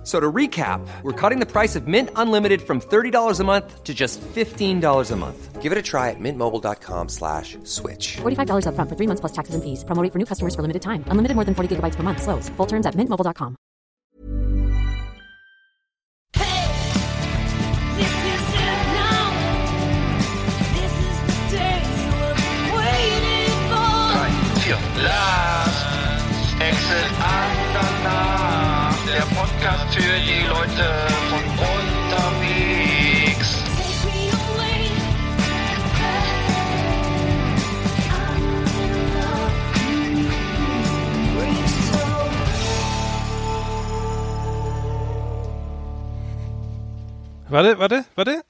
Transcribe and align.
F- 0.00 0.06
So 0.06 0.18
to 0.18 0.32
recap, 0.32 0.80
we're 1.02 1.12
cutting 1.12 1.40
the 1.40 1.46
price 1.46 1.76
of 1.76 1.86
Mint 1.86 2.08
Unlimited 2.16 2.62
from 2.62 2.80
$30 2.80 3.38
a 3.40 3.44
month 3.44 3.84
to 3.84 3.92
just 3.92 4.18
$15 4.34 5.10
a 5.10 5.16
month. 5.16 5.60
Give 5.60 5.72
it 5.72 5.78
a 5.78 5.82
try 5.82 6.08
at 6.08 6.16
mintmobile.com 6.18 7.08
slash 7.10 7.58
switch. 7.64 8.16
$45 8.22 8.64
upfront 8.64 8.88
for 8.88 8.96
three 8.96 9.06
months 9.06 9.20
plus 9.20 9.32
taxes 9.32 9.54
and 9.54 9.62
fees. 9.62 9.84
Promo 9.84 10.02
rate 10.02 10.10
for 10.12 10.18
new 10.18 10.24
customers 10.24 10.54
for 10.54 10.62
limited 10.62 10.80
time. 10.80 11.04
Unlimited 11.08 11.34
more 11.36 11.44
than 11.44 11.54
40 11.54 11.76
gigabytes 11.76 11.96
per 11.96 12.02
month. 12.02 12.22
Slows. 12.22 12.48
Full 12.56 12.66
terms 12.66 12.86
at 12.86 12.94
mintmobile.com. 12.96 13.56
Hey, 16.32 16.64
This 18.00 18.16
is 18.34 18.44
it 18.56 18.80
now. 18.96 19.28
This 20.78 20.94
is 21.10 21.16
the 21.28 21.38
day 21.58 21.78
you 22.00 22.10
were 22.20 22.36
waiting 22.80 23.56
for. 23.68 24.00
vier. 24.16 24.80
Last 25.04 25.49
Exit 25.49 25.49
Leute 30.60 30.84
von 31.30 31.40
unterwegs. 31.58 33.48
Warte, 47.48 47.78
warte, 47.78 48.04
warte. 48.14 48.42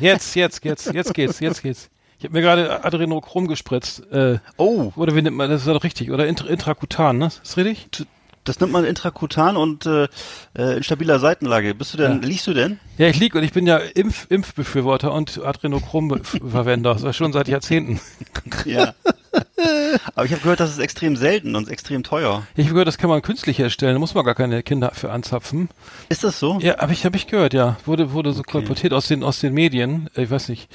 Jetzt, 0.00 0.36
jetzt, 0.36 0.64
jetzt, 0.64 0.94
jetzt 0.94 1.14
geht's, 1.14 1.40
jetzt 1.40 1.62
geht's. 1.62 1.90
Ich 2.18 2.24
habe 2.24 2.34
mir 2.34 2.42
gerade 2.42 2.84
Adrenochrom 2.84 3.48
gespritzt. 3.48 4.08
Äh, 4.12 4.38
Oh, 4.56 4.92
oder 4.94 5.16
wie 5.16 5.22
nennt 5.22 5.36
man 5.36 5.50
das? 5.50 5.62
ist 5.62 5.66
doch 5.66 5.82
richtig. 5.82 6.12
Oder 6.12 6.28
int 6.28 6.42
intrakutan, 6.42 7.18
ne? 7.18 7.26
Ist 7.26 7.56
richtig? 7.56 8.06
Das 8.44 8.60
nimmt 8.60 8.72
man 8.72 8.84
intrakutan 8.84 9.56
und 9.56 9.86
äh, 9.86 10.08
äh, 10.56 10.76
in 10.76 10.82
stabiler 10.82 11.18
Seitenlage. 11.18 11.74
Bist 11.74 11.94
du 11.94 11.98
denn, 11.98 12.22
Ja. 12.22 12.28
liegst 12.28 12.46
du 12.46 12.54
denn? 12.54 12.78
Ja, 12.98 13.08
ich 13.08 13.18
lieg 13.18 13.34
und 13.34 13.42
ich 13.42 13.52
bin 13.52 13.66
ja 13.66 13.78
Impf 13.78 14.26
Impfbefürworter 14.30 15.12
und 15.12 15.42
Adrenochrom-Verwender. 15.44 16.92
Das 16.94 17.02
war 17.02 17.12
schon 17.12 17.32
seit 17.32 17.48
Jahrzehnten. 17.48 18.00
Ja. 18.64 18.94
Aber 20.14 20.26
ich 20.26 20.32
habe 20.32 20.42
gehört, 20.42 20.60
das 20.60 20.70
ist 20.70 20.78
extrem 20.78 21.16
selten 21.16 21.56
und 21.56 21.68
extrem 21.68 22.02
teuer. 22.02 22.46
Ich 22.56 22.64
habe 22.66 22.74
gehört, 22.74 22.88
das 22.88 22.98
kann 22.98 23.08
man 23.10 23.22
künstlich 23.22 23.58
herstellen. 23.58 23.94
Da 23.94 23.98
muss 23.98 24.14
man 24.14 24.24
gar 24.24 24.34
keine 24.34 24.62
Kinder 24.62 24.92
für 24.94 25.10
anzapfen. 25.10 25.68
Ist 26.08 26.24
das 26.24 26.38
so? 26.38 26.58
Ja, 26.60 26.78
habe 26.78 26.92
ich, 26.92 27.04
hab 27.04 27.14
ich 27.14 27.26
gehört, 27.26 27.54
ja. 27.54 27.76
Wurde, 27.84 28.12
wurde 28.12 28.32
so 28.32 28.42
kolportiert 28.42 28.92
aus 28.92 29.08
den, 29.08 29.22
aus 29.22 29.40
den 29.40 29.54
Medien. 29.54 30.08
Ich 30.16 30.30
weiß 30.30 30.48
nicht. 30.48 30.68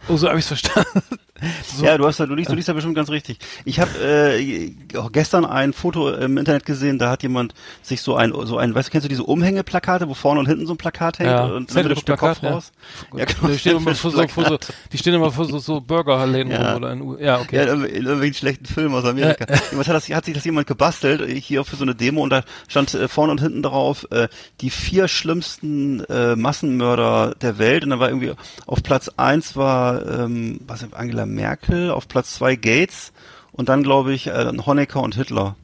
oh, 0.08 0.18
so 0.18 0.28
habe 0.28 0.38
ich 0.38 0.44
verstanden. 0.44 1.00
so, 1.76 1.84
Ja, 1.84 1.98
du 1.98 2.06
hast 2.06 2.20
da, 2.20 2.26
du 2.26 2.34
liest, 2.34 2.50
du 2.50 2.54
liest 2.54 2.68
da 2.68 2.72
bestimmt 2.72 2.94
ganz 2.94 3.10
richtig. 3.10 3.38
Ich 3.64 3.80
habe 3.80 3.90
äh, 3.98 4.74
auch 4.96 5.12
gestern 5.12 5.44
ein 5.44 5.72
Foto 5.72 6.10
im 6.10 6.38
Internet 6.38 6.64
gesehen, 6.64 6.98
da 6.98 7.10
hat 7.10 7.22
jemand 7.22 7.54
sich 7.82 8.02
so 8.02 8.16
ein, 8.16 8.32
so 8.44 8.58
ein, 8.58 8.74
weißt 8.74 8.88
du, 8.88 8.92
kennst 8.92 9.04
du 9.04 9.08
diese 9.08 9.24
Umhängeplakate, 9.24 10.08
wo 10.08 10.14
vorne 10.14 10.40
und 10.40 10.46
hinten 10.46 10.66
so 10.66 10.74
ein 10.74 10.78
Plakat 10.78 11.18
hängt 11.18 11.30
Ja, 11.30 11.44
und 11.46 11.74
dann 11.74 11.88
guckt 11.88 12.08
der 12.08 12.16
Kopf 12.16 12.42
ja. 12.42 12.50
raus? 12.52 12.72
Ja, 13.16 13.24
genau, 13.24 13.48
die, 13.48 13.58
stehen 13.58 13.76
immer 13.76 13.94
vor 13.94 14.10
so, 14.10 14.28
vor 14.28 14.44
so, 14.44 14.58
die 14.92 14.98
stehen 14.98 15.14
immer 15.14 15.30
vor 15.32 15.44
so, 15.44 15.58
so 15.58 15.80
Burgerläden 15.80 16.52
Ja. 16.52 16.72
rum 16.72 16.76
oder 16.82 16.92
in 16.92 17.18
Ja, 17.18 17.40
okay. 17.40 17.56
Ja, 17.56 17.64
irgendwelchen 17.64 18.34
schlechten 18.34 18.66
Filmen 18.66 18.94
aus 18.94 19.04
Amerika. 19.04 19.46
Jemand 19.70 19.88
hat, 19.88 19.94
das, 19.94 20.08
hat 20.08 20.24
sich 20.24 20.34
das 20.34 20.44
jemand 20.44 20.66
gebastelt, 20.66 21.20
äh, 21.20 21.40
hier 21.40 21.64
für 21.64 21.76
so 21.76 21.84
eine 21.84 21.94
Demo 21.94 22.22
und 22.22 22.30
da 22.30 22.42
stand 22.68 22.94
äh, 22.94 23.08
vorne 23.08 23.32
und 23.32 23.40
hinten 23.40 23.62
drauf, 23.62 24.06
äh, 24.10 24.28
die 24.60 24.70
vier 24.70 25.08
schlimmsten 25.08 26.00
äh, 26.04 26.36
Massenmörder 26.36 27.34
der 27.40 27.58
Welt 27.58 27.84
und 27.84 27.90
dann 27.90 28.00
war 28.00 28.08
irgendwie 28.08 28.32
auf 28.66 28.82
Platz 28.82 29.10
eins 29.16 29.56
war 29.56 30.06
ähm, 30.06 30.60
was 30.66 30.84
Angela 30.92 31.26
Merkel, 31.34 31.90
auf 31.90 32.08
Platz 32.08 32.34
zwei 32.34 32.56
Gates 32.56 33.12
und 33.52 33.68
dann 33.68 33.82
glaube 33.82 34.12
ich 34.12 34.26
äh, 34.28 34.52
Honecker 34.64 35.00
und 35.02 35.14
Hitler. 35.14 35.56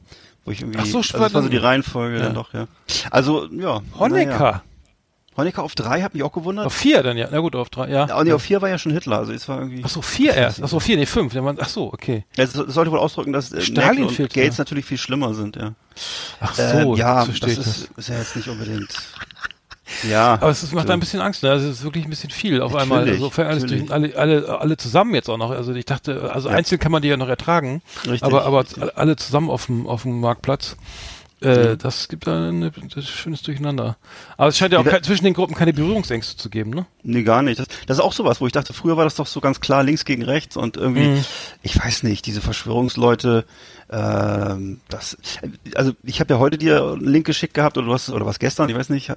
Wo 0.45 0.51
ich 0.51 0.61
irgendwie, 0.61 0.79
Ach 0.79 0.85
so, 0.85 0.97
also 0.99 1.11
das 1.11 1.19
war 1.19 1.27
so 1.27 1.33
spannend. 1.33 1.53
die 1.53 1.57
Reihenfolge 1.57 2.17
Ja. 2.17 2.23
dann 2.23 2.33
doch, 2.33 2.53
ja. 2.53 2.67
Also, 3.11 3.47
ja. 3.51 3.81
Honecker. 3.97 4.39
naja. 4.39 4.63
Honecker 5.37 5.63
auf 5.63 5.73
drei, 5.75 6.01
hat 6.01 6.13
mich 6.13 6.23
auch 6.23 6.33
gewundert. 6.33 6.65
Auf 6.65 6.73
vier 6.73 7.01
dann, 7.01 7.15
ja. 7.17 7.29
Na 7.31 7.39
gut, 7.39 7.55
auf 7.55 7.69
drei, 7.69 7.89
ja. 7.89 8.07
ja, 8.07 8.23
nee, 8.23 8.33
auf 8.33 8.41
vier 8.41 8.61
war 8.61 8.67
ja 8.67 8.77
schon 8.77 8.91
Hitler, 8.91 9.19
also 9.19 9.31
es 9.31 9.47
war 9.47 9.59
irgendwie. 9.59 9.81
Ach 9.85 9.89
so, 9.89 10.01
vier 10.01 10.33
erst. 10.33 10.61
Ach 10.61 10.67
so, 10.67 10.81
vier, 10.81 10.97
nee, 10.97 11.05
fünf. 11.05 11.33
Ach 11.35 11.69
so, 11.69 11.93
okay. 11.93 12.25
Ja, 12.35 12.43
das 12.43 12.53
das 12.53 12.73
sollte 12.73 12.91
wohl 12.91 12.99
ausdrücken, 12.99 13.31
dass 13.31 13.53
äh, 13.53 13.61
Stalin 13.61 14.03
und 14.03 14.17
Gates 14.17 14.57
ja. 14.57 14.61
natürlich 14.61 14.83
viel 14.85 14.97
schlimmer 14.97 15.33
sind, 15.33 15.55
ja. 15.55 15.75
Ach 16.41 16.53
so, 16.55 16.61
Ähm, 16.63 16.93
ja, 16.95 17.25
das 17.25 17.39
das. 17.39 17.57
ist, 17.57 17.89
ist 17.95 18.09
ja 18.09 18.17
jetzt 18.17 18.35
nicht 18.35 18.49
unbedingt. 18.49 18.89
Ja. 20.09 20.33
Aber 20.33 20.49
es 20.49 20.63
ist, 20.63 20.73
macht 20.73 20.89
ein 20.89 20.99
bisschen 20.99 21.21
Angst, 21.21 21.43
ne? 21.43 21.51
Also 21.51 21.67
es 21.69 21.77
ist 21.79 21.83
wirklich 21.83 22.05
ein 22.05 22.09
bisschen 22.09 22.29
viel 22.29 22.61
auf 22.61 22.75
einmal. 22.75 22.99
Natürlich, 23.05 23.21
Also 23.23 23.41
alles 23.43 23.65
durch, 23.65 23.91
alle, 23.91 24.15
alle, 24.15 24.59
alle 24.61 24.77
zusammen 24.77 25.13
jetzt 25.15 25.29
auch 25.29 25.37
noch. 25.37 25.51
Also 25.51 25.73
ich 25.73 25.85
dachte, 25.85 26.31
also 26.33 26.49
Ja. 26.49 26.55
einzeln 26.55 26.79
kann 26.79 26.91
man 26.91 27.01
die 27.01 27.07
ja 27.07 27.17
noch 27.17 27.29
ertragen. 27.29 27.81
Richtig, 28.05 28.23
aber, 28.23 28.45
aber 28.45 28.61
richtig. 28.61 28.97
alle 28.97 29.15
zusammen 29.15 29.49
auf 29.49 29.65
dem, 29.67 29.87
auf 29.87 30.03
dem 30.03 30.19
Marktplatz. 30.19 30.75
Äh, 31.41 31.77
Das 31.77 32.09
gibt 32.09 32.27
ein 32.27 32.69
schönes 33.01 33.41
Durcheinander. 33.43 33.95
Aber 34.35 34.49
es 34.49 34.57
scheint 34.57 34.73
ja 34.73 34.79
auch 34.79 34.83
kein, 34.85 35.01
zwischen 35.03 35.23
den 35.23 35.33
Gruppen 35.33 35.55
keine 35.55 35.71
Berührungsängste 35.71 36.35
zu 36.35 36.49
geben, 36.49 36.71
ne? 36.71 36.85
Nee, 37.01 37.23
gar 37.23 37.41
nicht. 37.43 37.59
Das, 37.59 37.67
das 37.87 37.97
ist 37.99 38.03
auch 38.03 38.11
sowas, 38.11 38.41
wo 38.41 38.47
ich 38.47 38.51
dachte, 38.51 38.73
früher 38.73 38.97
war 38.97 39.05
das 39.05 39.15
doch 39.15 39.25
so 39.25 39.39
ganz 39.39 39.61
klar 39.61 39.83
links 39.83 40.03
gegen 40.03 40.21
rechts 40.23 40.57
und 40.57 40.75
irgendwie, 40.75 41.07
Mhm. 41.07 41.25
ich 41.61 41.81
weiß 41.81 42.03
nicht, 42.03 42.25
diese 42.25 42.41
Verschwörungsleute, 42.41 43.45
ähm, 43.91 44.79
das, 44.89 45.17
also 45.75 45.93
ich 46.03 46.19
habe 46.19 46.33
ja 46.33 46.39
heute 46.39 46.57
dir 46.57 46.83
einen 46.93 47.05
Link 47.05 47.25
geschickt 47.25 47.53
gehabt 47.53 47.77
oder 47.77 47.87
du 47.87 47.93
hast, 47.93 48.09
oder 48.09 48.25
was 48.25 48.37
gestern, 48.39 48.69
ich 48.69 48.75
weiß 48.75 48.89
nicht, 48.89 49.11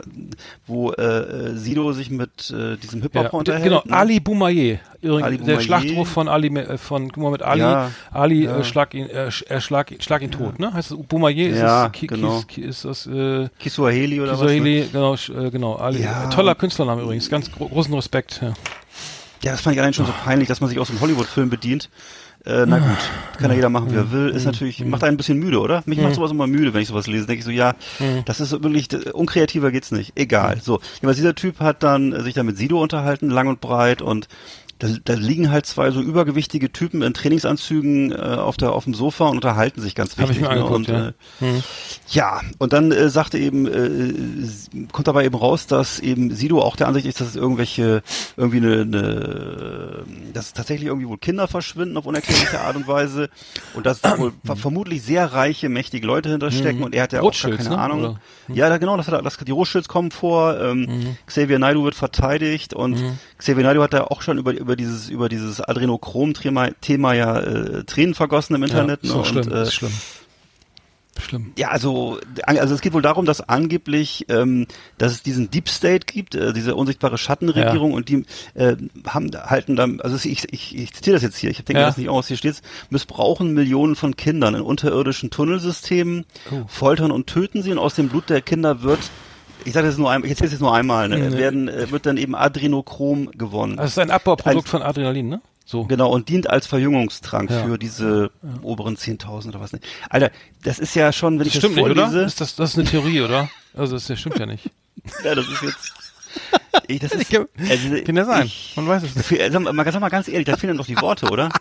wo 0.67 0.93
äh, 0.93 1.03
äh, 1.03 1.57
Sido 1.57 1.93
sich 1.93 2.11
mit 2.11 2.51
äh, 2.51 2.77
diesem 2.79 3.03
Hip-Hop 3.03 3.25
Ja, 3.25 3.31
und, 3.31 3.39
unterhält. 3.41 3.65
genau, 3.65 3.83
ne? 3.85 3.93
Ali 3.95 4.21
Boumaier. 4.21 4.79
Ali 5.03 5.37
der 5.37 5.45
Boumaier. 5.45 5.61
Schlachtruf 5.61 6.09
von 6.09 6.29
Ali 6.29 6.49
äh, 6.57 6.79
von 6.79 7.11
Muhammad 7.17 7.43
Ali. 7.43 7.61
Ja, 7.61 7.91
Ali 8.11 8.45
ja. 8.45 8.59
äh, 8.59 8.65
schlag 8.65 8.95
ihn, 8.95 9.09
äh, 9.11 9.31
er 9.47 9.61
schlag, 9.61 9.91
ihn- 9.91 10.01
schlag 10.01 10.23
ihn 10.23 10.31
tot, 10.31 10.59
ne? 10.59 10.73
Heißt 10.73 10.93
es 10.93 10.97
Boumaier? 11.07 11.49
Ist 11.51 11.59
Ja, 11.59 11.85
das, 11.89 11.93
Ki- 11.93 12.07
genau. 12.07 12.39
Kis, 12.39 12.47
Ki, 12.47 12.61
ist 12.63 12.85
das 12.85 13.07
äh, 13.07 13.49
Kiswahili 13.59 14.21
oder 14.21 14.33
was? 14.33 14.41
Kiswahili, 14.41 14.89
genau, 14.91 15.15
äh, 15.15 15.51
genau, 15.51 15.75
Ali. 15.77 16.03
Ja. 16.03 16.29
Toller 16.29 16.55
Künstlername 16.55 17.03
übrigens, 17.03 17.29
ganz 17.29 17.51
gro 17.53 17.69
großen 17.69 17.93
Respekt. 17.95 18.41
Ja. 18.43 18.55
Ja, 19.45 19.51
das 19.51 19.61
fand 19.61 19.75
ich 19.75 19.81
allein 19.83 19.93
schon 19.93 20.07
so 20.07 20.13
peinlich, 20.25 20.47
dass 20.49 20.61
man 20.61 20.71
sich 20.71 20.79
aus 20.79 20.89
einem 20.89 21.01
Hollywood-Film 21.01 21.51
bedient. 21.51 21.91
Äh, 22.45 22.67
na 22.67 22.79
gut, 22.79 22.99
kann 23.39 23.51
ja 23.51 23.57
jeder 23.57 23.69
machen, 23.69 23.93
wie 23.93 23.97
er 23.97 24.11
will. 24.11 24.31
Ist 24.31 24.47
natürlich, 24.47 24.85
macht 24.85 25.05
einen 25.05 25.15
ein 25.15 25.17
bisschen 25.17 25.39
müde, 25.39 25.61
oder? 25.61 25.83
Mich 25.87 26.01
macht 26.01 26.15
sowas 26.15 26.33
immer 26.33 26.49
müde, 26.49 26.75
wenn 26.75 26.83
ich 26.83 26.89
sowas 26.89 27.07
lese. 27.07 27.27
Denke 27.27 27.39
ich 27.39 27.45
so, 27.45 27.51
ja, 27.51 27.75
das 28.25 28.41
ist 28.41 28.51
wirklich, 28.51 28.89
unkreativer 29.15 29.71
geht's 29.71 29.93
nicht. 29.93 30.13
Egal. 30.17 30.59
So, 30.61 30.81
jedenfalls 30.95 31.17
dieser 31.17 31.35
Typ 31.35 31.61
hat 31.61 31.83
dann 31.83 32.21
sich 32.25 32.35
dann 32.35 32.47
mit 32.47 32.57
Sido 32.57 32.83
unterhalten, 32.83 33.31
lang 33.31 33.47
und 33.47 33.61
breit 33.61 34.03
und 34.03 34.27
da, 34.83 34.89
da 35.05 35.15
liegen 35.15 35.53
halt 35.53 35.65
zwei 35.65 35.93
so 35.93 36.01
übergewichtige 36.01 36.73
Typen 36.73 37.03
in 37.03 37.15
Trainingsanzügen 37.15 38.11
äh, 38.11 38.17
auf 38.17 38.57
der 38.57 38.73
auf 38.73 38.83
dem 38.83 38.95
Sofa 38.95 39.29
und 39.29 39.37
unterhalten 39.37 39.81
sich 39.81 39.95
ganz 39.95 40.17
Hab 40.19 40.25
ich 40.25 40.41
wichtig. 40.41 40.43
ne? 40.43 40.51
angeguckt, 40.51 40.75
und, 40.75 40.89
ja. 40.89 41.09
äh, 41.09 41.63
ja, 42.09 42.41
und 42.59 42.73
dann 42.73 42.91
äh, 42.91 43.09
sagte 43.09 43.39
eben, 43.39 43.67
äh, 43.67 44.87
kommt 44.91 45.07
dabei 45.07 45.25
eben 45.25 45.37
raus, 45.37 45.69
dass 45.69 46.01
eben 46.01 46.35
Sido 46.35 46.61
auch 46.61 46.75
der 46.75 46.89
Ansicht 46.89 47.07
ist, 47.07 47.21
dass 47.21 47.29
es 47.29 47.37
irgendwelche, 47.37 48.03
irgendwie 48.37 48.57
eine, 48.57 48.81
eine 48.81 50.05
dass 50.33 50.53
tatsächlich 50.53 50.89
irgendwie 50.89 51.07
wohl 51.07 51.19
Kinder 51.19 51.47
verschwinden 51.47 51.97
auf 51.97 52.07
unerklärliche 52.07 52.61
Art 52.61 52.75
und 52.75 52.89
Weise 52.89 53.31
und 53.75 53.87
dass 53.87 54.01
da 54.01 54.19
wohl 54.19 54.33
ver 54.45 54.57
vermutlich 54.57 55.03
sehr 55.03 55.33
reiche, 55.33 55.69
mächtige 55.69 56.07
Leute 56.07 56.31
hinterstecken 56.31 56.83
und 56.83 56.93
er 56.93 57.05
hat 57.05 57.13
ja 57.13 57.21
auch 57.21 57.27
Rothschilds, 57.27 57.65
keine 57.65 57.77
ne? 57.77 57.79
Ahnung. 57.83 58.01
Oder? 58.01 58.21
Ja, 58.49 58.69
da, 58.69 58.79
genau, 58.79 58.97
das 58.97 59.07
hat 59.07 59.15
er, 59.15 59.23
das, 59.23 59.37
die 59.37 59.53
Rothschilds 59.53 59.87
kommen 59.87 60.11
vor, 60.11 60.61
ähm, 60.61 61.17
Xavier 61.27 61.61
Naidoo 61.61 61.85
wird 61.85 61.95
verteidigt 61.95 62.75
und 62.75 63.01
Xavier 63.39 63.63
Naidoo 63.63 63.83
hat 63.83 63.93
ja 63.93 64.09
auch 64.09 64.23
schon 64.23 64.39
über, 64.39 64.53
über 64.53 64.72
dieses, 64.77 65.09
über 65.09 65.29
dieses 65.29 65.61
Adrenochrom-Thema 65.61 66.71
Thema 66.81 67.13
ja 67.15 67.39
äh, 67.41 67.85
Tränen 67.85 68.15
vergossen 68.15 68.55
im 68.55 68.63
Internet. 68.63 69.01
ja, 69.03 69.09
ne? 69.09 69.15
so 69.15 69.25
schlimm, 69.25 69.47
und, 69.47 69.53
äh, 69.53 69.63
ist 69.63 69.75
schlimm. 69.75 69.93
Schlimm. 71.21 71.53
ja, 71.59 71.69
also, 71.69 72.19
also 72.47 72.75
es 72.75 72.81
geht 72.81 72.95
wohl 72.95 73.03
darum, 73.03 73.27
dass 73.27 73.47
angeblich, 73.47 74.25
ähm, 74.31 74.67
dass 74.97 75.13
es 75.13 75.23
diesen 75.23 75.51
Deep 75.51 75.69
State 75.69 76.07
gibt, 76.11 76.35
äh, 76.35 76.55
diese 76.55 76.75
unsichtbare 76.75 77.19
Schattenregierung 77.19 77.93
und 77.93 78.09
die 78.09 78.25
äh, 78.55 78.77
haben 79.07 79.31
halten 79.35 79.77
dann, 79.77 80.01
also 80.01 80.17
ich, 80.17 80.51
ich, 80.53 80.75
ich 80.75 80.95
zitiere 80.95 81.15
das 81.15 81.23
jetzt 81.23 81.37
hier, 81.37 81.51
ich 81.51 81.63
denke 81.65 81.81
Ja. 81.83 81.87
das 81.87 81.99
nicht 81.99 82.09
aus, 82.09 82.29
hier 82.29 82.39
steht's, 82.39 82.63
missbrauchen 82.89 83.53
Millionen 83.53 83.95
von 83.95 84.17
Kindern 84.17 84.55
in 84.55 84.63
unterirdischen 84.63 85.29
Tunnelsystemen, 85.31 86.25
Oh. 86.51 86.65
foltern 86.67 87.11
und 87.11 87.27
töten 87.27 87.63
sie 87.63 87.73
und 87.73 87.79
aus 87.79 87.95
dem 87.95 88.09
Blut 88.09 88.31
der 88.31 88.41
Kinder 88.41 88.83
wird 88.83 89.01
ich 89.65 89.73
sage 89.73 89.87
das 89.87 89.99
nur 89.99 90.11
einmal, 90.11 90.27
ich 90.27 90.33
erzähle 90.33 90.47
es 90.47 90.53
jetzt 90.53 90.61
nur 90.61 90.75
einmal, 90.75 91.09
ne, 91.09 91.19
Nee. 91.31 91.37
werden, 91.39 91.69
äh, 91.69 91.91
wird 91.91 92.07
dann 92.07 92.17
eben 92.17 92.35
Adrenochrom 92.35 93.31
gewonnen. 93.33 93.77
Das 93.77 93.93
ist 93.93 93.99
ein 93.99 94.11
Abbauprodukt 94.11 94.67
Ein- 94.67 94.71
von 94.71 94.83
Adrenalin, 94.83 95.29
ne? 95.29 95.41
So. 95.65 95.85
Genau, 95.85 96.11
und 96.11 96.29
dient 96.29 96.51
als 96.51 96.67
Verjüngungstrank 96.67 97.51
Ja. 97.51 97.65
für 97.65 97.79
diese 97.79 98.31
oberen 98.63 98.97
10.000 98.97 99.55
oder 99.55 99.61
was 99.61 99.73
nicht. 99.73 99.85
Alter, 100.11 100.31
das 100.65 100.79
ist 100.81 100.95
ja 100.95 101.13
schon, 101.13 101.35
wenn 101.35 101.47
Das 101.47 101.49
ich 101.49 101.55
stimmt 101.61 101.77
das 101.79 101.85
nicht, 101.85 101.97
vorlese, 101.97 102.17
oder? 102.19 102.27
Ist 102.27 102.41
das, 102.41 102.57
das 102.57 102.71
ist 102.73 102.79
eine 102.79 102.89
Theorie, 102.89 103.21
oder? 103.23 103.49
Also 103.75 103.95
das, 103.95 104.07
das 104.09 104.19
stimmt 104.21 104.39
ja 104.39 104.47
nicht. 104.47 104.69
Ja, 105.25 105.35
das 105.35 105.49
ist 105.49 105.63
jetzt. 105.63 105.93
Ich, 106.87 107.01
das 107.01 107.13
ist, 107.13 107.35
also, 107.35 108.03
kann 108.05 108.17
ja 108.17 108.25
sein. 108.25 108.47
Ich, 108.47 108.73
Man 108.77 108.89
weiß 108.89 109.03
es 109.03 109.15
nicht. 109.31 109.53
Sag 109.53 109.61
mal, 109.63 109.93
sag 109.93 110.01
mal 110.01 110.09
ganz 110.09 110.29
ehrlich, 110.29 110.47
da 110.47 110.57
fehlen 110.57 110.77
doch 110.77 110.87
die 110.87 111.01
Worte, 111.01 111.29
oder? 111.31 111.49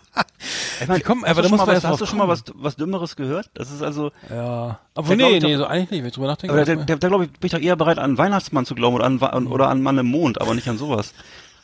Ich 0.81 0.87
meine, 0.87 1.01
Komm, 1.01 1.21
hast 1.23 1.29
aber 1.29 1.43
du 1.43 1.49
da 1.49 1.49
schon 1.49 1.57
muss 1.57 1.59
mal 1.59 1.65
man 1.67 1.75
was, 1.75 1.83
hast 1.83 2.01
du 2.01 2.05
schon 2.07 2.17
mal 2.17 2.27
was, 2.27 2.43
was 2.55 2.75
Dümmeres 2.75 3.15
gehört? 3.15 3.51
Das 3.53 3.69
ist 3.69 3.83
also, 3.83 4.11
Ja. 4.31 4.79
Aber 4.95 5.15
nee, 5.15 5.39
nee, 5.39 5.55
so 5.55 5.65
eigentlich 5.67 5.91
nicht, 5.91 5.99
wenn 6.01 6.07
ich 6.07 6.13
drüber 6.15 6.25
nachdenke. 6.25 6.55
aber 6.55 6.65
da, 6.65 6.75
da, 6.75 6.95
da 6.95 7.07
glaube 7.07 7.25
ich, 7.25 7.31
bin 7.31 7.45
ich 7.45 7.51
doch 7.51 7.59
eher 7.59 7.75
bereit, 7.75 7.99
an 7.99 8.05
einen 8.05 8.17
Weihnachtsmann 8.17 8.65
zu 8.65 8.73
glauben 8.73 8.95
oder 8.95 9.05
an, 9.05 9.21
an, 9.21 9.45
oder 9.45 9.69
an 9.69 9.83
Mann 9.83 9.99
im 9.99 10.07
Mond, 10.07 10.41
aber 10.41 10.55
nicht 10.55 10.67
an 10.67 10.79
sowas. 10.79 11.13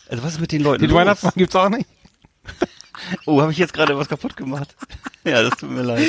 Also 0.09 0.23
was 0.23 0.33
ist 0.33 0.39
mit 0.41 0.51
den 0.51 0.61
Leuten 0.61 0.81
Den 0.81 0.91
los? 0.91 0.99
Weihnachtsmann 0.99 1.33
gibt's 1.35 1.55
auch 1.55 1.69
nicht. 1.69 1.87
Oh, 3.27 3.41
habe 3.41 3.51
ich 3.51 3.59
jetzt 3.59 3.73
gerade 3.73 3.95
was 3.97 4.09
kaputt 4.09 4.35
gemacht? 4.35 4.75
ja, 5.31 5.43
das 5.43 5.57
tut 5.57 5.69
mir 5.71 5.81
leid. 5.83 6.07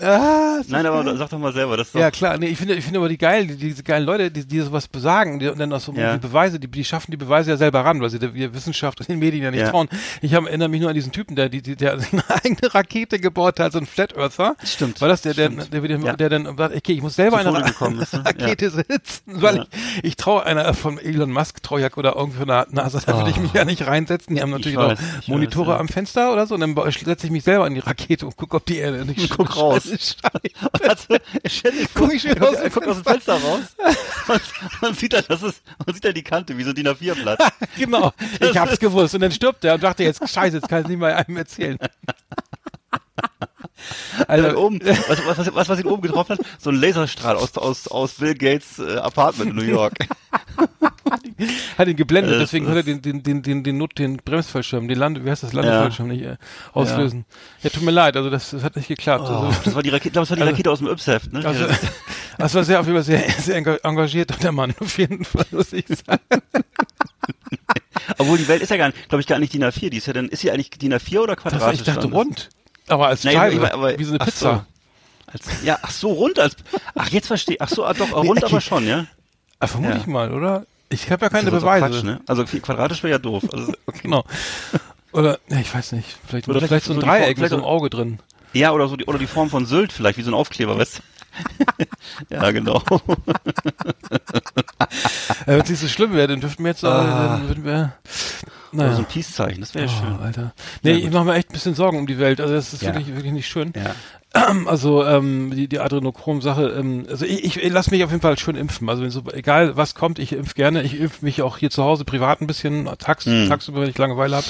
Ah, 0.00 0.60
Nein, 0.68 0.86
aber 0.86 1.16
sag 1.16 1.30
doch 1.30 1.38
mal 1.38 1.52
selber, 1.52 1.76
das 1.76 1.88
ist 1.88 1.94
doch, 1.94 2.00
Ja 2.00 2.10
klar, 2.10 2.38
nee, 2.38 2.46
ich 2.46 2.58
finde, 2.58 2.74
ich 2.74 2.84
finde 2.84 2.98
aber 3.00 3.08
die 3.08 3.18
geilen, 3.18 3.48
die, 3.48 3.56
diese 3.56 3.82
geilen 3.82 4.04
Leute, 4.04 4.30
die, 4.30 4.46
die 4.46 4.60
sowas 4.60 4.86
besagen, 4.88 5.38
die, 5.38 5.48
und 5.48 5.58
dann 5.58 5.72
auch 5.72 5.80
so 5.80 5.92
Ja. 5.92 6.12
die 6.14 6.18
Beweise, 6.20 6.60
die, 6.60 6.68
die 6.68 6.84
schaffen 6.84 7.10
die 7.10 7.16
Beweise 7.16 7.50
ja 7.50 7.56
selber 7.56 7.84
ran, 7.84 8.00
weil 8.00 8.10
sie 8.10 8.18
der, 8.18 8.32
Wissenschaft 8.54 9.00
und 9.00 9.08
den 9.08 9.18
Medien 9.18 9.42
ja 9.42 9.50
nicht 9.50 9.60
Ja. 9.60 9.70
trauen. 9.70 9.88
Ich 10.20 10.34
hab, 10.34 10.46
erinnere 10.46 10.68
mich 10.68 10.80
nur 10.80 10.88
an 10.90 10.94
diesen 10.94 11.12
Typen, 11.12 11.34
der, 11.36 11.48
die, 11.48 11.62
der 11.62 11.92
eine 12.12 12.22
eigene 12.28 12.74
Rakete 12.74 13.18
gebaut 13.18 13.58
hat, 13.60 13.72
so 13.72 13.78
ein 13.78 13.86
Flat 13.86 14.16
Earther. 14.16 14.56
Stimmt, 14.64 15.00
War 15.00 15.08
das 15.08 15.22
der, 15.22 15.34
der, 15.34 15.48
der, 15.48 15.80
der, 15.80 15.98
Ja. 15.98 16.12
der 16.16 16.28
dann 16.28 16.44
sagt, 16.56 16.76
okay, 16.76 16.92
ich 16.92 17.02
muss 17.02 17.16
selber 17.16 17.38
eine 17.38 17.52
ne? 17.52 17.62
Rakete 18.12 18.70
sitzen, 18.70 19.42
weil 19.42 19.66
ich, 19.98 20.04
ich 20.04 20.16
traue 20.16 20.44
einer 20.44 20.72
von 20.74 20.98
Elon 20.98 21.30
Musk, 21.32 21.58
ich 21.62 21.96
oder 21.96 22.16
irgendwie 22.16 22.38
von 22.38 22.48
der 22.48 22.66
NASA, 22.70 23.00
da 23.04 23.16
würde 23.18 23.30
ich 23.30 23.38
mich 23.38 23.52
ja 23.52 23.64
nicht 23.64 23.86
reinsetzen. 23.86 24.36
Die 24.36 24.42
haben 24.42 24.50
natürlich 24.50 24.78
weiß, 24.78 24.98
noch 24.98 25.28
Monitore 25.28 25.72
weiß, 25.72 25.80
am 25.80 25.88
Fenster 25.88 26.32
oder 26.32 26.46
so, 26.46 26.54
und 26.54 26.60
dann 26.60 26.74
setze 27.04 27.26
ich 27.26 27.32
mich 27.32 27.44
selber 27.44 27.66
in 27.66 27.74
die 27.74 27.80
Rakete 27.80 28.26
und 28.26 28.36
gucke, 28.42 28.56
ob 28.56 28.66
die 28.66 28.78
Erde 28.78 29.04
nicht 29.04 29.30
Guck 29.36 29.56
raus. 29.56 29.84
Also, 29.86 31.16
vor, 31.46 31.72
Guck 31.94 32.14
ich 32.14 32.24
mir 32.24 32.36
er 32.36 32.48
aus 32.48 32.72
guckt 32.72 32.88
aus 32.88 32.96
dem 32.96 33.04
Fenster 33.04 33.34
raus 33.42 33.60
und 34.28 34.42
man 34.80 34.94
sieht 34.94 35.12
da, 35.12 35.22
das 35.22 35.42
ist, 35.42 35.62
man 35.84 35.94
sieht 35.94 36.04
da 36.04 36.12
die 36.12 36.22
Kante, 36.22 36.56
wie 36.58 36.64
so 36.64 36.72
DIN 36.72 36.88
A4-Blatt. 36.88 37.38
Genau, 37.78 38.12
ich 38.40 38.56
hab's 38.56 38.78
gewusst. 38.78 39.14
Und 39.14 39.20
dann 39.20 39.32
stirbt 39.32 39.64
er 39.64 39.74
und 39.74 39.82
dachte 39.82 40.02
jetzt, 40.02 40.28
scheiße, 40.28 40.56
jetzt 40.56 40.68
kann 40.68 40.80
ich 40.80 40.84
es 40.86 40.90
nicht 40.90 40.98
mal 40.98 41.12
einem 41.12 41.36
erzählen. 41.36 41.78
Dann 41.78 41.90
Also, 44.26 44.58
oben, 44.58 44.80
was, 44.80 45.26
was, 45.26 45.38
was, 45.38 45.54
was, 45.54 45.68
was 45.68 45.80
ihn 45.80 45.86
oben 45.86 46.02
getroffen 46.02 46.38
hat? 46.38 46.46
So 46.58 46.70
ein 46.70 46.76
Laserstrahl 46.76 47.36
aus, 47.36 47.56
aus, 47.56 47.88
aus 47.88 48.14
Bill 48.14 48.34
Gates 48.34 48.78
äh, 48.78 48.96
Apartment 48.96 49.50
in 49.50 49.56
New 49.56 49.62
York. 49.62 49.94
hat 51.78 51.88
ihn 51.88 51.96
geblendet, 51.96 52.34
Äh, 52.34 52.38
deswegen 52.38 52.64
das- 52.66 52.74
konnte 52.74 52.90
er 52.90 52.94
den, 52.94 53.02
den, 53.02 53.22
den, 53.22 53.42
den, 53.42 53.62
den, 53.64 53.78
Not, 53.78 53.98
den 53.98 54.16
Bremsfallschirm, 54.18 54.88
den 54.88 54.98
Lande, 54.98 55.24
wie 55.24 55.30
heißt 55.30 55.42
das, 55.42 55.52
Landefallschirm 55.52 56.08
nicht 56.08 56.22
äh, 56.22 56.36
auslösen. 56.72 57.24
Ja. 57.62 57.70
tut 57.70 57.82
mir 57.82 57.90
leid, 57.90 58.16
also 58.16 58.30
das, 58.30 58.50
das 58.50 58.62
hat 58.62 58.76
nicht 58.76 58.88
geklappt. 58.88 59.24
Oh, 59.28 59.32
Also, 59.46 59.56
das 59.64 59.74
war 59.74 59.82
die 59.82 59.90
Rakete, 59.90 60.14
das 60.14 60.30
war 60.30 60.36
die 60.36 60.42
Also- 60.42 60.50
Rakete 60.52 60.70
aus 60.70 60.78
dem 60.78 60.88
Yps-Heft, 60.88 61.32
ne? 61.32 61.44
also, 61.44 61.66
das 62.38 62.54
war 62.54 62.64
sehr, 62.64 62.80
auf 62.80 62.86
jeden 62.86 62.96
Fall 62.96 63.04
sehr, 63.04 63.22
sehr 63.30 63.60
enga- 63.62 63.80
engagiert, 63.84 64.42
der 64.42 64.52
Mann, 64.52 64.74
auf 64.80 64.98
jeden 64.98 65.24
Fall, 65.24 65.46
muss 65.50 65.72
ich 65.72 65.86
sagen. 65.88 66.20
Obwohl 68.18 68.38
die 68.38 68.48
Welt 68.48 68.62
ist 68.62 68.70
ja 68.70 68.76
gar 68.76 68.88
nicht, 68.88 69.08
glaube 69.08 69.20
ich, 69.20 69.26
gar 69.26 69.38
nicht 69.38 69.52
DIN 69.52 69.64
A4. 69.64 69.90
Die 69.90 69.96
ist 69.98 70.06
ja 70.06 70.12
dann, 70.12 70.28
ist 70.28 70.40
sie 70.40 70.50
eigentlich 70.50 70.70
DIN 70.70 70.92
A4 70.94 71.20
oder 71.20 71.34
Das, 71.34 71.42
quadratisch? 71.42 71.80
ich 71.80 71.86
dachte 71.86 72.06
rund. 72.08 72.48
Aber 72.88 73.06
als 73.08 73.24
Nein, 73.24 73.34
Scheibe, 73.34 73.72
aber- 73.72 73.74
aber- 73.90 73.98
wie 73.98 74.04
so 74.04 74.10
eine 74.10 74.18
Pizza. 74.24 74.66
So. 74.66 75.32
Als, 75.32 75.64
ja, 75.64 75.78
ach 75.80 75.90
so, 75.90 76.12
rund 76.12 76.38
als, 76.38 76.56
ach, 76.94 77.08
jetzt 77.10 77.26
verstehe 77.28 77.56
Ach 77.60 77.68
so, 77.68 77.84
ah, 77.86 77.94
doch, 77.94 78.12
rund 78.12 78.42
okay. 78.42 78.52
aber 78.52 78.60
schon, 78.60 78.86
ja? 78.86 79.06
Ah, 79.60 79.66
vermute 79.66 79.94
Ja. 79.94 79.98
ich 80.00 80.06
mal, 80.06 80.32
oder? 80.32 80.66
Ich 80.92 81.10
habe 81.10 81.24
ja 81.24 81.28
keine 81.30 81.50
Das 81.50 81.54
ist 81.58 81.60
Beweise. 81.62 81.86
Quatsch, 81.88 82.02
ne? 82.04 82.20
Also 82.26 82.44
quadratisch 82.44 83.02
wäre 83.02 83.12
ja 83.12 83.18
doof. 83.18 83.44
Also, 83.52 83.72
Genau. 84.02 84.24
Oder, 85.12 85.38
ja, 85.48 85.58
ich 85.58 85.74
weiß 85.74 85.92
nicht, 85.92 86.16
vielleicht, 86.26 86.48
Oder 86.48 86.58
oder 86.58 86.66
vielleicht 86.68 86.86
so 86.86 86.92
ein 86.94 87.00
so 87.00 87.06
Dreieck 87.06 87.38
mit 87.38 87.50
so 87.50 87.56
einem 87.56 87.64
Auge 87.64 87.90
drin. 87.90 88.18
ja, 88.54 88.72
oder 88.72 88.88
so 88.88 88.96
die, 88.96 89.04
oder 89.06 89.18
die 89.18 89.26
Form 89.26 89.50
von 89.50 89.66
Sylt 89.66 89.92
vielleicht, 89.92 90.16
wie 90.18 90.22
so 90.22 90.30
ein 90.30 90.34
Aufkleber, 90.34 90.78
weißt 90.78 90.98
du? 90.98 91.02
ja, 92.34 92.50
genau. 92.50 92.82
Wenn 95.46 95.60
es 95.60 95.68
nicht 95.70 95.80
so 95.80 95.88
schlimm 95.88 96.12
wäre, 96.14 96.28
dann 96.28 96.40
dürften 96.40 96.64
wir 96.64 96.70
jetzt, 96.70 96.82
äh, 96.82 96.86
dann 96.88 97.48
würden 97.48 97.64
wir, 97.64 97.94
Oder 98.72 98.82
naja. 98.84 98.92
so 98.94 98.98
ein 99.00 99.06
Peace-Zeichen, 99.06 99.60
das 99.60 99.74
wäre 99.74 99.86
ja 99.86 99.92
Oh, 99.92 100.00
schön. 100.04 100.18
Alter. 100.18 100.54
Nee, 100.82 100.92
ich 100.92 101.10
mache 101.10 101.24
mir 101.24 101.34
echt 101.34 101.50
ein 101.50 101.54
bisschen 101.54 101.74
Sorgen 101.74 101.98
um 101.98 102.06
die 102.06 102.18
Welt. 102.18 102.40
Also 102.40 102.54
das 102.54 102.72
ist 102.72 102.82
Ja. 102.82 102.88
wirklich, 102.94 103.14
wirklich 103.14 103.32
nicht 103.32 103.48
schön. 103.48 103.72
Ja. 103.76 103.94
Also 104.34 105.04
ähm, 105.04 105.52
die, 105.54 105.68
die 105.68 105.78
Adrenochrom-Sache, 105.78 106.68
ähm, 106.78 107.04
also 107.10 107.26
ich, 107.26 107.44
ich, 107.44 107.56
ich 107.62 107.70
lasse 107.72 107.90
mich 107.90 108.02
auf 108.02 108.10
jeden 108.10 108.22
Fall 108.22 108.38
schön 108.38 108.56
impfen. 108.56 108.88
Also 108.88 109.02
wenn 109.02 109.10
so, 109.10 109.22
egal 109.32 109.76
was 109.76 109.94
kommt, 109.94 110.18
ich 110.18 110.32
impf 110.32 110.54
gerne. 110.54 110.82
Ich 110.82 110.98
impf 110.98 111.20
mich 111.20 111.42
auch 111.42 111.58
hier 111.58 111.68
zu 111.70 111.84
Hause 111.84 112.04
privat 112.06 112.40
ein 112.40 112.46
bisschen, 112.46 112.88
tags, 112.98 113.24
tagsüber, 113.24 113.82
wenn 113.82 113.90
ich 113.90 113.98
Langeweile 113.98 114.36
habe. 114.36 114.46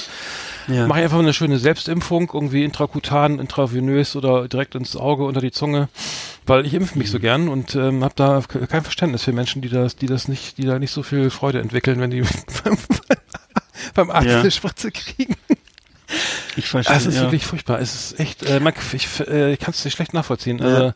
Mhm. 0.67 0.73
Ja. 0.73 0.87
Mache 0.87 0.99
ich 0.99 1.03
einfach 1.03 1.19
eine 1.19 1.33
schöne 1.33 1.59
Selbstimpfung, 1.59 2.31
irgendwie 2.33 2.63
intrakutan, 2.63 3.39
intravenös 3.39 4.15
oder 4.15 4.47
direkt 4.47 4.75
ins 4.75 4.95
Auge, 4.95 5.25
unter 5.25 5.41
die 5.41 5.51
Zunge, 5.51 5.89
weil 6.45 6.65
ich 6.65 6.73
impfe 6.73 6.97
mich 6.97 7.09
Mhm. 7.09 7.11
so 7.11 7.19
gern 7.19 7.47
und 7.49 7.75
ähm, 7.75 8.05
habe 8.05 8.13
da 8.15 8.41
ke- 8.47 8.65
kein 8.67 8.83
Verständnis 8.83 9.23
für 9.23 9.33
Menschen, 9.33 9.61
die 9.61 9.67
das, 9.69 9.97
die 9.97 10.05
das 10.05 10.29
nicht, 10.29 10.57
die 10.57 10.63
da 10.65 10.79
nicht 10.79 10.91
so 10.91 11.03
viel 11.03 11.29
Freude 11.29 11.59
entwickeln, 11.59 11.99
wenn 11.99 12.11
die 12.11 12.21
beim, 12.63 12.77
beim 13.95 14.11
Arzt 14.11 14.27
Ja. 14.27 14.39
eine 14.39 14.51
Spritze 14.51 14.91
kriegen. 14.91 15.35
Ich 16.55 16.67
verstehe. 16.67 16.93
Ah, 16.93 16.97
es 16.97 17.05
ist 17.05 17.15
ja. 17.15 17.21
wirklich 17.23 17.45
furchtbar. 17.45 17.79
Es 17.79 18.11
ist 18.11 18.19
echt, 18.19 18.43
äh, 18.43 18.59
man, 18.59 18.73
ich, 18.93 19.07
äh, 19.21 19.53
ich 19.53 19.59
kann 19.59 19.71
es 19.71 19.83
nicht 19.83 19.95
schlecht 19.95 20.13
nachvollziehen. 20.13 20.61
Also, 20.61 20.93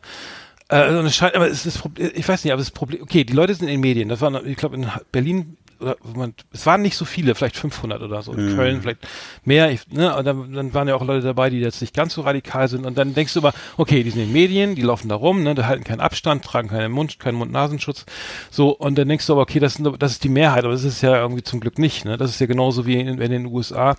äh, 0.68 0.74
also 0.74 1.00
es 1.00 1.16
scheint, 1.16 1.34
aber 1.34 1.46
es 1.48 1.58
ist 1.58 1.66
das 1.66 1.78
Problem, 1.78 2.10
ich 2.14 2.28
weiß 2.28 2.44
nicht, 2.44 2.52
aber 2.52 2.60
das 2.60 2.70
Problem, 2.70 3.02
okay, 3.02 3.24
die 3.24 3.32
Leute 3.32 3.54
sind 3.54 3.68
in 3.68 3.74
den 3.74 3.80
Medien. 3.80 4.08
Das 4.08 4.20
waren, 4.20 4.46
ich 4.46 4.56
glaube, 4.56 4.76
in 4.76 4.86
Berlin, 5.12 5.56
oder, 5.80 5.96
es 6.52 6.66
waren 6.66 6.82
nicht 6.82 6.96
so 6.96 7.04
viele, 7.04 7.34
vielleicht 7.34 7.56
500 7.56 8.02
oder 8.02 8.22
so. 8.22 8.32
In 8.32 8.56
Köln 8.56 8.82
vielleicht 8.82 9.06
mehr. 9.44 9.70
Ich, 9.70 9.86
ne, 9.88 10.14
und 10.16 10.24
dann, 10.24 10.52
dann 10.52 10.74
waren 10.74 10.88
ja 10.88 10.94
auch 10.94 11.04
Leute 11.04 11.24
dabei, 11.26 11.50
die 11.50 11.58
jetzt 11.60 11.80
nicht 11.80 11.94
ganz 11.94 12.14
so 12.14 12.22
radikal 12.22 12.68
sind. 12.68 12.84
Und 12.86 12.98
dann 12.98 13.14
denkst 13.14 13.34
du 13.34 13.40
aber, 13.40 13.52
okay, 13.76 14.02
die 14.02 14.10
sind 14.10 14.20
in 14.22 14.28
den 14.28 14.32
Medien, 14.32 14.74
die 14.74 14.82
laufen 14.82 15.08
da 15.08 15.14
rum, 15.14 15.42
ne, 15.42 15.54
die 15.54 15.64
halten 15.64 15.84
keinen 15.84 16.00
Abstand, 16.00 16.44
tragen 16.44 16.68
keinen 16.68 16.92
Mund, 16.92 17.18
keinen 17.18 17.36
Mund-Nasenschutz. 17.36 18.06
So, 18.50 18.70
und 18.70 18.98
dann 18.98 19.08
denkst 19.08 19.26
du 19.26 19.32
aber, 19.34 19.42
okay, 19.42 19.60
das, 19.60 19.74
sind, 19.74 19.88
das 20.02 20.12
ist 20.12 20.24
die 20.24 20.28
Mehrheit, 20.28 20.64
aber 20.64 20.72
das 20.72 20.84
ist 20.84 21.00
ja 21.02 21.20
irgendwie 21.20 21.42
zum 21.42 21.60
Glück 21.60 21.78
nicht. 21.78 22.04
Ne? 22.04 22.16
Das 22.16 22.30
ist 22.30 22.40
ja 22.40 22.46
genauso 22.46 22.86
wie 22.86 22.94
in, 23.00 23.20
in 23.20 23.30
den 23.30 23.46
USA, 23.46 23.96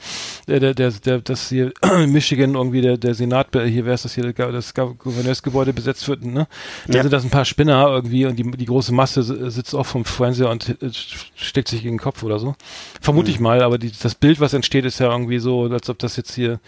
der, 0.47 0.59
der, 0.59 0.73
der, 0.73 0.91
der 0.91 1.19
das 1.21 1.49
hier 1.49 1.71
in 1.97 2.11
Michigan 2.11 2.55
irgendwie 2.55 2.81
der, 2.81 2.97
der 2.97 3.13
Senat, 3.13 3.47
hier, 3.53 3.85
wer 3.85 3.93
ist 3.93 4.05
das 4.05 4.15
hier, 4.15 4.31
das 4.33 4.73
Gouverneursgebäude 4.73 5.73
besetzt 5.73 6.07
wird, 6.07 6.23
ne? 6.23 6.47
Da 6.87 6.97
Ja. 6.97 7.03
sind 7.03 7.11
das 7.13 7.23
ein 7.23 7.29
paar 7.29 7.45
Spinner 7.45 7.87
irgendwie 7.89 8.25
und 8.25 8.37
die, 8.37 8.49
die 8.51 8.65
große 8.65 8.93
Masse 8.93 9.23
si- 9.23 9.49
sitzt 9.49 9.73
auch 9.75 9.85
vom 9.85 10.05
Fernseher 10.05 10.49
und 10.49 10.69
äh, 10.81 10.89
steckt 11.35 11.68
sich 11.69 11.83
gegen 11.83 11.95
den 11.95 12.01
Kopf 12.01 12.23
oder 12.23 12.39
so. 12.39 12.55
Vermute 13.01 13.31
ich 13.31 13.39
mal, 13.39 13.61
aber 13.61 13.77
die, 13.77 13.91
das 13.91 14.15
Bild, 14.15 14.39
was 14.39 14.53
entsteht, 14.53 14.85
ist 14.85 14.99
ja 14.99 15.11
irgendwie 15.11 15.39
so, 15.39 15.63
als 15.63 15.89
ob 15.89 15.99
das 15.99 16.15
jetzt 16.15 16.33
hier 16.33 16.59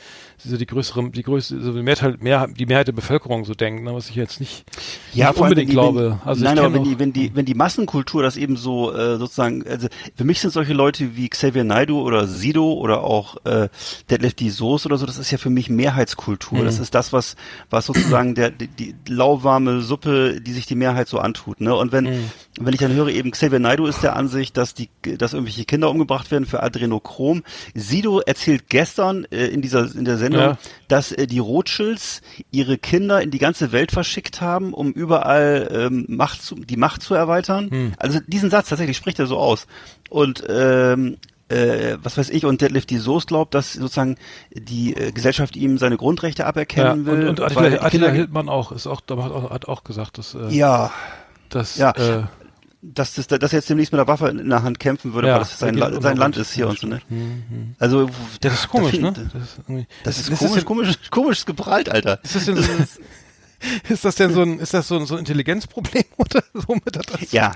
so 0.43 0.57
die 0.57 0.65
größere, 0.65 1.09
die 1.09 1.23
größte, 1.23 1.59
so 1.61 1.73
die 1.73 1.81
Mehrheit, 1.81 2.21
mehr, 2.21 2.47
die 2.47 2.65
Mehrheit 2.65 2.87
der 2.87 2.93
Bevölkerung 2.93 3.45
so 3.45 3.53
denkt, 3.53 3.83
ne, 3.83 3.93
was 3.93 4.09
ich 4.09 4.15
jetzt 4.15 4.39
nicht, 4.39 4.65
nicht 5.13 5.25
vor 5.25 5.27
allem, 5.27 5.43
unbedingt 5.43 5.69
die, 5.69 5.73
glaube. 5.73 6.19
Wenn, 6.21 6.27
also 6.27 6.43
nein, 6.43 6.57
ich 6.57 6.63
aber 6.63 6.73
wenn 6.75 6.83
die, 6.83 6.99
wenn 6.99 7.13
die, 7.13 7.35
wenn 7.35 7.45
die 7.45 7.55
Massenkultur 7.55 8.21
das 8.23 8.37
eben 8.37 8.55
so 8.55 8.93
äh, 8.93 9.17
sozusagen, 9.17 9.65
also 9.67 9.87
für 10.15 10.23
mich 10.23 10.41
sind 10.41 10.51
solche 10.51 10.73
Leute 10.73 11.15
wie 11.15 11.29
Xavier 11.29 11.63
Naidoo 11.63 12.01
oder 12.01 12.27
Sido 12.27 12.73
oder 12.73 13.03
auch 13.03 13.37
äh, 13.45 13.69
Deadlift 14.09 14.39
die 14.39 14.49
Soße 14.49 14.87
oder 14.87 14.97
so, 14.97 15.05
das 15.05 15.17
ist 15.17 15.31
ja 15.31 15.37
für 15.37 15.49
mich 15.49 15.69
Mehrheitskultur. 15.69 16.59
Mhm. 16.59 16.65
Das 16.65 16.79
ist 16.79 16.93
das, 16.93 17.13
was, 17.13 17.35
was 17.69 17.85
sozusagen 17.85 18.35
der 18.35 18.51
die, 18.51 18.67
die 18.67 18.95
lauwarme 19.07 19.81
Suppe, 19.81 20.41
die 20.41 20.53
sich 20.53 20.65
die 20.65 20.75
Mehrheit 20.75 21.07
so 21.07 21.19
antut. 21.19 21.61
Ne? 21.61 21.75
Und 21.75 21.91
wenn, 21.91 22.11
Mhm. 22.11 22.31
wenn 22.59 22.73
ich 22.73 22.79
dann 22.79 22.93
höre, 22.93 23.07
eben 23.09 23.31
Xavier 23.31 23.59
Naidoo 23.59 23.85
ist 23.85 24.03
der 24.03 24.15
Ansicht, 24.15 24.57
dass 24.57 24.73
die, 24.73 24.89
dass 25.17 25.33
irgendwelche 25.33 25.65
Kinder 25.65 25.89
umgebracht 25.89 26.31
werden 26.31 26.45
für 26.45 26.61
Adrenochrom. 26.61 27.43
Sido 27.73 28.19
erzählt 28.19 28.69
gestern 28.69 29.25
äh, 29.31 29.47
in 29.47 29.61
dieser 29.61 29.93
in 29.95 30.05
der 30.05 30.17
Sendung, 30.17 30.30
Ja. 30.39 30.57
dass 30.87 31.11
äh, 31.11 31.27
die 31.27 31.39
Rothschilds 31.39 32.21
ihre 32.51 32.77
Kinder 32.77 33.21
in 33.21 33.31
die 33.31 33.39
ganze 33.39 33.71
Welt 33.71 33.91
verschickt 33.91 34.41
haben, 34.41 34.73
um 34.73 34.91
überall 34.91 35.69
ähm, 35.71 36.05
Macht 36.07 36.41
zu, 36.41 36.55
die 36.55 36.77
Macht 36.77 37.01
zu 37.01 37.13
erweitern. 37.13 37.69
Hm. 37.69 37.93
Also 37.97 38.19
diesen 38.27 38.49
Satz 38.49 38.69
tatsächlich 38.69 38.97
spricht 38.97 39.19
er 39.19 39.27
so 39.27 39.37
aus. 39.37 39.67
Und 40.09 40.43
ähm, 40.49 41.17
äh, 41.51 41.97
was 42.01 42.17
weiß 42.17 42.29
ich, 42.29 42.45
und 42.45 42.61
Deadlift 42.61 42.89
die 42.89 42.97
Soße 42.97 43.27
glaubt, 43.27 43.53
dass 43.53 43.73
sozusagen 43.73 44.15
die 44.51 44.95
äh, 44.95 45.11
Gesellschaft 45.11 45.55
ihm 45.55 45.77
seine 45.77 45.97
Grundrechte 45.97 46.43
ja, 46.43 46.47
aberkennen 46.47 47.01
und, 47.01 47.05
will. 47.05 47.27
und 47.27 47.39
weil 47.39 47.73
Attila, 47.73 47.85
Attila 47.85 48.07
Hildmann 48.09 48.49
auch, 48.49 48.71
ist 48.71 48.87
auch, 48.87 49.01
da 49.01 49.21
hat 49.21 49.31
auch, 49.31 49.51
hat 49.51 49.67
auch 49.67 49.83
gesagt, 49.83 50.17
dass, 50.17 50.33
äh, 50.33 50.49
ja, 50.49 50.91
dass, 51.49 51.77
Ja. 51.77 51.91
äh, 51.91 52.23
dass, 52.81 53.13
das, 53.13 53.27
dass 53.27 53.53
er 53.53 53.59
jetzt 53.59 53.69
demnächst 53.69 53.91
mit 53.93 53.99
der 53.99 54.07
Waffe 54.07 54.27
in 54.29 54.49
der 54.49 54.63
Hand 54.63 54.79
kämpfen 54.79 55.13
würde, 55.13 55.27
Ja, 55.27 55.33
weil 55.35 55.39
das 55.41 55.59
sein, 55.59 55.75
La 55.75 56.01
sein 56.01 56.17
Land 56.17 56.37
ist 56.37 56.51
hier 56.53 56.67
und 56.67 56.79
so, 56.79 56.87
ne? 56.87 56.99
Mhm, 57.09 57.75
Also, 57.79 58.05
ja, 58.07 58.11
das 58.41 58.53
ist 58.55 58.67
komisch, 58.69 58.93
ne? 58.99 59.13
find- 59.13 59.17
Das 59.33 59.43
ist, 59.43 59.59
Das 60.03 60.17
ist, 60.19 60.29
ist 60.29 60.39
komisch, 60.39 60.55
das 60.55 60.65
komisch, 60.65 60.95
komisches 61.11 61.45
Geprallt, 61.45 61.89
Alter. 61.89 62.19
Ist 62.23 62.35
das 62.35 62.45
denn 62.45 62.57
so, 62.57 62.63
ist 63.93 64.03
das 64.05 64.15
denn 64.15 64.33
so 64.33 64.41
ein, 64.41 64.59
ist 64.59 64.73
das 64.73 64.87
so 64.87 64.97
ein, 64.97 65.05
so 65.05 65.15
ein 65.15 65.19
Intelligenzproblem 65.19 66.05
oder 66.17 66.43
so 66.53 66.73
mit 66.73 66.95
der 66.95 67.03
das? 67.03 67.31
Ja, 67.31 67.51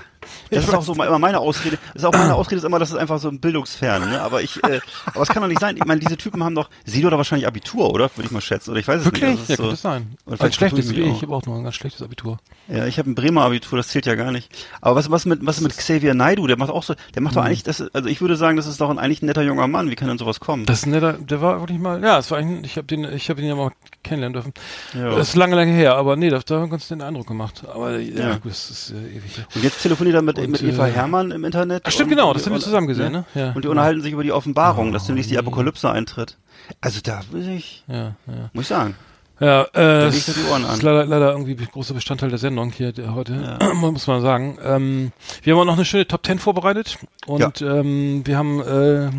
das 0.50 0.62
Ich 0.64 0.68
ist 0.68 0.74
auch 0.74 0.82
so 0.82 0.92
immer 0.94 1.18
meine 1.18 1.38
Ausrede. 1.40 1.78
Das 1.94 2.02
ist 2.02 2.04
auch 2.04 2.12
meine 2.12 2.34
Ausrede 2.34 2.56
ist 2.56 2.64
immer, 2.64 2.78
das 2.78 2.90
ist 2.90 2.96
einfach 2.96 3.18
so 3.18 3.28
ein 3.28 3.40
bildungsfern. 3.40 4.08
Ne? 4.10 4.20
Aber 4.20 4.42
ich, 4.42 4.62
äh, 4.64 4.80
aber 5.06 5.22
es 5.22 5.28
kann 5.28 5.42
doch 5.42 5.48
nicht 5.48 5.60
sein. 5.60 5.76
Ich 5.76 5.84
meine, 5.84 6.00
diese 6.00 6.16
Typen 6.16 6.42
haben 6.44 6.54
doch, 6.54 6.68
sie 6.84 7.02
doch 7.02 7.10
wahrscheinlich 7.12 7.46
Abitur, 7.46 7.90
oder? 7.90 8.10
Würde 8.16 8.26
ich 8.26 8.30
mal 8.30 8.40
schätzen. 8.40 8.70
Oder 8.70 8.80
ich 8.80 8.88
weiß 8.88 9.00
es 9.00 9.04
Wirklich? 9.06 9.22
nicht. 9.22 9.40
Also 9.40 9.42
es 9.42 9.48
ja, 9.48 9.54
ist 9.54 9.58
könnte 9.58 9.74
es 9.74 9.82
sein. 9.82 10.16
Oder 10.26 10.40
Ein 10.44 10.52
schlechtes, 10.52 10.90
ich 10.90 10.98
ich 10.98 11.22
habe 11.22 11.34
auch 11.34 11.44
nur 11.46 11.56
ein 11.56 11.64
ganz 11.64 11.74
schlechtes 11.76 12.02
Abitur. 12.02 12.38
Ja, 12.68 12.86
ich 12.86 12.98
habe 12.98 13.10
ein 13.10 13.14
Bremer 13.14 13.42
Abitur, 13.44 13.76
das 13.78 13.88
zählt 13.88 14.06
ja 14.06 14.14
gar 14.14 14.32
nicht. 14.32 14.50
Aber 14.80 14.96
was, 14.96 15.10
was 15.10 15.24
mit, 15.26 15.44
was 15.46 15.60
mit 15.60 15.76
Xavier 15.76 16.14
Naidoo? 16.14 16.46
Der 16.46 16.56
macht 16.58 16.70
auch 16.70 16.82
so, 16.82 16.94
der 17.14 17.22
macht 17.22 17.36
doch 17.36 17.42
Mhm. 17.42 17.46
eigentlich, 17.48 17.62
das, 17.62 17.80
also 17.92 18.08
ich 18.08 18.20
würde 18.20 18.36
sagen, 18.36 18.56
das 18.56 18.66
ist 18.66 18.80
doch 18.80 18.90
ein, 18.90 18.98
eigentlich 18.98 19.22
ein 19.22 19.26
netter 19.26 19.42
junger 19.42 19.66
Mann. 19.68 19.90
Wie 19.90 19.94
kann 19.94 20.08
denn 20.08 20.18
sowas 20.18 20.40
kommen? 20.40 20.66
Das 20.66 20.80
ist 20.80 20.86
ein 20.86 20.90
netter, 20.90 21.12
der 21.14 21.40
war 21.40 21.60
wirklich 21.60 21.78
mal, 21.78 22.02
ja, 22.02 22.18
es 22.18 22.30
war 22.30 22.38
eigentlich, 22.38 22.72
ich 22.72 22.76
habe 22.76 22.86
den, 22.86 23.04
ich 23.04 23.30
habe 23.30 23.40
ihn 23.40 23.48
ja 23.48 23.54
mal 23.54 23.70
kennenlernen 24.02 24.32
dürfen. 24.34 24.52
Ja. 24.94 25.14
Das 25.16 25.28
ist 25.30 25.36
lange, 25.36 25.54
lange 25.56 25.72
her, 25.72 25.94
aber 25.96 26.16
nee, 26.16 26.28
da, 26.30 26.38
da 26.44 26.56
haben 26.56 26.62
wir 26.64 26.68
ganz 26.70 26.88
den 26.88 27.02
Eindruck 27.02 27.26
gemacht. 27.26 27.62
Aber 27.72 27.98
ja, 27.98 28.28
Ja. 28.30 28.34
gut, 28.38 28.50
das 28.52 28.70
ist 28.70 28.90
äh, 28.90 29.16
ewig. 29.16 29.44
Und 29.54 29.62
jetzt 29.62 29.82
telefoniert 29.82 30.15
er 30.16 30.22
mit, 30.22 30.38
Und, 30.38 30.50
mit 30.50 30.62
Eva 30.62 30.88
äh, 30.88 30.90
Herrmann 30.92 31.30
im 31.30 31.44
Internet. 31.44 31.82
Ach, 31.86 31.90
stimmt, 31.92 32.10
genau, 32.10 32.32
das 32.32 32.44
haben 32.46 32.52
wir 32.54 32.60
zusammen 32.60 32.86
gesehen, 32.88 33.12
ne? 33.12 33.24
Ja. 33.34 33.52
Und 33.52 33.64
die 33.64 33.68
unterhalten 33.68 34.02
sich 34.02 34.12
über 34.12 34.24
die 34.24 34.32
Offenbarung, 34.32 34.92
dass 34.92 35.04
Oh, 35.04 35.06
demnächst 35.08 35.30
die 35.30 35.34
nee. 35.34 35.40
Apokalypse 35.40 35.90
eintritt. 35.90 36.36
Also 36.80 37.00
da 37.02 37.20
will 37.30 37.48
ich, 37.48 37.84
Ja, 37.86 38.16
ja. 38.26 38.50
muss 38.52 38.62
ich 38.62 38.68
sagen. 38.68 38.96
Ja, 39.38 39.64
äh, 39.74 40.04
er 40.06 40.10
die 40.10 40.50
Ohren 40.50 40.64
an. 40.64 40.74
ist 40.74 40.82
leider, 40.82 41.04
leider 41.04 41.30
irgendwie 41.32 41.54
großer 41.56 41.92
Bestandteil 41.92 42.30
der 42.30 42.38
Sendung 42.38 42.70
hier 42.72 42.92
der 42.92 43.14
heute, 43.14 43.58
muss 43.74 44.06
man 44.06 44.22
sagen. 44.22 44.58
Ähm, 44.62 45.12
wir 45.42 45.52
haben 45.52 45.60
auch 45.60 45.64
noch 45.66 45.74
eine 45.74 45.84
schöne 45.84 46.08
Top 46.08 46.24
10 46.24 46.38
vorbereitet 46.38 46.96
und 47.26 47.60
ähm, 47.60 48.22
wir 48.26 48.38
haben 48.38 48.62
äh, 48.62 49.10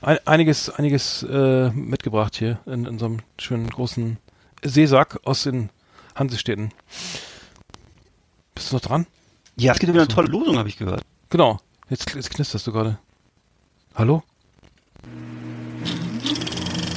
ein, 0.00 0.18
einiges, 0.24 0.70
einiges 0.70 1.22
äh, 1.22 1.68
mitgebracht 1.70 2.34
hier 2.36 2.58
in, 2.64 2.86
in 2.86 2.98
einem 2.98 3.18
schönen 3.38 3.68
großen 3.68 4.16
Seesack 4.64 5.20
aus 5.24 5.42
den 5.42 5.68
Hansestädten. 6.14 6.70
Bist 8.54 8.72
du 8.72 8.76
noch 8.76 8.82
dran? 8.82 9.06
Ja, 9.60 9.72
es 9.72 9.80
gibt 9.80 9.92
wieder 9.92 10.02
eine 10.02 10.08
tolle 10.08 10.28
Losung, 10.28 10.56
habe 10.56 10.68
ich 10.68 10.76
gehört. 10.76 11.02
Genau. 11.30 11.58
Jetzt, 11.90 12.14
jetzt 12.14 12.30
knisterst 12.30 12.64
du 12.68 12.72
gerade. 12.72 12.98
Hallo? 13.96 14.22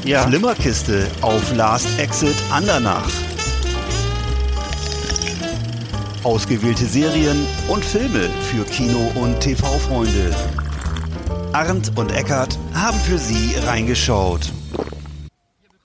Ja. 0.06 0.28
Flimmerkiste 0.28 1.08
auf 1.22 1.56
Last 1.56 1.98
Exit 1.98 2.36
Andernach. 2.52 3.10
Ausgewählte 6.24 6.86
Serien 6.86 7.48
und 7.68 7.84
Filme 7.84 8.30
für 8.52 8.64
Kino- 8.66 9.12
und 9.16 9.40
TV-Freunde. 9.40 10.36
Arndt 11.54 11.98
und 11.98 12.12
Eckart 12.12 12.60
haben 12.76 13.00
für 13.00 13.18
Sie 13.18 13.56
reingeschaut. 13.66 14.52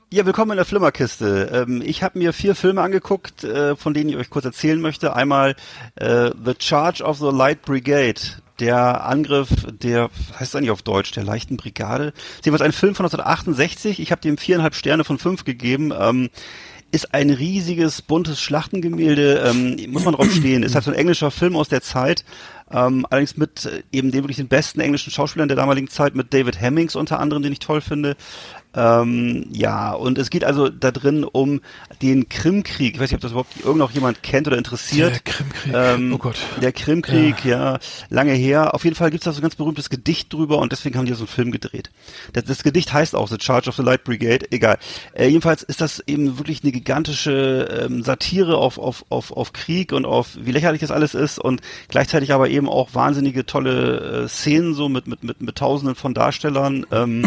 Ja, 0.09 0.25
willkommen 0.25 0.53
in 0.53 0.57
der 0.59 0.65
Flimmerkiste. 0.65 1.51
Ähm, 1.53 1.83
ich 1.85 2.05
habe 2.05 2.17
mir 2.21 2.33
vier 2.33 2.55
Filme 2.55 2.81
angeguckt, 2.81 3.43
äh, 3.43 3.75
von 3.75 3.93
denen 3.93 4.09
ich 4.09 4.17
euch 4.17 4.31
kurz 4.31 4.45
erzählen 4.45 4.81
möchte. 4.81 5.17
Einmal 5.17 5.57
äh, 5.97 6.31
The 6.45 6.55
Charge 6.57 7.03
of 7.03 7.19
the 7.19 7.33
Light 7.33 7.63
Brigade, 7.63 8.21
der 8.61 9.05
Angriff 9.05 9.49
der, 9.83 10.11
was 10.29 10.39
heißt 10.39 10.51
es 10.51 10.55
eigentlich 10.55 10.71
auf 10.71 10.83
Deutsch, 10.83 11.11
der 11.11 11.25
leichten 11.25 11.57
Brigade. 11.57 12.13
Ist 12.37 12.47
jedenfalls 12.47 12.63
ein 12.63 12.71
Film 12.71 12.95
von 12.95 13.05
1968. 13.05 13.99
Ich 13.99 14.13
habe 14.13 14.21
dem 14.21 14.39
viereinhalb 14.39 14.77
Sterne 14.77 15.03
von 15.03 15.19
fünf 15.19 15.43
gegeben. 15.43 15.93
Ähm, 15.99 16.31
ist 16.93 17.13
ein 17.13 17.31
riesiges, 17.31 18.01
buntes 18.01 18.41
Schlachtengemälde, 18.41 19.43
ähm, 19.45 19.77
muss 19.91 20.05
man 20.05 20.15
drauf 20.15 20.31
stehen. 20.33 20.63
Ist 20.63 20.75
halt 20.75 20.85
so 20.85 20.91
ein 20.91 20.97
englischer 20.97 21.31
Film 21.31 21.57
aus 21.57 21.69
der 21.69 21.83
Zeit, 21.83 22.25
ähm, 22.71 23.07
allerdings 23.11 23.37
mit 23.37 23.67
äh, 23.67 23.83
eben 23.93 24.13
den 24.13 24.23
wirklich 24.23 24.37
den 24.37 24.49
besten 24.49 24.81
englischen 24.81 25.11
Schauspielern 25.11 25.49
der 25.49 25.57
damaligen 25.57 25.89
Zeit, 25.89 26.15
mit 26.15 26.33
David 26.33 26.61
Hemmings 26.61 26.97
unter 26.97 27.19
anderem, 27.19 27.43
den 27.43 27.53
ich 27.53 27.59
toll 27.59 27.81
finde. 27.81 28.17
Ähm, 28.77 29.47
ja, 29.51 29.93
und 29.93 30.19
es 30.19 30.31
geht 30.31 30.45
also 30.45 30.69
da 30.69 30.91
drin 30.91 31.25
um 31.25 31.61
den 32.03 32.29
Krimkrieg. 32.29 32.95
Ich 32.95 33.01
weiß 33.01 33.11
nicht, 33.11 33.17
ob 33.17 33.21
das 33.23 33.33
überhaupt 33.33 33.57
irgend 33.61 33.79
noch 33.79 33.91
jemand 33.93 34.23
kennt 34.23 34.47
oder 34.47 34.59
interessiert. 34.59 35.13
Der 35.15 35.21
Krimkrieg. 35.21 35.75
Ähm, 35.75 36.13
Oh 36.13 36.19
Gott. 36.19 36.37
Der 36.61 36.73
Krimkrieg, 36.73 37.45
ja. 37.45 37.79
lange 38.11 38.33
her. 38.33 38.75
Auf 38.75 38.85
jeden 38.85 38.97
Fall 38.97 39.11
gibt's 39.11 39.25
da 39.25 39.33
so 39.33 39.39
ein 39.39 39.43
ganz 39.43 39.57
berühmtes 39.57 39.91
Gedicht 39.91 40.33
drüber 40.33 40.59
und 40.59 40.73
deswegen 40.73 40.97
haben 40.99 41.07
die 41.07 41.13
so 41.15 41.21
einen 41.21 41.29
Film 41.29 41.51
gedreht. 41.51 41.91
Das, 42.33 42.45
das 42.45 42.63
Gedicht 42.63 42.93
heißt 42.93 43.15
auch 43.15 43.29
The 43.29 43.37
Charge 43.41 43.69
of 43.69 43.77
the 43.77 43.83
Light 43.83 44.05
Brigade, 44.05 44.47
egal. 44.51 44.79
Äh, 45.15 45.29
jedenfalls 45.29 45.63
ist 45.63 45.81
das 45.81 46.03
eben 46.07 46.39
wirklich 46.39 46.63
eine 46.63 46.73
gigantische 46.73 47.87
ähm, 47.87 48.03
Satire 48.03 48.59
auf, 48.59 48.79
auf, 48.79 49.05
auf, 49.09 49.33
auf 49.33 49.53
Krieg 49.53 49.93
und 49.93 50.05
auf 50.05 50.37
wie 50.41 50.53
lächerlich 50.53 50.81
das 50.81 50.91
alles 50.91 51.15
ist 51.15 51.39
und 51.39 51.61
gleichzeitig 51.89 52.33
aber 52.33 52.49
eben 52.49 52.69
auch 52.69 52.95
wahnsinnige 52.95 53.47
tolle 53.47 54.25
äh, 54.25 54.29
Szenen 54.29 54.75
so 54.75 54.89
mit, 54.89 55.07
mit, 55.07 55.25
mit, 55.25 55.41
mit 55.41 55.57
tausenden 55.57 55.95
von 55.95 56.15
Darstellern. 56.15 56.87
Ähm, 56.93 57.25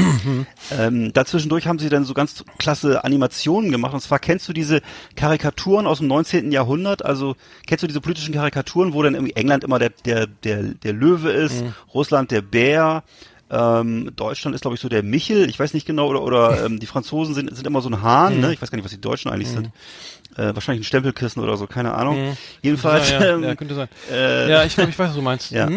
ähm, 0.78 1.14
dazwischendurch 1.40 1.68
haben 1.68 1.80
sie 1.80 1.90
dann 1.90 2.06
so 2.06 2.14
ganz 2.14 2.44
klasse 2.58 3.04
Animationen 3.04 3.72
gemacht. 3.72 3.94
Und 3.94 4.02
zwar 4.02 4.20
kennst 4.20 4.48
du 4.50 4.54
diese 4.54 4.82
Karikaturen 5.16 5.88
aus 5.88 6.00
dem 6.00 6.08
19. 6.08 6.52
Jahrhundert? 6.52 7.06
Also 7.06 7.36
kennst 7.66 7.84
du 7.84 7.88
diese 7.88 8.02
politischen 8.02 8.34
Karikaturen, 8.34 8.94
wo 8.94 9.02
dann 9.02 9.16
irgendwie 9.16 9.36
England 9.36 9.64
immer 9.64 9.80
der, 9.80 9.92
der, 10.06 10.28
der, 10.28 10.64
der 10.64 10.94
Löwe 10.94 11.32
ist, 11.32 11.64
Russland 11.94 12.32
der 12.32 12.42
Bär, 12.42 13.04
ähm, 13.52 14.12
Deutschland 14.16 14.54
ist, 14.54 14.62
glaube 14.62 14.76
ich, 14.76 14.82
so 14.82 14.90
der 14.90 15.02
Michel, 15.02 15.50
ich 15.50 15.60
weiß 15.60 15.74
nicht 15.74 15.88
genau, 15.88 16.08
oder, 16.08 16.22
oder 16.22 16.66
ähm, 16.66 16.80
die 16.80 16.86
Franzosen 16.86 17.34
sind, 17.34 17.56
sind 17.56 17.66
immer 17.66 17.82
so 17.82 17.90
ein 17.90 18.04
Hahn, 18.04 18.42
ne? 18.42 18.54
Ich 18.54 18.62
weiß 18.62 18.70
gar 18.70 18.76
nicht, 18.76 18.86
was 18.86 18.92
die 18.92 19.02
Deutschen 19.02 19.32
eigentlich 19.32 19.50
sind. 19.50 19.72
Äh, 20.38 20.54
wahrscheinlich 20.54 20.82
ein 20.82 20.88
Stempelkissen 20.88 21.42
oder 21.42 21.58
so, 21.58 21.66
keine 21.66 21.96
Ahnung. 21.96 22.38
Jedenfalls, 22.62 23.10
ja, 23.10 23.20
ja, 23.20 23.34
ähm, 23.34 23.44
ja, 23.44 23.56
könnte 23.56 23.74
sein. 23.74 23.88
äh, 24.12 24.52
ja, 24.52 24.64
ich 24.66 24.76
glaube, 24.76 24.92
ich 24.92 25.00
weiß, 25.00 25.10
was 25.10 25.16
du 25.16 25.22
meinst. 25.24 25.50
ja. 25.52 25.68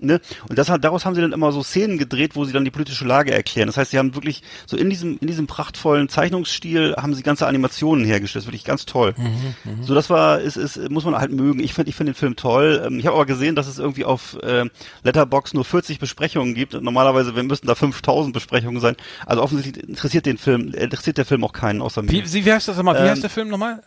Mhm. 0.00 0.06
Ne? 0.08 0.20
Und 0.48 0.58
das 0.58 0.68
hat, 0.68 0.84
daraus 0.84 1.04
haben 1.04 1.14
sie 1.14 1.20
dann 1.20 1.32
immer 1.32 1.52
so 1.52 1.62
Szenen 1.62 1.98
gedreht, 1.98 2.36
wo 2.36 2.44
sie 2.44 2.52
dann 2.52 2.64
die 2.64 2.70
politische 2.70 3.04
Lage 3.04 3.32
erklären. 3.32 3.66
Das 3.66 3.76
heißt, 3.76 3.90
sie 3.90 3.98
haben 3.98 4.14
wirklich 4.14 4.42
so 4.66 4.76
in 4.76 4.90
diesem, 4.90 5.18
in 5.20 5.26
diesem 5.26 5.46
prachtvollen 5.46 6.08
Zeichnungsstil 6.08 6.94
haben 6.96 7.14
sie 7.14 7.22
ganze 7.22 7.46
Animationen 7.46 8.04
hergestellt. 8.04 8.38
Das 8.38 8.44
ist 8.44 8.48
wirklich 8.48 8.64
ganz 8.64 8.86
toll. 8.86 9.14
Mhm, 9.16 9.82
so, 9.82 9.94
das 9.94 10.10
war, 10.10 10.40
ist, 10.40 10.56
ist, 10.56 10.90
muss 10.90 11.04
man 11.04 11.16
halt 11.16 11.32
mögen. 11.32 11.60
Ich 11.60 11.74
finde, 11.74 11.90
ich 11.90 11.96
finde 11.96 12.12
den 12.12 12.18
Film 12.18 12.36
toll. 12.36 12.82
Ähm, 12.86 12.98
ich 12.98 13.06
habe 13.06 13.16
aber 13.16 13.26
gesehen, 13.26 13.54
dass 13.54 13.66
es 13.66 13.78
irgendwie 13.78 14.04
auf 14.04 14.36
äh, 14.42 14.66
Letterbox 15.02 15.54
nur 15.54 15.64
40 15.64 15.98
Besprechungen 15.98 16.54
gibt. 16.54 16.74
Und 16.74 16.84
normalerweise 16.84 17.34
wir 17.34 17.42
müssten 17.42 17.66
da 17.66 17.74
5000 17.74 18.32
Besprechungen 18.32 18.80
sein. 18.80 18.96
Also 19.26 19.42
offensichtlich 19.42 19.88
interessiert 19.88 20.26
den 20.26 20.38
Film, 20.38 20.72
interessiert 20.72 21.18
der 21.18 21.24
Film 21.24 21.44
auch 21.44 21.52
keinen 21.52 21.82
außer 21.82 22.02
mir. 22.02 22.10
Wie, 22.10 22.44
wie 22.44 22.52
heißt 22.52 22.68
das 22.68 22.76
nochmal? 22.76 22.94
Wie 22.96 23.00
Ähm, 23.00 23.10
heißt 23.10 23.22
der 23.22 23.30
Film 23.30 23.48
nochmal? 23.48 23.82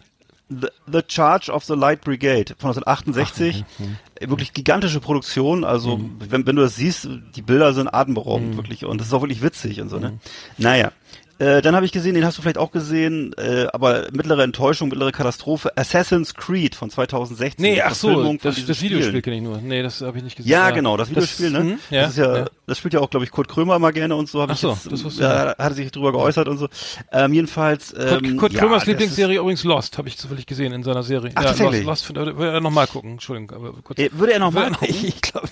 The, 0.52 0.68
The 0.92 1.02
Charge 1.08 1.50
of 1.50 1.64
the 1.64 1.74
Light 1.76 2.02
Brigade 2.02 2.54
von 2.58 2.72
1968. 2.72 3.64
Äh, 4.20 4.30
Wirklich 4.30 4.52
gigantische 4.54 5.00
Produktion. 5.00 5.64
Also, 5.64 5.98
wenn, 6.30 6.46
wenn 6.46 6.56
du 6.58 6.62
das 6.62 6.76
siehst, 6.76 7.08
die 7.36 7.42
Bilder 7.42 7.74
sind 7.74 7.88
atemberaubend, 7.94 8.58
wirklich. 8.58 8.84
Und 8.86 9.00
das 9.00 9.08
ist 9.08 9.14
auch 9.14 9.22
wirklich 9.22 9.42
witzig 9.42 9.80
und 9.82 9.90
so, 9.90 9.98
ne? 9.98 10.20
Naja. 10.58 10.92
Äh, 11.42 11.64
dann 11.64 11.76
habe 11.76 11.88
ich 11.88 11.92
gesehen, 11.92 12.14
den 12.14 12.24
hast 12.24 12.38
du 12.38 12.44
vielleicht 12.44 12.60
auch 12.60 12.72
gesehen, 12.72 13.34
äh, 13.36 13.66
aber 13.74 14.10
mittlere 14.12 14.44
Enttäuschung, 14.44 14.90
mittlere 14.90 15.12
Katastrophe, 15.12 15.76
Assassin's 15.76 16.36
Creed 16.36 16.76
von 16.76 16.92
2016. 16.92 17.60
Nee, 17.64 17.82
ach 17.82 17.96
so, 17.96 18.34
das, 18.34 18.64
das 18.64 18.80
Videospiel 18.80 19.08
Spiel. 19.10 19.22
kenne 19.24 19.38
ich 19.38 19.42
nur. 19.42 19.58
Nee, 19.58 19.82
das 19.82 20.02
habe 20.02 20.20
ich 20.20 20.24
nicht 20.24 20.36
gesehen. 20.36 20.52
Ja, 20.52 20.70
genau, 20.70 20.98
das 20.98 21.10
Videospiel, 21.10 21.50
ne? 21.50 21.60
hm, 21.60 21.80
ja, 21.90 22.04
das 22.04 22.16
ja, 22.18 22.38
ja. 22.38 22.46
das 22.68 22.78
spielt 22.78 22.94
ja 22.94 23.00
auch, 23.00 23.10
glaube 23.10 23.26
ich, 23.26 23.32
Kurt 23.32 23.48
Krömer 23.48 23.80
mal 23.80 23.90
gerne 23.92 24.16
und 24.16 24.30
so. 24.30 24.40
Hab 24.44 24.52
Ach 24.52 24.54
ich 24.54 24.60
so, 24.60 24.70
jetzt, 24.70 24.92
das 24.92 25.04
wusste 25.04 25.24
ja, 25.24 25.48
hat 25.48 25.58
er 25.58 25.74
sich 25.74 25.92
drüber 25.92 26.12
geäußert 26.12 26.48
und 26.48 26.60
so. 26.60 26.68
Ähm, 27.12 27.34
jedenfalls. 27.34 27.92
Kurt, 27.96 28.24
Ähm, 28.24 28.38
Kurt 28.38 28.54
ja, 28.54 28.60
Krömers 28.60 28.82
das 28.82 28.88
Lieblingsserie 28.90 29.40
übrigens 29.40 29.64
Lost, 29.64 29.98
habe 29.98 30.10
ich 30.10 30.20
zufällig 30.20 30.46
gesehen 30.46 30.74
in 30.74 30.84
seiner 30.84 31.02
Serie. 31.02 31.32
Ach, 31.34 31.42
ja, 31.42 31.48
tatsächlich? 31.48 31.86
Lost, 31.86 32.08
Lost 32.14 32.38
würde 32.38 32.54
er 32.54 32.62
nochmal 32.62 32.86
gucken, 32.86 33.14
Entschuldigung. 33.14 33.56
Aber 33.58 33.74
kurz. 33.82 33.98
Äh, 33.98 34.12
würde 34.14 34.34
er 34.34 34.40
noch 34.40 34.52
mal 34.52 34.66
Würde- 34.66 34.76
gucken? 34.78 34.96
Ich 35.12 35.22
glaube, 35.22 35.48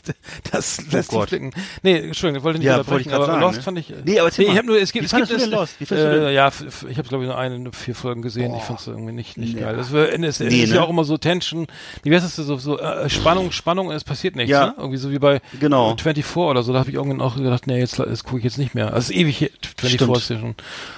das 0.51 0.77
lässt 0.91 1.09
sich 1.09 1.19
Gott. 1.19 1.29
blicken. 1.29 1.51
Nee, 1.81 1.97
Entschuldigung, 1.97 2.37
ich 2.41 2.43
wollte 2.43 2.59
nicht 2.59 2.67
Ja, 2.67 2.85
wollte 2.85 3.01
ich 3.01 3.07
grad 3.07 3.15
aber 3.21 3.25
sagen, 3.25 3.41
Lost 3.41 3.57
ne? 3.57 3.63
fand 3.63 3.79
ich... 3.79 3.93
Nee, 4.03 4.19
aber 4.19 4.27
erzähl 4.29 4.45
ich 4.45 4.55
habe 4.57 4.67
nur, 4.67 4.79
es 4.79 4.91
gibt, 4.91 5.05
es 5.11 5.11
gibt 5.29 5.47
Lost? 5.47 5.78
Äh? 5.91 6.33
Ja, 6.33 6.49
ich 6.89 6.97
habe 6.97 7.07
glaube 7.07 7.23
ich 7.23 7.29
nur 7.29 7.37
eine, 7.37 7.71
vier 7.71 7.95
Folgen 7.95 8.21
gesehen. 8.21 8.53
Ich 8.55 8.63
fand 8.63 8.79
es 8.79 8.87
irgendwie 8.87 9.13
nicht, 9.13 9.37
nicht 9.37 9.55
Nee. 9.55 9.61
geil. 9.61 9.77
Es, 9.79 9.93
war- 9.93 10.09
es, 10.09 10.39
es 10.39 10.39
Nee, 10.39 10.63
ist 10.63 10.69
ne? 10.71 10.75
ja 10.77 10.81
auch 10.83 10.89
immer 10.89 11.03
so 11.03 11.17
Tension, 11.17 11.67
wie 12.03 12.13
heißt 12.13 12.25
das 12.25 12.35
so, 12.35 12.57
so 12.57 12.77
äh, 12.79 13.09
Spannung, 13.09 13.51
Spannung 13.51 13.87
und 13.87 13.93
es 13.95 14.03
passiert 14.03 14.35
nichts, 14.35 14.51
Ja. 14.51 14.67
ne? 14.67 14.73
Irgendwie 14.77 14.97
so 14.97 15.11
wie 15.11 15.19
bei 15.19 15.41
Genau. 15.59 15.95
24 15.97 16.35
oder 16.37 16.63
so, 16.63 16.73
da 16.73 16.79
habe 16.79 16.89
ich 16.89 16.95
irgendwann 16.95 17.21
auch 17.21 17.35
gedacht, 17.37 17.67
nee, 17.67 17.79
jetzt, 17.79 17.97
gucke 18.25 18.37
ich 18.39 18.43
jetzt 18.43 18.57
nicht 18.57 18.75
mehr. 18.75 18.93
Also 18.93 19.13
ewig, 19.13 19.39
her. 19.41 19.49
24 19.77 19.99
Stimmt. 19.99 20.17
ist 20.17 20.29
ja 20.29 20.39
schon, 20.39 20.55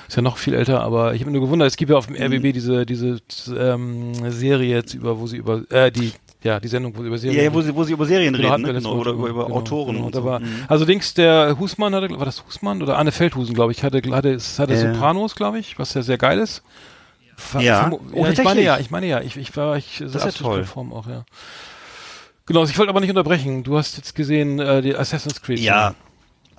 ist 0.08 0.16
ja 0.16 0.22
noch 0.22 0.38
viel 0.38 0.54
älter, 0.54 0.82
aber 0.82 1.14
ich 1.14 1.22
habe 1.22 1.32
mir 1.32 1.38
nur 1.38 1.46
gewundert, 1.48 1.68
es 1.68 1.78
gibt 1.78 1.92
ja 1.92 1.98
auf 1.98 2.08
dem 2.08 2.16
Mhm. 2.16 2.34
RBB 2.34 2.54
diese, 2.54 2.86
diese 2.86 3.20
ähm, 3.58 4.14
Serie 4.32 4.76
jetzt 4.76 4.94
über, 4.94 5.20
wo 5.20 5.28
sie 5.28 5.38
über, 5.38 5.62
äh, 5.72 5.92
die, 5.92 6.12
ja, 6.44 6.60
die 6.60 6.68
Sendung, 6.68 6.96
wo 6.96 7.02
sie 7.02 7.08
über 7.08 7.18
Serien 7.18 7.38
Ja, 7.38 7.44
ja, 7.46 7.54
wo 7.54 7.62
sie, 7.62 7.76
wo 7.76 7.84
sie 7.84 7.94
über 7.94 8.06
Serien 8.06 8.34
Genau, 8.34 8.50
reden, 8.54 8.64
ne? 8.64 8.74
genau, 8.74 8.94
oder 8.96 9.12
über, 9.12 9.30
über 9.30 9.46
Genau, 9.46 9.56
Autoren 9.58 9.94
genau, 9.96 10.06
und 10.08 10.16
so. 10.16 10.24
war, 10.26 10.40
Mhm. 10.40 10.66
Also 10.68 10.86
Dings, 10.86 11.14
der 11.14 11.58
Husmann 11.60 11.94
hatte, 11.94 12.10
war 12.18 12.26
das 12.26 12.44
Husmann 12.48 12.82
oder 12.82 12.98
Anne 12.98 13.12
Feldhusen, 13.12 13.54
glaube 13.54 13.72
ich, 13.72 13.84
hatte, 13.84 14.02
hatte, 14.12 14.38
hatte 14.58 14.74
Ja. 14.74 14.80
Sopranos, 14.94 15.36
glaube 15.36 15.60
ich, 15.60 15.78
was 15.78 15.94
ja 15.94 16.02
sehr 16.02 16.18
geil 16.18 16.40
ist. 16.40 16.64
Ver- 17.36 17.62
Ja. 17.62 17.86
vermo- 17.88 18.00
Oh, 18.14 18.26
ja 18.26 18.32
ich 18.32 18.44
meine 18.44 18.62
ja, 18.62 18.78
ich 18.80 18.92
meine 18.92 19.08
ja, 19.08 19.22
ich, 19.22 19.38
ich 19.38 19.56
war, 19.58 19.78
ich, 19.78 20.02
ist 20.02 20.14
ja 20.16 20.32
toll. 20.32 20.58
konform 20.60 20.94
auch, 20.94 21.08
ja. 21.08 21.26
Genau, 22.46 22.64
ich 22.64 22.78
wollte 22.78 22.90
aber 22.90 23.00
nicht 23.02 23.10
unterbrechen. 23.10 23.64
Du 23.64 23.78
hast 23.78 23.98
jetzt 23.98 24.14
gesehen, 24.16 24.60
äh, 24.60 24.82
die 24.82 24.96
Assassin's 24.96 25.42
Creed. 25.42 25.60
Ja. 25.60 25.96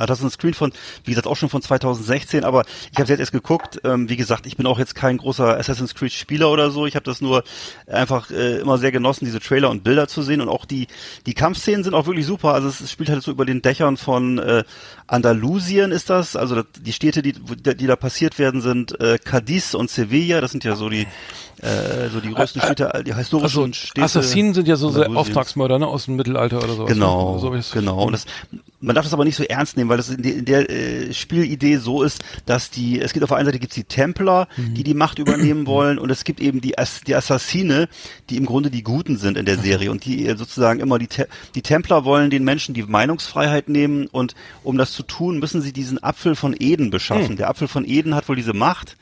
Ah, 0.02 0.06
das 0.06 0.18
ist 0.18 0.24
ein 0.24 0.30
Screen 0.30 0.52
von, 0.54 0.72
wie 1.04 1.12
gesagt, 1.12 1.28
auch 1.28 1.36
schon 1.36 1.48
von 1.48 1.62
2016, 1.62 2.42
aber 2.42 2.64
ich 2.90 2.98
habe 2.98 3.08
jetzt 3.08 3.20
erst 3.20 3.30
geguckt. 3.30 3.80
Ähm, 3.84 4.08
wie 4.08 4.16
gesagt, 4.16 4.46
ich 4.46 4.56
bin 4.56 4.66
auch 4.66 4.80
jetzt 4.80 4.96
kein 4.96 5.16
großer 5.16 5.56
Assassin's 5.56 5.94
Creed 5.94 6.12
Spieler 6.12 6.50
oder 6.50 6.72
so. 6.72 6.86
Ich 6.86 6.96
habe 6.96 7.04
das 7.04 7.20
nur 7.20 7.44
einfach 7.86 8.30
äh, 8.32 8.58
immer 8.58 8.78
sehr 8.78 8.90
genossen, 8.90 9.26
diese 9.26 9.38
Trailer 9.38 9.70
und 9.70 9.84
Bilder 9.84 10.08
zu 10.08 10.22
sehen 10.22 10.40
und 10.40 10.48
auch 10.48 10.64
die 10.64 10.88
die 11.26 11.34
Kampfszenen 11.34 11.84
sind 11.84 11.94
auch 11.94 12.06
wirklich 12.06 12.26
super. 12.26 12.52
Also 12.52 12.66
es 12.66 12.90
spielt 12.90 13.10
halt 13.10 13.22
so 13.22 13.30
über 13.30 13.44
den 13.44 13.62
Dächern 13.62 13.96
von 13.96 14.38
äh, 14.38 14.64
Andalusien 15.06 15.92
ist 15.92 16.10
das. 16.10 16.34
Also 16.34 16.64
die 16.80 16.92
Städte, 16.92 17.22
die 17.22 17.34
die 17.34 17.86
da 17.86 17.94
passiert 17.94 18.40
werden, 18.40 18.60
sind 18.60 19.00
äh, 19.00 19.18
Cadiz 19.18 19.74
und 19.74 19.88
Sevilla. 19.88 20.40
Das 20.40 20.50
sind 20.50 20.64
ja 20.64 20.74
so 20.74 20.88
die 20.88 21.06
äh, 21.62 22.08
so 22.10 22.20
die 22.20 22.32
größten 22.34 22.60
Städte, 22.60 23.02
die 23.06 23.14
historischen 23.14 23.62
Also 23.64 23.72
Städte. 23.72 24.02
Assassinen 24.02 24.52
sind 24.52 24.66
ja 24.68 24.76
so 24.76 24.90
sehr. 24.90 25.08
Auftragsmörder, 25.10 25.78
ne, 25.78 25.86
aus 25.86 26.06
dem 26.06 26.16
Mittelalter 26.16 26.58
oder 26.58 26.74
sowas. 26.74 26.92
Genau, 26.92 27.34
ne? 27.34 27.40
So 27.40 27.54
ich 27.54 27.60
das- 27.60 27.70
genau. 27.72 28.02
Und 28.04 28.12
das, 28.12 28.26
man 28.80 28.96
darf 28.96 29.04
das 29.04 29.14
aber 29.14 29.24
nicht 29.24 29.36
so 29.36 29.44
ernst 29.44 29.76
nehmen, 29.76 29.88
weil 29.88 29.96
das 29.96 30.08
in, 30.10 30.22
der- 30.22 30.34
in 30.34 30.44
der 30.44 30.70
äh, 30.70 31.14
Spielidee 31.14 31.76
so 31.76 32.02
ist, 32.02 32.22
dass 32.46 32.70
die, 32.70 33.00
es 33.00 33.12
gibt 33.12 33.22
auf 33.22 33.28
der 33.28 33.36
einen 33.38 33.46
Seite 33.46 33.60
gibt's 33.60 33.76
die 33.76 33.84
Templer, 33.84 34.48
Mhm. 34.56 34.74
die 34.74 34.82
die 34.82 34.94
Macht 34.94 35.18
übernehmen 35.20 35.66
wollen, 35.68 35.98
und 36.00 36.10
es 36.10 36.24
gibt 36.24 36.40
eben 36.40 36.60
die, 36.60 36.78
Ass, 36.78 37.02
die 37.06 37.14
Assassine, 37.14 37.88
die 38.28 38.36
im 38.38 38.44
Grunde 38.46 38.68
die 38.70 38.82
Guten 38.82 39.16
sind 39.16 39.36
in 39.38 39.46
der 39.46 39.58
Serie 39.58 39.90
und 39.92 40.04
die 40.04 40.26
äh, 40.26 40.36
sozusagen 40.36 40.80
immer 40.80 40.98
die, 40.98 41.06
Te 41.06 41.28
die 41.54 41.62
Templer 41.62 42.04
wollen 42.04 42.30
den 42.30 42.42
Menschen 42.42 42.74
die 42.74 42.82
Meinungsfreiheit 42.82 43.68
nehmen 43.68 44.08
und 44.08 44.34
um 44.64 44.76
das 44.78 44.92
zu 44.92 45.04
tun, 45.04 45.38
müssen 45.38 45.62
sie 45.62 45.72
diesen 45.72 46.02
Apfel 46.02 46.34
von 46.34 46.56
Eden 46.58 46.90
beschaffen. 46.90 47.36
Der 47.36 47.48
Apfel 47.48 47.68
von 47.68 47.84
Eden 47.86 48.16
hat 48.16 48.28
wohl 48.28 48.34
diese 48.36 48.52
Macht. 48.52 48.96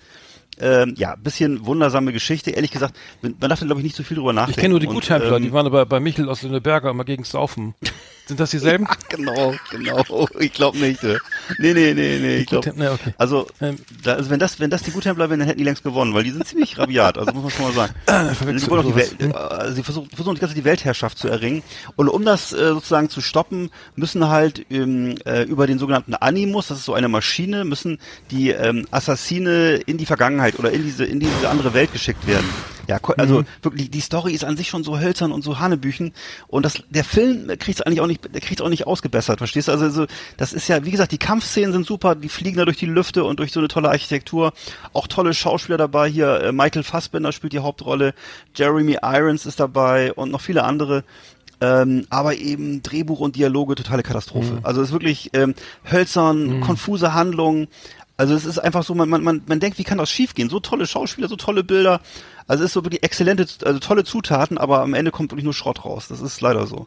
Ähm, 0.60 0.94
ja, 0.96 1.16
bisschen 1.16 1.64
wundersame 1.66 2.12
Geschichte. 2.12 2.50
Ehrlich 2.50 2.70
gesagt, 2.70 2.94
man 3.22 3.38
darf 3.38 3.60
da 3.60 3.66
glaube 3.66 3.80
ich 3.80 3.84
nicht 3.84 3.96
so 3.96 4.02
viel 4.02 4.16
drüber 4.16 4.32
nachdenken. 4.32 4.58
Ich 4.58 4.62
kenne 4.62 4.72
nur 4.72 4.80
die 4.80 4.86
Und, 4.86 4.94
Guttempler, 4.94 5.36
ähm, 5.36 5.42
die 5.42 5.52
waren 5.52 5.70
bei, 5.70 5.84
bei 5.84 6.00
Michel 6.00 6.28
aus 6.28 6.42
Lüneberger 6.42 6.90
immer 6.90 7.04
gegen 7.04 7.24
Saufen. 7.24 7.74
Sind 8.30 8.38
das 8.38 8.50
dieselben? 8.52 8.86
Ach, 8.88 8.96
genau, 9.08 9.54
genau. 9.72 10.28
Ich 10.38 10.52
glaube 10.52 10.78
nicht. 10.78 11.02
äh. 11.02 11.18
Nee, 11.58 11.74
nee, 11.74 11.94
nee, 11.94 12.18
nee. 12.20 12.36
Ich 12.36 12.46
glaub, 12.46 12.62
Guttempler, 12.64 12.92
okay. 12.92 13.12
Also, 13.18 13.48
Ähm. 13.60 13.76
da, 14.04 14.14
also 14.14 14.30
wenn 14.30 14.38
das, 14.38 14.60
wenn 14.60 14.70
das 14.70 14.84
die 14.84 14.92
Guttempler 14.92 15.28
wären, 15.28 15.40
dann 15.40 15.48
hätten 15.48 15.58
die 15.58 15.64
längst 15.64 15.82
gewonnen, 15.82 16.14
weil 16.14 16.22
die 16.22 16.30
sind 16.30 16.46
ziemlich 16.46 16.78
rabiat, 16.78 17.18
also 17.18 17.32
muss 17.32 17.42
man 17.42 17.50
schon 17.50 17.64
mal 17.64 17.72
sagen. 17.72 17.94
verwechselt 18.36 18.60
sie 18.60 18.70
wollen 18.70 18.86
auch 18.86 18.88
die. 18.88 18.94
Welt, 18.94 19.16
äh, 19.20 19.72
sie 19.72 19.82
versuchen, 19.82 20.10
versuchen 20.10 20.36
die 20.36 20.40
ganze 20.40 20.54
die 20.54 20.62
Weltherrschaft 20.62 21.18
zu 21.18 21.26
erringen. 21.26 21.64
Und 21.96 22.08
um 22.08 22.24
das 22.24 22.52
äh, 22.52 22.68
sozusagen 22.68 23.10
zu 23.10 23.20
stoppen, 23.20 23.70
müssen 23.96 24.28
halt 24.28 24.64
ähm, 24.70 25.16
äh, 25.26 25.42
über 25.42 25.66
den 25.66 25.80
sogenannten 25.80 26.14
Animus, 26.14 26.68
das 26.68 26.78
ist 26.78 26.84
so 26.84 26.94
eine 26.94 27.08
Maschine, 27.08 27.64
müssen 27.64 27.98
die 28.30 28.50
ähm, 28.50 28.86
Assassine 28.92 29.74
in 29.86 29.98
die 29.98 30.06
Vergangenheit 30.06 30.56
oder 30.56 30.70
in 30.70 30.84
diese, 30.84 31.04
in 31.04 31.18
diese 31.18 31.48
andere 31.48 31.74
Welt 31.74 31.92
geschickt 31.92 32.28
werden. 32.28 32.46
Ja, 32.90 32.98
also 33.18 33.40
Mhm. 33.40 33.46
wirklich, 33.62 33.88
die 33.90 34.00
Story 34.00 34.32
ist 34.32 34.44
an 34.44 34.56
sich 34.56 34.68
schon 34.68 34.82
so 34.82 34.98
hölzern 34.98 35.30
und 35.30 35.42
so 35.44 35.60
Hanebüchen. 35.60 36.12
Und 36.48 36.64
das, 36.64 36.82
der 36.90 37.04
Film 37.04 37.46
kriegt 37.46 37.78
es 37.78 37.82
eigentlich 37.82 38.00
auch 38.00 38.08
nicht, 38.08 38.34
der 38.34 38.40
kriegt 38.40 38.60
auch 38.60 38.68
nicht 38.68 38.86
ausgebessert, 38.88 39.38
verstehst 39.38 39.68
du? 39.68 39.72
Also, 39.72 39.88
so, 39.90 40.06
das 40.36 40.52
ist 40.52 40.66
ja, 40.66 40.84
wie 40.84 40.90
gesagt, 40.90 41.12
die 41.12 41.18
Kampfszenen 41.18 41.72
sind 41.72 41.86
super, 41.86 42.16
die 42.16 42.28
fliegen 42.28 42.56
da 42.56 42.64
durch 42.64 42.78
die 42.78 42.86
Lüfte 42.86 43.22
und 43.22 43.38
durch 43.38 43.52
so 43.52 43.60
eine 43.60 43.68
tolle 43.68 43.90
Architektur. 43.90 44.52
Auch 44.92 45.06
tolle 45.06 45.34
Schauspieler 45.34 45.78
dabei 45.78 46.08
hier. 46.08 46.40
Äh, 46.42 46.52
Michael 46.52 46.82
Fassbender 46.82 47.30
spielt 47.30 47.52
die 47.52 47.60
Hauptrolle, 47.60 48.12
Jeremy 48.56 48.98
Irons 49.02 49.46
ist 49.46 49.60
dabei 49.60 50.12
und 50.12 50.32
noch 50.32 50.40
viele 50.40 50.64
andere. 50.64 51.04
Ähm, 51.62 52.06
aber 52.08 52.34
eben 52.36 52.82
Drehbuch 52.82 53.20
und 53.20 53.36
Dialoge 53.36 53.74
totale 53.74 54.02
Katastrophe. 54.02 54.60
Also 54.62 54.80
es 54.80 54.88
ist 54.88 54.92
wirklich 54.94 55.30
ähm, 55.34 55.54
hölzern, 55.88 56.60
konfuse 56.62 57.12
Handlungen. 57.12 57.68
Also 58.20 58.34
es 58.34 58.44
ist 58.44 58.58
einfach 58.58 58.84
so, 58.84 58.94
man, 58.94 59.08
man, 59.08 59.22
man, 59.22 59.40
man 59.46 59.60
denkt, 59.60 59.78
wie 59.78 59.84
kann 59.84 59.96
das 59.96 60.10
schiefgehen? 60.10 60.50
So 60.50 60.60
tolle 60.60 60.86
Schauspieler, 60.86 61.26
so 61.26 61.36
tolle 61.36 61.64
Bilder. 61.64 62.02
Also 62.46 62.62
es 62.62 62.68
ist 62.68 62.74
so 62.74 62.84
wirklich 62.84 63.02
exzellente, 63.02 63.46
also 63.64 63.78
tolle 63.78 64.04
Zutaten, 64.04 64.58
aber 64.58 64.82
am 64.82 64.92
Ende 64.92 65.10
kommt 65.10 65.30
wirklich 65.30 65.46
nur 65.46 65.54
Schrott 65.54 65.86
raus. 65.86 66.08
Das 66.08 66.20
ist 66.20 66.38
leider 66.42 66.66
so. 66.66 66.86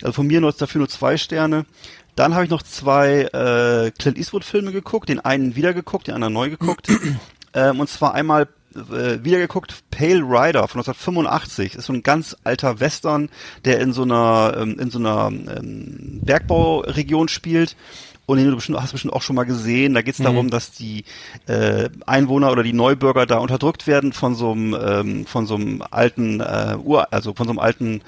Also 0.00 0.14
von 0.14 0.26
mir 0.26 0.40
nur 0.40 0.50
dafür 0.50 0.78
nur 0.78 0.88
zwei 0.88 1.18
Sterne. 1.18 1.66
Dann 2.14 2.32
habe 2.32 2.44
ich 2.44 2.50
noch 2.50 2.62
zwei 2.62 3.24
äh, 3.34 3.90
Clint 3.90 4.16
Eastwood-Filme 4.16 4.72
geguckt, 4.72 5.10
den 5.10 5.20
einen 5.20 5.56
wieder 5.56 5.74
geguckt, 5.74 6.06
den 6.06 6.14
anderen 6.14 6.32
neu 6.32 6.48
geguckt. 6.48 6.88
ähm, 7.52 7.78
und 7.78 7.90
zwar 7.90 8.14
einmal 8.14 8.48
äh, 8.74 9.22
wieder 9.22 9.40
geguckt, 9.40 9.84
Pale 9.90 10.22
Rider 10.22 10.66
von 10.68 10.80
1985. 10.80 11.74
Ist 11.74 11.84
so 11.84 11.92
ein 11.92 12.02
ganz 12.02 12.34
alter 12.44 12.80
Western, 12.80 13.28
der 13.66 13.78
in 13.80 13.92
so 13.92 14.04
einer 14.04 14.54
ähm, 14.56 14.78
in 14.78 14.90
so 14.90 14.98
einer 14.98 15.26
ähm, 15.26 16.20
Bergbauregion 16.22 17.28
spielt. 17.28 17.76
Und 18.24 18.38
den 18.38 18.48
du 18.48 18.54
bestimmt, 18.54 18.80
hast 18.80 18.92
du 18.92 18.94
bestimmt 18.94 19.14
auch 19.14 19.22
schon 19.22 19.34
mal 19.36 19.44
gesehen. 19.44 19.94
Da 19.94 20.02
geht 20.02 20.14
es 20.14 20.24
darum, 20.24 20.48
dass 20.48 20.70
die 20.70 21.04
äh, 21.46 21.88
Einwohner 22.06 22.52
oder 22.52 22.62
die 22.62 22.72
Neubürger 22.72 23.26
da 23.26 23.38
unterdrückt 23.38 23.86
werden 23.88 24.12
von 24.12 24.36
so 24.36 24.52
einem 24.52 24.74
ähm, 24.80 25.26
von 25.26 25.46
so 25.46 25.56
einem 25.56 25.82
alten 25.90 26.40
äh, 26.40 26.76
Ur, 26.82 27.12
also 27.12 27.34
von 27.34 27.46
so 27.46 27.50
einem 27.50 27.58
alten 27.58 28.00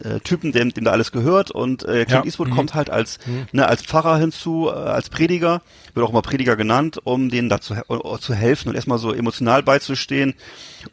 äh, 0.00 0.20
Typen, 0.20 0.52
dem, 0.52 0.74
dem 0.74 0.84
da 0.84 0.90
alles 0.90 1.12
gehört. 1.12 1.50
Und 1.50 1.82
äh, 1.84 2.04
Clint 2.04 2.10
Ja. 2.10 2.24
Eastwood 2.24 2.50
kommt 2.50 2.74
halt 2.74 2.90
als 2.90 3.18
ne, 3.52 3.66
als 3.66 3.82
Pfarrer 3.82 4.18
hinzu, 4.18 4.68
äh, 4.68 4.72
als 4.72 5.08
Prediger, 5.08 5.62
wird 5.94 6.04
auch 6.06 6.10
immer 6.10 6.22
Prediger 6.22 6.56
genannt, 6.56 7.00
um 7.04 7.30
denen 7.30 7.48
da 7.48 7.58
zu, 7.60 7.74
he- 7.74 7.82
äh, 7.88 8.18
zu 8.18 8.34
helfen 8.34 8.68
und 8.68 8.74
erstmal 8.74 8.98
so 8.98 9.12
emotional 9.14 9.62
beizustehen. 9.62 10.34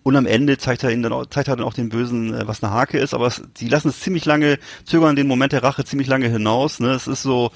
Und 0.03 0.15
am 0.15 0.25
Ende 0.25 0.57
zeigt 0.57 0.83
er 0.83 0.91
ihnen 0.91 1.03
dann 1.03 1.11
auch, 1.11 1.25
zeigt 1.25 1.49
er 1.49 1.57
dann 1.57 1.65
auch 1.67 1.73
den 1.73 1.89
Bösen, 1.89 2.33
äh, 2.33 2.47
was 2.47 2.63
eine 2.63 2.71
Hake 2.73 2.97
ist. 2.97 3.13
Aber 3.13 3.27
es, 3.27 3.43
die 3.57 3.67
lassen 3.67 3.89
es 3.89 3.99
ziemlich 3.99 4.23
lange, 4.23 4.57
zögern 4.85 5.17
den 5.17 5.27
Moment 5.27 5.51
der 5.51 5.63
Rache 5.63 5.83
ziemlich 5.83 6.07
lange 6.07 6.29
hinaus. 6.29 6.79
Ne? 6.79 6.91
Es 6.91 7.07
ist 7.07 7.21
so 7.23 7.51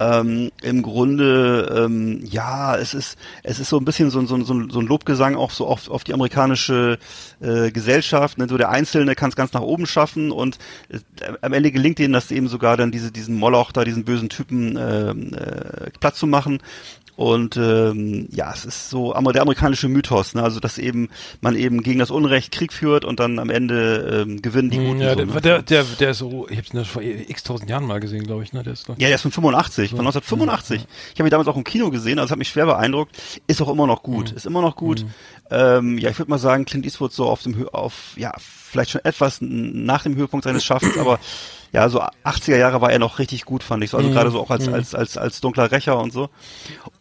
ähm, 0.00 0.50
im 0.62 0.82
Grunde, 0.82 1.84
ähm, 1.86 2.20
ja, 2.24 2.76
es 2.76 2.94
ist, 2.94 3.18
es 3.42 3.58
ist 3.58 3.68
so 3.68 3.78
ein 3.78 3.84
bisschen 3.84 4.10
so, 4.10 4.20
ein- 4.20 4.26
so, 4.26 4.40
so, 4.44 4.68
so 4.68 4.80
ein 4.80 4.86
Lobgesang 4.86 5.34
auch 5.34 5.50
so 5.50 5.66
auf, 5.66 5.90
auf 5.90 6.04
die 6.04 6.14
amerikanische 6.14 6.98
äh, 7.40 7.70
Gesellschaft. 7.70 8.38
Ne? 8.38 8.48
So 8.48 8.56
der 8.56 8.70
Einzelne 8.70 9.14
kann 9.14 9.30
es 9.30 9.36
ganz 9.36 9.52
nach 9.52 9.60
oben 9.60 9.86
schaffen 9.86 10.30
und 10.30 10.58
äh, 10.88 10.98
am 11.40 11.52
Ende 11.52 11.72
gelingt 11.72 11.98
denen 11.98 12.12
das 12.14 12.30
eben 12.30 12.48
sogar 12.48 12.76
dann 12.76 12.92
diese, 12.92 13.10
diesen 13.10 13.36
Moloch 13.36 13.72
da, 13.72 13.84
diesen 13.84 14.04
bösen 14.04 14.28
Typen 14.28 14.76
ähm, 14.78 15.34
äh, 15.34 15.90
platt 15.98 16.16
zu 16.16 16.26
machen. 16.26 16.60
Und 17.18 17.56
ähm, 17.56 18.28
ja, 18.30 18.52
es 18.54 18.64
ist 18.64 18.90
so 18.90 19.12
der 19.12 19.42
amerikanische 19.42 19.88
Mythos, 19.88 20.36
ne? 20.36 20.42
also 20.44 20.60
dass 20.60 20.78
eben 20.78 21.08
man 21.40 21.56
eben 21.56 21.82
gegen 21.82 21.98
das 21.98 22.12
Unrecht 22.12 22.52
Krieg 22.52 22.72
führt 22.72 23.04
und 23.04 23.18
dann 23.18 23.40
am 23.40 23.50
Ende 23.50 24.24
ähm, 24.24 24.40
gewinnen 24.40 24.70
die 24.70 24.78
Guten. 24.78 25.00
ja, 25.00 25.10
so, 25.10 25.16
der, 25.16 25.26
ne? 25.26 25.40
der, 25.40 25.62
der, 25.62 25.82
der 25.82 26.10
ist 26.10 26.18
so, 26.18 26.46
ich 26.48 26.58
hab's 26.58 26.72
ihn 26.72 26.84
vor 26.84 27.02
x 27.02 27.42
tausend 27.42 27.68
Jahren 27.68 27.86
mal 27.86 27.98
gesehen, 27.98 28.22
glaube 28.22 28.44
ich, 28.44 28.52
ne? 28.52 28.62
Der 28.62 28.72
ist, 28.72 28.86
Ja, 28.86 28.94
der 28.94 29.16
ist 29.16 29.22
von 29.22 29.32
85, 29.32 29.90
von 29.90 29.98
1985. 29.98 30.86
Ich 31.12 31.18
habe 31.18 31.28
ihn 31.28 31.30
damals 31.32 31.48
auch 31.48 31.56
im 31.56 31.64
Kino 31.64 31.90
gesehen, 31.90 32.20
also 32.20 32.26
es 32.26 32.30
hat 32.30 32.38
mich 32.38 32.50
schwer 32.50 32.66
beeindruckt. 32.66 33.16
Ist 33.48 33.60
auch 33.62 33.68
immer 33.68 33.88
noch 33.88 34.04
gut, 34.04 34.30
ist 34.30 34.46
immer 34.46 34.62
noch 34.62 34.76
gut. 34.76 35.04
Ähm, 35.50 35.98
ja, 35.98 36.10
ich 36.10 36.18
würde 36.20 36.30
mal 36.30 36.38
sagen, 36.38 36.66
Clint 36.66 36.84
Eastwood 36.84 37.12
so 37.12 37.26
auf 37.26 37.42
dem, 37.42 37.68
auf, 37.70 38.12
ja, 38.14 38.32
vielleicht 38.38 38.90
schon 38.90 39.04
etwas 39.04 39.38
nach 39.40 40.04
dem 40.04 40.14
Höhepunkt 40.14 40.44
seines 40.44 40.64
Schaffens, 40.64 40.96
aber 40.96 41.18
ja, 41.72 41.88
so 41.88 42.02
80er 42.02 42.56
Jahre 42.56 42.80
war 42.80 42.90
er 42.90 42.98
noch 42.98 43.18
richtig 43.18 43.44
gut, 43.44 43.62
fand 43.62 43.84
ich 43.84 43.90
so. 43.90 43.96
Also 43.96 44.10
gerade 44.10 44.30
so 44.30 44.40
auch 44.40 44.50
als, 44.50 44.68
als, 44.68 44.94
als, 44.94 45.16
als 45.16 45.40
dunkler 45.40 45.70
Rächer 45.70 45.98
und 46.00 46.12
so. 46.12 46.30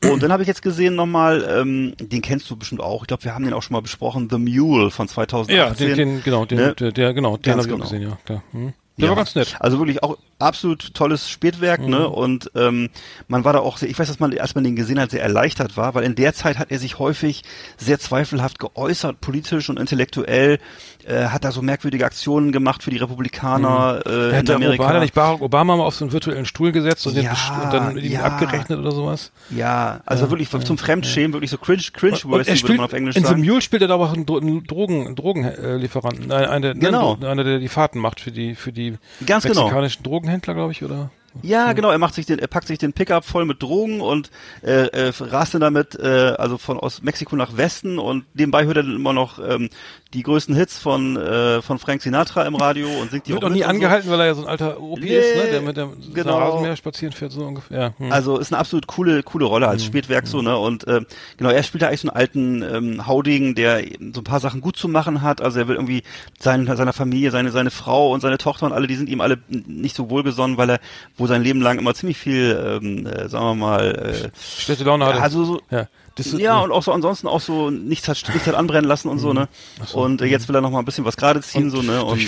Und 0.04 0.22
dann 0.24 0.32
habe 0.32 0.44
ich 0.44 0.48
jetzt 0.48 0.62
gesehen 0.62 0.96
nochmal, 0.96 1.48
ähm, 1.50 1.94
den 2.00 2.22
kennst 2.22 2.50
du 2.50 2.56
bestimmt 2.56 2.82
auch. 2.82 3.04
Ich 3.04 3.08
glaube, 3.08 3.24
wir 3.24 3.34
haben 3.34 3.46
den 3.46 3.54
auch 3.54 3.64
schon 3.64 3.74
mal 3.74 3.82
besprochen, 3.82 4.30
The 4.30 4.38
Mule 4.38 4.92
von 4.92 5.08
2018. 5.08 5.56
ja, 5.56 5.70
den, 5.74 5.98
den, 5.98 6.24
genau, 6.24 6.46
den, 6.46 6.58
Ne? 6.58 6.74
der, 6.74 6.92
der, 6.92 7.14
genau, 7.14 7.38
den 7.38 7.54
habe 7.54 7.62
ich 7.62 7.68
auch 7.68 7.72
genau. 7.72 7.84
gesehen, 7.84 8.02
ja, 8.02 8.18
klar. 8.26 8.44
Hm. 8.52 8.74
Der 9.00 9.10
war 9.10 9.16
ganz 9.16 9.36
nett. 9.36 9.56
Also 9.60 9.78
wirklich 9.80 10.02
auch 10.04 10.18
absolut 10.40 10.94
tolles 10.94 11.30
Spätwerk, 11.30 11.82
Mhm. 11.82 11.90
ne? 11.90 12.10
Und 12.10 12.52
ähm, 12.56 12.90
man 13.28 13.44
war 13.44 13.54
da 13.54 13.60
auch, 13.60 13.78
sehr, 13.78 13.90
ich 13.90 13.98
weiß, 13.98 14.08
dass 14.08 14.20
man, 14.20 14.38
als 14.38 14.56
man 14.56 14.64
den 14.64 14.76
gesehen 14.76 15.00
hat, 15.00 15.12
sehr 15.12 15.22
erleichtert 15.22 15.78
war, 15.78 15.94
weil 15.96 16.04
in 16.04 16.16
der 16.16 16.34
Zeit 16.34 16.58
hat 16.60 16.72
er 16.72 16.80
sich 16.80 17.00
häufig 17.00 17.44
sehr 17.78 18.00
zweifelhaft 18.00 18.60
geäußert, 18.60 19.20
politisch 19.22 19.70
und 19.70 19.80
intellektuell, 19.80 20.60
äh, 21.06 21.26
hat 21.28 21.44
da 21.46 21.52
so 21.52 21.62
merkwürdige 21.62 22.06
Aktionen 22.06 22.52
gemacht 22.52 22.84
für 22.84 22.90
die 22.92 22.98
Republikaner 22.98 24.02
äh, 24.06 24.32
Er 24.32 24.40
in 24.42 24.50
Amerika. 24.52 24.84
Obama 24.84 25.00
nicht 25.00 25.14
Barack 25.14 25.42
Obama 25.42 25.76
mal 25.78 25.84
auf 25.84 25.96
so 25.96 26.04
einen 26.06 26.12
virtuellen 26.12 26.46
Stuhl 26.46 26.72
gesetzt 26.72 27.06
und, 27.08 27.16
Ja, 27.16 27.32
und 27.64 27.74
dann 27.74 27.94
mit 27.96 28.04
ihm 28.04 28.12
ja. 28.14 28.24
abgerechnet 28.24 28.78
oder 28.80 28.92
sowas. 28.92 29.32
ja, 29.50 30.02
also 30.06 30.30
wirklich 30.32 30.50
zum 30.50 30.78
Fremdschämen, 30.78 31.34
wirklich 31.34 31.52
so 31.52 31.58
cringe, 31.58 31.82
cringe 31.94 32.18
Und 32.26 32.48
er 32.48 32.62
würde 32.62 32.74
man 32.76 32.86
auf 32.86 32.94
Englisch 32.94 33.16
in 33.16 33.24
The 33.24 33.30
sagen. 33.30 33.42
Mule 33.42 33.62
spielt 33.62 33.82
er 33.84 33.88
da 33.88 33.94
aber 33.96 34.06
auch 34.06 34.14
einen, 34.14 34.26
Dro 34.26 34.38
einen 34.38 34.64
Drogen, 34.66 35.06
einen 35.06 35.16
Drogenlieferanten, 35.16 36.32
eine, 36.32 36.50
eine, 36.50 36.76
Genau. 36.76 37.16
ne, 37.16 37.30
einer, 37.30 37.44
der 37.44 37.60
die 37.60 37.70
Fahrten 37.70 38.00
macht 38.00 38.20
für 38.20 38.32
die, 38.32 38.56
für 38.56 38.72
die 38.72 38.87
Ganz 39.26 39.44
genau. 39.44 39.64
mexikanischen 39.64 40.04
Drogenhändler, 40.04 40.54
glaube 40.54 40.72
ich, 40.72 40.84
oder? 40.84 41.10
Ja, 41.42 41.74
genau. 41.74 41.92
Er 41.92 41.98
macht 41.98 42.14
sich 42.14 42.26
den, 42.26 42.40
er 42.40 42.48
packt 42.48 42.68
sich 42.68 42.78
den 42.78 42.94
Pickup 42.94 43.26
voll 43.26 43.46
mit 43.46 43.62
Drogen 43.62 44.02
und 44.02 44.32
äh, 44.64 44.88
äh, 44.88 45.14
rast 45.20 45.54
dann 45.54 45.62
damit, 45.62 45.96
äh, 45.96 46.36
also 46.38 46.58
von 46.58 46.80
aus 46.80 47.02
Mexiko 47.02 47.36
nach 47.36 47.58
Westen 47.58 48.00
und 48.00 48.26
nebenbei 48.36 48.66
hört 48.66 48.78
er 48.78 48.84
dann 48.84 48.96
immer 48.96 49.14
noch 49.14 49.40
ähm, 49.40 49.70
die 50.14 50.24
größten 50.24 50.56
Hits 50.56 50.78
von 50.78 51.18
äh, 51.18 51.62
von 51.62 51.80
Frank 51.80 52.02
Sinatra 52.02 52.44
im 52.44 52.56
Radio 52.56 52.88
und 53.02 53.12
singt 53.12 53.28
die 53.28 53.34
Wird 53.34 53.44
auch 53.44 53.48
auch 53.48 53.54
nie 53.54 53.64
angehalten, 53.64 54.10
weil 54.10 54.20
er 54.20 54.26
ja 54.28 54.36
so 54.36 54.42
ein 54.44 54.48
alter 54.48 54.82
Opi 54.82 55.02
Nee, 55.02 55.18
ist, 55.18 55.36
ne? 55.36 55.52
Der 55.52 55.62
mit 55.62 55.78
dem 55.78 56.14
genau. 56.14 56.38
Rasenmäher 56.38 56.76
spazieren 56.76 57.14
fährt, 57.14 57.32
so 57.32 57.44
ungefähr. 57.46 57.94
Hm. 57.98 58.08
So. 58.08 58.14
Also 58.14 58.38
ist 58.38 58.54
eine 58.54 58.60
absolut 58.60 58.88
coole 58.88 59.24
coole 59.24 59.46
Rolle 59.46 59.68
als 59.68 59.86
Spätwerk 59.86 60.28
so 60.28 60.42
ne 60.42 60.58
und 60.58 60.88
äh, 60.88 61.02
genau 61.38 61.50
er 61.50 61.64
spielt 61.64 61.82
da 61.82 61.88
eigentlich 61.88 62.02
so 62.02 62.10
einen 62.10 62.18
alten 62.18 62.64
ähm, 62.64 63.08
Haudegen, 63.08 63.56
der 63.56 63.84
so 64.14 64.22
ein 64.22 64.24
paar 64.24 64.40
Sachen 64.40 64.62
gut 64.62 64.78
zu 64.78 64.88
machen 64.88 65.22
hat. 65.22 65.42
Also 65.42 65.60
er 65.60 65.68
will 65.68 65.76
irgendwie 65.76 66.04
seinen, 66.40 66.68
seiner 66.76 66.94
Familie, 66.94 67.32
seine 67.32 67.52
seine 67.52 67.72
Frau 67.72 68.12
und 68.12 68.22
seine 68.22 68.38
Tochter 68.38 68.66
und 68.66 68.74
alle, 68.74 68.88
die 68.88 68.96
sind 68.96 69.10
ihm 69.10 69.22
alle 69.22 69.38
nicht 69.48 69.96
so 69.96 70.10
wohlgesonnen, 70.10 70.58
weil 70.58 70.70
er 70.72 70.80
sein 71.28 71.44
Leben 71.44 71.62
lang 71.62 71.80
immer 71.80 71.94
ziemlich 71.94 72.18
viel, 72.18 72.80
ähm, 72.82 73.06
äh, 73.06 73.30
sagen 73.30 73.46
wir 73.46 73.56
mal, 73.56 73.92
äh, 73.96 74.30
Schlechte 74.40 74.84
Laune 74.84 75.06
hatte. 75.06 75.22
also 75.22 75.46
so, 75.46 75.62
ja. 75.70 75.88
Das, 76.16 76.32
ja, 76.32 76.60
und 76.62 76.72
auch 76.72 76.82
so 76.82 76.92
ansonsten 76.92 77.28
auch 77.28 77.42
so 77.42 77.70
nichts 77.70 78.08
hat, 78.08 78.18
nichts 78.34 78.48
hat 78.48 78.56
anbrennen 78.56 78.88
lassen 78.88 79.08
und 79.08 79.20
so, 79.20 79.34
ne? 79.34 79.48
Und 79.94 80.22
äh, 80.24 80.26
jetzt 80.26 80.48
will 80.48 80.56
er 80.56 80.62
noch 80.62 80.72
mal 80.72 80.80
ein 80.80 80.86
bisschen 80.86 81.06
was 81.06 81.16
gerade 81.16 81.42
ziehen, 81.42 81.70
so, 81.70 81.84
ne? 81.84 82.04
Und 82.04 82.20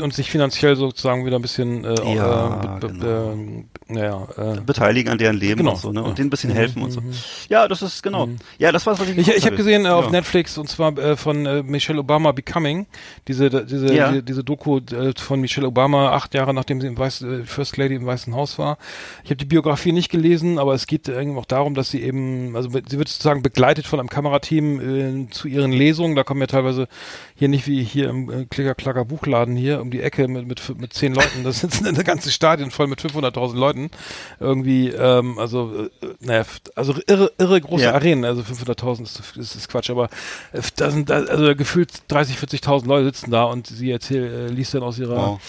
und 0.00 0.14
sich 0.14 0.30
finanziell 0.30 0.76
sozusagen 0.76 1.26
wieder 1.26 1.36
ein 1.40 1.42
bisschen 1.42 1.84
äh, 1.84 1.88
auch, 1.88 2.14
Ja, 2.14 2.76
äh, 2.76 2.86
genau. 2.86 3.64
Äh, 3.88 3.92
naja, 3.94 4.26
äh, 4.36 4.60
beteiligen 4.60 5.10
an 5.12 5.18
deren 5.18 5.36
Leben 5.36 5.58
Genau. 5.58 5.72
und 5.72 5.78
so, 5.78 5.92
ne? 5.92 6.00
Ja. 6.00 6.02
Mhm. 6.02 6.08
Und 6.10 6.18
denen 6.18 6.26
ein 6.28 6.30
bisschen 6.30 6.50
helfen 6.52 6.82
und 6.82 6.90
so. 6.90 7.02
Ja, 7.48 7.68
das 7.68 7.82
ist 7.82 8.02
genau. 8.02 8.28
Ja, 8.58 8.72
das 8.72 8.86
war's, 8.86 8.98
was 9.00 9.08
ich 9.08 9.16
Ich, 9.18 9.28
ich 9.28 9.46
habe 9.46 9.56
gesehen 9.56 9.84
äh, 9.84 9.88
auf 9.88 10.06
ja. 10.06 10.10
Netflix 10.10 10.58
und 10.58 10.68
zwar 10.68 10.96
äh, 10.98 11.16
von 11.16 11.46
äh, 11.46 11.62
Michelle 11.62 12.00
Obama 12.00 12.32
Becoming, 12.32 12.86
diese 13.28 13.50
diese 13.50 13.94
Ja. 13.94 14.10
diese, 14.10 14.22
diese 14.22 14.44
Doku 14.44 14.78
äh, 14.78 15.12
von 15.16 15.40
Michelle 15.40 15.66
Obama 15.66 16.10
acht 16.12 16.34
Jahre 16.34 16.52
nachdem 16.54 16.80
sie 16.80 16.86
im 16.86 16.98
Weiß, 16.98 17.22
äh, 17.22 17.44
First 17.44 17.76
Lady 17.76 17.94
im 17.94 18.06
Weißen 18.06 18.34
Haus 18.34 18.58
war. 18.58 18.78
Ich 19.24 19.30
habe 19.30 19.36
die 19.36 19.44
Biografie 19.44 19.92
nicht 19.92 20.10
gelesen, 20.10 20.58
aber 20.58 20.74
es 20.74 20.86
geht 20.86 21.08
irgendwie 21.08 21.38
auch 21.38 21.44
darum, 21.46 21.74
dass 21.74 21.90
sie 21.90 22.02
eben 22.02 22.56
also 22.56 22.68
sie 22.70 22.98
wird 22.98 23.08
sozusagen 23.08 23.42
begleitet 23.42 23.86
von 23.86 24.00
einem 24.00 24.08
Kamerateam 24.08 25.26
äh, 25.26 25.30
zu 25.30 25.48
ihren 25.48 25.72
Lesungen. 25.72 26.16
Da 26.16 26.24
kommen 26.24 26.40
ja 26.40 26.46
teilweise 26.46 26.88
hier 27.34 27.48
nicht 27.48 27.66
wie 27.66 27.82
hier 27.82 28.08
im 28.10 28.30
äh, 28.30 28.44
Klicker 28.46 28.74
Klacker 28.74 29.04
Buchladen 29.04 29.56
hier 29.56 29.80
um 29.80 29.90
die 29.90 30.00
Ecke 30.02 30.28
mit 30.28 30.46
mit 30.46 30.60
mit 30.80 30.92
zehn 30.92 31.14
Leuten. 31.14 31.44
Das 31.44 31.60
sitzen 31.60 31.86
eine 31.92 32.04
ganze 32.04 32.30
Stadion 32.30 32.70
voll 32.70 32.86
mit 32.86 33.00
500.000 33.00 33.56
Leuten 33.56 33.71
irgendwie. 34.40 34.88
Ähm, 34.90 35.38
also 35.38 35.88
äh, 36.02 36.06
naja, 36.20 36.44
also 36.74 36.94
irre 37.06 37.30
irre 37.38 37.60
große 37.60 37.84
Ja. 37.84 37.92
Arenen. 37.94 38.24
Also 38.24 38.42
500.000 38.42 39.02
ist, 39.02 39.22
ist, 39.36 39.54
ist 39.56 39.68
Quatsch, 39.68 39.90
aber 39.90 40.06
äh, 40.52 40.60
da 40.76 40.90
sind 40.90 41.10
da, 41.10 41.22
also 41.24 41.54
gefühlt 41.56 41.90
30, 42.08 42.36
40.000 42.36 42.86
Leute 42.86 43.04
sitzen 43.06 43.30
da 43.30 43.44
und 43.44 43.66
sie 43.66 43.90
erzählt, 43.90 44.32
äh, 44.32 44.46
liest 44.52 44.74
dann 44.74 44.82
aus 44.82 44.98
ihrer 44.98 45.12
Wow. 45.16 45.40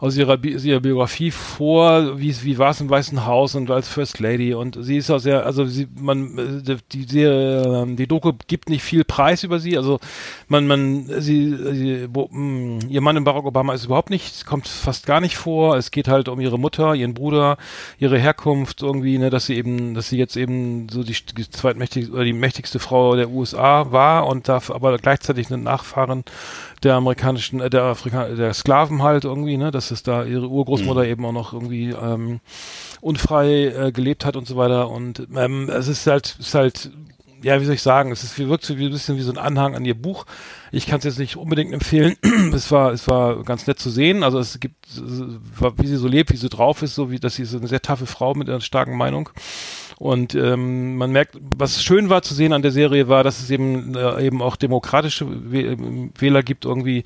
aus 0.00 0.16
ihrer, 0.16 0.36
Bi 0.36 0.50
ihrer 0.56 0.80
Biografie 0.80 1.30
vor, 1.30 2.18
wie 2.18 2.34
wie 2.42 2.58
war 2.58 2.70
es 2.70 2.80
im 2.80 2.90
Weißen 2.90 3.24
Haus 3.26 3.54
und 3.54 3.70
als 3.70 3.88
First 3.88 4.20
Lady 4.20 4.52
und 4.54 4.76
sie 4.80 4.96
ist 4.98 5.10
auch 5.10 5.18
sehr, 5.18 5.46
also 5.46 5.64
sie 5.64 5.86
man 5.98 6.62
äh, 6.66 6.76
die 6.92 7.04
Serie, 7.04 7.82
ähm, 7.82 7.96
die 7.96 8.06
Doku 8.06 8.32
gibt 8.46 8.68
nicht 8.68 8.82
viel 8.82 9.04
Preis 9.04 9.42
über 9.42 9.58
sie, 9.58 9.76
also 9.76 9.98
man 10.48 10.66
man 10.66 11.06
sie, 11.20 11.54
sie 11.72 12.08
wo, 12.12 12.28
mh, 12.30 12.86
ihr 12.88 13.00
Mann 13.00 13.16
in 13.16 13.24
Barack 13.24 13.44
Obama 13.44 13.72
ist 13.74 13.84
überhaupt 13.86 14.10
nicht, 14.10 14.44
kommt 14.46 14.68
fast 14.68 15.06
gar 15.06 15.20
nicht 15.20 15.36
vor. 15.36 15.76
Es 15.76 15.90
geht 15.90 16.08
halt 16.08 16.28
um 16.28 16.40
ihre 16.40 16.58
Mutter, 16.58 16.94
ihren 16.94 17.14
Bruder, 17.14 17.55
ihre 17.98 18.18
Herkunft 18.18 18.82
irgendwie, 18.82 19.18
ne, 19.18 19.30
dass 19.30 19.46
sie 19.46 19.56
eben, 19.56 19.94
dass 19.94 20.08
sie 20.08 20.18
jetzt 20.18 20.36
eben 20.36 20.88
so 20.88 21.02
die, 21.02 21.16
die 21.36 21.48
zweitmächtigste 21.48 22.12
oder 22.12 22.24
die 22.24 22.32
mächtigste 22.32 22.78
Frau 22.78 23.16
der 23.16 23.30
USA 23.30 23.92
war 23.92 24.26
und 24.26 24.48
darf 24.48 24.70
aber 24.70 24.96
gleichzeitig 24.98 25.50
eine 25.50 25.62
Nachfahrin 25.62 26.24
der 26.82 26.94
amerikanischen, 26.94 27.60
äh, 27.60 27.70
der 27.70 27.82
Afrika, 27.82 28.28
der 28.28 28.54
Sklaven 28.54 29.02
halt 29.02 29.24
irgendwie, 29.24 29.56
ne, 29.56 29.70
dass 29.70 29.90
es 29.90 30.02
da 30.02 30.24
ihre 30.24 30.48
Urgroßmutter 30.48 31.06
eben 31.06 31.24
auch 31.24 31.32
noch 31.32 31.52
irgendwie 31.52 31.90
ähm, 31.90 32.40
unfrei 33.00 33.66
äh, 33.66 33.92
gelebt 33.92 34.24
hat 34.24 34.36
und 34.36 34.46
so 34.46 34.56
weiter. 34.56 34.90
Und 34.90 35.26
ähm, 35.34 35.68
es 35.70 35.88
ist 35.88 36.06
halt, 36.06 36.36
ist 36.38 36.54
halt 36.54 36.90
ja, 37.46 37.60
wie 37.60 37.64
soll 37.64 37.76
ich 37.76 37.82
sagen, 37.82 38.10
es 38.10 38.24
ist, 38.24 38.36
wirkt 38.40 38.64
so 38.64 38.76
wie 38.76 38.86
ein 38.86 38.90
bisschen 38.90 39.16
wie 39.18 39.22
so 39.22 39.30
ein 39.30 39.38
Anhang 39.38 39.76
an 39.76 39.84
ihr 39.84 39.94
Buch. 39.94 40.26
Ich 40.72 40.88
kann 40.88 40.98
es 40.98 41.04
jetzt 41.04 41.20
nicht 41.20 41.36
unbedingt 41.36 41.72
empfehlen. 41.72 42.16
es 42.52 42.72
war, 42.72 42.90
es 42.90 43.06
war 43.06 43.44
ganz 43.44 43.68
nett 43.68 43.78
zu 43.78 43.88
sehen. 43.88 44.24
Also 44.24 44.40
es 44.40 44.58
gibt, 44.58 44.84
wie 44.96 45.86
sie 45.86 45.96
so 45.96 46.08
lebt, 46.08 46.32
wie 46.32 46.36
sie 46.36 46.48
drauf 46.48 46.82
ist, 46.82 46.96
so 46.96 47.12
wie, 47.12 47.20
dass 47.20 47.36
sie 47.36 47.42
ist 47.42 47.54
eine 47.54 47.68
sehr 47.68 47.80
taffe 47.80 48.06
Frau 48.06 48.34
mit 48.34 48.48
einer 48.48 48.60
starken 48.60 48.96
Meinung. 48.96 49.30
Und 49.98 50.34
ähm, 50.34 50.96
man 50.96 51.10
merkt, 51.10 51.38
was 51.56 51.82
schön 51.82 52.10
war 52.10 52.20
zu 52.20 52.34
sehen 52.34 52.52
an 52.52 52.60
der 52.60 52.70
Serie 52.70 53.08
war, 53.08 53.24
dass 53.24 53.40
es 53.40 53.48
eben 53.48 53.94
äh, 53.94 54.26
eben 54.26 54.42
auch 54.42 54.56
demokratische 54.56 55.24
Wäh- 55.24 56.10
Wähler 56.18 56.42
gibt 56.42 56.66
irgendwie, 56.66 57.02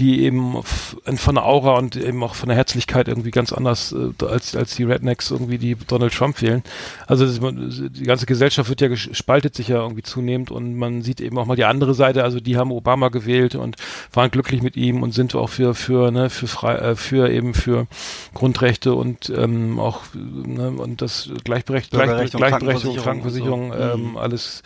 die 0.00 0.22
eben 0.24 0.56
von 0.64 1.34
der 1.36 1.44
Aura 1.44 1.78
und 1.78 1.94
eben 1.94 2.20
auch 2.24 2.34
von 2.34 2.48
der 2.48 2.56
Herzlichkeit 2.56 3.06
irgendwie 3.06 3.30
ganz 3.30 3.52
anders 3.52 3.92
äh, 3.92 4.24
als 4.24 4.56
als 4.56 4.74
die 4.74 4.82
Rednecks 4.82 5.30
irgendwie 5.30 5.58
die 5.58 5.76
Donald 5.86 6.12
Trump 6.12 6.42
wählen. 6.42 6.64
Also 7.06 7.26
das, 7.26 7.38
die 7.38 8.02
ganze 8.02 8.26
Gesellschaft 8.26 8.68
wird 8.68 8.80
ja 8.80 8.88
ges- 8.88 9.14
spaltet 9.14 9.54
sich 9.54 9.68
ja 9.68 9.76
irgendwie 9.80 10.02
zunehmend 10.02 10.50
und 10.50 10.76
man 10.76 11.02
sieht 11.02 11.20
eben 11.20 11.38
auch 11.38 11.46
mal 11.46 11.54
die 11.54 11.64
andere 11.64 11.94
Seite. 11.94 12.24
Also 12.24 12.40
die 12.40 12.56
haben 12.56 12.72
Obama 12.72 13.08
gewählt 13.10 13.54
und 13.54 13.76
waren 14.12 14.32
glücklich 14.32 14.62
mit 14.62 14.76
ihm 14.76 15.04
und 15.04 15.14
sind 15.14 15.36
auch 15.36 15.48
für 15.48 15.74
für 15.76 16.10
ne 16.10 16.28
für 16.28 16.48
frei 16.48 16.74
äh, 16.74 16.96
für 16.96 17.30
eben 17.30 17.54
für 17.54 17.86
Grundrechte 18.34 18.94
und 18.94 19.30
ähm, 19.30 19.78
auch 19.78 20.00
ne, 20.14 20.70
und 20.72 21.02
das 21.02 21.30
Gleichberechtigung 21.44 22.00
Und 22.34 22.38
Gleichberechtigung, 22.38 22.96
Krankenversicherung 22.96 23.70
Krankenversicherung, 23.70 23.98
so. 24.02 24.08
ähm, 24.10 24.16
alles. 24.16 24.62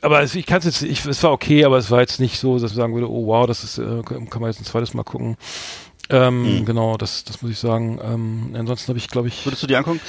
Aber 0.00 0.22
es, 0.22 0.34
ich 0.34 0.46
kann 0.46 0.58
es 0.58 0.64
jetzt, 0.64 0.82
ich, 0.82 1.04
es 1.06 1.22
war 1.22 1.32
okay, 1.32 1.64
aber 1.64 1.78
es 1.78 1.90
war 1.90 2.00
jetzt 2.00 2.18
nicht 2.20 2.38
so, 2.38 2.58
dass 2.58 2.70
ich 2.72 2.76
sagen 2.76 2.94
würde, 2.94 3.10
oh 3.10 3.26
wow, 3.26 3.46
das 3.46 3.62
ist, 3.64 3.78
äh, 3.78 4.02
kann 4.02 4.40
man 4.40 4.50
jetzt 4.50 4.60
ein 4.60 4.64
zweites 4.64 4.94
Mal 4.94 5.04
gucken. 5.04 5.36
Ähm, 6.10 6.60
Mhm. 6.60 6.64
Genau, 6.64 6.96
das, 6.96 7.24
das 7.24 7.42
muss 7.42 7.50
ich 7.50 7.58
sagen. 7.58 7.98
Ähm, 8.02 8.50
ansonsten 8.58 8.88
habe 8.88 8.98
ich, 8.98 9.08
glaube 9.08 9.28
ich, 9.28 9.44
Würdest 9.44 9.62
du 9.62 9.66
dir 9.66 9.78
angucken? 9.78 10.00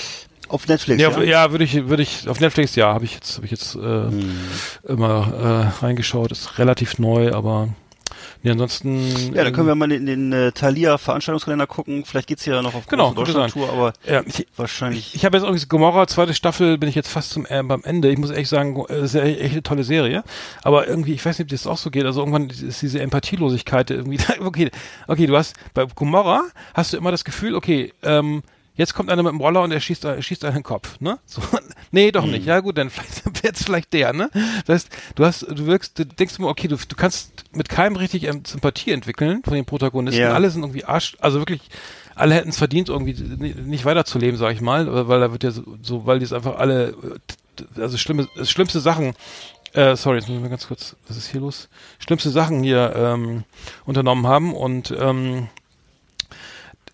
Auf 0.49 0.65
Netflix, 0.67 1.01
ja, 1.01 1.09
ja? 1.11 1.23
ja, 1.23 1.51
würde 1.51 1.65
ich, 1.65 1.89
würde 1.89 2.03
ich 2.03 2.29
auf 2.29 2.39
Netflix, 2.39 2.75
ja, 2.75 2.93
habe 2.93 3.03
ich 3.03 3.13
jetzt, 3.15 3.35
habe 3.35 3.45
ich 3.45 3.51
jetzt 3.51 3.75
äh, 3.75 3.79
Hm. 3.79 4.37
immer 4.87 5.73
äh, 5.81 5.83
reingeschaut. 5.83 6.31
Ist 6.31 6.57
relativ 6.57 6.99
neu, 6.99 7.33
aber 7.33 7.69
nee, 8.47 8.51
ansonsten. 8.51 9.33
Ja, 9.33 9.43
dann 9.43 9.53
können 9.53 9.67
wir 9.67 9.75
mal 9.75 9.91
in 9.91 10.05
den 10.05 10.31
äh, 10.33 10.51
Thalia 10.51 10.97
Veranstaltungskalender 10.97 11.67
gucken. 11.67 12.05
Vielleicht 12.05 12.27
geht's 12.27 12.45
ja 12.45 12.61
noch 12.61 12.75
auf 12.75 12.87
Genau, 12.87 13.07
sein. 13.07 13.15
Deutschland-Tour, 13.15 13.69
aber 13.69 13.93
Ja, 14.07 14.21
ich, 14.25 14.47
wahrscheinlich. 14.55 15.15
Ich 15.15 15.25
habe 15.25 15.37
jetzt 15.37 15.45
irgendwie 15.45 15.65
Gomorra, 15.65 16.07
zweite 16.07 16.33
Staffel, 16.33 16.77
bin 16.77 16.89
ich 16.89 16.95
jetzt 16.95 17.09
fast 17.09 17.31
zum 17.31 17.45
äh, 17.47 17.61
beim 17.63 17.83
Ende. 17.83 18.09
Ich 18.09 18.17
muss 18.17 18.31
echt 18.31 18.49
sagen, 18.49 18.75
äh, 18.89 18.95
das 18.95 19.03
ist 19.03 19.13
ja 19.15 19.21
echt 19.21 19.41
echt 19.41 19.53
eine 19.53 19.63
tolle 19.63 19.83
Serie. 19.83 20.23
Aber 20.63 20.87
irgendwie, 20.87 21.13
ich 21.13 21.25
weiß 21.25 21.39
nicht, 21.39 21.45
ob 21.45 21.49
das 21.49 21.67
auch 21.67 21.77
so 21.77 21.89
geht. 21.91 22.05
Also 22.05 22.21
irgendwann 22.21 22.49
ist 22.49 22.81
diese 22.81 22.99
Empathielosigkeit 23.01 23.91
irgendwie. 23.91 24.17
Okay, 24.39 24.69
okay, 25.07 25.25
du 25.27 25.35
hast 25.35 25.55
bei 25.73 25.85
Gomorra 25.85 26.43
hast 26.73 26.93
du 26.93 26.97
immer 26.97 27.11
das 27.11 27.25
Gefühl, 27.25 27.55
okay, 27.55 27.93
ähm, 28.03 28.43
jetzt 28.77 28.93
kommt 28.93 29.09
einer 29.09 29.23
mit 29.23 29.31
dem 29.31 29.41
Roller 29.41 29.61
und 29.63 29.71
er 29.71 29.79
schießt, 29.81 30.05
er 30.05 30.21
schießt 30.21 30.45
einen 30.45 30.63
Kopf, 30.63 30.99
ne? 31.01 31.19
So, 31.25 31.41
nee, 31.91 32.11
doch 32.11 32.25
nicht. 32.25 32.45
Ja 32.45 32.61
gut, 32.61 32.77
dann 32.77 32.89
vielleicht 32.91 33.43
jetzt 33.43 33.65
vielleicht 33.65 33.91
der, 33.93 34.13
ne? 34.13 34.29
Das 34.65 34.85
heißt, 34.85 34.89
du 35.15 35.25
hast, 35.25 35.41
du 35.49 35.65
wirkst, 35.65 35.99
du 35.99 36.05
denkst 36.05 36.39
immer, 36.39 36.47
okay, 36.47 36.67
du, 36.67 36.77
du 36.77 36.95
kannst 36.95 37.31
mit 37.53 37.67
keinem 37.69 37.95
richtig 37.95 38.23
ähm, 38.23 38.43
Sympathie 38.45 38.91
entwickeln 38.91 39.41
von 39.43 39.53
den 39.53 39.65
Protagonisten. 39.65 40.21
Ja. 40.21 40.33
Alle 40.33 40.49
sind 40.49 40.63
irgendwie 40.63 40.85
Arsch, 40.85 41.17
also 41.19 41.39
wirklich 41.39 41.61
alle 42.15 42.33
hätten 42.35 42.49
es 42.49 42.57
verdient, 42.57 42.89
irgendwie 42.89 43.13
ni- 43.13 43.53
nicht 43.53 43.85
weiterzuleben, 43.85 44.39
sag 44.39 44.51
ich 44.53 44.61
mal, 44.61 45.07
weil 45.07 45.19
da 45.19 45.31
wird 45.31 45.43
ja 45.43 45.51
so, 45.51 45.63
so 45.81 46.05
weil 46.07 46.19
die 46.19 46.25
es 46.25 46.33
einfach 46.33 46.57
alle, 46.57 46.95
also 47.75 47.97
schlimme, 47.97 48.27
schlimmste 48.43 48.79
Sachen, 48.79 49.13
äh, 49.73 49.95
sorry, 49.95 50.17
jetzt 50.17 50.27
muss 50.27 50.37
ich 50.37 50.41
mal 50.41 50.49
ganz 50.49 50.67
kurz, 50.67 50.95
was 51.07 51.17
ist 51.17 51.27
hier 51.29 51.41
los? 51.41 51.69
Schlimmste 51.99 52.31
Sachen 52.31 52.63
hier 52.63 52.93
ähm, 52.95 53.43
unternommen 53.85 54.25
haben 54.25 54.55
und 54.55 54.95
ähm, 54.99 55.47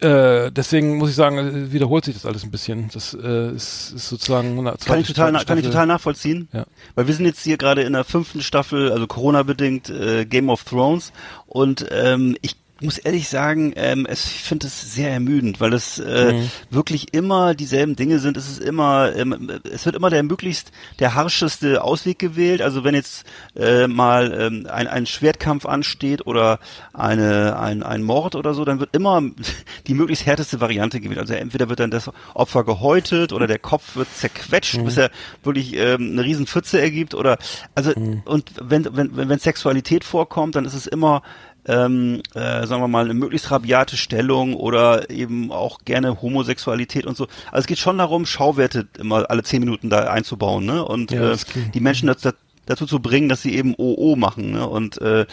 äh, 0.03 0.51
deswegen 0.51 0.97
muss 0.97 1.09
ich 1.09 1.15
sagen, 1.15 1.71
wiederholt 1.71 2.05
sich 2.05 2.13
das 2.15 2.25
alles 2.25 2.43
ein 2.43 2.51
bisschen. 2.51 2.89
Das 2.93 3.13
äh, 3.13 3.51
ist, 3.51 3.93
ist 3.95 4.09
sozusagen 4.09 4.59
eine 4.59 4.71
Kann 4.71 4.79
zweite- 4.79 5.01
ich 5.01 5.07
total, 5.07 5.31
zweite 5.31 5.45
kann 5.45 5.57
ich 5.57 5.63
Staffel. 5.63 5.71
total 5.71 5.87
nachvollziehen. 5.87 6.47
Ja. 6.53 6.65
Weil 6.95 7.07
wir 7.07 7.13
sind 7.13 7.25
jetzt 7.25 7.43
hier 7.43 7.57
gerade 7.57 7.83
in 7.83 7.93
der 7.93 8.03
fünften 8.03 8.41
Staffel, 8.41 8.91
also 8.91 9.07
Corona-bedingt, 9.07 9.89
äh, 9.89 10.25
Game 10.25 10.49
of 10.49 10.63
Thrones. 10.63 11.11
Und 11.47 11.85
ähm, 11.91 12.35
ich 12.41 12.55
muss 12.83 12.97
ehrlich 12.97 13.27
sagen, 13.29 13.73
ähm, 13.75 14.05
es, 14.07 14.25
ich 14.25 14.43
finde 14.43 14.67
es 14.67 14.93
sehr 14.93 15.11
ermüdend, 15.11 15.59
weil 15.59 15.73
es 15.73 15.99
äh, 15.99 16.33
Mhm. 16.33 16.49
wirklich 16.69 17.13
immer 17.13 17.55
dieselben 17.55 17.95
Dinge 17.95 18.19
sind. 18.19 18.37
Es 18.37 18.49
ist 18.49 18.61
immer, 18.61 19.15
ähm, 19.15 19.51
es 19.71 19.85
wird 19.85 19.95
immer 19.95 20.09
der 20.09 20.23
möglichst 20.23 20.71
der 20.99 21.15
harscheste 21.15 21.83
Ausweg 21.83 22.19
gewählt. 22.19 22.61
Also 22.61 22.83
wenn 22.83 22.95
jetzt 22.95 23.25
äh, 23.55 23.87
mal 23.87 24.33
ähm, 24.39 24.67
ein, 24.71 24.87
ein 24.87 25.05
Schwertkampf 25.05 25.65
ansteht 25.65 26.25
oder 26.27 26.59
eine, 26.93 27.57
ein, 27.59 27.83
ein 27.83 28.03
Mord 28.03 28.35
oder 28.35 28.53
so, 28.53 28.65
dann 28.65 28.79
wird 28.79 28.95
immer 28.95 29.21
die 29.87 29.93
möglichst 29.93 30.25
härteste 30.25 30.61
Variante 30.61 30.99
gewählt. 30.99 31.19
Also 31.19 31.33
entweder 31.33 31.69
wird 31.69 31.79
dann 31.79 31.91
das 31.91 32.09
Opfer 32.33 32.63
gehäutet 32.63 33.33
oder 33.33 33.47
der 33.47 33.59
Kopf 33.59 33.95
wird 33.95 34.07
zerquetscht, 34.15 34.77
Mhm. 34.77 34.85
bis 34.85 34.97
er 34.97 35.11
wirklich 35.43 35.75
ähm, 35.75 36.11
eine 36.13 36.23
riesen 36.23 36.47
Pfütze 36.47 36.81
ergibt 36.81 37.13
oder 37.15 37.37
also 37.75 37.91
Mhm. 37.95 38.21
und 38.25 38.51
wenn, 38.61 38.85
wenn, 38.95 39.15
wenn, 39.15 39.29
wenn 39.29 39.39
Sexualität 39.39 40.03
vorkommt, 40.03 40.55
dann 40.55 40.65
ist 40.65 40.73
es 40.73 40.87
immer 40.87 41.21
ähm, 41.65 42.21
äh, 42.33 42.65
sagen 42.67 42.81
wir 42.81 42.87
mal, 42.87 43.05
eine 43.05 43.13
möglichst 43.13 43.51
rabiate 43.51 43.97
Stellung 43.97 44.53
oder 44.55 45.09
eben 45.09 45.51
auch 45.51 45.79
gerne 45.85 46.21
Homosexualität 46.21 47.05
und 47.05 47.15
so. 47.17 47.27
Also 47.51 47.61
es 47.61 47.67
geht 47.67 47.79
schon 47.79 47.97
darum, 47.97 48.25
Schauwerte 48.25 48.87
immer 48.97 49.29
alle 49.29 49.43
zehn 49.43 49.59
Minuten 49.59 49.89
da 49.89 50.09
einzubauen, 50.11 50.65
ne? 50.65 50.83
Und 50.83 51.11
Ja, 51.11 51.31
äh, 51.33 51.37
die 51.73 51.79
Menschen 51.79 52.07
dazu, 52.07 52.29
dazu 52.65 52.85
zu 52.85 52.99
bringen, 52.99 53.29
dass 53.29 53.41
sie 53.41 53.55
eben 53.55 53.75
OO 53.77 54.15
machen, 54.15 54.51
ne? 54.51 54.67
Und 54.67 54.99
äh, 55.01 55.25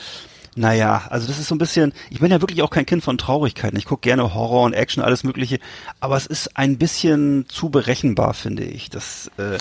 naja, 0.57 1.07
also 1.11 1.27
das 1.29 1.39
ist 1.39 1.49
so 1.49 1.55
ein 1.55 1.59
bisschen, 1.59 1.93
ich 2.11 2.19
bin 2.21 2.31
ja 2.31 2.41
wirklich 2.41 2.63
auch 2.63 2.71
kein 2.71 2.87
Kind 2.87 3.05
von 3.05 3.19
Traurigkeiten. 3.19 3.79
Ich 3.79 3.85
gucke 3.85 4.03
gerne 4.03 4.35
Horror 4.35 4.65
und 4.65 4.73
Action, 4.73 5.03
alles 5.03 5.25
mögliche, 5.25 5.59
aber 6.01 6.17
es 6.17 6.27
ist 6.27 6.57
ein 6.57 6.77
bisschen 6.77 7.47
zu 7.49 7.71
berechenbar, 7.71 8.35
finde 8.35 8.65
ich. 8.65 8.91
Das, 8.91 9.31
äh, 9.39 9.59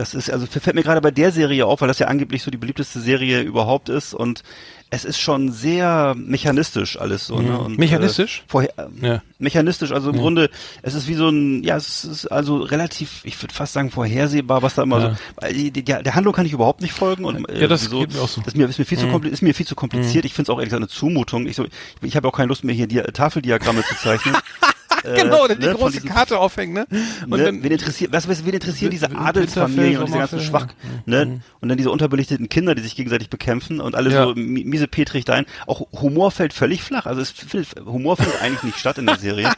das 0.00 0.14
ist, 0.14 0.30
also 0.30 0.46
fällt 0.46 0.74
mir 0.74 0.82
gerade 0.82 1.00
bei 1.00 1.10
der 1.10 1.30
Serie 1.30 1.66
auf, 1.66 1.80
weil 1.82 1.88
das 1.88 1.98
ja 1.98 2.06
angeblich 2.08 2.42
so 2.42 2.50
die 2.50 2.56
beliebteste 2.58 3.00
Serie 3.00 3.42
überhaupt 3.42 3.88
ist 3.90 4.14
und 4.14 4.42
es 4.92 5.04
ist 5.04 5.20
schon 5.20 5.52
sehr 5.52 6.16
mechanistisch 6.16 6.98
alles 6.98 7.26
so, 7.26 7.40
ne? 7.40 7.56
Und, 7.58 7.72
Mhm. 7.74 7.76
Mechanistisch? 7.78 8.40
Äh, 8.40 8.42
vorher, 8.48 8.70
äh, 8.76 9.06
Ja. 9.06 9.22
Mechanistisch, 9.38 9.92
also 9.92 10.10
im 10.10 10.16
Grunde, 10.16 10.50
es 10.82 10.94
ist 10.94 11.06
wie 11.06 11.14
so 11.14 11.28
ein, 11.28 11.62
ja, 11.62 11.76
es 11.76 12.04
ist 12.04 12.26
also 12.26 12.56
relativ, 12.58 13.20
ich 13.24 13.40
würde 13.40 13.54
fast 13.54 13.72
sagen, 13.74 13.90
vorhersehbar, 13.92 14.62
was 14.62 14.74
da 14.74 14.82
immer 14.82 15.00
Ja. 15.00 15.10
so, 15.10 15.16
weil 15.36 15.52
die, 15.54 15.70
der 15.84 16.14
Handlung 16.16 16.34
kann 16.34 16.44
ich 16.46 16.52
überhaupt 16.52 16.80
nicht 16.80 16.92
folgen 16.92 17.24
und 17.24 17.46
Ja, 17.54 17.68
das 17.68 17.84
wieso- 17.84 18.00
geht 18.00 18.14
mir 18.14 18.20
auch 18.22 18.28
so. 18.28 18.40
Mhm. 18.40 18.44
Das 18.44 18.54
ist 18.54 18.58
mir, 18.58 18.66
ist 18.68 18.78
mir 18.80 18.84
viel 18.84 18.98
zu 18.98 19.06
kompli- 19.06 19.28
ist 19.28 19.42
mir 19.42 19.54
viel 19.54 19.66
zu 19.66 19.76
kompliziert. 19.76 20.24
Ich 20.24 20.34
finde 20.34 20.50
es 20.50 20.50
auch 20.50 20.58
ehrlich 20.58 20.70
gesagt 20.70 20.82
eine 20.82 20.88
Zumutung. 20.88 21.46
Ich, 21.46 21.54
so, 21.56 21.64
ich, 21.66 21.70
ich 22.02 22.16
habe 22.16 22.26
auch 22.26 22.32
keine 22.32 22.48
Lust 22.48 22.64
mehr 22.64 22.74
hier 22.74 22.88
die 22.88 23.00
Tafeldiagramme 23.00 23.82
zu 23.84 23.94
zeichnen. 23.96 24.34
genau, 25.16 25.46
äh, 25.46 25.56
die 25.56 25.66
ne, 25.66 25.74
große 25.74 25.92
diesen- 26.00 26.08
Karte 26.10 26.38
aufhängen, 26.38 26.74
ne? 26.74 26.86
Und 27.24 27.30
ne, 27.30 27.44
dann, 27.44 27.62
wen 27.62 27.72
interessiert, 27.72 28.12
was, 28.12 28.28
wen 28.28 28.52
interessieren 28.54 28.90
diese 28.90 29.10
Adelsfamilien 29.14 29.98
und 29.98 30.06
diese 30.08 30.18
ganzen 30.18 30.40
Sommerfell, 30.40 30.68
Schwach, 30.68 30.74
ne? 31.06 31.40
Und 31.60 31.68
dann 31.68 31.78
diese 31.78 31.90
unterbelichteten 31.90 32.48
Kinder, 32.48 32.74
die 32.74 32.82
sich 32.82 32.96
gegenseitig 32.96 33.30
bekämpfen 33.30 33.80
und 33.80 33.94
alle 33.94 34.10
Ja. 34.10 34.24
so 34.24 34.30
mi- 34.34 34.64
miese 34.64 34.88
Petrig 34.88 35.24
dahin. 35.24 35.44
Auch 35.66 35.86
Humor 36.00 36.30
fällt 36.30 36.52
völlig 36.52 36.82
flach. 36.82 37.06
Also 37.06 37.20
es 37.20 37.34
Humor 37.84 38.16
findet 38.16 38.40
eigentlich 38.42 38.62
nicht 38.62 38.78
statt 38.78 38.98
in 38.98 39.06
der 39.06 39.16
Serie. 39.18 39.52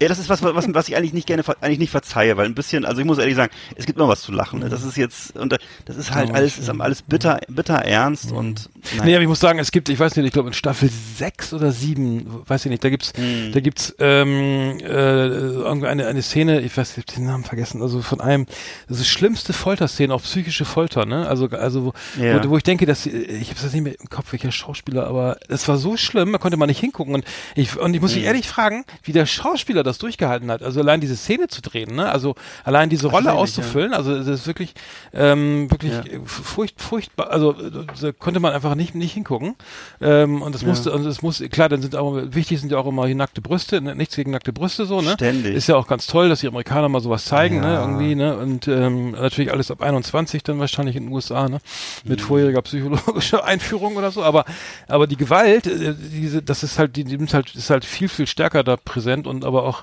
Ja, 0.00 0.08
das 0.08 0.18
ist 0.18 0.28
was, 0.28 0.42
was, 0.42 0.66
was 0.72 0.88
ich 0.88 0.96
eigentlich 0.96 1.12
nicht 1.14 1.26
gerne, 1.26 1.42
eigentlich 1.60 1.78
nicht 1.78 1.90
verzeihe, 1.90 2.36
weil 2.36 2.46
ein 2.46 2.54
bisschen, 2.54 2.84
also 2.84 3.00
ich 3.00 3.06
muss 3.06 3.18
ehrlich 3.18 3.34
sagen, 3.34 3.50
es 3.76 3.86
gibt 3.86 3.98
immer 3.98 4.08
was 4.08 4.20
zu 4.22 4.30
lachen. 4.32 4.60
Ne? 4.60 4.68
Das 4.68 4.84
ist 4.84 4.96
jetzt, 4.96 5.36
und 5.36 5.56
das 5.86 5.96
ist 5.96 6.14
halt 6.14 6.32
alles, 6.32 6.58
ist 6.58 6.68
alles 6.70 7.02
bitter, 7.02 7.40
bitter 7.48 7.76
ernst 7.76 8.30
und, 8.30 8.68
nein. 8.96 9.06
Nee, 9.06 9.14
aber 9.14 9.22
ich 9.22 9.28
muss 9.28 9.40
sagen, 9.40 9.58
es 9.58 9.72
gibt, 9.72 9.88
ich 9.88 9.98
weiß 9.98 10.14
nicht, 10.16 10.26
ich 10.26 10.32
glaube 10.32 10.48
in 10.50 10.54
Staffel 10.54 10.90
sechs 11.16 11.52
oder 11.52 11.72
sieben, 11.72 12.24
weiß 12.46 12.66
ich 12.66 12.70
nicht, 12.70 12.84
da 12.84 12.90
gibt's, 12.90 13.12
Hm. 13.16 13.50
da 13.52 13.60
gibt's 13.60 13.94
ähm, 13.98 14.69
äh, 14.78 15.26
irgendwie 15.26 15.88
eine, 15.88 16.06
eine 16.06 16.22
Szene, 16.22 16.60
ich 16.60 16.76
weiß, 16.76 16.92
ich 16.92 16.98
hab 16.98 17.14
den 17.14 17.24
Namen 17.26 17.42
vergessen, 17.42 17.82
also 17.82 18.00
von 18.02 18.20
einem, 18.20 18.46
das 18.88 19.00
ist 19.00 19.08
schlimmste 19.08 19.52
Folterszene, 19.52 20.14
auch 20.14 20.22
psychische 20.22 20.64
Folter, 20.64 21.06
ne? 21.06 21.26
Also, 21.26 21.48
also 21.48 21.86
wo, 21.86 21.92
Ja. 22.22 22.44
wo, 22.44 22.50
wo 22.50 22.56
ich 22.56 22.62
denke, 22.62 22.86
dass 22.86 23.06
ich 23.06 23.50
habe 23.50 23.60
das 23.62 23.72
nicht 23.72 23.82
mehr 23.82 23.94
im 23.98 24.08
Kopf, 24.08 24.32
welcher 24.32 24.52
Schauspieler, 24.52 25.06
aber 25.06 25.38
es 25.48 25.66
war 25.66 25.76
so 25.78 25.96
schlimm, 25.96 26.30
da 26.32 26.38
konnte 26.38 26.56
man 26.56 26.68
nicht 26.68 26.78
hingucken 26.80 27.14
und 27.14 27.24
ich 27.56 27.76
und 27.78 27.94
ich 27.94 28.00
muss 28.00 28.14
mich 28.14 28.24
ehrlich 28.24 28.46
fragen, 28.46 28.84
wie 29.02 29.12
der 29.12 29.26
Schauspieler 29.26 29.82
das 29.82 29.98
durchgehalten 29.98 30.50
hat, 30.50 30.62
also 30.62 30.80
allein 30.80 31.00
diese 31.00 31.16
Szene 31.16 31.48
zu 31.48 31.62
drehen, 31.62 31.94
ne? 31.96 32.08
Also 32.10 32.34
allein 32.64 32.90
diese 32.90 33.08
Rolle 33.08 33.24
Tatsächlich, 33.24 33.56
ja. 33.56 33.62
auszufüllen, 33.62 33.94
also 33.94 34.16
das 34.16 34.26
ist 34.28 34.46
wirklich 34.46 34.74
ähm, 35.12 35.70
wirklich 35.70 35.92
Ja. 35.92 36.00
äh, 36.00 36.20
furcht, 36.24 36.80
furchtbar, 36.80 37.30
also 37.30 37.52
äh, 37.52 37.70
da 38.00 38.12
konnte 38.12 38.38
man 38.40 38.52
einfach 38.52 38.74
nicht 38.74 38.94
nicht 38.94 39.14
hingucken. 39.14 39.54
Ähm, 40.00 40.42
und 40.42 40.54
das 40.54 40.62
musste, 40.62 40.92
und 40.92 41.04
es 41.06 41.22
muss, 41.22 41.42
klar, 41.50 41.68
dann 41.68 41.82
sind 41.82 41.96
auch 41.96 42.14
wichtig 42.32 42.60
sind 42.60 42.70
ja 42.72 42.78
auch 42.78 42.86
immer 42.86 43.06
hier 43.06 43.14
nackte 43.14 43.40
Brüste, 43.40 43.80
ne? 43.80 43.94
nichts 43.94 44.16
gegen 44.16 44.30
nackte 44.30 44.52
Brüste 44.52 44.59
so, 44.68 45.00
ne? 45.00 45.12
Ständig. 45.12 45.54
Ist 45.54 45.66
ja 45.66 45.76
auch 45.76 45.86
ganz 45.86 46.06
toll, 46.06 46.28
dass 46.28 46.40
die 46.40 46.48
Amerikaner 46.48 46.88
mal 46.88 47.00
sowas 47.00 47.24
zeigen, 47.24 47.60
ne? 47.60 47.74
Ja. 47.74 47.80
Irgendwie, 47.80 48.14
ne? 48.14 48.36
Und 48.36 48.68
ähm, 48.68 49.12
natürlich 49.12 49.52
alles 49.52 49.70
ab 49.70 49.82
21 49.82 50.42
dann 50.42 50.58
wahrscheinlich 50.58 50.96
in 50.96 51.04
den 51.04 51.12
USA, 51.12 51.48
ne? 51.48 51.60
Mhm. 52.04 52.10
Mit 52.10 52.20
vorheriger 52.20 52.62
psychologischer 52.62 53.44
Einführung 53.50 53.96
oder 53.96 54.10
so, 54.10 54.22
aber 54.22 54.44
aber 54.88 55.06
die 55.06 55.16
Gewalt, 55.16 55.66
äh, 55.66 55.94
diese, 55.94 56.42
das 56.42 56.62
ist 56.62 56.78
halt, 56.78 56.96
die, 56.96 57.04
die 57.04 57.16
nimmt 57.16 57.34
halt, 57.34 57.54
ist 57.54 57.70
halt 57.70 57.84
viel, 57.84 58.08
viel 58.08 58.26
stärker 58.26 58.62
da 58.62 58.76
präsent 58.76 59.26
und 59.26 59.44
aber 59.44 59.64
auch 59.64 59.82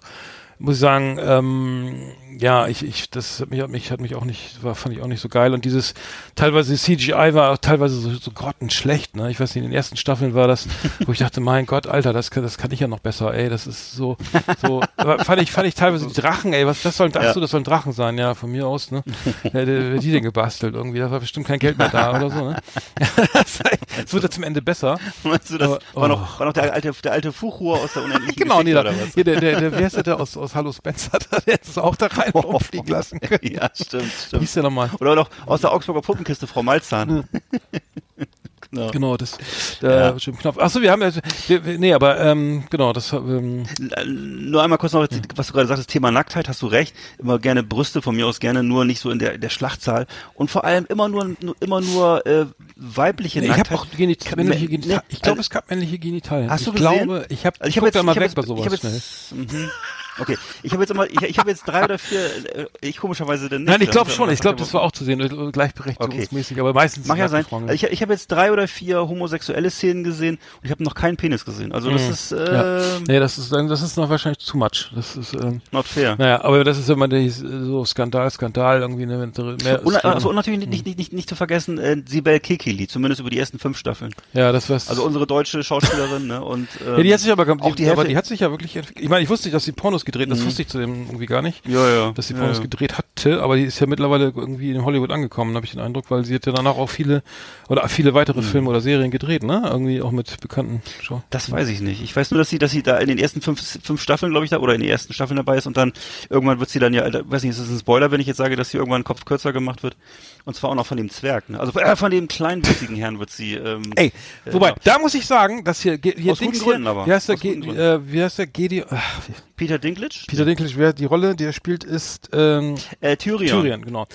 muss 0.60 0.76
ich 0.76 0.82
sagen, 0.82 1.20
ähm, 1.22 1.96
ja, 2.40 2.68
ich, 2.68 2.84
ich, 2.84 3.10
das 3.10 3.40
hat 3.42 3.50
mich, 3.50 3.62
hat 3.62 3.70
mich, 3.70 3.92
hat 3.92 4.02
mich 4.02 4.16
auch 4.16 4.24
nicht, 4.26 4.64
war, 4.64 4.76
fand 4.76 4.96
ich 4.96 5.02
auch 5.02 5.08
nicht 5.08 5.22
so 5.22 5.30
geil. 5.30 5.54
Und 5.54 5.66
dieses, 5.66 5.94
teilweise 6.36 6.76
CGI 6.76 7.34
war 7.34 7.52
auch 7.52 7.58
teilweise 7.58 8.00
so, 8.00 8.12
so 8.14 8.32
grottenschlecht, 8.32 9.16
ne? 9.16 9.30
Ich 9.32 9.40
weiß 9.40 9.56
nicht, 9.56 9.64
in 9.64 9.70
den 9.70 9.76
ersten 9.76 9.98
Staffeln 9.98 10.34
war 10.34 10.48
das, 10.48 10.68
wo 11.06 11.12
ich 11.12 11.20
dachte, 11.20 11.42
mein 11.42 11.66
Gott, 11.66 11.88
Alter, 11.88 12.14
das 12.14 12.32
kann, 12.32 12.44
das 12.44 12.58
kann 12.58 12.72
ich 12.72 12.80
ja 12.80 12.88
noch 12.88 13.00
besser, 13.00 13.34
ey, 13.34 13.50
das 13.50 13.68
ist 13.68 13.94
so, 13.94 14.18
so, 14.62 14.82
aber 14.98 15.24
fand 15.24 15.42
ich, 15.42 15.52
fand 15.52 15.68
ich 15.68 15.76
teilweise 15.76 16.08
die 16.08 16.14
Drachen, 16.14 16.54
ey, 16.54 16.66
was, 16.68 16.82
das 16.82 16.98
sollen, 16.98 17.12
ach 17.16 17.34
so, 17.34 17.40
das 17.40 17.52
sollen 17.52 17.64
Drachen 17.64 17.92
sein, 17.92 18.18
ja, 18.18 18.34
von 18.34 18.52
mir 18.52 18.68
aus, 18.68 18.92
ne? 18.92 19.04
Ja, 19.44 19.50
der, 19.52 19.66
der, 19.66 19.98
die 20.00 20.12
denn 20.12 20.24
gebastelt 20.24 20.76
irgendwie, 20.76 21.00
da 21.00 21.10
war 21.12 21.20
bestimmt 21.20 21.48
kein 21.48 21.60
Geld 21.60 21.78
mehr 21.78 21.90
da 21.90 22.16
oder 22.16 22.30
so, 22.30 22.50
ne? 22.50 22.58
wird 24.12 24.24
ja 24.24 24.30
zum 24.30 24.44
Ende 24.44 24.62
besser. 24.62 24.98
Meinst 25.24 25.50
du, 25.52 25.58
das 25.58 25.70
Aber- 25.70 25.80
war, 25.94 26.08
noch, 26.08 26.40
war 26.40 26.48
noch 26.48 26.54
der 26.54 26.74
alte, 26.74 26.92
der 27.04 27.12
alte 27.12 27.32
Fuchur 27.32 27.80
aus 27.80 27.94
der 27.94 28.04
unendlichen 28.06 28.36
Genau, 28.36 28.62
nee, 28.64 28.74
da, 28.74 28.84
hier, 29.14 29.24
der, 29.24 29.40
der, 29.40 29.60
der, 29.60 29.72
wer 29.72 29.88
ist 29.88 30.06
der, 30.06 30.20
aus, 30.20 30.38
aus 30.38 30.56
Hallo 30.56 30.72
Spencer, 30.72 31.18
der 31.46 31.60
es 31.62 31.78
auch 31.78 31.96
da 31.96 32.08
rein 32.08 32.27
rumfliegen 32.34 32.88
lassen 32.88 33.20
können. 33.22 33.54
Ja, 33.54 33.70
stimmt, 33.74 34.12
stimmt. 34.28 34.42
hieß 34.42 34.54
der 34.54 34.64
nochmal? 34.64 34.90
Oder 35.00 35.16
noch 35.16 35.30
aus 35.46 35.62
der 35.62 35.72
Augsburger 35.72 36.02
Puppenkiste, 36.02 36.48
Frau 36.48 36.64
Malzahn. 36.64 37.28
genau. 38.72 38.92
Genau, 38.92 39.18
das, 39.18 39.38
der 39.82 39.92
Ja. 39.92 40.16
Jim 40.18 40.38
Knopf. 40.38 40.58
Achso, 40.58 40.82
wir 40.82 40.92
haben 40.92 41.02
ja, 41.02 41.12
wir, 41.48 41.80
nee, 41.80 41.94
aber, 41.94 42.20
ähm, 42.20 42.66
genau, 42.70 42.92
das, 42.92 43.14
ähm, 43.14 43.64
Nur 44.06 44.62
einmal 44.62 44.78
kurz 44.78 44.92
noch, 44.94 45.08
was 45.36 45.48
du 45.48 45.54
gerade 45.54 45.68
sagst, 45.68 45.80
das 45.80 45.88
Thema 45.88 46.12
Nacktheit, 46.12 46.50
hast 46.50 46.62
du 46.62 46.68
recht. 46.68 46.94
Immer 47.18 47.40
gerne 47.40 47.64
Brüste, 47.64 48.02
von 48.02 48.16
mir 48.16 48.28
aus 48.28 48.40
gerne 48.42 48.64
nur 48.64 48.84
nicht 48.84 49.00
so 49.00 49.10
in 49.10 49.20
der, 49.20 49.38
der 49.38 49.50
Schlachtzahl. 49.50 50.06
Und 50.34 50.52
vor 50.52 50.66
allem 50.66 50.86
immer 50.90 51.08
nur, 51.08 51.30
nur 51.40 51.56
immer 51.62 51.80
nur 51.80 52.26
äh, 52.28 52.46
weibliche 52.76 53.40
nee, 53.40 53.46
ich 53.46 53.52
Nacktheit. 53.56 53.80
habe 53.80 53.90
auch 53.90 53.96
Genit 53.98 54.26
Kann- 54.26 54.36
männliche 54.38 54.66
nee, 54.66 54.72
Genitalien. 54.72 55.02
Ich 55.10 55.22
glaube, 55.22 55.40
es 55.40 55.50
gab 55.50 55.70
männliche 55.70 55.98
Genitalien. 55.98 56.50
Hast 56.52 56.68
du 56.68 56.72
ich 56.72 56.78
gesehen? 56.78 57.06
glaube, 57.06 57.26
ich 57.30 57.46
habe, 57.46 57.56
Also 57.62 57.70
ich, 57.70 57.78
ich 57.78 57.82
da 57.82 57.88
jetzt, 58.00 58.04
mal 58.06 58.12
ich 58.12 58.18
hab 58.18 58.22
weg 58.22 58.24
jetzt, 58.24 58.36
bei 58.36 58.42
ich 58.42 58.48
sowas 58.48 58.66
hab 58.66 58.80
schnell. 58.80 59.70
Mhm. 60.18 60.22
Okay, 60.22 60.38
ich 60.64 60.72
habe 60.74 60.84
jetzt 60.84 60.90
immer, 60.92 61.06
ich, 61.10 61.22
ich 61.22 61.40
habe 61.40 61.50
jetzt 61.50 61.64
drei 61.68 61.84
oder 61.84 61.98
vier, 61.98 62.20
äh, 62.56 62.66
ich 62.82 62.98
komischerweise 62.98 63.50
denn 63.50 63.64
nicht. 63.64 63.70
Nein, 63.72 63.82
ich 63.82 63.90
glaube 63.92 64.10
schon. 64.12 64.30
Ich 64.30 64.40
glaube, 64.40 64.58
das- 64.58 64.74
war 64.74 64.82
auch 64.82 64.92
zu 64.92 65.04
sehen, 65.06 65.20
äh, 65.22 65.52
gleichberechtigungsmäßig, 65.52 66.60
aber 66.60 66.74
meistens. 66.74 67.08
Mag 67.08 67.18
ja 67.18 67.28
sein. 67.30 67.46
Also 67.52 67.74
ich, 67.74 67.84
ich 67.84 68.02
habe 68.02 68.14
jetzt 68.14 68.28
drei 68.32 68.52
oder 68.52 68.68
vier 68.68 69.08
homosexuelle 69.08 69.70
Szenen 69.70 70.04
gesehen 70.04 70.36
und 70.58 70.66
ich 70.66 70.72
habe 70.72 70.84
noch 70.84 70.94
keinen 70.96 71.18
Penis 71.18 71.46
gesehen. 71.46 71.72
Also 71.72 71.90
das 71.92 72.08
ist 72.10 72.32
äh, 72.32 72.38
Mhm. 72.38 72.54
ja. 72.54 72.82
Nee, 73.08 73.20
das 73.20 73.38
ist, 73.38 73.52
das 73.52 73.82
ist 73.82 73.98
noch 73.98 74.10
wahrscheinlich 74.10 74.44
too 74.46 74.58
much. 74.58 74.92
Das 74.96 75.16
ist, 75.16 75.34
ähm, 75.34 75.62
not 75.72 75.86
fair. 75.86 76.16
naja, 76.18 76.44
aber 76.44 76.64
das 76.64 76.78
ist 76.78 76.90
immer 76.90 77.08
die, 77.08 77.30
so 77.30 77.86
Skandal, 77.86 78.30
Skandal, 78.32 78.82
irgendwie, 78.82 79.06
ne, 79.06 79.20
wenn 79.34 79.56
mehr, 79.64 79.86
Und, 79.86 80.04
also, 80.04 80.30
und 80.30 80.36
natürlich 80.36 80.60
nicht, 80.68 80.86
nicht, 80.86 80.98
nicht, 80.98 81.14
nicht 81.14 81.30
zu 81.30 81.36
vergessen, 81.36 81.78
äh, 81.78 82.02
Sibel 82.06 82.40
Kekili, 82.40 82.88
zumindest 82.88 83.22
über 83.22 83.30
die 83.30 83.40
ersten 83.40 83.60
fünf 83.60 83.78
Staffeln. 83.78 84.14
ja, 84.34 84.52
das 84.52 84.70
war's. 84.70 84.90
Also 84.90 85.04
unsere 85.04 85.28
deutsche 85.28 85.64
Schauspielerin, 85.64 86.28
ne? 86.28 86.44
Und 86.44 86.68
ähm, 86.86 86.98
Ja, 86.98 87.04
die 87.04 87.14
hat 87.14 87.20
sich 87.20 87.32
aber, 87.32 87.44
auch 87.62 87.76
die 87.76 87.84
die, 87.84 87.90
aber 87.90 88.04
die 88.06 88.18
hat 88.18 88.26
sich 88.26 88.40
ja 88.40 88.52
wirklich. 88.52 88.76
Ich 88.96 89.10
meine, 89.10 89.24
ich 89.24 89.30
wusste 89.30 89.48
nicht, 89.48 89.56
dass 89.56 89.66
sie 89.66 89.72
Pornos 89.72 90.06
gedreht, 90.08 90.32
das 90.32 90.44
wusste 90.44 90.64
ich 90.64 90.70
zu 90.70 90.80
dem 90.80 91.06
irgendwie 91.06 91.28
gar 91.28 91.44
nicht, 91.44 91.68
ja, 91.68 91.88
ja, 91.88 92.12
dass 92.14 92.28
sie 92.28 92.34
Pornos 92.34 92.58
ja. 92.58 92.64
gedreht 92.64 92.98
hatte, 92.98 93.44
aber 93.44 93.58
die 93.58 93.64
ist 93.64 93.80
ja 93.80 93.86
mittlerweile 93.86 94.34
irgendwie 94.36 94.72
in 94.72 94.84
Hollywood 94.84 95.12
angekommen, 95.12 95.56
habe 95.56 95.66
ich 95.66 95.74
den 95.74 95.82
Eindruck, 95.82 96.10
weil 96.10 96.26
sie 96.26 96.34
hat 96.34 96.46
ja 96.46 96.54
danach 96.54 96.78
auch 96.78 96.90
viele 96.90 97.22
oder 97.70 97.88
viele 97.90 98.14
weitere 98.14 98.42
Filme 98.42 98.70
oder 98.70 98.82
Serien 98.82 99.12
gedreht, 99.12 99.44
ne? 99.44 99.64
Irgendwie 99.66 100.02
auch 100.02 100.12
mit 100.12 100.40
bekannten 100.40 100.82
Show. 101.02 101.22
Das 101.30 101.52
weiß 101.52 101.70
ich 101.70 101.82
nicht. 101.82 102.02
Ich 102.02 102.16
weiß 102.16 102.32
nur, 102.32 102.40
dass 102.40 102.50
sie, 102.50 102.58
dass 102.58 102.72
sie 102.72 102.82
da 102.82 102.98
in 102.98 103.08
den 103.08 103.20
ersten 103.20 103.42
fünf, 103.42 103.62
fünf 103.84 104.02
Staffeln, 104.02 104.32
glaube 104.32 104.46
ich, 104.46 104.50
da 104.50 104.60
oder 104.60 104.74
in 104.74 104.82
den 104.82 104.90
ersten 104.90 105.14
Staffeln 105.14 105.38
dabei 105.38 105.58
ist 105.58 105.68
und 105.68 105.78
dann 105.78 105.94
irgendwann 106.30 106.60
wird 106.60 106.70
sie 106.70 106.80
dann 106.80 106.94
ja, 106.94 107.04
weiß 107.06 107.44
nicht, 107.44 107.52
ist 107.52 107.60
das 107.60 107.70
ein 107.70 107.80
Spoiler, 107.80 108.10
wenn 108.10 108.22
ich 108.22 108.28
jetzt 108.28 108.38
sage, 108.38 108.56
dass 108.56 108.70
sie 108.70 108.78
irgendwann 108.78 109.04
Kopf 109.04 109.26
kürzer 109.26 109.54
gemacht 109.54 109.84
wird? 109.84 109.98
Und 110.48 110.54
zwar 110.56 110.70
auch 110.70 110.76
noch 110.76 110.86
von 110.86 110.96
dem 110.96 111.10
Zwerg, 111.10 111.50
ne? 111.50 111.60
Also 111.60 111.78
äh, 111.78 111.96
von 111.98 112.10
dem 112.10 112.30
kleinwüchsigen 112.30 112.96
Herrn 112.96 113.20
wird 113.20 113.30
sie. 113.32 113.56
Ähm, 113.56 113.82
Ey, 113.98 114.14
äh, 114.46 114.54
wobei, 114.54 114.70
ja. 114.70 114.76
da 114.86 114.98
muss 114.98 115.14
ich 115.14 115.26
sagen, 115.26 115.66
dass 115.66 115.82
hier, 115.82 116.00
hier 116.02 116.32
Aus 116.32 116.40
guten 116.40 116.52
Dings 116.54 116.64
Gründen 116.64 116.84
hier, 116.84 116.90
aber. 116.92 117.06
wie 117.06 117.12
heißt 117.12 117.28
der, 117.28 117.36
Ge- 117.36 117.56
guten 117.56 117.76
äh, 117.78 118.12
wie 118.14 118.24
heißt 118.24 118.40
der 118.40 118.48
Gedi, 118.48 118.82
ach, 118.90 119.20
Peter 119.58 119.78
Dinklage? 119.78 120.16
Peter 120.26 120.46
Dinklage, 120.46 120.72
wer 120.78 120.94
die 120.94 121.04
Rolle, 121.04 121.36
die 121.36 121.44
er 121.44 121.52
spielt, 121.52 121.84
ist, 121.84 122.30
ähm, 122.32 122.76
Äh, 123.02 123.18
Tyrion. 123.18 123.62
Tyrion, 123.62 123.82
genau. 123.82 124.08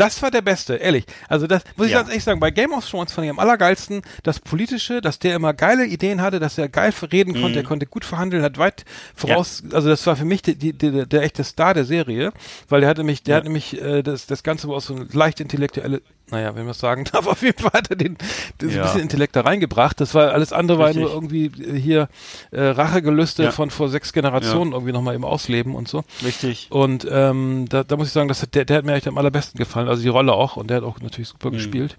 Das 0.00 0.22
war 0.22 0.30
der 0.30 0.40
Beste, 0.40 0.76
ehrlich. 0.76 1.04
Also 1.28 1.46
das 1.46 1.62
muss 1.76 1.86
ich 1.86 1.92
Ja. 1.92 1.98
ganz 1.98 2.08
ehrlich 2.08 2.24
sagen, 2.24 2.40
bei 2.40 2.50
Game 2.50 2.72
of 2.72 2.88
Thrones 2.88 3.12
fand 3.12 3.26
ich 3.26 3.30
am 3.30 3.38
allergeilsten 3.38 4.00
das 4.22 4.40
Politische, 4.40 5.02
dass 5.02 5.18
der 5.18 5.36
immer 5.36 5.52
geile 5.52 5.84
Ideen 5.84 6.22
hatte, 6.22 6.40
dass 6.40 6.56
er 6.56 6.70
geil 6.70 6.94
reden 7.12 7.38
konnte, 7.38 7.58
er 7.58 7.64
konnte 7.64 7.84
gut 7.84 8.06
verhandeln, 8.06 8.42
hat 8.42 8.56
weit 8.56 8.86
voraus, 9.14 9.62
also 9.72 9.90
das 9.90 10.06
war 10.06 10.16
für 10.16 10.24
mich 10.24 10.40
die, 10.40 10.54
die, 10.56 10.72
die, 10.72 11.06
der, 11.06 11.22
echte 11.22 11.44
Star 11.44 11.74
der 11.74 11.84
Serie, 11.84 12.32
weil 12.70 12.80
der 12.80 12.88
hat 12.88 12.96
nämlich, 12.96 13.22
der 13.24 13.36
hat 13.36 13.44
nämlich 13.44 13.80
äh, 13.80 14.02
das, 14.02 14.26
das 14.26 14.42
Ganze 14.42 14.68
aus 14.68 14.86
so 14.86 15.04
leicht 15.12 15.38
intellektuelle 15.38 16.00
naja, 16.30 16.54
wenn 16.54 16.62
man 16.64 16.70
es 16.72 16.78
sagen 16.78 17.04
darf, 17.12 17.26
auf 17.26 17.42
jeden 17.42 17.58
Fall 17.62 17.72
hat 17.72 17.90
er 17.90 17.96
den, 17.96 18.16
den 18.60 18.70
Ja. 18.70 18.76
ein 18.76 18.82
bisschen 18.82 19.00
Intellekt 19.00 19.36
da 19.36 19.42
reingebracht. 19.42 20.00
Das 20.00 20.14
war 20.14 20.32
alles 20.32 20.52
andere 20.52 20.78
war 20.78 20.86
Richtig. 20.88 21.02
nur 21.04 21.12
irgendwie 21.12 21.46
äh, 21.46 21.78
hier 21.78 22.08
äh, 22.50 22.60
Rachegelüste 22.62 23.44
Ja. 23.44 23.50
von 23.52 23.70
vor 23.70 23.88
sechs 23.88 24.12
Generationen 24.12 24.72
irgendwie 24.72 24.92
nochmal 24.92 25.14
eben 25.14 25.24
ausleben 25.24 25.74
und 25.74 25.88
so. 25.88 26.04
Richtig. 26.24 26.68
Und 26.70 27.06
ähm, 27.10 27.66
da, 27.68 27.84
da 27.84 27.96
muss 27.96 28.08
ich 28.08 28.12
sagen, 28.12 28.28
das 28.28 28.42
hat, 28.42 28.54
der, 28.54 28.64
der 28.64 28.78
hat 28.78 28.84
mir 28.84 28.94
echt 28.94 29.08
am 29.08 29.18
allerbesten 29.18 29.58
gefallen. 29.58 29.88
Also 29.88 30.02
die 30.02 30.08
Rolle 30.08 30.32
auch 30.32 30.56
und 30.56 30.68
der 30.70 30.78
hat 30.78 30.84
auch 30.84 30.98
natürlich 31.00 31.28
Mhm. 31.28 31.32
super 31.32 31.50
gespielt. 31.50 31.96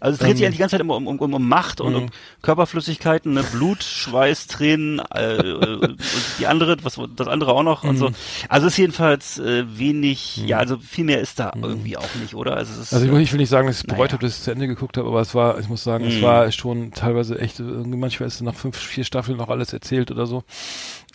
Also 0.00 0.14
es 0.14 0.18
dreht 0.20 0.36
sich 0.36 0.42
Ähm, 0.42 0.46
eigentlich 0.46 0.56
die 0.56 0.60
ganze 0.60 0.72
Zeit 0.74 0.80
immer 0.80 0.96
um, 0.96 1.06
um, 1.06 1.18
um, 1.18 1.34
um 1.34 1.48
Macht 1.48 1.80
und 1.80 1.94
um 1.94 2.06
Körperflüssigkeiten, 2.42 3.34
ne? 3.34 3.44
Blut, 3.44 3.82
Schweiß, 3.82 4.46
Tränen 4.46 5.00
äh, 5.14 5.24
äh, 5.50 5.76
und 5.76 6.38
die 6.38 6.46
andere, 6.46 6.76
was 6.82 6.98
das 7.16 7.28
andere 7.28 7.52
auch 7.52 7.62
noch 7.62 7.84
und 7.84 7.96
so. 7.96 8.10
Also 8.48 8.66
es 8.66 8.74
ist 8.74 8.78
jedenfalls 8.78 9.38
äh, 9.38 9.64
wenig, 9.78 10.36
ja, 10.36 10.58
also 10.58 10.78
viel 10.78 11.04
mehr 11.04 11.20
ist 11.20 11.38
da 11.38 11.52
irgendwie 11.60 11.96
auch 11.96 12.14
nicht, 12.14 12.34
oder? 12.34 12.56
Also, 12.56 12.72
es 12.72 12.78
ist, 12.78 12.92
Also 12.92 13.06
ich, 13.06 13.12
will- 13.12 13.20
ich 13.20 13.32
will 13.32 13.38
nicht 13.40 13.48
sagen, 13.48 13.66
dass 13.66 13.76
ich 13.76 13.82
es 13.82 13.86
bereut 13.86 13.98
Naja. 14.10 14.12
habe, 14.12 14.22
dass 14.26 14.32
ich 14.32 14.38
es 14.38 14.44
zu 14.44 14.50
Ende 14.50 14.66
geguckt 14.68 14.96
habe, 14.96 15.08
aber 15.08 15.20
es 15.20 15.34
war, 15.34 15.58
ich 15.58 15.68
muss 15.68 15.82
sagen, 15.84 16.06
es 16.06 16.16
Mhm. 16.16 16.22
war 16.22 16.50
schon 16.52 16.92
teilweise 16.92 17.38
echt, 17.38 17.58
irgendwie 17.60 17.98
manchmal 17.98 18.26
ist 18.28 18.40
nach 18.42 18.54
fünf, 18.54 18.76
vier 18.76 19.04
Staffeln 19.04 19.38
noch 19.38 19.48
alles 19.48 19.72
erzählt 19.72 20.10
oder 20.10 20.26
so. 20.26 20.44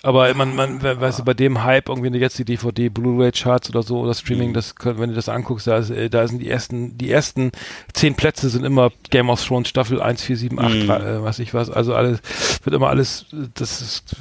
Aber 0.03 0.33
man, 0.33 0.55
man, 0.55 0.81
we- 0.81 0.99
weißt 0.99 1.19
du, 1.19 1.23
bei 1.23 1.35
dem 1.35 1.63
Hype, 1.63 1.87
irgendwie 1.89 2.17
jetzt 2.17 2.39
die 2.39 2.45
DVD, 2.45 2.89
Blu-ray-Charts 2.89 3.69
oder 3.69 3.83
so 3.83 3.99
oder 3.99 4.13
Streaming, 4.15 4.49
Mhm. 4.49 4.53
das 4.55 4.73
wenn 4.83 5.09
du 5.09 5.15
das 5.15 5.29
anguckst, 5.29 5.67
da, 5.67 5.77
ist, 5.77 5.91
äh, 5.91 6.09
da 6.09 6.27
sind 6.27 6.39
die 6.39 6.49
ersten, 6.49 6.97
die 6.97 7.11
ersten 7.11 7.51
zehn 7.93 8.15
Plätze 8.15 8.49
sind 8.49 8.65
immer 8.65 8.91
Game 9.11 9.29
of 9.29 9.45
Thrones 9.45 9.69
Staffel 9.69 10.01
1, 10.01 10.23
4, 10.23 10.37
7, 10.37 10.59
8, 10.59 10.73
Mhm. 10.73 10.89
äh, 10.89 11.23
was 11.23 11.37
ich 11.37 11.53
was. 11.53 11.69
Also 11.69 11.93
alles, 11.93 12.19
wird 12.63 12.75
immer 12.75 12.89
alles, 12.89 13.25
das 13.53 13.81
ist, 13.81 14.15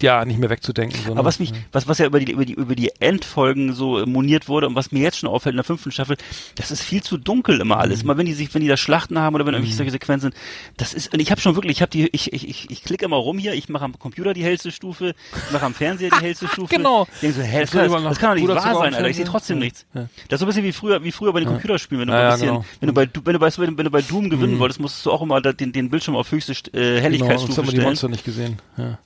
ja, 0.00 0.24
nicht 0.24 0.38
mehr 0.38 0.48
wegzudenken. 0.50 0.98
So, 1.04 1.12
ne? 1.14 1.18
Aber 1.20 1.26
was 1.26 1.38
mich, 1.40 1.52
was, 1.72 1.88
was 1.88 1.98
ja 1.98 2.06
über 2.06 2.20
die, 2.20 2.32
über 2.32 2.44
die, 2.44 2.52
über 2.54 2.74
die 2.76 2.90
Endfolgen 3.00 3.72
so 3.72 4.04
moniert 4.06 4.48
wurde 4.48 4.66
und 4.68 4.74
was 4.74 4.92
mir 4.92 5.00
jetzt 5.02 5.18
schon 5.18 5.28
auffällt 5.28 5.54
in 5.54 5.56
der 5.56 5.64
fünften 5.64 5.90
Staffel, 5.90 6.16
das 6.54 6.70
ist 6.70 6.82
viel 6.82 7.02
zu 7.02 7.16
dunkel 7.18 7.60
immer 7.60 7.78
alles. 7.78 8.02
Immer 8.02 8.16
wenn 8.16 8.26
die 8.26 8.32
sich, 8.34 8.52
wenn 8.54 8.62
die 8.62 8.68
da 8.68 8.76
Schlachten 8.76 9.18
haben 9.18 9.34
oder 9.34 9.44
wenn 9.46 9.54
irgendwelche 9.54 9.76
solche 9.76 9.90
Sequenzen, 9.92 10.32
das 10.76 10.94
ist, 10.94 11.12
und 11.12 11.20
ich 11.20 11.30
habe 11.30 11.40
schon 11.40 11.54
wirklich, 11.56 11.78
ich 11.78 11.82
habe 11.82 11.90
die, 11.90 12.08
ich, 12.12 12.32
ich, 12.32 12.48
ich, 12.48 12.70
ich 12.70 12.84
klicke 12.84 13.04
immer 13.04 13.16
rum 13.16 13.38
hier, 13.38 13.54
ich 13.54 13.68
mache 13.68 13.84
am 13.84 13.98
Computer 13.98 14.34
die 14.34 14.44
hellste 14.44 14.70
Stufe, 14.70 15.14
ich 15.46 15.52
mache 15.52 15.64
am 15.66 15.74
Fernseher 15.74 16.10
die 16.10 16.22
hellste 16.24 16.46
Stufe. 16.52 16.74
Genau. 16.74 17.06
Denke 17.20 17.36
so, 17.36 17.42
hä, 17.42 17.60
das, 17.62 17.70
Das 17.70 17.90
kann, 17.90 18.04
das, 18.04 18.18
kann 18.18 18.30
doch 18.36 18.42
nicht 18.42 18.48
wahr 18.48 18.74
sein, 18.76 18.94
Alter, 18.94 19.08
ich 19.08 19.16
sehe 19.16 19.24
Fernseher. 19.24 19.24
trotzdem 19.26 19.56
Ja. 19.58 19.64
nichts. 19.64 19.86
Ja. 19.94 20.08
Das 20.28 20.36
ist 20.36 20.40
so 20.40 20.44
ein 20.44 20.48
bisschen 20.48 20.64
wie 20.64 20.72
früher, 20.72 21.02
wie 21.02 21.12
früher 21.12 21.32
bei 21.32 21.40
den 21.40 21.48
Computerspielen, 21.48 22.02
wenn 22.02 22.08
du 22.08 22.14
Ja, 22.14 22.20
ein 22.20 22.24
ja, 22.26 22.30
bisschen, 22.32 22.48
genau. 22.48 22.64
wenn 22.80 22.86
du 22.86 22.92
bei, 22.94 23.06
Du- 23.06 23.20
wenn 23.24 23.32
du 23.32 23.38
bei, 23.40 23.50
wenn 23.56 23.76
du 23.84 23.90
bei 23.90 24.02
Doom 24.02 24.30
gewinnen 24.30 24.58
wolltest, 24.60 24.80
musstest 24.80 25.06
du 25.06 25.10
auch 25.10 25.22
immer 25.22 25.40
den, 25.40 25.72
den 25.72 25.90
Bildschirm 25.90 26.14
auf 26.14 26.30
höchste 26.30 26.52
St- 26.52 26.68
äh, 26.68 26.70
genau, 26.94 27.00
Helligkeitsstufe 27.02 27.52
sonst 27.54 27.58
haben 27.58 27.72
wir 27.72 27.78
die. 27.80 27.84
Monster 27.84 28.08
nicht 28.08 28.24
gesehen. 28.24 28.58
Ja. 28.76 28.98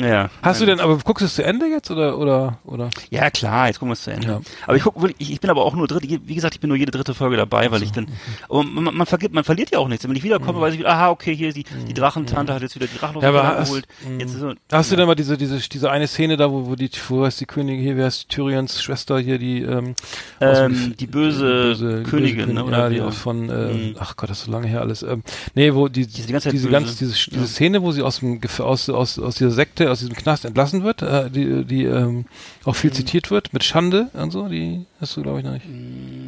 Ja. 0.00 0.30
Hast 0.42 0.60
du 0.60 0.66
denn, 0.66 0.80
aber 0.80 0.96
guckst 0.98 1.22
du 1.22 1.26
es 1.26 1.34
zu 1.34 1.44
Ende 1.44 1.66
jetzt 1.66 1.90
oder, 1.90 2.18
oder, 2.18 2.58
oder? 2.64 2.90
Ja, 3.10 3.30
klar, 3.30 3.66
jetzt 3.66 3.78
gucken 3.78 3.90
wir 3.90 3.94
es 3.94 4.02
zu 4.02 4.10
Ende. 4.12 4.28
Ja. 4.28 4.40
Aber 4.66 4.76
ich 4.76 4.82
guck, 4.82 4.94
ich, 5.18 5.32
ich 5.32 5.40
bin 5.40 5.50
aber 5.50 5.64
auch 5.64 5.74
nur 5.74 5.86
dritte, 5.88 6.08
wie 6.24 6.34
gesagt, 6.34 6.54
ich 6.54 6.60
bin 6.60 6.68
nur 6.68 6.76
jede 6.76 6.90
dritte 6.92 7.14
Folge 7.14 7.36
dabei, 7.36 7.70
weil 7.70 7.82
ich 7.82 7.92
dann, 7.92 8.06
aber 8.48 8.62
man, 8.64 8.94
man, 8.94 9.06
vergibt, 9.06 9.34
man 9.34 9.44
verliert 9.44 9.70
ja 9.72 9.78
auch 9.78 9.88
nichts. 9.88 10.06
Wenn 10.08 10.14
ich 10.16 10.22
wiederkomme, 10.22 10.60
weiß 10.60 10.74
ich 10.74 10.86
aha, 10.86 11.10
okay, 11.10 11.34
hier 11.34 11.48
ist 11.48 11.56
die, 11.56 11.64
die 11.86 11.94
Drachentante 11.94 12.54
hat 12.54 12.62
jetzt 12.62 12.74
wieder 12.74 12.86
die 12.86 12.96
Drachenlose 12.98 13.26
Ja, 13.26 13.56
hast- 13.58 13.68
geholt. 13.68 13.86
Jetzt 14.18 14.34
ist 14.34 14.40
so, 14.40 14.52
Hast 14.70 14.92
du 14.92 14.96
denn 14.96 15.06
mal 15.06 15.14
diese, 15.14 15.36
diese, 15.36 15.58
diese 15.58 15.90
eine 15.90 16.06
Szene 16.06 16.36
da, 16.36 16.50
wo, 16.50 16.66
wo 16.66 16.74
die, 16.76 16.90
wo 17.08 17.24
heißt 17.24 17.40
die 17.40 17.46
Königin 17.46 17.82
hier, 17.82 17.96
wer 17.96 18.06
ist 18.08 18.28
Tyrions 18.28 18.82
Schwester 18.82 19.18
hier, 19.18 19.38
die, 19.38 19.62
ähm, 19.62 19.94
ähm, 20.40 20.94
die 20.98 21.06
böse, 21.06 21.74
die 21.74 22.08
Königin, 22.08 22.46
Königin, 22.46 22.54
ne? 22.54 22.60
ja, 22.60 22.66
Oder 22.66 22.90
die 22.90 23.00
auch 23.00 23.12
von, 23.12 23.48
äh, 23.50 23.68
Mhm. 23.68 23.96
ach 23.98 24.16
Gott, 24.16 24.30
das 24.30 24.38
ist 24.40 24.44
so 24.46 24.52
lange 24.52 24.66
her 24.66 24.80
alles. 24.80 25.02
Ähm, 25.02 25.22
nee, 25.54 25.74
wo 25.74 25.88
die, 25.88 26.06
Die 26.06 26.20
ist 26.20 26.28
die 26.28 26.32
ganze 26.32 26.44
Zeit 26.48 26.52
diese 26.54 26.68
böse. 26.68 26.96
diese, 26.98 27.12
diese 27.30 27.40
Ja. 27.40 27.46
Szene, 27.46 27.82
wo 27.82 27.92
sie 27.92 28.02
aus 28.02 28.20
dem, 28.20 28.40
aus, 28.60 28.88
aus, 28.88 29.18
aus 29.18 29.34
dieser 29.36 29.50
Sekte, 29.50 29.87
aus 29.88 30.00
diesem 30.00 30.14
Knast 30.16 30.44
entlassen 30.44 30.82
wird, 30.84 31.02
äh, 31.02 31.30
die, 31.30 31.64
die, 31.64 31.84
ähm, 31.84 32.26
auch 32.64 32.72
Mhm. 32.74 32.78
viel 32.78 32.92
zitiert 32.92 33.30
wird, 33.30 33.52
mit 33.52 33.64
Schande 33.64 34.08
und 34.14 34.30
so, 34.30 34.48
die 34.48 34.86
hast 35.00 35.16
du, 35.16 35.22
glaube 35.22 35.38
ich, 35.40 35.44
noch 35.44 35.52
nicht. 35.52 35.66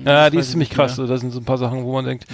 ja, 0.06 0.30
die 0.30 0.38
ist 0.38 0.46
ich 0.46 0.50
ziemlich 0.52 0.70
krass, 0.70 0.96
so, 0.96 1.06
da 1.06 1.16
sind 1.18 1.30
so 1.32 1.40
ein 1.40 1.44
paar 1.44 1.58
Sachen, 1.58 1.84
wo 1.84 1.92
man 1.92 2.04
denkt, 2.04 2.24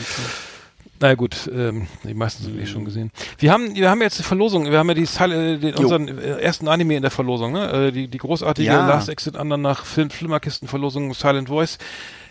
naja 0.99 1.15
gut, 1.15 1.51
ähm, 1.55 1.87
die 2.05 2.15
meisten 2.15 2.43
sind 2.43 2.59
eh 2.59 2.65
schon 2.67 2.85
gesehen. 2.87 3.11
Wir 3.39 3.53
haben, 3.53 3.75
wir 3.75 3.91
haben 3.91 4.01
jetzt 4.01 4.19
die 4.19 4.23
Verlosung, 4.23 4.71
wir 4.71 4.79
haben 4.79 4.89
ja 4.89 4.95
die, 4.95 5.03
äh, 5.03 5.59
den, 5.59 5.75
Jo. 5.75 5.81
unseren 5.81 6.09
äh, 6.19 6.39
ersten 6.41 6.69
Anime 6.69 6.97
in 6.97 7.03
der 7.03 7.11
Verlosung, 7.11 7.53
ne? 7.53 7.89
Äh, 7.89 7.93
die, 7.93 8.09
die 8.09 8.17
großartige 8.19 8.67
Ja. 8.69 8.87
Last 8.87 9.11
Exit 9.11 9.37
Under 9.37 9.59
nach 9.59 9.85
Film 9.85 10.09
Flimmerkisten-Verlosung 10.09 11.13
Silent 11.13 11.49
Voice. 11.49 11.77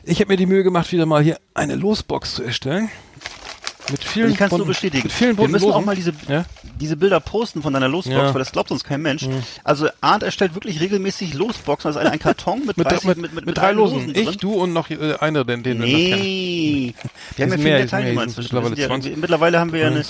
Ich 0.03 0.19
habe 0.19 0.31
mir 0.33 0.37
die 0.37 0.47
Mühe 0.47 0.63
gemacht, 0.63 0.91
wieder 0.91 1.05
mal 1.05 1.21
hier 1.21 1.37
eine 1.53 1.75
Losbox 1.75 2.35
zu 2.35 2.43
erstellen. 2.43 2.89
Mit 3.91 4.03
vielen 4.03 4.31
Ich 4.31 4.37
kann 4.37 4.47
es 4.47 4.51
nur 4.51 4.59
bunten- 4.59 4.67
bestätigen. 4.69 5.03
Mit 5.03 5.11
vielen 5.11 5.37
Wir 5.37 5.47
müssen 5.47 5.65
auch 5.69 5.73
Losen. 5.75 5.85
mal 5.85 5.95
diese, 5.95 6.13
Ja? 6.27 6.45
diese 6.79 6.97
Bilder 6.97 7.19
posten 7.19 7.61
von 7.61 7.71
deiner 7.73 7.87
Losbox, 7.87 8.15
Ja. 8.15 8.33
weil 8.33 8.39
das 8.39 8.51
glaubt 8.51 8.71
uns 8.71 8.83
kein 8.83 9.01
Mensch. 9.01 9.27
Also 9.63 9.87
Arndt 10.01 10.23
erstellt 10.23 10.55
wirklich 10.55 10.79
regelmäßig 10.79 11.33
Losboxen, 11.35 11.87
also 11.89 11.99
ein, 11.99 12.07
ein 12.07 12.19
Karton 12.19 12.65
mit, 12.65 12.77
mit, 12.77 12.87
30, 12.89 13.05
mit, 13.07 13.17
mit, 13.19 13.33
mit, 13.33 13.45
mit 13.45 13.57
drei 13.57 13.71
Losen. 13.73 14.11
drin. 14.13 14.27
Ich, 14.29 14.37
du 14.37 14.53
und 14.53 14.73
noch 14.73 14.89
äh, 14.89 15.15
einer, 15.19 15.43
den, 15.45 15.61
den 15.63 15.79
wir 15.81 15.85
noch 15.87 15.93
kennen. 15.97 16.21
Nee. 16.21 16.93
Wir 17.35 17.43
haben 17.45 17.51
ja 17.51 17.57
sind 17.57 17.57
viel 17.57 17.57
mehr, 17.57 17.57
mehr 17.57 17.75
die 17.75 17.81
sind 17.81 17.89
Teilnehmer 17.91 18.23
inzwischen. 18.23 18.55
ja, 18.55 18.61
mittlerweile 18.69 19.15
mittlerweile 19.17 19.59
haben 19.59 19.71
wir 19.71 19.79
ja 19.81 19.87
eine. 19.87 20.03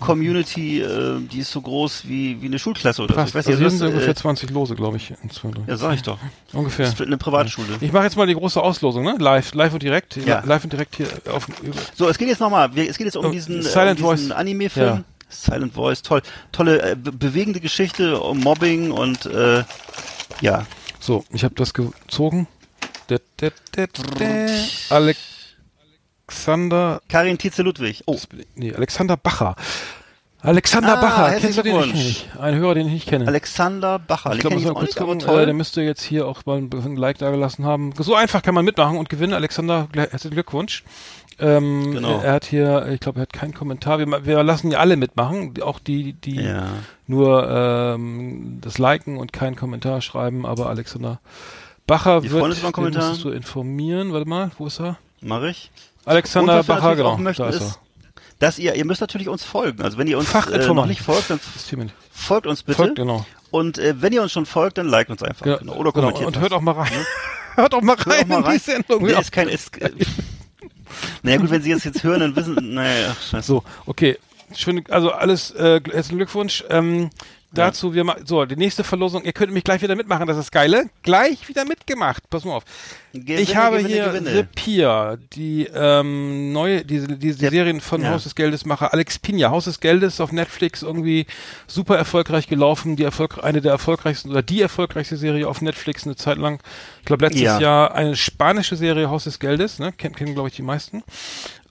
Community, 0.00 0.80
äh, 0.80 1.20
die 1.20 1.38
ist 1.40 1.50
so 1.52 1.60
groß 1.60 2.02
wie, 2.08 2.40
wie 2.42 2.46
eine 2.46 2.58
Schulklasse 2.58 3.02
oder 3.02 3.14
Fast. 3.14 3.32
so. 3.32 3.38
Ich 3.38 3.46
weiß 3.46 3.52
also 3.54 3.64
also 3.64 3.76
sind 3.78 3.88
ungefähr 3.88 4.10
äh, 4.10 4.14
20 4.14 4.50
Lose, 4.50 4.74
glaube 4.74 4.96
ich. 4.96 5.12
in 5.22 5.30
zwei, 5.30 5.50
drei. 5.50 5.62
ja, 5.66 5.76
sag 5.76 5.94
ich 5.94 6.02
doch. 6.02 6.18
Ungefähr. 6.52 6.86
Das 6.86 6.94
ist 6.94 7.00
eine 7.06 7.16
Privatschule. 7.16 7.68
Ich 7.80 7.92
mache 7.92 8.04
jetzt 8.04 8.16
mal 8.16 8.26
die 8.26 8.34
große 8.34 8.60
Auslosung, 8.60 9.04
ne? 9.04 9.16
Live, 9.18 9.54
live 9.54 9.72
und 9.74 9.82
direkt. 9.82 10.16
Ja. 10.26 10.42
Live 10.44 10.64
und 10.64 10.72
direkt 10.72 10.96
hier 10.96 11.06
auf 11.32 11.46
über- 11.62 11.74
So, 11.94 12.08
es 12.08 12.18
geht 12.18 12.28
jetzt 12.28 12.40
nochmal, 12.40 12.70
es 12.76 12.98
geht 12.98 13.06
jetzt 13.06 13.11
um 13.16 13.26
Oh, 13.26 13.30
diesen, 13.30 13.60
äh, 13.60 13.62
Silent 13.62 14.00
um 14.00 14.10
diesen 14.14 14.28
Voice. 14.28 14.36
Anime-Film. 14.38 14.86
Ja. 14.86 15.04
Silent 15.28 15.74
Voice, 15.74 16.02
toll. 16.02 16.22
Tolle, 16.52 16.82
äh, 16.82 16.96
be 16.96 17.12
bewegende 17.12 17.60
Geschichte 17.60 18.20
um 18.20 18.40
Mobbing 18.40 18.90
und, 18.90 19.26
äh, 19.26 19.64
ja. 20.40 20.66
So, 21.00 21.24
ich 21.32 21.44
habe 21.44 21.54
das 21.54 21.72
gezogen. 21.74 22.46
Det, 23.08 23.22
det, 23.40 23.52
det, 23.74 23.90
det. 24.18 24.50
Alexander, 26.28 27.00
Karin 27.08 27.38
Tietze-Ludwig. 27.38 28.02
Oh, 28.06 28.18
nee, 28.54 28.72
Alexander 28.74 29.16
Bacher. 29.16 29.56
Alexander 30.44 30.98
Ah, 30.98 31.00
Bacher, 31.00 31.38
kennst 31.38 31.58
du 31.58 31.62
den? 31.62 31.92
Nicht. 31.92 32.28
Ein 32.36 32.56
Hörer, 32.56 32.74
den 32.74 32.88
ich 32.88 32.92
nicht 32.94 33.08
kenne. 33.08 33.28
Alexander 33.28 34.00
Bacher. 34.00 34.32
ich 34.34 34.40
glaube, 34.40 34.56
auch 34.56 34.74
kurz 34.74 34.96
gucken. 34.96 35.18
Äh, 35.18 35.20
der 35.20 35.26
toll. 35.28 35.52
müsste 35.52 35.82
jetzt 35.82 36.02
hier 36.02 36.26
auch 36.26 36.44
mal 36.46 36.58
ein 36.58 36.96
Like 36.96 37.18
da 37.18 37.30
gelassen 37.30 37.64
haben. 37.64 37.92
So 37.96 38.16
einfach 38.16 38.42
kann 38.42 38.52
man 38.54 38.64
mitmachen 38.64 38.98
und 38.98 39.08
gewinnen. 39.08 39.34
Alexander, 39.34 39.86
herzlichen 39.94 40.34
Glückwunsch. 40.34 40.82
Ähm, 41.38 41.92
Genau. 41.92 42.20
Er 42.20 42.32
hat 42.34 42.44
hier, 42.44 42.86
ich 42.92 43.00
glaube, 43.00 43.20
er 43.20 43.22
hat 43.22 43.32
keinen 43.32 43.54
Kommentar. 43.54 43.98
Wir, 43.98 44.24
wir 44.26 44.42
lassen 44.42 44.70
ja 44.70 44.78
alle 44.78 44.96
mitmachen, 44.96 45.54
auch 45.62 45.78
die, 45.78 46.12
die 46.14 46.40
Ja. 46.42 46.66
nur 47.06 47.48
ähm, 47.50 48.58
das 48.60 48.78
Liken 48.78 49.16
und 49.18 49.32
keinen 49.32 49.56
Kommentar 49.56 50.00
schreiben. 50.00 50.46
Aber 50.46 50.68
Alexander 50.68 51.20
Bacher 51.86 52.22
Wir 52.22 52.30
wird, 52.30 52.62
den 52.62 52.72
Kommentar. 52.72 53.02
müsstest 53.08 53.24
du 53.24 53.30
informieren. 53.30 54.12
Warte 54.12 54.28
mal, 54.28 54.50
wo 54.58 54.66
ist 54.66 54.80
er? 54.80 54.98
Mach 55.20 55.42
ich. 55.42 55.70
Alexander 56.04 56.60
Und 56.60 56.66
Bacher, 56.66 56.96
genau. 56.96 57.16
möchten, 57.16 57.42
da 57.42 57.48
ist 57.48 57.56
ist, 57.56 57.62
er. 57.62 57.76
dass 58.38 58.58
ihr, 58.58 58.74
ihr 58.74 58.84
müsst 58.84 59.00
natürlich 59.00 59.28
uns 59.28 59.44
folgen. 59.44 59.82
Also 59.82 59.98
wenn 59.98 60.06
ihr 60.08 60.18
uns 60.18 60.32
äh, 60.34 60.72
noch 60.74 60.86
nicht 60.86 61.00
folgt, 61.02 61.30
dann 61.30 61.40
folgt 62.12 62.46
uns 62.46 62.62
bitte. 62.62 62.76
Folgt, 62.76 62.96
genau. 62.96 63.24
Und 63.50 63.78
äh, 63.78 63.94
wenn 64.00 64.12
ihr 64.12 64.22
uns 64.22 64.32
schon 64.32 64.46
folgt, 64.46 64.78
dann 64.78 64.86
liked 64.88 65.10
uns 65.10 65.22
einfach. 65.22 65.44
Ja, 65.46 65.56
Genau. 65.58 65.74
Oder 65.74 65.92
genau. 65.92 66.06
kommentiert 66.12 66.26
Und 66.26 66.34
was. 66.36 66.42
hört 66.42 66.52
auch 66.52 66.60
mal 66.60 66.72
rein. 66.72 66.90
hört 67.54 67.74
auch 67.74 67.82
mal 67.82 67.94
rein, 67.96 68.04
Hört 68.06 68.22
auch 68.22 68.26
mal 68.28 68.36
in 68.38 68.44
rein. 68.44 68.52
die 68.54 68.58
Sendung. 68.58 69.02
Nee, 69.04 69.12
ist 69.12 69.32
kein, 69.32 69.48
ist, 69.48 69.70
naja 71.22 71.38
gut, 71.38 71.50
wenn 71.50 71.62
sie 71.62 71.72
es 71.72 71.84
jetzt 71.84 72.02
hören, 72.02 72.20
dann 72.20 72.36
wissen, 72.36 72.74
naja, 72.74 73.08
ach, 73.12 73.22
scheiße. 73.22 73.46
So, 73.46 73.64
okay. 73.86 74.18
Schön, 74.54 74.84
also 74.90 75.12
alles, 75.12 75.50
äh, 75.52 75.80
herzlichen 75.90 76.18
Glückwunsch. 76.18 76.62
Ähm, 76.68 77.08
dazu, 77.54 77.94
wir 77.94 78.04
ma- 78.04 78.16
so, 78.24 78.44
die 78.44 78.56
nächste 78.56 78.84
Verlosung, 78.84 79.22
ihr 79.24 79.32
könnt 79.32 79.52
mich 79.52 79.64
gleich 79.64 79.82
wieder 79.82 79.94
mitmachen, 79.96 80.26
das 80.26 80.36
ist 80.36 80.44
das 80.46 80.50
Geile. 80.50 80.84
Gleich 81.02 81.48
wieder 81.48 81.64
mitgemacht, 81.64 82.28
pass 82.30 82.44
mal 82.44 82.54
auf. 82.56 82.64
Gewinne, 83.14 83.40
ich 83.40 83.56
habe 83.56 83.76
Gewinne, 83.78 83.88
hier 83.94 84.04
Gewinne. 84.06 84.30
The 84.34 84.42
Pier, 84.54 85.18
die 85.34 85.68
ähm, 85.74 86.52
neue, 86.52 86.84
diese, 86.84 87.08
diese 87.08 87.38
Der- 87.40 87.50
Serien 87.50 87.80
von 87.82 88.02
ja. 88.02 88.10
Haus 88.10 88.24
des 88.24 88.34
Geldes 88.34 88.64
Macher 88.64 88.92
Alex 88.94 89.18
Pina. 89.18 89.50
Haus 89.50 89.64
des 89.66 89.80
Geldes 89.80 90.18
auf 90.20 90.32
Netflix 90.32 90.82
irgendwie 90.82 91.26
super 91.66 91.96
erfolgreich 91.98 92.48
gelaufen, 92.48 92.96
die 92.96 93.04
Erfolg, 93.04 93.44
eine 93.44 93.60
der 93.60 93.72
erfolgreichsten 93.72 94.30
oder 94.30 94.42
die 94.42 94.62
erfolgreichste 94.62 95.16
Serie 95.18 95.46
auf 95.46 95.60
Netflix 95.60 96.04
eine 96.06 96.16
Zeit 96.16 96.38
lang. 96.38 96.60
Ich 97.00 97.04
glaube 97.06 97.24
letztes 97.26 97.42
Ja. 97.42 97.60
Jahr 97.60 97.94
eine 97.94 98.16
spanische 98.16 98.76
Serie 98.76 99.10
Haus 99.10 99.24
des 99.24 99.38
Geldes, 99.38 99.78
ne? 99.78 99.92
Kennen, 99.92 100.14
kennen 100.14 100.32
glaube 100.34 100.48
ich 100.48 100.56
die 100.56 100.62
meisten. 100.62 101.02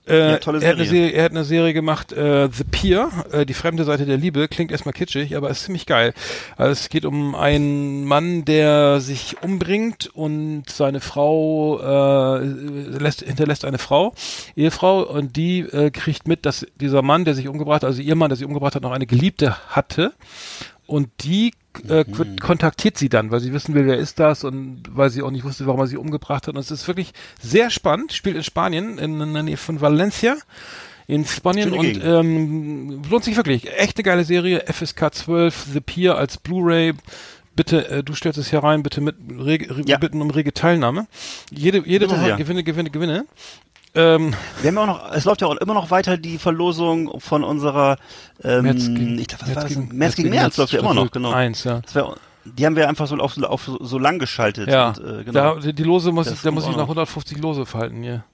Äh, 0.06 0.32
Ja, 0.32 0.36
tolle 0.38 0.60
Er 0.60 0.70
hat, 0.70 0.76
eine 0.76 0.84
Serie. 0.84 1.02
Serie, 1.04 1.10
er 1.16 1.24
hat 1.24 1.30
eine 1.30 1.44
Serie 1.44 1.72
gemacht, 1.72 2.12
äh, 2.12 2.48
The 2.52 2.64
Pier, 2.64 3.08
äh, 3.30 3.46
die 3.46 3.54
fremde 3.54 3.84
Seite 3.84 4.04
der 4.04 4.16
Liebe, 4.16 4.48
klingt 4.48 4.72
erstmal 4.72 4.92
kitschig, 4.92 5.36
aber 5.36 5.48
ist 5.50 5.64
ziemlich 5.64 5.86
geil. 5.86 6.12
Also 6.56 6.72
es 6.72 6.88
geht 6.88 7.04
um 7.04 7.34
einen 7.34 8.04
Mann, 8.04 8.44
der 8.44 9.00
sich 9.00 9.36
umbringt 9.42 10.10
und 10.12 10.64
seine 10.68 11.00
Frau 11.00 11.78
äh, 11.80 12.44
lässt, 12.44 13.22
hinterlässt 13.22 13.64
eine 13.64 13.78
Frau, 13.78 14.14
Ehefrau, 14.56 15.02
und 15.02 15.36
die 15.36 15.60
äh, 15.60 15.90
kriegt 15.90 16.26
mit, 16.26 16.46
dass 16.46 16.66
dieser 16.80 17.02
Mann, 17.02 17.24
der 17.24 17.34
sich 17.34 17.46
umgebracht 17.48 17.82
hat, 17.82 17.84
also 17.84 18.02
ihr 18.02 18.16
Mann, 18.16 18.28
der 18.28 18.36
sich 18.36 18.46
umgebracht 18.46 18.74
hat, 18.74 18.82
noch 18.82 18.92
eine 18.92 19.06
Geliebte 19.06 19.56
hatte. 19.68 20.12
Und 20.86 21.08
die 21.22 21.52
äh, 21.88 22.04
Mhm. 22.06 22.38
kontaktiert 22.38 22.96
sie 22.98 23.08
dann, 23.08 23.30
weil 23.30 23.40
sie 23.40 23.52
wissen 23.52 23.74
will, 23.74 23.86
wer 23.86 23.96
ist 23.98 24.18
das 24.18 24.44
und 24.44 24.82
weil 24.90 25.10
sie 25.10 25.22
auch 25.22 25.30
nicht 25.30 25.44
wusste, 25.44 25.66
warum 25.66 25.80
er 25.80 25.86
sie 25.86 25.96
umgebracht 25.96 26.46
hat. 26.46 26.54
Und 26.54 26.60
es 26.60 26.70
ist 26.70 26.86
wirklich 26.88 27.12
sehr 27.40 27.70
spannend. 27.70 28.12
Spielt 28.12 28.36
in 28.36 28.42
Spanien, 28.44 28.98
in, 28.98 29.20
in 29.20 29.32
der 29.34 29.42
Nähe 29.42 29.56
von 29.56 29.80
Valencia 29.80 30.36
in 31.08 31.24
Spanien 31.26 31.72
und 31.72 32.00
ähm, 32.02 33.02
lohnt 33.10 33.24
sich 33.24 33.36
wirklich. 33.36 33.70
Echte 33.76 34.02
geile 34.02 34.24
Serie, 34.24 34.64
FSK 34.72 35.12
12, 35.12 35.66
The 35.72 35.80
Pier 35.80 36.16
als 36.16 36.38
Blu-ray. 36.38 36.94
Bitte, 37.54 37.86
äh, 37.90 38.02
du 38.02 38.14
stellst 38.14 38.38
es 38.38 38.48
hier 38.48 38.60
rein, 38.60 38.82
bitte 38.82 39.00
mit 39.02 39.16
rege, 39.38 39.76
re, 39.76 39.82
Ja. 39.84 39.98
bitten 39.98 40.22
um 40.22 40.30
rege 40.30 40.54
Teilnahme. 40.54 41.06
Jede, 41.50 41.78
jede 41.84 42.06
Bitte 42.06 42.10
Woche 42.18 42.24
sehr. 42.26 42.36
Gewinne, 42.36 42.62
Gewinne, 42.64 42.88
Gewinne. 42.90 43.26
Ähm, 43.94 44.34
Wir 44.62 44.68
haben 44.68 44.74
ja 44.76 44.82
auch 44.82 44.86
noch, 44.86 45.12
es 45.12 45.24
läuft 45.24 45.42
ja 45.42 45.48
auch 45.48 45.56
immer 45.56 45.74
noch 45.74 45.90
weiter 45.90 46.16
die 46.16 46.38
Verlosung 46.38 47.20
von 47.20 47.44
unserer, 47.44 47.98
ähm, 48.42 48.62
März 48.64 48.86
gegen- 48.86 49.18
ich 49.18 49.28
glaube, 49.28 49.42
was 49.42 49.48
März 49.48 49.56
war 49.56 49.62
das? 49.64 49.74
gegen- 49.74 49.96
März 49.98 50.14
gegen 50.16 50.30
März 50.30 50.56
läuft 50.56 50.72
ja 50.72 50.80
immer 50.80 50.94
noch, 50.94 51.10
genau. 51.10 51.32
Eins, 51.32 51.64
ja. 51.64 51.80
Das 51.80 51.94
wär, 51.94 52.14
die 52.44 52.66
haben 52.66 52.76
wir 52.76 52.88
einfach 52.88 53.06
so 53.06 53.16
auf, 53.16 53.36
auf 53.42 53.70
so, 53.80 53.98
lang 53.98 54.18
geschaltet. 54.18 54.68
Ja, 54.68 54.88
und, 54.88 54.98
äh, 54.98 55.24
genau. 55.24 55.56
da, 55.60 55.72
die 55.72 55.82
Lose 55.84 56.10
muss 56.10 56.26
Das 56.26 56.36
ich, 56.36 56.42
da 56.42 56.50
muss 56.50 56.64
ich 56.66 56.74
noch. 56.74 56.88
150 56.88 57.38
Lose 57.38 57.66
verhalten 57.66 58.02
hier. 58.02 58.24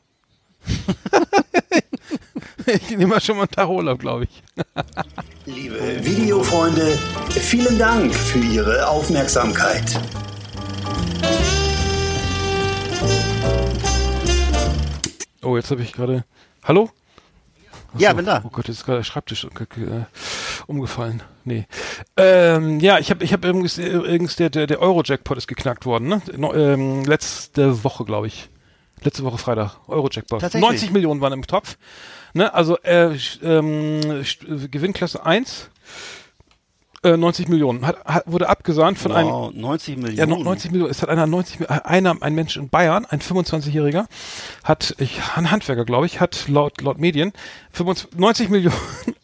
ich 2.67 2.91
nehme 2.91 3.07
mal 3.09 3.21
schon 3.21 3.37
mal 3.37 3.43
einen 3.43 3.51
Tag 3.51 3.69
Urlaub, 3.69 3.99
glaube 3.99 4.25
ich. 4.25 4.43
Liebe 5.47 6.05
Videofreunde, 6.05 6.99
vielen 7.31 7.79
Dank 7.79 8.15
für 8.15 8.39
Ihre 8.39 8.87
Aufmerksamkeit. 8.89 9.99
Oh, 15.49 15.57
jetzt 15.57 15.71
habe 15.71 15.81
ich 15.81 15.95
gerade. 15.95 16.25
Hallo? 16.63 16.91
ja, 17.97 18.11
So. 18.11 18.17
bin 18.17 18.27
da. 18.27 18.43
Oh 18.45 18.51
Gott, 18.51 18.69
jetzt 18.69 18.81
ist 18.81 18.85
gerade 18.85 18.99
der 18.99 19.05
Schreibtisch 19.05 19.45
äh, 19.45 20.05
umgefallen. 20.67 21.23
Nee. 21.45 21.67
Ähm, 22.19 22.81
ja, 22.81 22.99
ich 22.99 23.09
habe 23.11 23.25
ich 23.25 23.33
hab 23.33 23.43
übrigens, 23.47 23.79
äh, 23.79 23.89
übrigens 23.89 24.37
der, 24.37 24.51
der, 24.51 24.67
der 24.67 24.83
Euro-Jackpot 24.83 25.39
ist 25.39 25.47
geknackt 25.47 25.87
worden, 25.87 26.09
ne? 26.09 26.21
No, 26.37 26.53
ähm, 26.53 27.07
letzte 27.07 27.83
Woche, 27.83 28.05
glaube 28.05 28.27
ich. 28.27 28.51
Letzte 29.01 29.25
Woche 29.25 29.39
Freitag. 29.39 29.77
Euro-Jackpot. 29.89 30.43
Tatsächlich? 30.43 30.69
90 30.69 30.91
Millionen 30.91 31.23
waren 31.23 31.33
im 31.33 31.47
Topf. 31.47 31.79
Ne? 32.35 32.53
Also 32.53 32.77
äh, 32.83 33.17
ähm, 33.43 34.01
äh, 34.03 34.69
Gewinnklasse 34.69 35.25
1. 35.25 35.71
Äh, 37.05 37.17
90 37.17 37.49
Millionen. 37.49 37.87
Hat, 37.87 38.05
hat, 38.05 38.25
wurde 38.27 38.49
abgesahnt 38.49 38.99
von 38.99 39.13
einem 39.13 39.29
Wow, 39.31 39.53
90 39.55 39.97
ja, 39.97 40.03
Millionen. 40.03 40.31
no- 40.31 40.43
90 40.43 40.71
Millionen. 40.73 40.91
Es 40.91 41.01
hat 41.01 41.09
einer 41.09 41.27
90 41.29 41.61
Mi- 41.61 41.67
einer, 41.67 42.17
ein 42.23 42.35
Mensch 42.35 42.57
in 42.57 42.69
Bayern, 42.69 43.07
ein 43.07 43.21
25-Jähriger, 43.21 44.07
hat, 44.65 44.95
ich, 44.99 45.21
ein 45.37 45.51
Handwerker, 45.53 45.85
glaube 45.85 46.07
ich, 46.07 46.21
hat 46.21 46.49
laut, 46.49 46.81
laut 46.81 46.99
Medien 46.99 47.33
25, 47.73 48.19
90 48.19 48.49
Millionen 48.49 48.77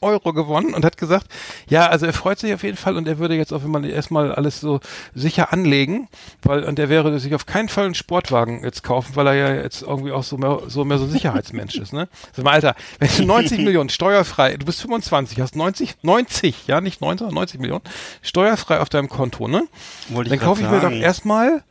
Euro 0.05 0.33
gewonnen 0.33 0.75
und 0.75 0.85
hat 0.85 0.97
gesagt, 0.97 1.27
ja, 1.69 1.89
also 1.89 2.07
er 2.07 2.13
freut 2.13 2.39
sich 2.39 2.55
auf 2.55 2.63
jeden 2.63 2.77
Fall 2.77 2.97
und 2.97 3.09
er 3.09 3.19
würde 3.19 3.35
jetzt 3.35 3.53
auch, 3.53 3.65
wenn 3.65 3.71
man 3.71 3.85
erstmal 3.85 4.33
alles 4.33 4.61
so 4.61 4.81
sicher 5.15 5.53
anlegen, 5.53 6.09
weil, 6.43 6.65
und 6.65 6.79
er 6.79 6.89
wäre 6.89 7.19
sich 7.19 7.35
auf 7.35 7.47
keinen 7.47 7.69
Fall 7.69 7.87
einen 7.87 7.95
Sportwagen 7.95 8.63
jetzt 8.63 8.83
kaufen, 8.83 9.17
weil 9.17 9.27
er 9.27 9.35
ja 9.35 9.55
jetzt 9.63 9.83
irgendwie 9.83 10.13
auch 10.13 10.23
so 10.23 10.37
mehr, 10.37 10.61
so 10.69 10.85
mehr 10.85 10.99
so 10.99 11.05
ein 11.05 11.11
Sicherheitsmensch 11.11 11.77
ist, 11.77 11.93
ne? 11.93 12.09
Sag 12.33 12.45
mal, 12.45 12.53
Alter, 12.53 12.75
wenn 12.99 13.09
du 13.17 13.25
90 13.25 13.59
Millionen 13.65 13.89
steuerfrei, 13.89 14.57
du 14.57 14.67
bist 14.67 14.81
25, 14.83 15.41
hast 15.41 15.57
90, 15.57 15.97
90, 16.03 16.67
ja, 16.67 16.81
nicht 16.81 17.01
90, 17.01 17.21
sondern 17.21 17.35
90 17.35 17.61
Millionen, 17.61 17.83
steuerfrei 18.23 18.81
auf 18.81 18.89
deinem 18.89 19.09
Konto, 19.09 19.49
ne? 19.49 19.67
Wollte 20.11 20.31
Dann 20.31 20.39
kaufe 20.39 20.63
ich 20.63 20.69
mir 20.69 20.81
doch 20.81 20.91
erstmal 20.91 21.63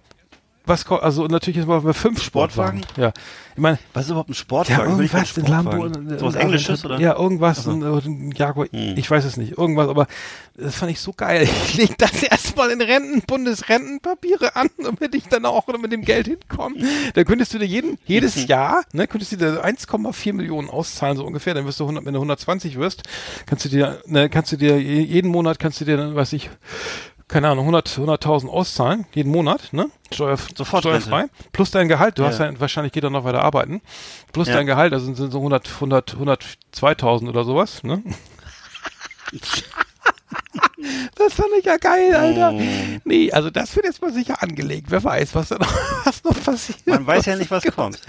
was 0.65 0.85
also 0.89 1.25
natürlich 1.27 1.57
jetzt 1.57 1.67
mal 1.67 1.81
bei 1.81 1.93
fünf 1.93 2.21
Sportwagen. 2.23 2.81
Ja. 2.97 3.11
Ich 3.55 3.61
meine, 3.61 3.77
Was 3.93 4.05
ist 4.05 4.09
überhaupt 4.11 4.29
ein 4.29 4.33
ja, 4.33 4.37
Sportwagen? 4.39 4.97
Nicht 4.97 5.13
irgendwas 5.13 5.37
mal 5.37 5.43
in 5.45 5.51
Lambo. 5.51 6.17
So 6.17 6.25
was 6.25 6.35
äh, 6.35 6.39
Englisches, 6.39 6.85
oder? 6.85 6.99
Ja, 6.99 7.15
irgendwas, 7.19 7.67
ein, 7.67 7.83
ein 7.83 8.31
Jaguar, 8.35 8.67
Hm. 8.71 8.97
ich 8.97 9.11
weiß 9.11 9.25
es 9.25 9.37
nicht, 9.37 9.57
irgendwas, 9.57 9.89
aber 9.89 10.07
das 10.57 10.75
fand 10.75 10.91
ich 10.91 10.99
so 10.99 11.13
geil. 11.13 11.47
Ich 11.67 11.75
leg 11.75 11.97
das 11.97 12.23
erstmal 12.23 12.71
in 12.71 12.81
Renten, 12.81 13.21
Bundesrentenpapiere 13.27 14.55
an, 14.55 14.69
damit 14.83 15.13
ich 15.15 15.27
dann 15.27 15.45
auch 15.45 15.67
mit 15.67 15.91
dem 15.91 16.01
Geld 16.03 16.27
hinkomme. 16.27 16.75
Da 17.13 17.23
könntest 17.23 17.53
du 17.53 17.59
dir 17.59 17.65
jeden, 17.65 17.97
jedes 18.05 18.47
Jahr, 18.47 18.83
ne, 18.93 19.07
könntest 19.07 19.33
du 19.33 19.37
dir 19.37 19.63
1,4 19.63 20.33
Millionen 20.33 20.69
auszahlen, 20.69 21.17
so 21.17 21.25
ungefähr, 21.25 21.53
dann 21.53 21.65
wirst 21.65 21.79
du 21.79 21.83
100, 21.83 22.05
wenn 22.05 22.13
du 22.13 22.19
120 22.19 22.77
wirst, 22.79 23.03
kannst 23.45 23.65
du 23.65 23.69
dir, 23.69 24.01
ne, 24.07 24.29
kannst 24.29 24.51
du 24.51 24.57
dir 24.57 24.79
je- 24.79 25.01
jeden 25.01 25.29
Monat 25.29 25.59
kannst 25.59 25.79
du 25.81 25.85
dir 25.85 25.97
dann, 25.97 26.15
weiß 26.15 26.33
ich, 26.33 26.49
keine 27.27 27.49
Ahnung, 27.49 27.65
100 27.65 27.87
100.000 27.89 28.47
auszahlen, 28.49 29.05
jeden 29.13 29.31
Monat, 29.31 29.73
ne? 29.73 29.89
Steuer, 30.13 30.37
Sofort 30.55 30.83
steuerfrei. 30.83 31.25
Plus 31.51 31.71
dein 31.71 31.87
Gehalt, 31.87 32.17
du 32.19 32.23
Ja. 32.23 32.29
hast 32.29 32.39
ja, 32.39 32.59
wahrscheinlich 32.59 32.93
geht 32.93 33.03
er 33.03 33.09
noch 33.09 33.23
weiter 33.23 33.41
arbeiten. 33.41 33.81
Plus 34.31 34.47
Ja. 34.47 34.55
dein 34.55 34.65
Gehalt, 34.67 34.93
also 34.93 35.05
sind, 35.05 35.15
sind 35.15 35.31
so 35.31 35.39
100, 35.39 35.67
100, 35.75 36.15
102.000 36.17 37.29
oder 37.29 37.43
sowas, 37.43 37.83
ne? 37.83 38.03
Das 41.15 41.33
fand 41.33 41.49
ich 41.59 41.65
ja 41.65 41.77
geil, 41.77 42.13
Alter. 42.13 42.51
Mm. 42.51 43.01
Nee, 43.05 43.31
also 43.31 43.49
das 43.49 43.75
wird 43.75 43.85
jetzt 43.85 44.01
mal 44.01 44.11
sicher 44.11 44.41
angelegt. 44.41 44.87
Wer 44.89 45.03
weiß, 45.03 45.35
was 45.35 45.49
da 45.49 45.57
noch, 45.57 45.73
was 46.05 46.23
noch 46.23 46.43
passiert. 46.43 46.85
Man 46.85 47.05
weiß 47.07 47.25
ja 47.25 47.35
nicht, 47.35 47.51
was 47.51 47.63
kommt. 47.75 47.99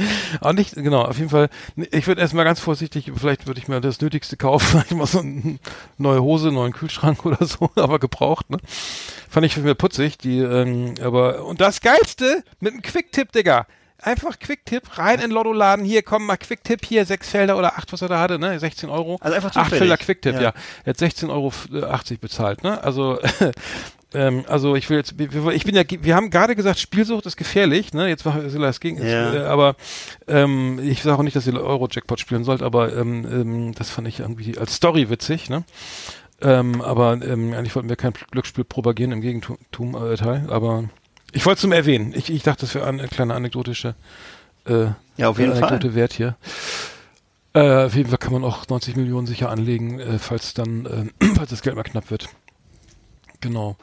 Auch 0.40 0.52
nicht, 0.52 0.74
genau, 0.74 1.02
auf 1.02 1.18
jeden 1.18 1.30
Fall. 1.30 1.48
Ich 1.92 2.06
würde 2.06 2.20
erstmal 2.20 2.44
ganz 2.44 2.60
vorsichtig, 2.60 3.12
vielleicht 3.16 3.46
würde 3.46 3.60
ich 3.60 3.68
mir 3.68 3.80
das 3.80 4.00
Nötigste 4.00 4.36
kaufen, 4.36 4.66
vielleicht 4.66 4.92
mal 4.92 5.06
so 5.06 5.20
eine 5.20 5.58
neue 5.98 6.22
Hose, 6.22 6.50
neuen 6.50 6.72
Kühlschrank 6.72 7.24
oder 7.24 7.44
so, 7.46 7.70
aber 7.76 7.98
gebraucht, 7.98 8.50
ne? 8.50 8.58
Fand 9.28 9.46
ich 9.46 9.56
mir 9.56 9.74
putzig, 9.74 10.18
die, 10.18 10.38
ähm, 10.38 10.94
aber, 11.00 11.44
und 11.44 11.60
das 11.60 11.80
Geilste, 11.80 12.44
mit 12.60 12.72
einem 12.72 12.82
Quick-Tipp, 12.82 13.32
Digga. 13.32 13.66
Einfach 14.04 14.38
Quick-Tipp, 14.38 14.98
rein 14.98 15.18
in 15.20 15.30
Lottoladen, 15.30 15.84
hier, 15.84 16.02
komm 16.02 16.26
mal 16.26 16.36
Quick-Tipp, 16.36 16.84
hier, 16.84 17.06
sechs 17.06 17.30
Felder 17.30 17.56
oder 17.56 17.76
acht, 17.78 17.92
was 17.92 18.02
er 18.02 18.08
da 18.08 18.20
hatte, 18.20 18.38
ne? 18.38 18.58
16 18.58 18.90
Euro. 18.90 19.16
Also 19.20 19.34
einfach 19.34 19.48
Acht 19.48 19.54
zufällig. 19.64 19.78
Felder 19.78 19.96
Quick-Tipp, 19.96 20.34
Ja. 20.36 20.40
ja. 20.42 20.52
Er 20.84 20.90
hat 20.90 20.96
16,80 20.98 21.28
Euro 21.30 21.52
bezahlt, 22.20 22.62
ne? 22.62 22.82
Also, 22.84 23.18
ähm, 24.14 24.44
also 24.48 24.76
ich 24.76 24.90
will 24.90 24.98
jetzt, 24.98 25.14
ich 25.18 25.64
bin 25.64 25.74
ja, 25.74 25.82
wir 25.88 26.14
haben 26.14 26.30
gerade 26.30 26.54
gesagt, 26.54 26.78
Spielsucht 26.78 27.26
ist 27.26 27.36
gefährlich, 27.36 27.92
ne? 27.94 28.08
Jetzt 28.08 28.24
machen 28.24 28.42
wir 28.42 28.60
das 28.60 28.80
gegen, 28.80 29.04
Ja. 29.04 29.34
äh, 29.34 29.38
aber 29.46 29.76
ähm, 30.28 30.78
ich 30.82 31.02
sage 31.02 31.18
auch 31.18 31.22
nicht, 31.22 31.36
dass 31.36 31.46
ihr 31.46 31.54
Euro-Jackpot 31.60 32.20
spielen 32.20 32.44
sollt, 32.44 32.62
aber 32.62 32.94
ähm, 32.96 33.26
ähm, 33.30 33.74
das 33.74 33.90
fand 33.90 34.06
ich 34.08 34.20
irgendwie 34.20 34.58
als 34.58 34.74
Story 34.76 35.08
witzig, 35.10 35.48
ne? 35.50 35.64
Ähm, 36.42 36.82
aber 36.82 37.12
ähm, 37.22 37.54
eigentlich 37.54 37.74
wollten 37.74 37.88
wir 37.88 37.96
kein 37.96 38.12
Glücksspiel 38.30 38.64
propagieren 38.64 39.12
im 39.12 39.20
Gegentum, 39.20 39.56
äh, 39.94 40.16
Teil, 40.16 40.46
aber 40.50 40.84
ich 41.34 41.44
wollte 41.44 41.58
es 41.58 41.64
nur 41.64 41.74
erwähnen. 41.74 42.14
Ich, 42.16 42.30
ich 42.30 42.42
dachte, 42.42 42.62
das 42.62 42.74
wäre 42.74 42.86
eine 42.86 43.08
kleine 43.08 43.34
anekdotische 43.34 43.94
äh, 44.66 44.86
Ja, 45.16 45.28
auf 45.28 45.38
jeden 45.38 45.52
äh, 45.52 45.56
Fall. 45.56 45.68
Anekdote 45.68 45.94
wert 45.94 46.12
hier. 46.12 46.36
Äh, 47.52 47.84
auf 47.84 47.94
jeden 47.94 48.08
Fall 48.08 48.18
kann 48.18 48.32
man 48.32 48.44
auch 48.44 48.66
90 48.68 48.96
Millionen 48.96 49.26
sicher 49.26 49.50
anlegen, 49.50 50.00
äh, 50.00 50.18
falls 50.18 50.54
dann, 50.54 51.12
äh, 51.20 51.26
falls 51.36 51.50
das 51.50 51.62
Geld 51.62 51.76
mal 51.76 51.82
knapp 51.82 52.10
wird. 52.10 52.28
Genau. 53.40 53.76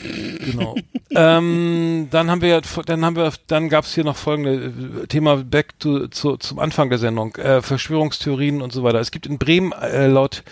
Genau. 0.00 0.74
ähm, 1.10 2.08
dann 2.10 2.30
haben 2.30 2.40
wir, 2.40 2.60
dann 2.86 3.04
haben 3.04 3.16
wir, 3.16 3.32
dann 3.46 3.68
gab 3.68 3.84
es 3.84 3.94
hier 3.94 4.04
noch 4.04 4.16
folgende 4.16 5.02
äh, 5.02 5.06
Thema 5.06 5.36
back 5.36 5.78
to, 5.78 6.08
zu, 6.08 6.36
zum 6.36 6.58
Anfang 6.58 6.88
der 6.88 6.98
Sendung, 6.98 7.34
äh, 7.36 7.62
Verschwörungstheorien 7.62 8.62
und 8.62 8.72
so 8.72 8.82
weiter. 8.82 9.00
Es 9.00 9.10
gibt 9.10 9.26
in 9.26 9.38
Bremen 9.38 9.72
äh, 9.72 10.08
laut 10.08 10.42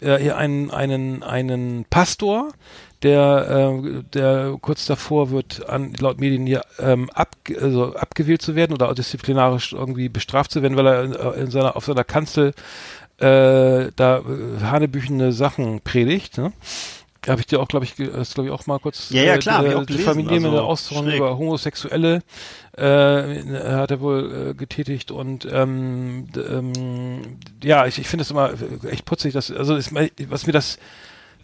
äh, 0.00 0.16
hier 0.18 0.36
einen 0.36 0.70
einen 0.70 1.22
einen 1.22 1.84
Pastor, 1.90 2.52
der 3.04 3.80
äh, 3.84 4.02
der 4.14 4.56
kurz 4.60 4.86
davor 4.86 5.30
wird 5.30 5.68
an 5.68 5.92
laut 6.00 6.18
Medien 6.18 6.46
hier 6.46 6.62
ähm, 6.80 7.10
ab, 7.10 7.36
also 7.60 7.94
abgewählt 7.94 8.42
zu 8.42 8.56
werden 8.56 8.72
oder 8.72 8.92
disziplinarisch 8.94 9.72
irgendwie 9.72 10.08
bestraft 10.08 10.50
zu 10.50 10.62
werden, 10.62 10.76
weil 10.76 10.86
er 10.86 11.04
in, 11.04 11.12
in 11.42 11.50
seiner 11.50 11.76
auf 11.76 11.84
seiner 11.84 12.04
Kanzel 12.04 12.54
äh, 13.18 13.92
da 13.94 14.18
äh, 14.18 14.62
hanebüchende 14.62 15.32
Sachen 15.32 15.80
predigt. 15.82 16.38
Ne? 16.38 16.52
Habe 17.26 17.40
ich 17.40 17.46
dir 17.46 17.60
auch, 17.60 17.68
glaube 17.68 17.84
ich, 17.86 17.94
das 17.94 18.34
glaube 18.34 18.48
ich 18.48 18.54
auch 18.54 18.66
mal 18.66 18.78
kurz. 18.78 19.10
Ja, 19.10 19.22
ja, 19.22 19.34
äh, 19.34 19.38
klar, 19.38 19.64
äh, 19.64 19.74
auch 19.74 19.80
die 19.86 19.94
gelesen, 19.94 20.04
Familie 20.04 20.40
mit 20.40 20.52
also 20.52 20.76
schräg. 20.76 21.16
über 21.16 21.38
Homosexuelle 21.38 22.22
äh, 22.76 22.82
hat 22.82 23.90
er 23.90 24.00
wohl 24.00 24.50
äh, 24.50 24.54
getätigt 24.54 25.10
und 25.10 25.46
ähm, 25.50 26.26
ähm, 26.36 27.38
ja, 27.62 27.86
ich, 27.86 27.98
ich 27.98 28.08
finde 28.08 28.22
es 28.22 28.30
immer 28.30 28.52
echt 28.90 29.04
putzig, 29.04 29.32
dass 29.32 29.50
also 29.50 29.76
ist, 29.76 29.94
was 29.94 30.46
mir 30.46 30.52
das 30.52 30.78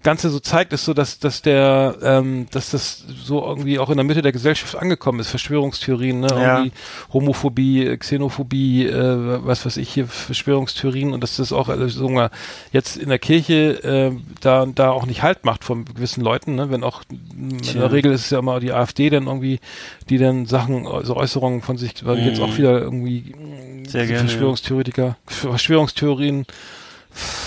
Ganze 0.03 0.31
so 0.31 0.41
zeigt, 0.41 0.73
ist 0.73 0.85
so, 0.87 0.95
dass, 0.95 1.19
dass 1.19 1.43
der, 1.43 1.97
ähm, 2.03 2.47
dass 2.53 2.71
das 2.71 3.05
so 3.23 3.45
irgendwie 3.45 3.79
auch 3.79 3.91
in 3.91 3.97
der 3.97 4.05
Mitte 4.05 4.23
der 4.23 4.33
Gesellschaft 4.33 4.75
angekommen 4.77 5.21
ist, 5.21 5.29
Verschwörungstheorien, 5.29 6.21
ne, 6.21 6.29
Ja. 6.29 6.57
irgendwie 6.59 6.73
Homophobie, 7.13 7.97
Xenophobie, 7.99 8.87
äh, 8.87 9.45
was 9.45 9.67
weiß 9.67 9.77
ich 9.77 9.91
hier, 9.91 10.07
Verschwörungstheorien 10.07 11.13
und 11.13 11.23
dass 11.23 11.37
das 11.37 11.53
auch 11.53 11.69
alles 11.69 11.95
so 11.95 12.09
mal 12.09 12.31
jetzt 12.73 12.97
in 12.97 13.09
der 13.11 13.19
Kirche 13.19 13.83
äh, 13.85 14.13
da, 14.41 14.67
da 14.67 14.91
auch 14.91 15.05
nicht 15.07 15.23
Halt 15.23 15.45
macht 15.45 15.65
von 15.65 15.85
gewissen 15.85 16.23
Leuten, 16.23 16.55
ne, 16.55 16.71
wenn 16.71 16.83
auch 16.83 17.03
in 17.11 17.61
Tja. 17.61 17.81
der 17.83 17.93
Regel 17.93 18.13
ist 18.13 18.23
es 18.25 18.31
ja 18.31 18.39
immer 18.39 18.59
die 18.61 18.73
AfD 18.73 19.11
dann 19.11 19.27
irgendwie, 19.27 19.61
die 20.09 20.19
dann 20.19 20.47
Sachen, 20.47 20.87
also 20.87 21.17
Äußerungen 21.17 21.61
von 21.63 21.77
sich, 21.77 22.07
weil 22.07 22.19
ich 22.21 22.25
jetzt 22.27 22.41
auch 22.41 22.57
wieder 22.57 22.81
irgendwie 22.81 23.35
Mhm. 23.37 23.89
Sehr 23.89 24.07
gerne, 24.07 24.29
Verschwörungstheoretiker, 24.29 25.17
Verschwörungstheorien 25.27 26.47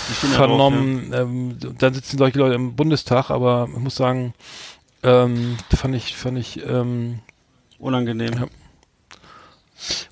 Die 0.08 0.14
stehen 0.14 0.30
ja 0.30 0.36
vernommen. 0.36 1.12
Ähm, 1.14 1.58
dann 1.78 1.94
sitzen 1.94 2.18
solche 2.18 2.38
Leute 2.38 2.54
im 2.54 2.76
Bundestag, 2.76 3.30
aber 3.30 3.68
ich 3.72 3.80
muss 3.80 3.96
sagen, 3.96 4.34
ähm, 5.02 5.56
fand 5.74 5.94
ich, 5.94 6.16
fand 6.16 6.38
ich, 6.38 6.64
ähm, 6.66 7.20
Unangenehm. 7.78 8.32
Ja. 8.32 8.46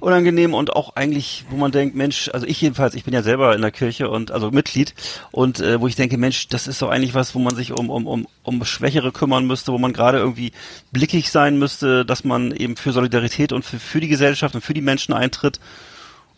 Unangenehm 0.01 0.53
und 0.53 0.75
auch 0.75 0.97
eigentlich, 0.97 1.45
wo 1.49 1.57
man 1.57 1.73
denkt, 1.73 1.95
Mensch, 1.95 2.29
also 2.33 2.47
ich 2.47 2.61
jedenfalls, 2.61 2.95
ich 2.95 3.05
bin 3.05 3.15
ja 3.15 3.23
selber 3.23 3.55
in 3.55 3.63
der 3.63 3.71
Kirche 3.71 4.11
und 4.11 4.31
also 4.31 4.51
Mitglied 4.51 4.95
und 5.31 5.61
äh, 5.61 5.81
wo 5.81 5.87
ich 5.87 5.97
denke, 5.97 6.19
Mensch, 6.19 6.49
das 6.49 6.67
ist 6.67 6.83
doch 6.83 6.91
eigentlich 6.91 7.15
was, 7.15 7.35
wo 7.35 7.39
man 7.39 7.55
sich 7.55 7.73
um 7.73 7.89
um 7.89 8.07
um 8.07 8.29
um 8.43 8.65
Schwächere 8.65 9.13
kümmern 9.13 9.47
müsste, 9.47 9.73
wo 9.73 9.79
man 9.79 9.93
gerade 9.93 10.19
irgendwie 10.19 10.53
blickig 10.91 11.31
sein 11.31 11.59
müsste, 11.59 12.05
dass 12.05 12.25
man 12.25 12.53
eben 12.53 12.77
für 12.77 12.93
Solidarität 12.93 13.53
und 13.53 13.65
für, 13.65 13.79
für 13.79 14.01
die 14.01 14.09
Gesellschaft 14.09 14.55
und 14.55 14.61
für 14.61 14.75
die 14.75 14.83
Menschen 14.83 15.15
eintritt. 15.15 15.61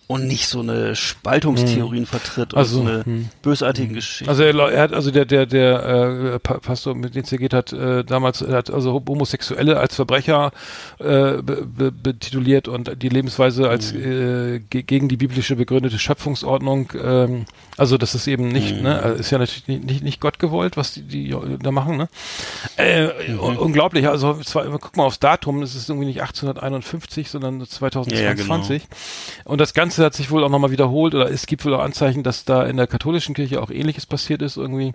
Und 0.07 0.26
nicht 0.26 0.48
so 0.48 0.61
eine 0.61 0.94
Spaltungstheorien 0.94 2.05
vertritt 2.07 2.52
und 2.52 2.59
Also, 2.59 2.82
so 2.82 2.88
eine 2.88 3.05
hm. 3.05 3.28
bösartigen 3.42 3.94
Geschichten. 3.94 4.28
Also 4.28 4.42
er, 4.42 4.55
er 4.70 4.82
hat 4.82 4.92
also 4.92 5.11
der 5.11 5.24
der 5.24 5.46
der 5.46 6.34
äh, 6.34 6.38
Pa- 6.38 6.59
Pastor 6.59 6.94
mit 6.94 7.14
dem 7.14 7.22
es 7.22 7.30
hier 7.30 7.38
geht 7.38 7.55
hat 7.55 7.72
äh, 7.72 8.05
damals 8.05 8.42
er 8.42 8.57
hat 8.57 8.70
also 8.70 8.92
Homosexuelle 8.92 9.78
als 9.78 9.94
Verbrecher 9.94 10.52
äh, 10.98 11.05
be, 11.42 11.66
be, 11.66 11.90
betituliert 11.90 12.68
und 12.68 13.02
die 13.02 13.09
Lebensweise 13.09 13.68
als 13.68 13.92
äh, 13.92 14.61
ge 14.70 14.82
gegen 14.82 15.09
die 15.09 15.16
biblische 15.16 15.57
begründete 15.57 15.98
Schöpfungsordnung 15.98 16.92
ähm, 17.02 17.44
also 17.77 17.99
das 17.99 18.14
ist 18.14 18.27
eben 18.29 18.49
nicht 18.49 18.81
ne 18.83 18.99
ist 19.18 19.31
ja 19.31 19.39
natürlich 19.39 19.66
nicht 19.66 19.85
nicht, 19.85 20.03
nicht 20.05 20.20
Gott 20.20 20.39
gewollt 20.39 20.77
was 20.77 20.93
die, 20.95 21.03
die 21.03 21.37
da 21.62 21.70
machen 21.70 21.97
ne 21.97 22.09
äh, 22.77 23.09
un- 23.39 23.57
unglaublich 23.57 24.07
also 24.09 24.35
zwar 24.43 24.64
guck 24.79 24.97
mal 24.97 25.05
aufs 25.05 25.18
Datum 25.20 25.62
es 25.62 25.75
ist 25.75 25.89
irgendwie 25.89 26.07
nicht 26.07 26.20
1851 26.22 27.31
sondern 27.31 27.64
2020 27.66 28.83
und 29.45 29.61
das 29.61 29.75
Ganze 29.75 30.05
hat 30.05 30.14
sich 30.14 30.31
wohl 30.31 30.45
auch 30.45 30.51
nochmal 30.51 30.70
wiederholt 30.70 31.14
oder 31.14 31.31
es 31.31 31.47
gibt 31.47 31.64
wohl 31.64 31.75
auch 31.75 31.83
Anzeichen, 31.83 32.22
dass 32.22 32.45
da 32.45 32.64
in 32.64 32.77
der 32.77 32.87
katholischen 32.87 33.35
Kirche 33.35 33.61
auch 33.62 33.70
ähnliches 33.70 34.07
passiert 34.07 34.43
ist 34.43 34.57
irgendwie. 34.57 34.93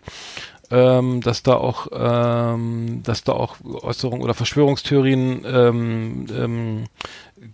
Ähm, 0.72 1.22
dass 1.22 1.42
da 1.42 1.56
auch, 1.56 1.88
ähm, 1.92 3.02
dass 3.04 3.24
da 3.24 3.32
auch 3.32 3.56
Äußerungen 3.64 4.22
oder 4.22 4.36
Verschwörungstheorien 4.36 5.44
ähm, 5.44 6.26
ähm, 6.32 6.84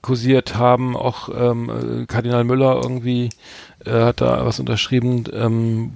kursiert 0.01 0.55
haben. 0.55 0.97
Auch 0.97 1.29
ähm, 1.29 2.01
äh, 2.01 2.05
Kardinal 2.07 2.43
Müller 2.43 2.81
irgendwie 2.83 3.29
äh, 3.85 3.91
hat 3.91 4.21
da 4.21 4.45
was 4.45 4.59
unterschrieben, 4.59 5.25
ähm, 5.33 5.91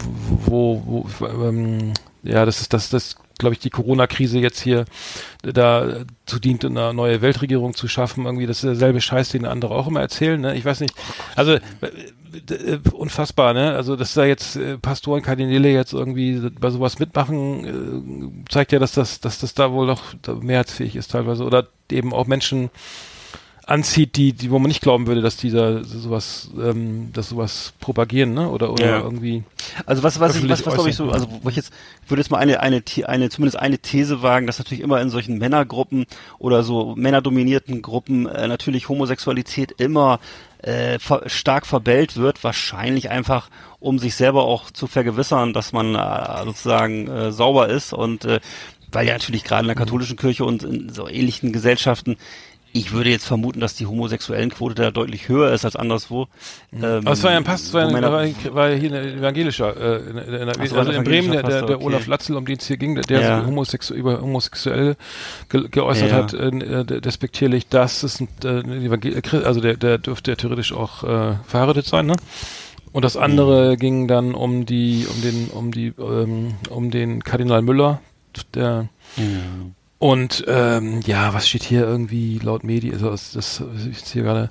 wo, 0.46 0.84
wo, 0.86 1.26
ähm, 1.26 1.94
ja, 2.24 2.46
das 2.46 2.62
ist 2.62 2.74
das, 2.74 2.90
das 2.90 3.16
glaube 3.40 3.54
ich, 3.54 3.60
die 3.60 3.72
Corona-Krise 3.72 4.38
jetzt 4.38 4.62
hier 4.62 4.86
da 5.42 6.04
zu 6.26 6.40
dient, 6.40 6.64
eine 6.64 6.94
neue 6.94 7.22
Weltregierung 7.22 7.74
zu 7.74 7.88
schaffen. 7.88 8.26
Irgendwie, 8.26 8.46
das 8.46 8.58
ist 8.58 8.66
derselbe 8.66 9.02
Scheiß, 9.02 9.30
den 9.30 9.46
andere 9.46 9.74
auch 9.74 9.88
immer 9.88 10.02
erzählen. 10.02 10.40
Ne? 10.40 10.56
Ich 10.56 10.66
weiß 10.66 10.82
nicht. 10.82 10.94
Also 11.36 11.54
äh, 11.54 11.60
äh, 12.54 12.80
unfassbar, 12.92 13.54
ne? 13.54 13.74
Also 13.74 13.96
dass 13.96 14.14
da 14.14 14.26
jetzt 14.26 14.56
äh, 14.58 14.78
Pastoren, 14.78 15.24
Kardinäle 15.24 15.70
jetzt 15.72 15.94
irgendwie 15.94 16.50
bei 16.60 16.70
sowas 16.70 17.00
mitmachen, 17.00 18.44
äh, 18.46 18.52
zeigt 18.52 18.72
ja, 18.72 18.80
dass 18.80 18.92
das, 18.92 19.20
dass 19.20 19.40
das 19.40 19.56
da 19.56 19.72
wohl 19.72 19.88
noch 19.88 20.14
mehrheitsfähig 20.42 20.96
ist 20.96 21.12
teilweise. 21.12 21.44
Oder 21.44 21.68
eben 21.90 22.14
auch 22.14 22.28
Menschen 22.28 22.70
anzieht, 23.70 24.16
die, 24.16 24.34
die, 24.34 24.50
wo 24.50 24.58
man 24.58 24.68
nicht 24.68 24.82
glauben 24.82 25.06
würde, 25.06 25.22
dass 25.22 25.38
dieser 25.38 25.84
sowas, 25.84 26.50
ähm, 26.60 27.12
dass 27.14 27.30
sowas 27.30 27.74
propagieren, 27.80 28.34
ne? 28.34 28.50
Oder 28.50 28.74
oder 28.74 28.86
Ja. 28.86 29.02
irgendwie. 29.02 29.44
Also 29.86 30.02
was, 30.02 30.20
was 30.20 30.36
ich, 30.36 30.50
was, 30.50 30.66
was 30.66 30.74
glaube 30.74 30.90
ich 30.90 30.96
so, 30.96 31.12
also 31.12 31.28
wo 31.44 31.50
ich 31.50 31.56
jetzt, 31.56 31.72
ich 32.04 32.10
würde 32.10 32.22
jetzt 32.22 32.32
mal 32.32 32.40
eine, 32.40 32.62
eine, 32.62 32.82
eine, 33.06 33.30
zumindest 33.30 33.60
eine 33.60 33.78
These 33.78 34.24
wagen, 34.24 34.48
dass 34.48 34.58
natürlich 34.58 34.84
immer 34.84 35.00
in 35.02 35.10
solchen 35.10 35.38
Männergruppen 35.38 36.06
oder 36.40 36.64
so 36.64 36.96
männerdominierten 36.96 37.82
Gruppen 37.82 38.26
äh, 38.26 38.48
natürlich 38.48 38.90
Homosexualität 38.90 39.72
immer 39.78 40.20
äh, 40.64 40.98
ver 40.98 41.24
stark 41.28 41.68
verbellt 41.68 42.18
wird, 42.18 42.44
wahrscheinlich 42.44 43.10
einfach, 43.10 43.50
um 43.80 44.00
sich 44.00 44.16
selber 44.16 44.46
auch 44.46 44.72
zu 44.72 44.88
vergewissern, 44.88 45.54
dass 45.54 45.74
man 45.74 45.94
äh, 45.96 46.44
sozusagen 46.46 47.08
äh, 47.08 47.32
sauber 47.32 47.70
ist 47.70 47.94
und 47.94 48.26
äh, 48.26 48.40
weil 48.92 49.06
ja 49.08 49.14
natürlich 49.14 49.44
gerade 49.44 49.62
in 49.62 49.68
der 49.68 49.76
katholischen 49.76 50.18
Kirche 50.18 50.46
und 50.46 50.64
in 50.64 50.90
so 50.90 51.08
ähnlichen 51.08 51.54
Gesellschaften 51.54 52.18
ich 52.72 52.92
würde 52.92 53.10
jetzt 53.10 53.26
vermuten, 53.26 53.60
dass 53.60 53.74
die 53.76 53.86
homosexuellen 53.88 54.52
Quote 54.52 54.76
da 54.76 54.92
deutlich 54.92 55.28
höher 55.28 55.52
ist 55.54 55.66
als 55.66 55.76
anderswo. 55.76 56.28
Ähm, 56.72 56.84
Aber 56.84 57.12
es 57.12 57.24
war 57.24 57.32
ja 57.32 57.38
ein 57.38 57.44
Pass, 57.44 57.64
es 57.64 57.74
war, 57.74 57.90
Männer- 57.92 58.12
war, 58.12 58.26
war 58.54 58.70
ja 58.70 58.76
hier 58.76 58.92
ein 58.94 59.18
evangelischer, 59.20 59.76
äh, 59.76 60.10
in, 60.10 60.18
in, 60.18 60.34
in, 60.34 60.54
so, 60.54 60.60
also 60.62 60.76
war 60.76 60.88
ein 60.88 60.96
in 60.96 61.04
Bremen, 61.04 61.32
der, 61.32 61.44
der, 61.44 61.62
der 61.64 61.76
okay. 61.78 61.86
Olaf 61.86 62.06
Latzel, 62.08 62.36
um 62.38 62.46
den 62.46 62.58
es 62.58 62.68
hier 62.68 62.78
ging, 62.78 62.96
der, 62.96 63.04
der 63.04 63.22
Ja. 63.22 63.38
sich 63.40 63.48
homosexu 63.48 63.94
über 63.94 64.22
homosexuell 64.22 64.96
ge 65.50 65.68
geäußert 65.70 66.10
Ja. 66.12 66.16
hat, 66.18 66.34
äh, 66.34 66.86
de- 66.86 67.02
despektierlich, 67.02 67.68
das 67.68 68.04
ist 68.04 68.22
ein, 68.22 68.28
äh, 68.44 68.60
ein 68.60 69.00
Christ- 69.22 69.46
also 69.46 69.62
der, 69.62 69.76
der 69.78 69.98
dürfte 69.98 70.32
ja 70.32 70.36
theoretisch 70.36 70.72
auch 70.74 71.04
äh, 71.04 71.36
verheiratet 71.48 71.86
sein, 71.86 72.06
ne? 72.06 72.16
Und 72.92 73.06
das 73.06 73.18
andere 73.18 73.78
ging 73.78 74.08
dann 74.08 74.34
um 74.34 74.66
die, 74.66 75.06
um 75.10 75.22
den, 75.22 75.48
um 75.54 75.72
die, 75.72 75.94
ähm, 76.00 76.56
um 76.70 76.90
den 76.92 77.24
Kardinal 77.24 77.62
Müller, 77.62 78.02
der 78.56 78.90
und 80.00 80.46
ähm, 80.48 81.02
ja, 81.06 81.34
was 81.34 81.48
steht 81.48 81.64
hier 81.64 81.82
irgendwie 81.82 82.40
laut 82.40 82.64
Medien, 82.64 82.94
also 82.94 83.12
das, 83.12 83.34
das 83.34 83.62
ist 83.86 84.08
hier 84.08 84.24
gerade, 84.24 84.50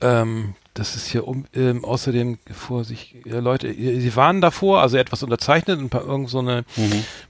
ähm, 0.00 0.54
das 0.74 0.96
ist 0.96 1.06
hier 1.06 1.28
um, 1.28 1.46
ähm, 1.54 1.84
außerdem 1.84 2.38
vor 2.50 2.82
sich 2.82 3.14
äh, 3.24 3.38
Leute, 3.38 3.68
äh, 3.68 4.00
sie 4.00 4.16
waren 4.16 4.40
davor, 4.40 4.82
also 4.82 4.96
etwas 4.96 5.22
unterzeichnet, 5.22 5.78
ein 5.78 5.90
paar 5.90 6.04
irgend 6.04 6.28
so 6.28 6.40
eine, 6.40 6.64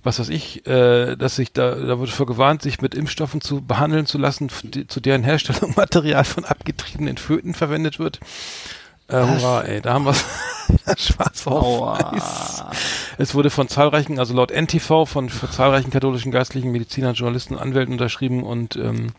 was 0.03 0.18
weiß 0.18 0.30
ich, 0.30 0.66
äh, 0.66 1.16
dass 1.16 1.36
sich 1.36 1.53
da, 1.53 1.74
da 1.74 1.99
wurde 1.99 2.12
vor 2.12 2.24
gewarnt, 2.24 2.62
sich 2.62 2.80
mit 2.80 2.95
Impfstoffen 2.95 3.42
zu 3.42 3.61
behandeln 3.61 4.07
zu 4.07 4.16
lassen, 4.16 4.51
die, 4.62 4.86
zu 4.86 5.01
deren 5.01 5.22
Herstellung 5.22 5.74
Material 5.76 6.24
von 6.24 6.47
abgetriebenen 6.47 7.18
Föten 7.18 7.53
verwendet 7.53 7.99
wird. 7.99 8.20
Äh, 9.09 9.16
hurra, 9.16 9.62
ey, 9.62 9.80
da 9.80 9.94
haben 9.94 10.07
wir 10.07 10.14
schwarz 10.96 11.46
auf. 11.46 12.64
Es 13.18 13.34
wurde 13.34 13.50
von 13.50 13.68
zahlreichen, 13.68 14.18
also 14.18 14.34
laut 14.34 14.50
NTV, 14.50 15.07
von, 15.07 15.28
von 15.28 15.50
zahlreichen 15.50 15.90
katholischen 15.90 16.32
Geistlichen, 16.32 16.72
Medizinern, 16.72 17.14
Journalisten, 17.14 17.57
Anwälten 17.59 17.92
unterschrieben 17.92 18.42
und 18.42 18.76
ähm, 18.76 19.12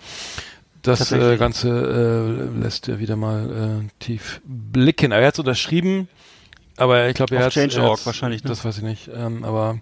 das 0.82 1.12
äh. 1.12 1.38
Ganze 1.38 1.70
äh, 1.70 2.60
lässt 2.60 2.88
ja 2.88 3.00
wieder 3.00 3.16
mal 3.16 3.84
äh, 3.86 4.04
tief 4.04 4.42
blicken. 4.46 5.12
Aber 5.12 5.22
er 5.22 5.28
hat 5.28 5.40
unterschrieben, 5.40 6.08
aber 6.78 7.08
ich 7.08 7.16
glaube, 7.16 7.36
er 7.36 7.46
hat 7.46 7.54
Change.org 7.54 8.00
er 8.02 8.06
wahrscheinlich, 8.06 8.44
ne? 8.44 8.50
Das 8.50 8.66
weiß 8.66 8.78
ich 8.78 8.84
nicht. 8.84 9.10
Ähm, 9.14 9.44
aber 9.44 9.80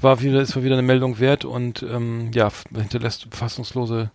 war 0.00 0.20
wieder, 0.22 0.40
ist 0.40 0.56
war 0.56 0.62
wieder 0.62 0.74
eine 0.74 0.82
Meldung 0.82 1.18
wert 1.18 1.44
und 1.44 1.82
ähm, 1.82 2.30
ja, 2.34 2.50
hinterlässt 2.74 3.26
fassungslose 3.30 4.10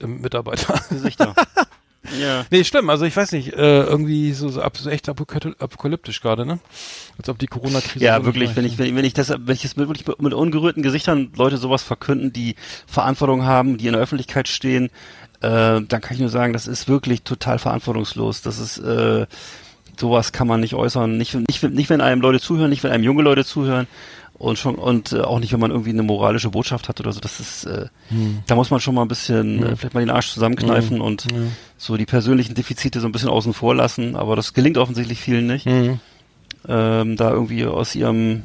ähm, 0.00 0.20
Mitarbeiter. 0.20 0.80
Gesichter. 0.90 1.34
ja. 2.20 2.44
Nee, 2.50 2.64
schlimm. 2.64 2.90
Also 2.90 3.04
ich 3.04 3.16
weiß 3.16 3.32
nicht, 3.32 3.52
äh, 3.54 3.82
irgendwie 3.82 4.32
so, 4.32 4.48
so, 4.48 4.60
ab, 4.62 4.76
so 4.76 4.90
echt 4.90 5.08
apokalyp- 5.08 5.60
apokalyptisch 5.60 6.20
gerade, 6.20 6.44
ne? 6.46 6.58
Als 7.18 7.28
ob 7.28 7.38
die 7.38 7.46
Corona-Krise. 7.46 8.04
Ja, 8.04 8.24
wirklich, 8.24 8.54
wenn 8.56 8.64
ich, 8.64 8.78
wenn 8.78 8.86
ich, 8.86 8.94
wenn 8.94 9.04
ich 9.04 9.14
das, 9.14 9.30
wenn 9.30 9.54
ich 9.54 9.64
es 9.64 9.76
mit, 9.76 9.88
wirklich 9.88 10.06
mit 10.18 10.34
ungerührten 10.34 10.82
Gesichtern 10.82 11.32
Leute 11.36 11.56
sowas 11.56 11.82
verkünden, 11.82 12.32
die 12.32 12.54
Verantwortung 12.86 13.44
haben, 13.44 13.78
die 13.78 13.86
in 13.86 13.92
der 13.92 14.02
Öffentlichkeit 14.02 14.48
stehen, 14.48 14.86
äh, 15.40 15.80
dann 15.80 16.00
kann 16.00 16.14
ich 16.14 16.20
nur 16.20 16.28
sagen, 16.28 16.52
das 16.52 16.66
ist 16.66 16.88
wirklich 16.88 17.22
total 17.22 17.58
verantwortungslos. 17.58 18.42
Das 18.42 18.58
ist, 18.58 18.78
äh, 18.78 19.26
sowas 19.98 20.32
kann 20.32 20.48
man 20.48 20.60
nicht 20.60 20.74
äußern. 20.74 21.16
Nicht, 21.16 21.34
nicht, 21.34 21.62
nicht 21.62 21.90
wenn 21.90 22.00
einem 22.00 22.20
Leute 22.20 22.40
zuhören, 22.40 22.70
nicht 22.70 22.82
wenn 22.82 22.92
einem 22.92 23.04
junge 23.04 23.22
Leute 23.22 23.44
zuhören 23.44 23.86
und 24.36 24.58
schon 24.58 24.74
und 24.74 25.12
äh, 25.12 25.20
auch 25.20 25.38
nicht, 25.38 25.52
wenn 25.52 25.60
man 25.60 25.70
irgendwie 25.70 25.90
eine 25.90 26.02
moralische 26.02 26.50
Botschaft 26.50 26.88
hat 26.88 27.00
oder 27.00 27.12
so. 27.12 27.20
Das 27.20 27.40
ist, 27.40 27.64
äh, 27.64 27.86
da 28.46 28.54
muss 28.56 28.70
man 28.70 28.80
schon 28.80 28.94
mal 28.94 29.02
ein 29.02 29.08
bisschen, 29.08 29.62
äh, 29.62 29.76
vielleicht 29.76 29.94
mal 29.94 30.00
den 30.00 30.10
Arsch 30.10 30.30
zusammenkneifen 30.32 31.00
und 31.00 31.26
so 31.78 31.96
die 31.96 32.06
persönlichen 32.06 32.54
Defizite 32.54 33.00
so 33.00 33.06
ein 33.06 33.12
bisschen 33.12 33.28
außen 33.28 33.54
vor 33.54 33.74
lassen. 33.74 34.16
Aber 34.16 34.36
das 34.36 34.52
gelingt 34.52 34.76
offensichtlich 34.78 35.20
vielen 35.20 35.46
nicht 35.46 35.66
Mhm. 35.66 36.00
ähm, 36.68 37.16
da 37.16 37.30
irgendwie 37.30 37.64
aus 37.64 37.94
ihrem, 37.94 38.42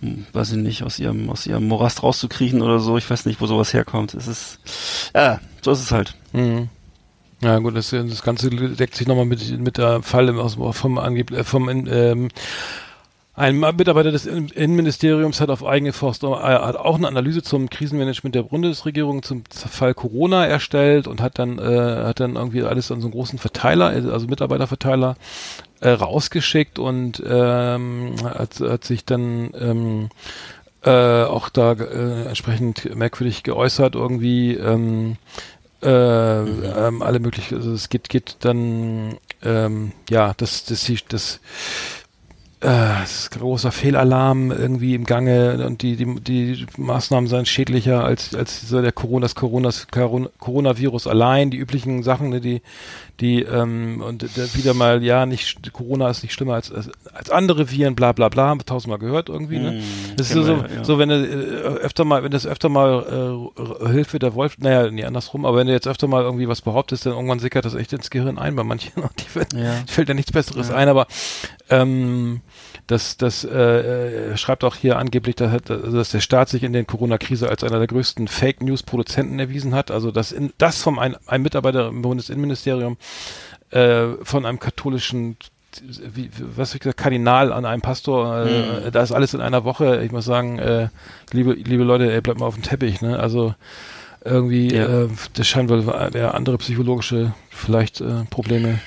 hm, 0.00 0.26
weiß 0.32 0.52
ich 0.52 0.58
nicht, 0.58 0.82
aus 0.82 0.98
ihrem, 0.98 1.30
aus 1.30 1.46
ihrem 1.46 1.68
Morast 1.68 2.02
rauszukriechen 2.02 2.60
oder 2.60 2.80
so. 2.80 2.98
Ich 2.98 3.08
weiß 3.08 3.24
nicht, 3.26 3.40
wo 3.40 3.46
sowas 3.46 3.72
herkommt. 3.72 4.14
Es 4.14 4.26
ist, 4.26 4.58
ja, 5.14 5.40
so 5.62 5.70
ist 5.70 5.80
es 5.80 5.92
halt. 5.92 6.14
Mhm. 6.32 6.68
Ja 7.40 7.58
gut, 7.60 7.76
das, 7.76 7.90
das 7.90 8.22
Ganze 8.22 8.50
deckt 8.50 8.96
sich 8.96 9.06
nochmal 9.06 9.24
mit, 9.24 9.60
mit 9.60 9.78
der 9.78 10.02
Fall 10.02 10.28
aus, 10.40 10.58
vom 10.72 10.98
Angeb 10.98 11.30
äh, 11.30 11.44
vom 11.44 11.68
ähm, 11.68 12.28
ein 13.38 13.58
Mitarbeiter 13.58 14.10
des 14.10 14.26
In- 14.26 14.48
Innenministeriums 14.48 15.40
hat 15.40 15.48
auf 15.48 15.64
eigene 15.64 15.92
Faust 15.92 16.24
äh, 16.24 16.26
hat 16.26 16.76
auch 16.76 16.96
eine 16.96 17.08
Analyse 17.08 17.42
zum 17.42 17.70
Krisenmanagement 17.70 18.34
der 18.34 18.42
Bundesregierung 18.42 19.22
zum 19.22 19.44
Fall 19.50 19.94
Corona 19.94 20.46
erstellt 20.46 21.06
und 21.06 21.20
hat 21.20 21.38
dann 21.38 21.58
äh, 21.58 22.04
hat 22.04 22.20
dann 22.20 22.36
irgendwie 22.36 22.62
alles 22.64 22.90
an 22.90 23.00
so 23.00 23.06
einen 23.06 23.12
großen 23.12 23.38
Verteiler, 23.38 23.86
also 23.86 24.26
Mitarbeiterverteiler 24.26 25.16
äh, 25.80 25.90
rausgeschickt 25.90 26.78
und 26.78 27.22
ähm, 27.26 28.14
hat, 28.24 28.60
hat 28.60 28.84
sich 28.84 29.04
dann 29.04 29.50
ähm, 29.58 30.08
äh, 30.82 31.22
auch 31.24 31.48
da 31.48 31.72
äh, 31.72 32.24
entsprechend 32.24 32.94
merkwürdig 32.94 33.44
geäußert 33.44 33.94
irgendwie 33.94 34.54
ähm, 34.54 35.16
äh, 35.82 36.40
ähm, 36.40 37.02
alle 37.02 37.20
möglichen, 37.20 37.56
also 37.56 37.72
es 37.72 37.88
geht, 37.88 38.08
geht 38.08 38.36
dann, 38.40 39.16
ähm, 39.44 39.92
ja, 40.10 40.34
das, 40.36 40.64
das, 40.64 40.86
das, 40.86 41.04
das 41.08 41.40
äh, 42.60 43.04
großer 43.30 43.70
Fehlalarm 43.70 44.50
irgendwie 44.50 44.94
im 44.94 45.04
Gange 45.04 45.64
und 45.66 45.82
die, 45.82 45.96
die, 45.96 46.20
die 46.20 46.66
Maßnahmen 46.76 47.28
seien 47.28 47.46
schädlicher 47.46 48.04
als, 48.04 48.34
als 48.34 48.68
so 48.68 48.82
der 48.82 48.92
Corona, 48.92 49.26
das 49.26 49.34
Corona, 49.34 50.28
Coronavirus 50.38 51.06
allein, 51.06 51.50
die 51.50 51.58
üblichen 51.58 52.02
Sachen, 52.02 52.30
ne, 52.30 52.40
die, 52.40 52.62
die, 53.20 53.42
ähm, 53.42 54.00
und 54.00 54.22
da 54.22 54.54
wieder 54.54 54.74
mal, 54.74 55.02
ja, 55.02 55.26
nicht, 55.26 55.72
Corona 55.72 56.08
ist 56.08 56.22
nicht 56.22 56.32
schlimmer 56.32 56.54
als, 56.54 56.70
als, 56.70 56.90
als 57.12 57.30
andere 57.30 57.70
Viren, 57.70 57.96
bla, 57.96 58.12
bla, 58.12 58.28
bla, 58.28 58.46
haben 58.46 58.60
wir 58.60 58.64
tausendmal 58.64 58.98
gehört 58.98 59.28
irgendwie, 59.28 59.58
ne? 59.58 59.82
Das 60.16 60.28
ist 60.28 60.34
so, 60.34 60.46
wir, 60.46 60.68
ja. 60.72 60.84
so, 60.84 60.98
wenn 60.98 61.08
du 61.08 61.16
äh, 61.26 61.78
öfter 61.80 62.04
mal, 62.04 62.22
wenn 62.22 62.30
das 62.30 62.46
öfter 62.46 62.68
mal 62.68 63.50
äh, 63.56 63.88
Hilfe 63.88 64.18
der 64.20 64.34
Wolf, 64.34 64.58
naja, 64.58 64.90
nee, 64.90 65.04
andersrum, 65.04 65.44
aber 65.44 65.56
wenn 65.58 65.66
du 65.66 65.72
jetzt 65.72 65.88
öfter 65.88 66.06
mal 66.06 66.22
irgendwie 66.22 66.48
was 66.48 66.60
behauptest, 66.62 67.06
dann 67.06 67.14
irgendwann 67.14 67.40
sickert 67.40 67.64
das 67.64 67.74
echt 67.74 67.92
ins 67.92 68.10
Gehirn 68.10 68.38
ein 68.38 68.54
bei 68.54 68.62
manchen. 68.62 68.92
Und 69.02 69.12
die 69.18 69.28
fällt, 69.28 69.52
Ja. 69.52 69.74
fällt 69.88 70.08
ja 70.08 70.14
nichts 70.14 70.30
Besseres 70.32 70.70
ein, 70.70 70.88
aber 70.88 71.06
ähm, 71.70 72.40
das, 72.88 73.18
das 73.18 73.44
äh, 73.44 74.32
äh, 74.32 74.36
schreibt 74.36 74.64
auch 74.64 74.74
hier 74.74 74.98
angeblich, 74.98 75.36
dass, 75.36 76.10
der 76.10 76.20
Staat 76.20 76.48
sich 76.48 76.62
in 76.62 76.72
der 76.72 76.84
Corona-Krise 76.84 77.48
als 77.48 77.62
einer 77.62 77.78
der 77.78 77.86
größten 77.86 78.28
Fake 78.28 78.62
News-Produzenten 78.62 79.38
erwiesen 79.38 79.74
hat. 79.74 79.90
Also 79.90 80.10
dass 80.10 80.32
in, 80.32 80.52
das 80.58 80.82
vom 80.82 80.98
ein, 80.98 81.14
ein 81.26 81.42
Mitarbeiter 81.42 81.88
im 81.88 82.02
Bundesinnenministerium 82.02 82.96
äh, 83.70 84.06
von 84.22 84.46
einem 84.46 84.58
katholischen 84.58 85.36
wie, 85.82 86.30
was 86.56 86.74
ich 86.74 86.80
gesagt, 86.80 86.98
Kardinal 86.98 87.52
an 87.52 87.64
einem 87.66 87.82
Pastor, 87.82 88.38
äh, 88.46 88.86
Mhm. 88.86 88.90
da 88.90 89.02
ist 89.02 89.12
alles 89.12 89.34
in 89.34 89.40
einer 89.42 89.64
Woche. 89.64 90.02
Ich 90.02 90.10
muss 90.10 90.24
sagen, 90.24 90.58
äh, 90.58 90.88
liebe, 91.30 91.52
liebe 91.52 91.84
Leute, 91.84 92.10
ey, 92.10 92.20
bleibt 92.22 92.40
mal 92.40 92.46
auf 92.46 92.54
dem 92.54 92.62
Teppich, 92.64 93.02
ne? 93.02 93.20
Also 93.20 93.54
irgendwie, 94.24 94.74
Ja. 94.74 95.04
äh, 95.04 95.08
das 95.34 95.46
scheint 95.46 95.68
wohl 95.68 95.82
der 96.10 96.34
andere 96.34 96.56
psychologische 96.58 97.34
vielleicht 97.50 98.00
äh, 98.00 98.24
Probleme 98.30 98.80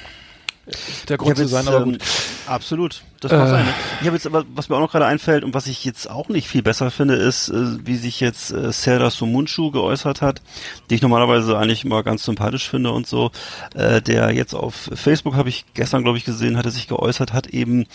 der 1.08 1.18
Grund 1.18 1.38
zu 1.38 1.44
jetzt, 1.44 1.52
sein, 1.52 1.68
aber 1.68 1.78
ähm, 1.78 1.92
gut. 1.94 2.00
Absolut. 2.48 3.04
Das 3.22 3.32
mag 3.32 3.48
Äh. 3.48 3.50
sein. 3.50 3.66
Ne? 3.66 3.74
Ich 4.02 4.08
habe 4.08 4.16
jetzt 4.18 4.28
aber, 4.28 4.44
was 4.54 4.68
mir 4.68 4.76
auch 4.76 4.80
noch 4.82 4.92
gerade 4.92 5.06
einfällt 5.06 5.44
und 5.44 5.54
was 5.54 5.68
ich 5.68 5.86
jetzt 5.86 6.10
auch 6.10 6.28
nicht 6.28 6.48
viel 6.48 6.62
besser 6.64 6.92
finde, 6.92 7.16
ist, 7.16 7.50
äh, 7.50 7.86
wie 7.86 7.96
sich 7.96 8.20
jetzt 8.20 8.52
äh, 8.52 8.72
Serdar 8.72 9.12
Somuncu 9.12 9.72
geäußert 9.72 10.22
hat, 10.22 10.42
die 10.90 10.96
ich 10.96 11.02
normalerweise 11.02 11.58
eigentlich 11.58 11.86
immer 11.86 12.04
ganz 12.04 12.24
sympathisch 12.26 12.70
finde 12.70 12.92
und 12.92 13.08
so. 13.08 13.32
Äh, 13.76 14.02
der 14.02 14.32
jetzt 14.32 14.54
auf 14.56 14.90
Facebook, 14.94 15.36
habe 15.36 15.50
ich 15.50 15.66
gestern, 15.76 16.04
glaube 16.04 16.18
ich, 16.18 16.26
gesehen, 16.26 16.58
hatte 16.58 16.72
sich 16.72 16.88
geäußert, 16.88 17.32
hat 17.32 17.48
eben 17.48 17.86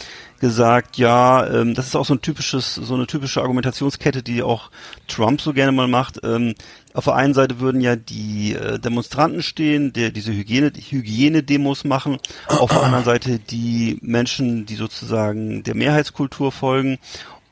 gesagt, 0.40 0.96
ja, 0.96 1.46
ähm, 1.46 1.74
das 1.74 1.86
ist 1.86 1.96
auch 1.96 2.04
so 2.06 2.14
ein 2.14 2.22
typisches, 2.22 2.74
so 2.74 2.94
eine 2.94 3.06
typische 3.06 3.40
Argumentationskette, 3.42 4.22
die 4.22 4.42
auch 4.42 4.70
Trump 5.08 5.40
so 5.40 5.52
gerne 5.52 5.72
mal 5.72 5.88
macht. 5.88 6.20
Ähm, 6.22 6.54
auf 6.94 7.04
der 7.04 7.14
einen 7.14 7.34
Seite 7.34 7.60
würden 7.60 7.82
ja 7.82 7.94
die 7.96 8.54
äh, 8.54 8.78
Demonstranten 8.78 9.42
stehen, 9.42 9.92
der 9.92 10.10
diese 10.10 10.32
Hygiene, 10.32 10.72
Hygienedemos 10.74 11.84
machen. 11.84 12.18
Auf 12.48 12.70
der 12.70 12.82
anderen 12.84 13.04
Seite 13.04 13.38
die 13.38 13.98
Menschen, 14.00 14.64
die 14.64 14.76
sozusagen 14.76 15.15
der 15.16 15.74
Mehrheitskultur 15.74 16.52
folgen. 16.52 16.98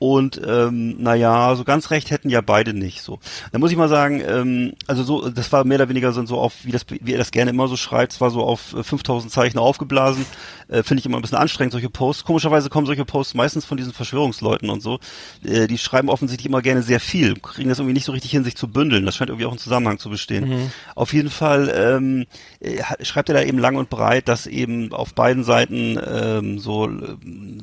Und 0.04 0.38
ähm, 0.46 1.02
naja, 1.02 1.56
so 1.56 1.64
ganz 1.64 1.90
recht 1.90 2.10
hätten 2.10 2.28
ja 2.28 2.42
beide 2.42 2.74
nicht 2.74 3.00
so. 3.00 3.20
Da 3.52 3.58
muss 3.58 3.70
ich 3.70 3.76
mal 3.78 3.88
sagen, 3.88 4.20
ähm, 4.20 4.74
also 4.86 5.02
so, 5.02 5.30
das 5.30 5.50
war 5.50 5.64
mehr 5.64 5.78
oder 5.78 5.88
weniger 5.88 6.12
so, 6.12 6.38
auf, 6.38 6.52
wie 6.62 6.72
das, 6.72 6.84
wie 6.90 7.12
er 7.12 7.16
das 7.16 7.30
gerne 7.30 7.52
immer 7.52 7.68
so 7.68 7.76
schreibt, 7.78 8.12
es 8.12 8.20
war 8.20 8.28
so 8.28 8.42
auf 8.42 8.74
äh, 8.74 8.82
5000 8.82 9.32
Zeichen 9.32 9.56
aufgeblasen. 9.56 10.26
Äh, 10.68 10.82
Finde 10.82 11.00
ich 11.00 11.06
immer 11.06 11.16
ein 11.16 11.22
bisschen 11.22 11.38
anstrengend, 11.38 11.72
solche 11.72 11.88
Posts. 11.88 12.24
Komischerweise 12.24 12.68
kommen 12.68 12.86
solche 12.86 13.06
Posts 13.06 13.32
meistens 13.32 13.64
von 13.64 13.78
diesen 13.78 13.94
Verschwörungsleuten 13.94 14.68
und 14.68 14.82
so. 14.82 14.98
Äh, 15.42 15.68
die 15.68 15.78
schreiben 15.78 16.10
offensichtlich 16.10 16.46
immer 16.46 16.60
gerne 16.60 16.82
sehr 16.82 17.00
viel, 17.00 17.36
kriegen 17.36 17.70
das 17.70 17.78
irgendwie 17.78 17.94
nicht 17.94 18.04
so 18.04 18.12
richtig 18.12 18.30
hin, 18.30 18.44
sich 18.44 18.56
zu 18.56 18.68
bündeln. 18.68 19.06
Das 19.06 19.16
scheint 19.16 19.30
irgendwie 19.30 19.46
auch 19.46 19.52
ein 19.52 19.58
Zusammenhang 19.58 19.98
zu 19.98 20.10
bestehen. 20.10 20.70
Auf 20.96 21.14
jeden 21.14 21.30
Fall 21.30 21.72
ähm, 21.74 22.26
äh, 22.60 22.82
schreibt 23.04 23.30
er 23.30 23.36
da 23.36 23.42
eben 23.42 23.58
lang 23.58 23.76
und 23.76 23.88
breit, 23.88 24.28
dass 24.28 24.46
eben 24.46 24.92
auf 24.92 25.14
beiden 25.14 25.44
Seiten 25.44 25.98
ähm, 26.06 26.58
so 26.58 26.90
äh, 26.90 27.16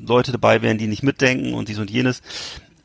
Leute 0.08 0.32
dabei 0.32 0.64
wären, 0.64 0.80
die 0.80 0.88
nicht 0.88 1.04
mitdenken 1.04 1.54
und 1.54 1.70
dies 1.70 1.78
und 1.78 1.92
jenes. 1.92 2.24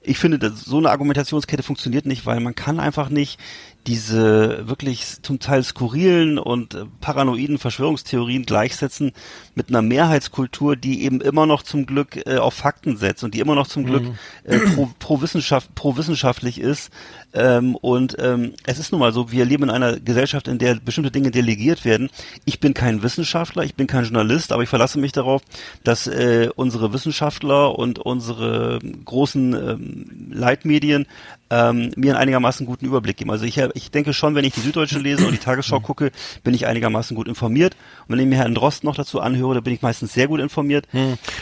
Ich 0.01 0.19
finde, 0.19 0.53
so 0.55 0.79
eine 0.79 0.91
Argumentationskette 0.91 1.63
funktioniert 1.63 2.07
nicht, 2.07 2.27
weil 2.27 2.41
man 2.41 2.55
kann 2.55 2.79
einfach 2.79 3.09
nicht 3.09 3.41
diese 3.87 4.67
wirklich 4.67 5.23
zum 5.23 5.39
Teil 5.39 5.63
skurrilen 5.63 6.39
und 6.39 6.75
äh, 6.75 6.85
paranoiden 7.01 7.59
Verschwörungstheorien 7.59 8.45
gleichsetzen 8.45 9.13
mit 9.55 9.69
einer 9.69 9.83
Mehrheitskultur, 9.83 10.77
die 10.77 11.05
eben 11.05 11.21
immer 11.21 11.47
noch 11.47 11.63
zum 11.63 11.87
Glück 11.87 12.27
äh, 12.27 12.37
auf 12.37 12.55
Fakten 12.55 12.97
setzt 12.97 13.23
und 13.23 13.35
die 13.35 13.41
immer 13.41 13.55
noch 13.55 13.67
zum 13.67 13.85
Glück 13.85 14.05
äh, 14.45 14.59
pro, 14.59 14.89
pro, 14.99 15.21
Wissenschaft, 15.21 15.75
pro 15.75 15.97
wissenschaftlich 15.97 16.61
ist. 16.61 16.91
Ähm, 17.33 17.77
und 17.77 18.17
ähm, 18.19 18.55
es 18.65 18.79
ist 18.79 18.93
nun 18.93 19.01
mal 19.01 19.13
so, 19.13 19.31
wir 19.31 19.45
leben 19.45 19.65
in 19.65 19.71
einer 19.71 20.01
Gesellschaft, 20.01 20.49
in 20.49 20.59
der 20.59 20.77
bestimmte 20.77 21.11
Dinge 21.11 21.31
delegiert 21.31 21.85
werden. 21.85 22.11
Ich 22.45 22.61
bin 22.61 22.75
kein 22.75 23.03
Wissenschaftler, 23.03 23.63
ich 23.63 23.75
bin 23.75 23.87
kein 23.87 24.05
Journalist, 24.05 24.53
aber 24.53 24.63
ich 24.63 24.69
verlasse 24.69 24.99
mich 24.99 25.13
darauf, 25.13 25.43
dass 25.85 26.07
äh, 26.07 26.49
unsere 26.57 26.93
Wissenschaftler 26.93 27.79
und 27.79 27.99
unsere 27.99 28.79
großen 29.05 29.53
ähm, 29.55 30.31
Leitmedien 30.33 31.07
ähm, 31.51 31.91
mir 31.97 32.13
einen 32.13 32.23
einigermaßen 32.23 32.67
guten 32.67 32.87
Überblick 32.87 33.17
geben. 33.17 33.31
Also 33.31 33.45
ich, 33.45 33.59
ich 33.59 33.91
denke 33.91 34.13
schon, 34.13 34.35
wenn 34.35 34.45
ich 34.45 34.55
die 34.55 34.61
Süddeutsche 34.61 34.99
lese 34.99 35.27
und 35.27 35.33
die 35.33 35.39
Tagesschau 35.39 35.81
gucke, 35.81 36.11
bin 36.43 36.55
ich 36.55 36.67
einigermaßen 36.67 37.17
gut 37.17 37.29
informiert. 37.29 37.77
Und 38.07 38.15
wenn 38.15 38.21
ich 38.21 38.27
mir 38.27 38.37
Herrn 38.37 38.55
Drost 38.55 38.85
noch 38.85 38.97
dazu 38.97 39.21
anhöre, 39.21 39.55
da 39.55 39.61
bin 39.61 39.73
ich 39.73 39.83
meistens 39.83 40.13
sehr 40.13 40.29
gut 40.29 40.41
informiert. 40.41 40.87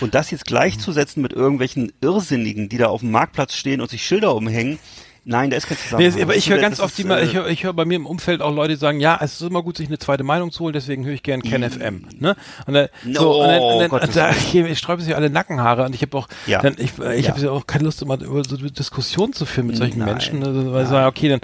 Und 0.00 0.14
das 0.14 0.30
jetzt 0.30 0.46
gleichzusetzen 0.46 1.22
mit 1.22 1.32
irgendwelchen 1.32 1.92
Irrsinnigen, 2.00 2.68
die 2.68 2.78
da 2.78 2.88
auf 2.88 3.00
dem 3.00 3.10
Marktplatz 3.10 3.54
stehen 3.54 3.80
und 3.80 3.90
sich 3.90 4.04
Schilder 4.04 4.34
umhängen, 4.34 4.78
nein, 5.24 5.50
da 5.50 5.56
ist 5.56 5.66
kein 5.66 5.76
Nee, 5.78 5.84
Zusammenhang. 5.84 6.14
es- 6.16 6.22
aber 6.22 6.36
ich 6.36 6.50
höre 6.50 6.58
ganz 6.58 6.80
oft 6.80 6.96
die 6.98 7.02
äh, 7.02 7.24
ich 7.24 7.34
höre 7.34 7.48
ich 7.48 7.64
hör 7.64 7.72
bei 7.72 7.84
mir 7.84 7.96
im 7.96 8.06
Umfeld 8.06 8.42
auch 8.42 8.54
Leute 8.54 8.74
die 8.74 8.78
sagen, 8.78 9.00
ja, 9.00 9.18
es 9.20 9.40
ist 9.40 9.48
immer 9.48 9.62
gut, 9.62 9.76
sich 9.76 9.88
eine 9.88 9.98
zweite 9.98 10.24
Meinung 10.24 10.50
zu 10.52 10.64
holen, 10.64 10.72
deswegen 10.72 11.04
höre 11.04 11.14
ich 11.14 11.22
gern 11.22 11.42
Ken 11.42 11.62
FM. 11.68 12.06
Ne? 12.18 12.36
Und 12.66 12.74
dann, 12.74 12.88
so, 13.12 13.42
und 13.42 13.48
dann, 13.48 13.60
und 13.62 13.78
dann, 13.80 13.88
Gottes 13.90 14.14
da 14.14 14.32
sträuben 14.74 15.04
sich 15.04 15.14
alle 15.16 15.30
Nackenhaare 15.30 15.84
und 15.84 15.94
ich 15.94 16.02
habe 16.02 16.16
auch, 16.16 16.28
Ja. 16.46 16.60
dann, 16.62 16.74
ich, 16.78 16.98
ich 16.98 17.26
Ja. 17.26 17.32
habe 17.32 17.40
ja 17.40 17.50
auch 17.50 17.66
keine 17.66 17.84
Lust, 17.84 18.02
immer 18.02 18.20
über 18.20 18.44
so 18.44 18.56
Diskussionen 18.56 19.32
zu 19.32 19.46
führen 19.46 19.66
mit 19.68 19.76
solchen 19.76 19.98
Nein. 19.98 20.08
Menschen, 20.10 20.44
also, 20.44 20.72
weil 20.72 20.84
ich 20.84 20.88
sage, 20.90 21.06
okay, 21.06 21.28
dann 21.28 21.40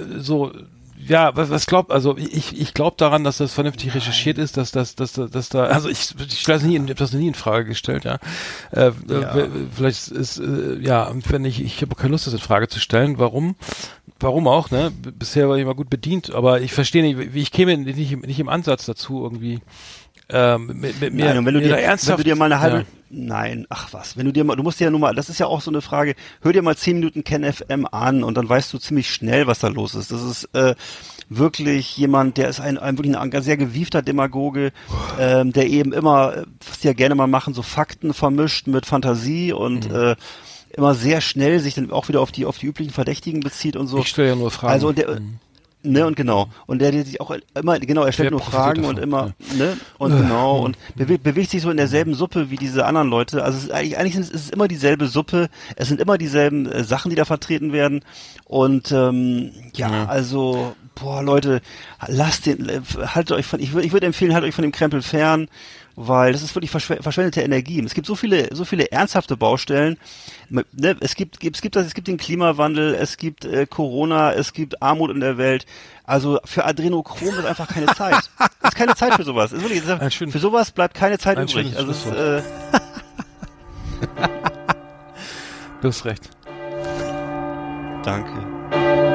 äh, 0.00 0.04
so 0.20 0.52
ja, 1.10 1.34
was, 1.36 1.50
was 1.50 1.66
glaubt, 1.66 1.90
also 1.90 2.16
ich, 2.16 2.58
ich 2.58 2.72
glaube 2.72 2.94
daran, 2.96 3.24
dass 3.24 3.38
das 3.38 3.52
vernünftig 3.52 3.94
recherchiert 3.94 4.38
ist, 4.38 4.56
dass 4.56 4.70
das, 4.70 4.94
dass, 4.94 5.12
dass, 5.12 5.30
dass 5.30 5.48
da, 5.48 5.64
also 5.64 5.88
ich, 5.88 6.14
ich 6.28 6.44
das 6.44 6.62
nie, 6.62 6.76
in- 6.76 6.88
hab 6.88 6.96
das 6.96 7.12
nie 7.12 7.26
in 7.26 7.34
Frage 7.34 7.64
gestellt, 7.66 8.04
ja. 8.04 8.18
Äh, 8.70 8.92
Ja. 9.10 9.36
äh, 9.36 9.48
vielleicht 9.74 10.08
ist, 10.08 10.38
äh, 10.38 10.78
ja, 10.80 11.12
wenn 11.28 11.44
ich, 11.44 11.60
ich 11.62 11.82
habe 11.82 11.96
keine 11.96 12.12
Lust, 12.12 12.26
das 12.28 12.34
in 12.34 12.38
Frage 12.38 12.68
zu 12.68 12.78
stellen, 12.78 13.18
warum, 13.18 13.56
warum 14.20 14.46
auch, 14.46 14.70
ne? 14.70 14.92
Bisher 14.92 15.48
war 15.48 15.56
ich 15.56 15.62
immer 15.62 15.74
gut 15.74 15.90
bedient, 15.90 16.32
aber 16.32 16.60
ich 16.60 16.72
verstehe 16.72 17.02
nicht, 17.02 17.34
wie 17.34 17.40
ich 17.42 17.50
käme 17.50 17.76
nicht, 17.76 18.24
nicht 18.26 18.38
im 18.40 18.48
Ansatz 18.48 18.86
dazu 18.86 19.22
irgendwie, 19.24 19.58
ähm, 20.32 20.66
mit, 20.80 21.00
mit 21.00 21.14
mir, 21.14 21.26
Nein, 21.26 21.38
und 21.38 21.46
wenn 21.46 21.54
du 21.54 21.60
dir, 21.60 21.76
ernsthaft, 21.78 22.18
wenn 22.18 22.24
du 22.24 22.30
dir 22.30 22.36
mal 22.36 22.46
eine 22.46 22.60
halbe, 22.60 22.78
ja. 22.78 22.84
nein, 23.10 23.66
ach 23.68 23.92
was, 23.92 24.16
wenn 24.16 24.26
du 24.26 24.32
dir 24.32 24.44
mal, 24.44 24.56
du 24.56 24.62
musst 24.62 24.80
dir 24.80 24.84
ja 24.84 24.90
nur 24.90 25.00
mal, 25.00 25.14
das 25.14 25.28
ist 25.28 25.38
ja 25.40 25.46
auch 25.46 25.60
so 25.60 25.70
eine 25.70 25.80
Frage, 25.80 26.14
hör 26.42 26.52
dir 26.52 26.62
mal 26.62 26.76
zehn 26.76 26.96
Minuten 26.98 27.24
Ken 27.24 27.44
FM 27.50 27.86
an 27.90 28.22
und 28.22 28.34
dann 28.36 28.48
weißt 28.48 28.72
du 28.72 28.78
ziemlich 28.78 29.10
schnell, 29.10 29.46
was 29.46 29.58
da 29.60 29.68
los 29.68 29.94
ist. 29.94 30.12
Das 30.12 30.22
ist 30.22 30.44
äh, 30.54 30.74
wirklich 31.28 31.96
jemand, 31.96 32.36
der 32.36 32.48
ist 32.48 32.60
ein, 32.60 32.78
ein 32.78 32.98
wirklich 32.98 33.16
ein 33.16 33.42
sehr 33.42 33.56
gewiefter 33.56 34.02
Demagoge, 34.02 34.72
ähm, 35.18 35.52
der 35.52 35.68
eben 35.68 35.92
immer, 35.92 36.36
äh, 36.36 36.44
was 36.68 36.80
die 36.80 36.88
ja 36.88 36.92
gerne 36.92 37.14
mal 37.14 37.26
machen, 37.26 37.54
so 37.54 37.62
Fakten 37.62 38.12
vermischt 38.14 38.66
mit 38.66 38.86
Fantasie 38.86 39.52
und 39.52 39.88
Mhm. 39.88 39.94
äh, 39.94 40.16
immer 40.76 40.94
sehr 40.94 41.20
schnell 41.20 41.58
sich 41.60 41.74
dann 41.74 41.90
auch 41.90 42.08
wieder 42.08 42.20
auf 42.20 42.30
die 42.32 42.46
auf 42.46 42.58
die 42.58 42.66
üblichen 42.66 42.92
Verdächtigen 42.92 43.40
bezieht 43.40 43.76
und 43.76 43.86
so. 43.88 43.98
Ich 43.98 44.08
stelle 44.08 44.28
ja 44.28 44.34
nur 44.36 44.50
Fragen. 44.50 44.72
Also 44.72 44.92
der, 44.92 45.20
ne 45.82 46.06
und 46.06 46.14
genau 46.16 46.48
und 46.66 46.80
der, 46.80 46.92
der 46.92 47.04
sich 47.04 47.20
auch 47.20 47.32
immer 47.54 47.78
genau, 47.80 48.04
er 48.04 48.12
stellt 48.12 48.30
nur 48.32 48.40
Fragen 48.40 48.84
und 48.84 48.96
davon? 48.96 49.02
immer 49.08 49.32
ne 49.56 49.76
und 49.98 50.16
genau 50.16 50.58
und 50.60 50.76
bewe 50.94 51.18
bewegt 51.18 51.50
sich 51.50 51.62
so 51.62 51.70
in 51.70 51.76
derselben 51.78 52.14
Suppe 52.14 52.50
wie 52.50 52.56
diese 52.56 52.84
anderen 52.84 53.08
Leute. 53.08 53.42
Also 53.44 53.58
es 53.58 53.64
ist 53.64 53.70
eigentlich 53.70 53.98
eigentlich 53.98 54.14
sind, 54.14 54.24
es- 54.24 54.30
es 54.34 54.42
ist 54.46 54.52
immer 54.52 54.68
dieselbe 54.68 55.06
Suppe. 55.06 55.48
Es 55.76 55.88
sind 55.88 56.00
immer 56.00 56.18
dieselben 56.18 56.66
äh, 56.66 56.84
Sachen, 56.84 57.10
die 57.10 57.16
da 57.16 57.24
vertreten 57.24 57.72
werden 57.72 58.02
und 58.44 58.92
ähm, 58.92 59.52
ja, 59.74 60.06
also 60.06 60.74
boah 60.94 61.22
Leute, 61.22 61.60
lasst 62.06 62.46
den 62.46 62.68
äh, 62.68 62.80
haltet 63.06 63.36
euch 63.36 63.46
von 63.46 63.60
ich 63.60 63.72
würde 63.72 63.86
ich 63.86 63.92
würde 63.92 64.06
empfehlen, 64.06 64.34
haltet 64.34 64.48
euch 64.48 64.54
von 64.54 64.62
dem 64.62 64.72
Krempel 64.72 65.02
fern. 65.02 65.48
Weil 65.96 66.32
das 66.32 66.40
ist 66.42 66.54
wirklich 66.54 66.70
verschw 66.70 66.96
verschwendete 67.02 67.42
Energie. 67.42 67.82
Es 67.84 67.92
gibt 67.94 68.06
so 68.06 68.14
viele, 68.14 68.54
so 68.54 68.64
viele 68.64 68.90
ernsthafte 68.90 69.36
Baustellen. 69.36 69.98
Ne, 70.48 70.64
es 71.00 71.14
gibt, 71.14 71.44
es 71.44 71.60
gibt 71.60 71.76
das, 71.76 71.84
es 71.86 71.94
gibt 71.94 72.06
den 72.08 72.16
Klimawandel, 72.16 72.94
es 72.94 73.16
gibt 73.18 73.44
äh, 73.44 73.66
Corona, 73.66 74.32
es 74.32 74.52
gibt 74.54 74.80
Armut 74.82 75.10
in 75.10 75.20
der 75.20 75.36
Welt. 75.36 75.66
Also 76.04 76.38
für 76.44 76.64
Adrenochrom 76.64 77.34
ist 77.40 77.44
einfach 77.44 77.68
keine 77.68 77.86
Zeit. 77.88 78.14
Es 78.14 78.30
ist 78.70 78.76
keine 78.76 78.94
Zeit 78.94 79.14
für 79.14 79.24
sowas. 79.24 79.52
Ist 79.52 79.62
wirklich, 79.62 79.84
ist, 79.84 80.14
schön- 80.14 80.30
für 80.30 80.38
sowas 80.38 80.70
bleibt 80.70 80.94
keine 80.94 81.18
Zeit 81.18 81.38
übrig. 81.38 81.76
Also 81.76 81.92
Schlusswort. 81.92 82.16
äh, 82.16 82.42
Du 85.82 85.88
hast 85.88 86.04
recht. 86.04 86.30
danke. 88.04 89.09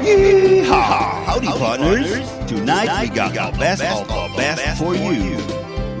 Yeehaw! 0.00 1.24
Howdy, 1.24 1.46
partners. 1.46 2.08
Tonight 2.46 3.02
we 3.02 3.14
got 3.14 3.34
the 3.34 3.58
best 3.58 3.82
of 3.82 4.08
the 4.08 4.32
best 4.36 4.78
for 4.78 4.94
you. 4.94 5.36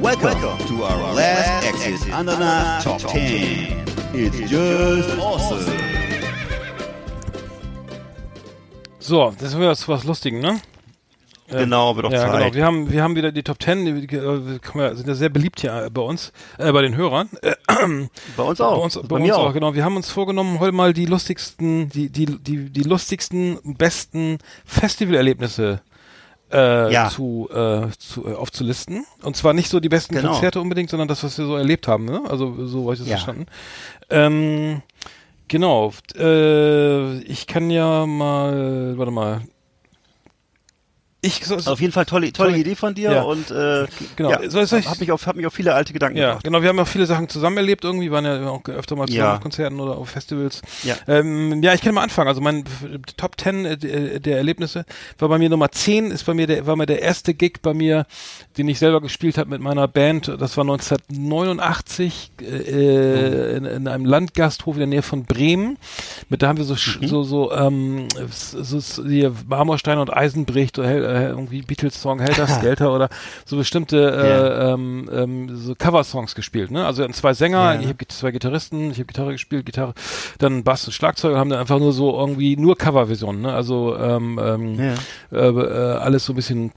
Welcome 0.00 0.40
to 0.68 0.84
our 0.84 1.14
last 1.14 1.66
exit 1.66 2.10
under 2.14 2.34
the 2.34 2.80
top 2.82 3.00
10. 3.00 3.89
It's 4.12 4.50
just 4.50 5.18
awesome. 5.20 5.64
So, 8.98 9.32
das 9.38 9.56
wäre 9.56 9.70
jetzt 9.70 9.88
was 9.88 10.02
Lustigen, 10.04 10.40
ne? 10.40 10.60
Genau, 11.48 11.94
wird 11.96 12.06
auch 12.06 12.12
ja, 12.12 12.28
Zeit. 12.28 12.32
genau. 12.32 12.54
Wir 12.54 12.64
haben, 12.64 12.92
wir 12.92 13.02
haben 13.02 13.14
wieder 13.14 13.30
die 13.32 13.42
Top 13.42 13.58
Ten, 13.58 13.84
die, 13.84 14.06
die, 14.06 14.16
äh, 14.16 14.94
sind 14.94 15.06
ja 15.06 15.14
sehr 15.14 15.28
beliebt 15.28 15.60
hier 15.60 15.84
äh, 15.84 15.90
bei 15.90 16.02
uns, 16.02 16.32
äh, 16.58 16.72
bei 16.72 16.82
den 16.82 16.96
Hörern. 16.96 17.28
Äh, 17.42 17.54
bei 18.36 18.42
uns 18.42 18.60
auch. 18.60 18.76
Bei 18.76 18.82
uns, 18.82 18.94
bei, 18.96 19.02
bei 19.02 19.16
uns 19.16 19.30
auch. 19.32 19.48
auch, 19.48 19.52
genau. 19.52 19.74
Wir 19.74 19.84
haben 19.84 19.96
uns 19.96 20.10
vorgenommen, 20.10 20.58
heute 20.58 20.72
mal 20.72 20.92
die 20.92 21.06
lustigsten, 21.06 21.88
die, 21.88 22.08
die, 22.08 22.26
die, 22.26 22.70
die 22.70 22.82
lustigsten, 22.82 23.58
besten 23.76 24.38
Festivalerlebnisse 24.64 25.82
äh, 26.52 26.92
Ja. 26.92 27.08
zu, 27.08 27.48
äh, 27.52 27.88
zu 27.98 28.26
äh, 28.26 28.34
aufzulisten. 28.34 29.04
Und 29.22 29.36
zwar 29.36 29.52
nicht 29.54 29.68
so 29.70 29.80
die 29.80 29.88
besten 29.88 30.14
Genau. 30.14 30.32
Konzerte 30.32 30.60
unbedingt, 30.60 30.90
sondern 30.90 31.08
das, 31.08 31.22
was 31.24 31.38
wir 31.38 31.46
so 31.46 31.56
erlebt 31.56 31.86
haben, 31.88 32.04
ne? 32.04 32.22
Also 32.28 32.66
so 32.66 32.82
habe 32.84 32.94
ich 32.94 32.98
das 33.00 33.08
Ja. 33.08 33.16
verstanden. 33.16 33.46
Ähm, 34.10 34.82
Genau. 35.48 35.92
Äh, 36.16 37.18
ich 37.22 37.48
kann 37.48 37.70
ja 37.70 38.06
mal, 38.06 38.96
warte 38.96 39.10
mal. 39.10 39.40
Ich 41.22 41.44
so, 41.44 41.56
Auf 41.56 41.80
jeden 41.82 41.92
Fall 41.92 42.06
tolle, 42.06 42.32
tolle 42.32 42.50
Tolle- 42.52 42.60
Idee 42.60 42.74
von 42.74 42.94
dir 42.94 43.12
Ja. 43.12 43.22
und 43.22 43.50
äh, 43.50 43.86
Genau. 44.16 44.30
ja, 44.30 44.40
ich- 44.40 44.50
soll 44.50 44.64
ich- 44.64 44.88
hab 44.88 44.98
mich 45.00 45.12
auf 45.12 45.26
hab 45.26 45.36
mich 45.36 45.44
auf 45.46 45.52
viele 45.52 45.74
alte 45.74 45.92
Gedanken 45.92 46.16
Ja, 46.16 46.28
gebracht. 46.28 46.44
genau. 46.44 46.62
Wir 46.62 46.70
haben 46.70 46.78
ja 46.78 46.86
viele 46.86 47.04
Sachen 47.04 47.28
zusammen 47.28 47.58
erlebt 47.58 47.84
irgendwie, 47.84 48.10
waren 48.10 48.24
ja 48.24 48.48
auch 48.48 48.64
öfter 48.68 48.96
mal 48.96 49.06
zusammen 49.06 49.26
Ja. 49.26 49.34
auf 49.34 49.40
Konzerten 49.40 49.80
oder 49.80 49.98
auf 49.98 50.08
Festivals. 50.08 50.62
Ja. 50.82 50.96
Ähm, 51.06 51.62
ja, 51.62 51.74
ich 51.74 51.82
kann 51.82 51.94
mal 51.94 52.02
anfangen. 52.04 52.28
Also 52.28 52.40
mein 52.40 52.64
Top 53.18 53.38
10 53.38 53.66
äh, 53.66 53.76
der, 53.76 54.18
der 54.20 54.36
Erlebnisse 54.38 54.86
war 55.18 55.28
bei 55.28 55.36
mir 55.36 55.50
Nummer 55.50 55.70
10, 55.70 56.10
ist 56.10 56.24
bei 56.24 56.32
mir 56.32 56.46
der, 56.46 56.66
war 56.66 56.76
mir 56.76 56.86
der 56.86 57.02
erste 57.02 57.34
Gig 57.34 57.60
bei 57.60 57.74
mir, 57.74 58.06
den 58.56 58.66
ich 58.68 58.78
selber 58.78 59.02
gespielt 59.02 59.36
habe 59.36 59.50
mit 59.50 59.60
meiner 59.60 59.88
Band. 59.88 60.28
Das 60.38 60.56
war 60.56 60.64
1989 60.64 62.30
äh, 62.40 63.56
in, 63.56 63.64
in 63.64 63.88
einem 63.88 64.04
Landgasthof 64.04 64.74
in 64.76 64.80
der 64.80 64.86
Nähe 64.86 65.02
von 65.02 65.24
Bremen. 65.24 65.76
Mit 66.28 66.42
da 66.42 66.48
haben 66.48 66.56
wir 66.58 66.64
so 66.64 66.74
sch- 66.74 67.06
so 67.06 67.22
so 67.24 67.52
ähm, 67.52 68.08
so, 68.30 68.80
so 68.80 69.04
hier 69.06 69.32
Marmorstein 69.46 69.98
und 69.98 70.12
Eisen 70.16 70.44
bricht 70.46 70.78
oder 70.78 70.88
äh, 71.10 71.28
irgendwie 71.28 71.62
Beatles-Song 71.62 72.20
Helter 72.20 72.46
Skelter 72.48 72.92
oder 72.92 73.08
so 73.44 73.56
bestimmte 73.56 73.98
äh, 74.10 74.72
ähm, 74.72 75.08
ähm, 75.12 75.56
so 75.56 75.74
Cover-Songs 75.74 76.34
gespielt. 76.34 76.70
Ne? 76.70 76.86
Also 76.86 77.06
zwei 77.08 77.34
Sänger, 77.34 77.74
Ja. 77.74 77.80
ich 77.80 77.88
habe 77.88 78.06
zwei 78.08 78.30
Gitarristen, 78.30 78.90
ich 78.90 78.98
habe 78.98 79.06
Gitarre 79.06 79.32
gespielt, 79.32 79.66
Gitarre, 79.66 79.94
dann 80.38 80.64
Bass 80.64 80.86
und 80.86 80.92
Schlagzeug 80.92 81.32
und 81.32 81.38
haben 81.38 81.50
dann 81.50 81.60
einfach 81.60 81.78
nur 81.78 81.92
so 81.92 82.18
irgendwie 82.18 82.56
nur 82.56 82.76
Coverversionen. 82.76 83.42
Ne? 83.42 83.52
Also 83.52 83.96
ähm, 83.96 84.40
ähm, 84.42 84.74
Ja. 84.78 84.94
äh, 85.38 85.48
äh, 85.48 85.96
alles 85.98 86.24
so 86.24 86.32
ein 86.32 86.36
bisschen 86.36 86.72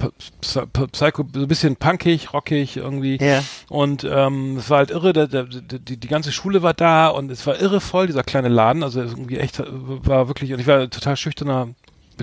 Psycho, 0.92 1.26
so 1.34 1.42
ein 1.42 1.48
bisschen 1.48 1.76
punkig, 1.76 2.34
rockig 2.34 2.78
irgendwie. 2.78 3.18
Ja. 3.24 3.44
Und 3.70 4.04
ähm, 4.10 4.58
es 4.58 4.70
war 4.70 4.80
halt 4.80 4.92
irre, 4.92 5.14
der, 5.14 5.28
der, 5.28 5.44
die, 5.46 5.98
die 5.98 6.08
ganze 6.08 6.32
Schule 6.32 6.62
war 6.64 6.74
da 6.74 7.08
und 7.10 7.32
es 7.32 7.46
war 7.48 7.60
irre 7.60 7.80
voll, 7.82 8.08
dieser 8.08 8.24
kleine 8.24 8.50
Laden. 8.50 8.84
Also 8.84 9.02
irgendwie 9.02 9.38
echt, 9.38 9.60
äh, 9.60 9.66
war 9.70 10.28
wirklich, 10.28 10.54
und 10.54 10.60
ich 10.60 10.68
war 10.68 10.90
total 10.90 11.16
schüchterner, 11.18 11.70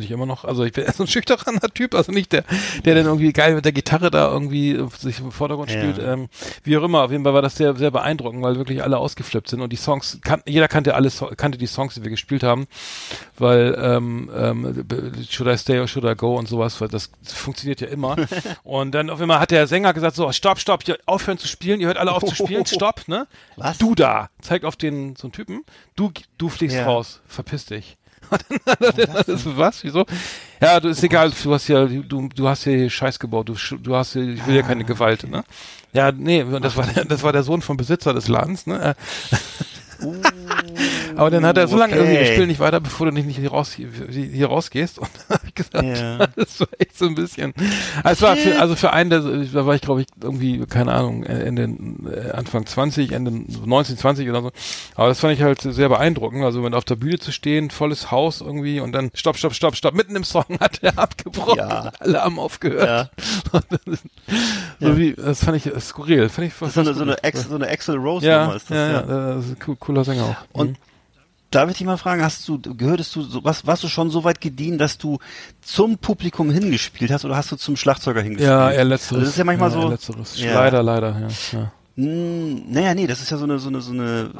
ich 0.05 0.11
immer 0.11 0.27
noch, 0.27 0.45
also 0.45 0.65
ich 0.65 0.73
bin 0.73 0.85
eher 0.85 0.93
so 0.95 1.05
ein 1.05 1.07
schüchterner 1.07 1.61
Typ, 1.75 1.95
also 1.95 2.13
nicht 2.13 2.33
der, 2.33 2.45
der 2.85 2.95
dann 2.95 3.07
irgendwie 3.07 3.33
geil 3.33 3.55
mit 3.55 3.65
der 3.65 3.73
Gitarre 3.73 4.11
da 4.11 4.31
irgendwie 4.31 4.73
äh, 4.73 4.87
sich 4.99 5.21
im 5.21 5.33
Vordergrund 5.33 5.71
Ja. 5.71 5.81
spielt. 5.81 5.99
Ähm, 5.99 6.29
wie 6.65 6.77
auch 6.77 6.83
immer, 6.83 7.03
auf 7.05 7.11
jeden 7.11 7.25
Fall 7.25 7.35
war 7.35 7.43
das 7.43 7.57
sehr, 7.57 7.75
sehr 7.77 7.91
beeindruckend, 7.91 8.43
weil 8.43 8.57
wirklich 8.57 8.83
alle 8.83 8.99
ausgeflippt 8.99 9.49
sind 9.49 9.61
und 9.61 9.73
die 9.73 9.77
Songs, 9.77 10.19
kan 10.23 10.43
jeder 10.47 10.69
kannte 10.69 10.95
alle, 10.95 11.11
So- 11.11 11.31
kannte 11.37 11.59
die 11.59 11.67
Songs, 11.67 11.95
die 11.95 12.03
wir 12.03 12.11
gespielt 12.11 12.43
haben, 12.43 12.67
weil 13.39 13.77
ähm, 13.81 14.31
ähm, 14.35 14.85
Should 15.29 15.49
I 15.53 15.57
Stay 15.59 15.79
or 15.81 15.89
Should 15.89 16.05
I 16.05 16.15
Go 16.15 16.37
und 16.39 16.49
sowas, 16.49 16.81
weil 16.81 16.89
das 16.89 17.11
funktioniert 17.25 17.81
ja 17.81 17.89
immer. 17.89 18.17
und 18.65 18.93
dann 18.93 19.11
auf 19.11 19.21
einmal 19.21 19.41
hat 19.41 19.51
der 19.51 19.67
Sänger 19.67 19.93
gesagt, 19.95 20.17
so, 20.17 20.31
stopp, 20.33 20.59
stopp, 20.59 20.87
ihr 20.89 20.99
aufhören 21.07 21.39
zu 21.39 21.49
spielen, 21.49 21.81
ihr 21.81 21.87
hört 21.87 21.99
alle 21.99 22.13
auf 22.13 22.25
zu 22.25 22.35
spielen, 22.35 22.67
stopp, 22.67 23.09
ne? 23.09 23.27
Was? 23.57 23.79
Du 23.79 23.95
da, 23.95 24.31
zeigt 24.41 24.65
auf 24.65 24.77
den, 24.77 25.17
so 25.17 25.25
einen 25.29 25.33
Typen, 25.33 25.65
du, 25.97 26.11
du 26.39 26.49
fliegst 26.49 26.77
Ja. 26.77 26.85
raus, 26.87 27.21
verpiss 27.27 27.67
dich. 27.67 27.97
Was, 29.57 29.85
wieso? 29.85 30.05
Ja, 30.61 30.79
du 30.81 30.89
ist 30.89 31.03
egal, 31.03 31.33
du 31.43 31.55
hast 31.55 31.69
ja, 31.69 31.85
du, 31.87 32.29
du 32.29 32.49
hast 32.49 32.65
ja 32.67 32.73
hier 32.73 32.91
Scheiß 32.91 33.19
gebaut, 33.19 33.49
du, 33.49 33.55
du 33.77 33.97
hast 33.97 34.15
ja, 34.15 34.23
ich 34.23 34.47
will 34.47 34.57
ja 34.57 34.63
keine 34.63 34.85
Gewalt, 34.85 35.29
ne? 35.29 35.45
Ja, 35.93 36.13
nee, 36.13 36.45
das 36.61 36.77
war 36.77 36.87
der, 36.87 37.05
das 37.05 37.23
war 37.23 37.33
der 37.33 37.43
Sohn 37.43 37.63
vom 37.63 37.77
Besitzer 37.77 38.15
des 38.15 38.29
Ladens, 38.29 38.67
ne? 38.67 38.95
Aber 41.17 41.31
dann 41.31 41.45
hat 41.45 41.57
er 41.57 41.69
so 41.69 41.77
lange 41.77 41.95
okay. 41.95 42.03
irgendwie, 42.03 42.33
spiel 42.33 42.47
nicht 42.47 42.61
weiter, 42.61 42.81
bevor 42.81 43.07
du 43.07 43.13
nicht, 43.13 43.27
nicht 43.27 43.39
hier, 43.39 43.51
raus, 43.51 43.73
hier, 43.75 44.47
rausgehst. 44.47 44.99
Und 44.99 45.09
dann 45.29 45.39
habe 45.39 45.49
ich 45.49 45.55
gesagt, 45.55 45.85
Ja. 45.85 46.27
das 46.37 46.61
war 46.61 46.69
echt 46.79 46.97
so 46.97 47.07
ein 47.07 47.15
bisschen. 47.15 47.53
Also, 48.03 48.27
es 48.27 48.31
war 48.31 48.37
für, 48.37 48.61
also 48.61 48.77
für 48.77 48.93
einen, 48.93 49.11
der, 49.11 49.21
da 49.21 49.67
war 49.67 49.75
ich 49.75 49.81
glaube 49.81 50.03
ich 50.03 50.07
irgendwie, 50.23 50.65
keine 50.67 50.93
Ahnung, 50.93 51.25
Ende, 51.25 51.63
äh, 52.11 52.31
Anfang 52.33 52.67
20, 52.67 53.13
Ende 53.13 53.33
19, 53.65 53.97
20 53.97 54.29
oder 54.29 54.43
so. 54.43 54.51
Aber 54.95 55.09
das 55.09 55.21
fand 55.21 55.35
ich 55.35 55.43
halt 55.43 55.61
sehr 55.61 55.89
beeindruckend. 55.89 56.45
Also 56.45 56.63
wenn 56.63 56.75
auf 56.75 56.85
der 56.85 56.97
Bühne 56.97 57.19
zu 57.19 57.33
stehen, 57.33 57.71
volles 57.71 58.11
Haus 58.11 58.41
irgendwie 58.41 58.81
und 58.81 58.93
dann 58.93 59.11
stopp, 59.15 59.37
stopp, 59.37 59.55
stopp, 59.55 59.77
stopp, 59.77 59.95
mitten 59.95 60.17
im 60.17 60.25
Song 60.25 60.45
hat 60.61 60.83
er 60.83 60.99
abgebrochen. 60.99 61.59
Ja. 61.59 61.93
Alle 61.99 62.23
haben 62.23 62.39
aufgehört. 62.39 63.11
Ja. 63.53 63.61
so 64.81 64.97
wie, 64.97 65.15
das 65.15 65.45
fand 65.45 65.57
ich 65.57 65.71
skurril. 65.83 66.29
Fand 66.29 66.49
ich 66.49 66.55
Das 66.59 66.69
ist 66.69 66.75
so 66.75 66.81
eine, 66.81 66.95
so 66.95 67.03
eine, 67.03 67.23
Ex, 67.23 67.49
so 67.49 67.55
eine 67.55 67.69
Axel 67.69 67.97
Rose 67.97 68.27
ja, 68.27 68.43
Nummer 68.43 68.57
ist 68.57 68.71
das, 68.71 68.77
ja, 68.77 68.91
ja, 68.93 69.03
das 69.35 69.45
ist 69.47 69.51
ein 69.53 69.57
cool, 69.67 69.77
cooler 69.77 70.05
Sänger 70.05 70.25
auch. 70.25 70.61
Und 70.61 70.79
darf 71.51 71.71
ich 71.71 71.79
dich 71.79 71.87
mal 71.87 71.97
fragen, 71.97 72.23
hast 72.23 72.47
du, 72.49 72.61
gehörtest 72.61 73.15
du, 73.17 73.23
so, 73.23 73.45
was, 73.45 73.67
warst 73.67 73.83
du 73.83 73.89
schon 73.89 74.11
so 74.11 74.25
weit 74.25 74.41
gediehen, 74.41 74.79
dass 74.79 74.99
du 74.99 75.19
zum 75.61 75.99
Publikum 75.99 76.51
hingespielt 76.51 77.11
hast 77.11 77.25
oder 77.25 77.37
hast 77.37 77.51
du 77.53 77.57
zum 77.57 77.77
Schlagzeuger 77.77 78.23
hingespielt? 78.23 78.49
Ja, 78.51 78.71
eher 78.71 78.85
letzteres. 78.85 79.13
Also 79.13 79.21
das 79.21 79.31
ist 79.31 79.39
ja 79.39 79.45
manchmal 79.45 79.71
eher 79.71 79.81
so. 79.81 79.89
Letzteres. 79.89 80.41
Ja. 80.41 80.55
Leider, 80.55 80.83
leider, 80.83 81.21
ja. 81.21 81.59
ja. 81.59 81.73
Hm, 81.97 82.71
naja, 82.71 82.95
nee, 82.95 83.07
das 83.07 83.21
ist 83.21 83.31
ja 83.31 83.37
so 83.37 83.45
eine, 83.45 83.59
so 83.59 83.69
eine, 83.69 83.81
so 83.81 83.93
eine, 83.93 84.31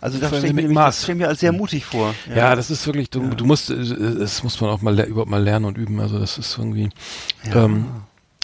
also 0.00 0.18
das 0.18 0.28
stelle 0.28 0.46
ich, 0.46 0.52
mir 0.52 0.74
das 0.74 1.02
stell 1.02 1.14
ich 1.14 1.22
mir 1.22 1.28
als 1.28 1.40
sehr 1.40 1.52
mutig 1.52 1.84
vor. 1.84 2.14
Ja, 2.34 2.54
das 2.54 2.70
ist 2.70 2.86
wirklich, 2.86 3.10
du, 3.10 3.20
du 3.30 3.44
musst, 3.44 3.70
das 3.70 4.42
muss 4.42 4.60
man 4.60 4.70
auch 4.70 4.82
mal 4.82 4.98
überhaupt 5.00 5.30
mal 5.30 5.42
lernen 5.42 5.64
und 5.64 5.78
üben. 5.78 5.98
Also 5.98 6.18
das 6.18 6.36
ist 6.38 6.56
irgendwie. 6.58 6.90
Ähm, 7.52 7.86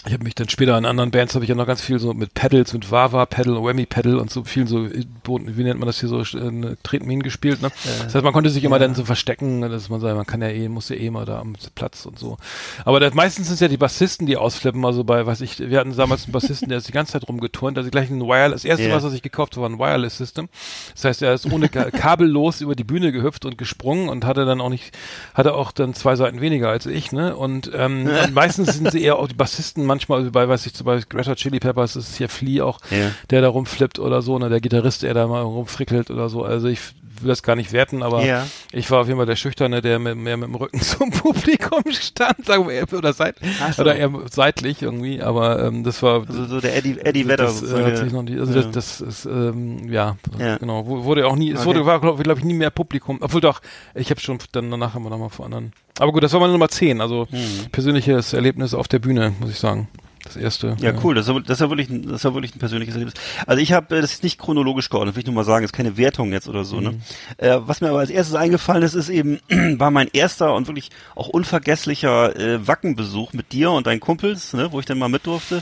ich 0.07 0.13
habe 0.13 0.23
mich 0.23 0.33
dann 0.33 0.49
später 0.49 0.75
in 0.77 0.85
anderen 0.85 1.11
Bands 1.11 1.35
habe 1.35 1.45
ich 1.45 1.49
ja 1.49 1.55
noch 1.55 1.67
ganz 1.67 1.79
viel 1.81 1.99
so 1.99 2.13
mit 2.15 2.33
Pedals, 2.33 2.73
mit 2.73 2.89
Wawa 2.89 3.27
Pedal, 3.27 3.63
Whammy 3.63 3.85
Pedal 3.85 4.15
und 4.17 4.31
so 4.31 4.43
viel 4.43 4.67
so 4.67 4.85
äh, 4.85 5.05
wie 5.27 5.63
nennt 5.63 5.79
man 5.79 5.85
das 5.85 5.99
hier 5.99 6.09
so 6.09 6.21
äh, 6.21 6.75
Tretminen 6.81 7.21
gespielt, 7.21 7.61
ne? 7.61 7.71
Das 8.03 8.15
heißt, 8.15 8.23
man 8.23 8.33
konnte 8.33 8.49
sich 8.49 8.63
immer 8.63 8.79
dann 8.79 8.95
so 8.95 9.05
verstecken, 9.05 9.59
ne, 9.59 9.69
dass 9.69 9.89
man 9.89 9.99
sagt, 10.01 10.15
man 10.15 10.25
kann 10.25 10.41
ja 10.41 10.47
eh, 10.49 10.67
muss 10.69 10.89
ja 10.89 10.95
eh 10.95 11.11
mal 11.11 11.25
da 11.25 11.39
am 11.39 11.53
Platz 11.75 12.05
und 12.07 12.17
so. 12.17 12.37
Aber 12.83 12.99
das, 12.99 13.13
meistens 13.13 13.45
sind 13.47 13.53
es 13.55 13.59
ja 13.59 13.67
die 13.67 13.77
Bassisten, 13.77 14.25
die 14.25 14.37
ausflippen, 14.37 14.83
also 14.85 15.03
bei, 15.03 15.23
weiß 15.25 15.41
ich, 15.41 15.59
wir 15.59 15.79
hatten 15.79 15.95
damals 15.95 16.23
einen 16.23 16.33
Bassisten, 16.33 16.69
der 16.69 16.79
ist 16.79 16.87
die 16.87 16.91
ganze 16.93 17.11
Zeit 17.13 17.27
rumgeturnt, 17.27 17.77
also 17.77 17.89
gleich 17.91 18.09
ein 18.09 18.21
Wireless, 18.21 18.63
das 18.63 18.65
erste, 18.65 18.87
Ja. 18.87 18.95
was 18.95 19.03
er 19.03 19.11
sich 19.11 19.21
gekauft 19.21 19.55
hat, 19.55 19.61
war 19.61 19.69
ein 19.69 19.77
Wireless 19.77 20.17
System. 20.17 20.49
Das 20.95 21.05
heißt, 21.05 21.21
er 21.21 21.33
ist 21.35 21.45
ohne 21.51 21.69
Ka- 21.69 21.91
kabellos 21.91 22.61
über 22.61 22.75
die 22.75 22.83
Bühne 22.83 23.11
gehüpft 23.11 23.45
und 23.45 23.57
gesprungen 23.59 24.09
und 24.09 24.25
hatte 24.25 24.45
dann 24.45 24.61
auch 24.61 24.69
nicht, 24.69 24.97
hatte 25.35 25.53
auch 25.53 25.71
dann 25.71 25.93
zwei 25.93 26.15
Seiten 26.15 26.41
weniger 26.41 26.69
als 26.69 26.87
ich, 26.87 27.11
ne? 27.11 27.35
Und, 27.35 27.69
ähm, 27.75 28.07
und 28.23 28.33
meistens 28.33 28.73
sind 28.75 28.91
sie 28.91 29.03
eher 29.03 29.17
auch 29.19 29.27
die 29.27 29.35
Bassisten, 29.35 29.85
manchmal 29.91 30.19
also 30.19 30.31
bei, 30.31 30.47
weiß 30.47 30.65
ich, 30.65 30.73
zum 30.73 30.85
Beispiel 30.85 31.17
Greta 31.17 31.35
Chili 31.35 31.59
Peppers 31.59 31.95
ist 31.95 32.15
hier 32.17 32.29
Flea 32.29 32.63
auch, 32.63 32.79
Ja. 32.89 33.11
der 33.29 33.41
da 33.41 33.49
rumflippt 33.49 33.99
oder 33.99 34.21
so, 34.21 34.39
ne? 34.39 34.49
Der 34.49 34.61
Gitarrist, 34.61 35.03
der 35.03 35.13
da 35.13 35.27
mal 35.27 35.41
rumfrickelt 35.41 36.09
oder 36.09 36.29
so. 36.29 36.43
Also 36.43 36.67
ich 36.67 36.79
will 37.23 37.29
das 37.29 37.43
gar 37.43 37.55
nicht 37.55 37.71
werten, 37.71 38.03
aber 38.03 38.23
Ja. 38.25 38.47
ich 38.71 38.89
war 38.91 39.01
auf 39.01 39.07
jeden 39.07 39.17
Fall 39.17 39.25
der 39.25 39.35
Schüchterne, 39.35 39.81
der 39.81 39.99
mit, 39.99 40.15
mehr 40.17 40.37
mit 40.37 40.47
dem 40.49 40.55
Rücken 40.55 40.79
zum 40.81 41.11
Publikum 41.11 41.83
stand, 41.91 42.45
sagen 42.45 42.67
wir 42.67 42.85
oder, 42.97 43.13
seit, 43.13 43.35
so. 43.75 43.81
oder 43.81 43.95
eher 43.95 44.11
seitlich 44.31 44.81
irgendwie, 44.81 45.21
aber 45.21 45.63
ähm, 45.63 45.83
das 45.83 46.01
war 46.03 46.25
Also 46.27 46.45
so 46.45 46.59
der 46.61 46.75
Eddie, 46.75 46.97
Eddie 46.99 47.27
Vedder 47.27 47.45
das, 47.45 47.61
äh, 47.63 47.83
hat 47.83 47.97
sich 47.97 48.11
noch 48.11 48.23
nie, 48.23 48.39
also 48.39 48.53
Ja. 48.53 48.61
das, 48.63 48.71
das 48.71 49.01
ist 49.01 49.25
ähm, 49.25 49.89
ja, 49.91 50.17
Ja. 50.39 50.57
genau, 50.57 50.85
Wu- 50.85 51.03
wurde 51.03 51.27
auch 51.27 51.35
nie, 51.35 51.51
es 51.51 51.59
Okay. 51.59 51.67
wurde 51.67 51.85
war 51.85 51.99
glaube 52.01 52.21
glaub 52.23 52.37
ich 52.37 52.43
nie 52.43 52.53
mehr 52.53 52.69
Publikum, 52.71 53.17
obwohl 53.21 53.41
doch, 53.41 53.61
ich 53.95 54.09
habe 54.09 54.19
schon 54.19 54.37
dann 54.51 54.71
danach 54.71 54.93
haben 54.93 55.03
wir 55.03 55.09
noch 55.09 55.17
mal 55.19 55.29
vor 55.29 55.45
anderen. 55.45 55.73
Aber 55.99 56.11
gut, 56.13 56.23
das 56.23 56.33
war 56.33 56.39
meine 56.39 56.53
Nummer 56.53 56.69
10, 56.69 57.01
also 57.01 57.27
Mhm. 57.29 57.69
persönliches 57.71 58.33
Erlebnis 58.33 58.73
auf 58.73 58.87
der 58.87 58.99
Bühne, 58.99 59.33
muss 59.39 59.49
ich 59.51 59.59
sagen. 59.59 59.87
Das 60.23 60.35
erste. 60.35 60.75
Ja, 60.81 60.93
cool. 61.03 61.15
Das 61.15 61.27
ist, 61.27 61.33
ja- 61.33 61.39
das 61.39 61.57
ist 61.57 61.61
ja 61.61 61.69
wirklich, 61.69 61.89
ein, 61.89 62.03
das 62.03 62.15
ist 62.17 62.23
ja 62.23 62.33
wirklich 62.33 62.55
ein 62.55 62.59
persönliches 62.59 62.93
Erlebnis. 62.95 63.15
Also 63.47 63.61
ich 63.61 63.73
habe, 63.73 63.97
äh, 63.97 64.01
das 64.01 64.13
ist 64.13 64.23
nicht 64.23 64.37
chronologisch 64.39 64.89
geordnet, 64.89 65.15
will 65.15 65.21
ich 65.21 65.25
nur 65.25 65.35
mal 65.35 65.43
sagen, 65.43 65.65
ist 65.65 65.73
keine 65.73 65.97
Wertung 65.97 66.31
jetzt 66.31 66.47
oder 66.47 66.63
so. 66.63 66.79
Ne? 66.79 67.01
Äh, 67.37 67.57
was 67.61 67.81
mir 67.81 67.89
aber 67.89 67.99
als 67.99 68.09
erstes 68.09 68.35
eingefallen 68.35 68.83
ist, 68.83 68.93
ist 68.93 69.09
eben, 69.09 69.39
war 69.79 69.91
mein 69.91 70.09
erster 70.13 70.53
und 70.53 70.67
wirklich 70.67 70.89
auch 71.15 71.27
unvergesslicher 71.29 72.35
äh, 72.35 72.67
Wackenbesuch 72.67 73.33
mit 73.33 73.51
dir 73.51 73.71
und 73.71 73.87
deinen 73.87 73.99
Kumpels, 73.99 74.53
ne, 74.53 74.71
wo 74.71 74.79
ich 74.79 74.85
dann 74.85 74.99
mal 74.99 75.09
mit 75.09 75.25
durfte. 75.25 75.61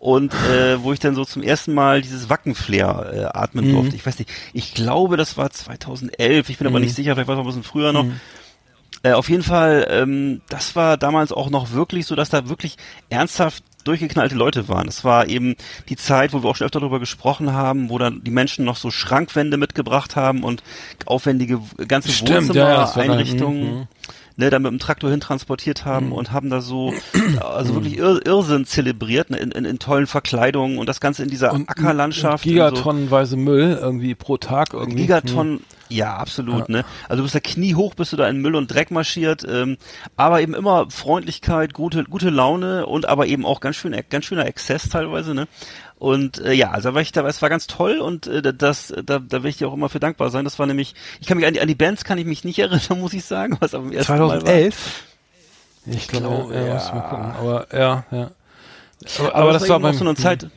Und 0.00 0.32
äh, 0.32 0.80
wo 0.82 0.92
ich 0.92 1.00
dann 1.00 1.16
so 1.16 1.24
zum 1.24 1.42
ersten 1.42 1.74
Mal 1.74 2.02
dieses 2.02 2.30
Wackenflair 2.30 3.10
äh, 3.12 3.24
atmen 3.36 3.64
durfte. 3.72 3.96
Ich 3.96 4.06
weiß 4.06 4.16
nicht, 4.20 4.30
ich 4.52 4.72
glaube, 4.72 5.16
das 5.16 5.36
war 5.36 5.50
2011, 5.50 6.50
ich 6.50 6.58
bin 6.58 6.68
aber 6.68 6.78
nicht 6.78 6.94
sicher, 6.94 7.14
vielleicht 7.14 7.26
war 7.26 7.34
es 7.36 7.40
ein 7.40 7.46
bisschen 7.46 7.64
früher 7.64 7.92
noch. 7.92 8.04
Äh, 9.02 9.12
auf 9.12 9.28
jeden 9.28 9.42
Fall, 9.42 9.86
ähm, 9.90 10.40
das 10.48 10.76
war 10.76 10.96
damals 10.98 11.32
auch 11.32 11.50
noch 11.50 11.72
wirklich 11.72 12.06
so, 12.06 12.14
dass 12.14 12.30
da 12.30 12.48
wirklich 12.48 12.76
ernsthaft 13.10 13.62
durchgeknallte 13.84 14.34
Leute 14.34 14.68
waren. 14.68 14.88
Es 14.88 15.04
war 15.04 15.28
eben 15.28 15.56
die 15.88 15.96
Zeit, 15.96 16.32
wo 16.32 16.42
wir 16.42 16.48
auch 16.50 16.56
schon 16.56 16.66
öfter 16.66 16.80
darüber 16.80 17.00
gesprochen 17.00 17.52
haben, 17.52 17.88
wo 17.90 17.98
dann 17.98 18.22
die 18.24 18.30
Menschen 18.30 18.64
noch 18.64 18.76
so 18.76 18.90
Schrankwände 18.90 19.56
mitgebracht 19.56 20.16
haben 20.16 20.42
und 20.44 20.62
aufwendige 21.06 21.60
ganze 21.86 22.10
Stimmt, 22.10 22.54
ja, 22.54 22.68
ja, 22.68 22.76
das 22.76 22.96
war 22.96 23.04
da- 23.04 23.08
Wohnzimmereinrichtungen. 23.10 23.74
mhm. 23.80 23.88
Ne, 24.40 24.50
dann 24.50 24.62
mit 24.62 24.70
dem 24.70 24.78
Traktor 24.78 25.10
hin 25.10 25.18
transportiert 25.18 25.84
haben 25.84 26.06
Mhm. 26.06 26.12
und 26.12 26.30
haben 26.32 26.48
da 26.48 26.60
so, 26.60 26.94
also 27.40 27.74
wirklich 27.74 27.98
Irr 27.98 28.24
Irrsinn 28.24 28.66
zelebriert, 28.66 29.30
ne, 29.30 29.36
in, 29.38 29.50
in, 29.50 29.64
in 29.64 29.80
tollen 29.80 30.06
Verkleidungen 30.06 30.78
und 30.78 30.88
das 30.88 31.00
Ganze 31.00 31.24
in 31.24 31.28
dieser 31.28 31.52
Und 31.52 31.68
Ackerlandschaft. 31.68 32.44
so- 32.44 32.50
Gigatonnenweise 32.50 33.36
Müll 33.36 33.76
irgendwie 33.82 34.14
pro 34.14 34.36
Tag 34.36 34.74
irgendwie. 34.74 35.02
Gigatonnen, 35.02 35.60
ja, 35.88 36.14
absolut, 36.16 36.68
ne? 36.68 36.84
Also 37.08 37.16
du 37.16 37.22
bist 37.24 37.34
da 37.34 37.40
kniehoch, 37.40 37.94
bist 37.94 38.12
du 38.12 38.16
da 38.16 38.28
in 38.28 38.40
Müll 38.40 38.54
und 38.54 38.72
Dreck 38.72 38.92
marschiert, 38.92 39.44
ähm, 39.50 39.76
aber 40.16 40.40
eben 40.40 40.54
immer 40.54 40.88
Freundlichkeit, 40.88 41.74
gute, 41.74 42.04
gute 42.04 42.30
Laune 42.30 42.86
und 42.86 43.08
aber 43.08 43.26
eben 43.26 43.44
auch 43.44 43.58
ganz 43.58 43.74
schön, 43.74 43.96
ganz 44.08 44.24
schöner 44.24 44.46
Exzess 44.46 44.88
teilweise, 44.88 45.34
ne? 45.34 45.48
Und 45.98 46.38
äh, 46.38 46.52
ja, 46.52 46.70
also 46.70 46.94
war 46.94 47.02
ich 47.02 47.10
da, 47.10 47.26
es 47.26 47.42
war 47.42 47.48
ganz 47.48 47.66
toll 47.66 47.98
und 47.98 48.28
äh, 48.28 48.54
das, 48.54 48.94
da, 49.04 49.18
da 49.18 49.42
will 49.42 49.50
ich 49.50 49.56
dir 49.56 49.68
auch 49.68 49.74
immer 49.74 49.88
für 49.88 49.98
dankbar 49.98 50.30
sein. 50.30 50.44
Das 50.44 50.58
war 50.58 50.66
nämlich, 50.66 50.94
ich 51.20 51.26
kann 51.26 51.36
mich 51.38 51.46
an 51.46 51.54
die, 51.54 51.60
an 51.60 51.66
die 51.68 51.74
Bands 51.74 52.04
kann 52.04 52.18
ich 52.18 52.24
mich 52.24 52.44
nicht 52.44 52.58
erinnern, 52.60 53.00
muss 53.00 53.12
ich 53.14 53.24
sagen, 53.24 53.56
was 53.60 53.74
am 53.74 53.92
ersten 53.92 54.12
Mal 54.12 54.20
war. 54.20 54.28
2011? 54.40 55.02
Ich 55.86 56.08
glaube, 56.08 56.54
ja, 56.54 56.66
ja. 56.66 56.74
muss 56.74 56.92
mal 56.92 57.00
gucken. 57.00 57.32
Aber 57.32 57.66
ja, 57.72 58.04
ja. 58.10 58.30
Aber, 59.18 59.28
Aber, 59.28 59.34
aber 59.34 59.52
das, 59.52 59.62
das 59.62 59.70
war 59.70 59.82
war 59.82 59.90
beim 59.90 59.98
so 59.98 60.04
eine 60.04 60.14
Zeit. 60.16 60.48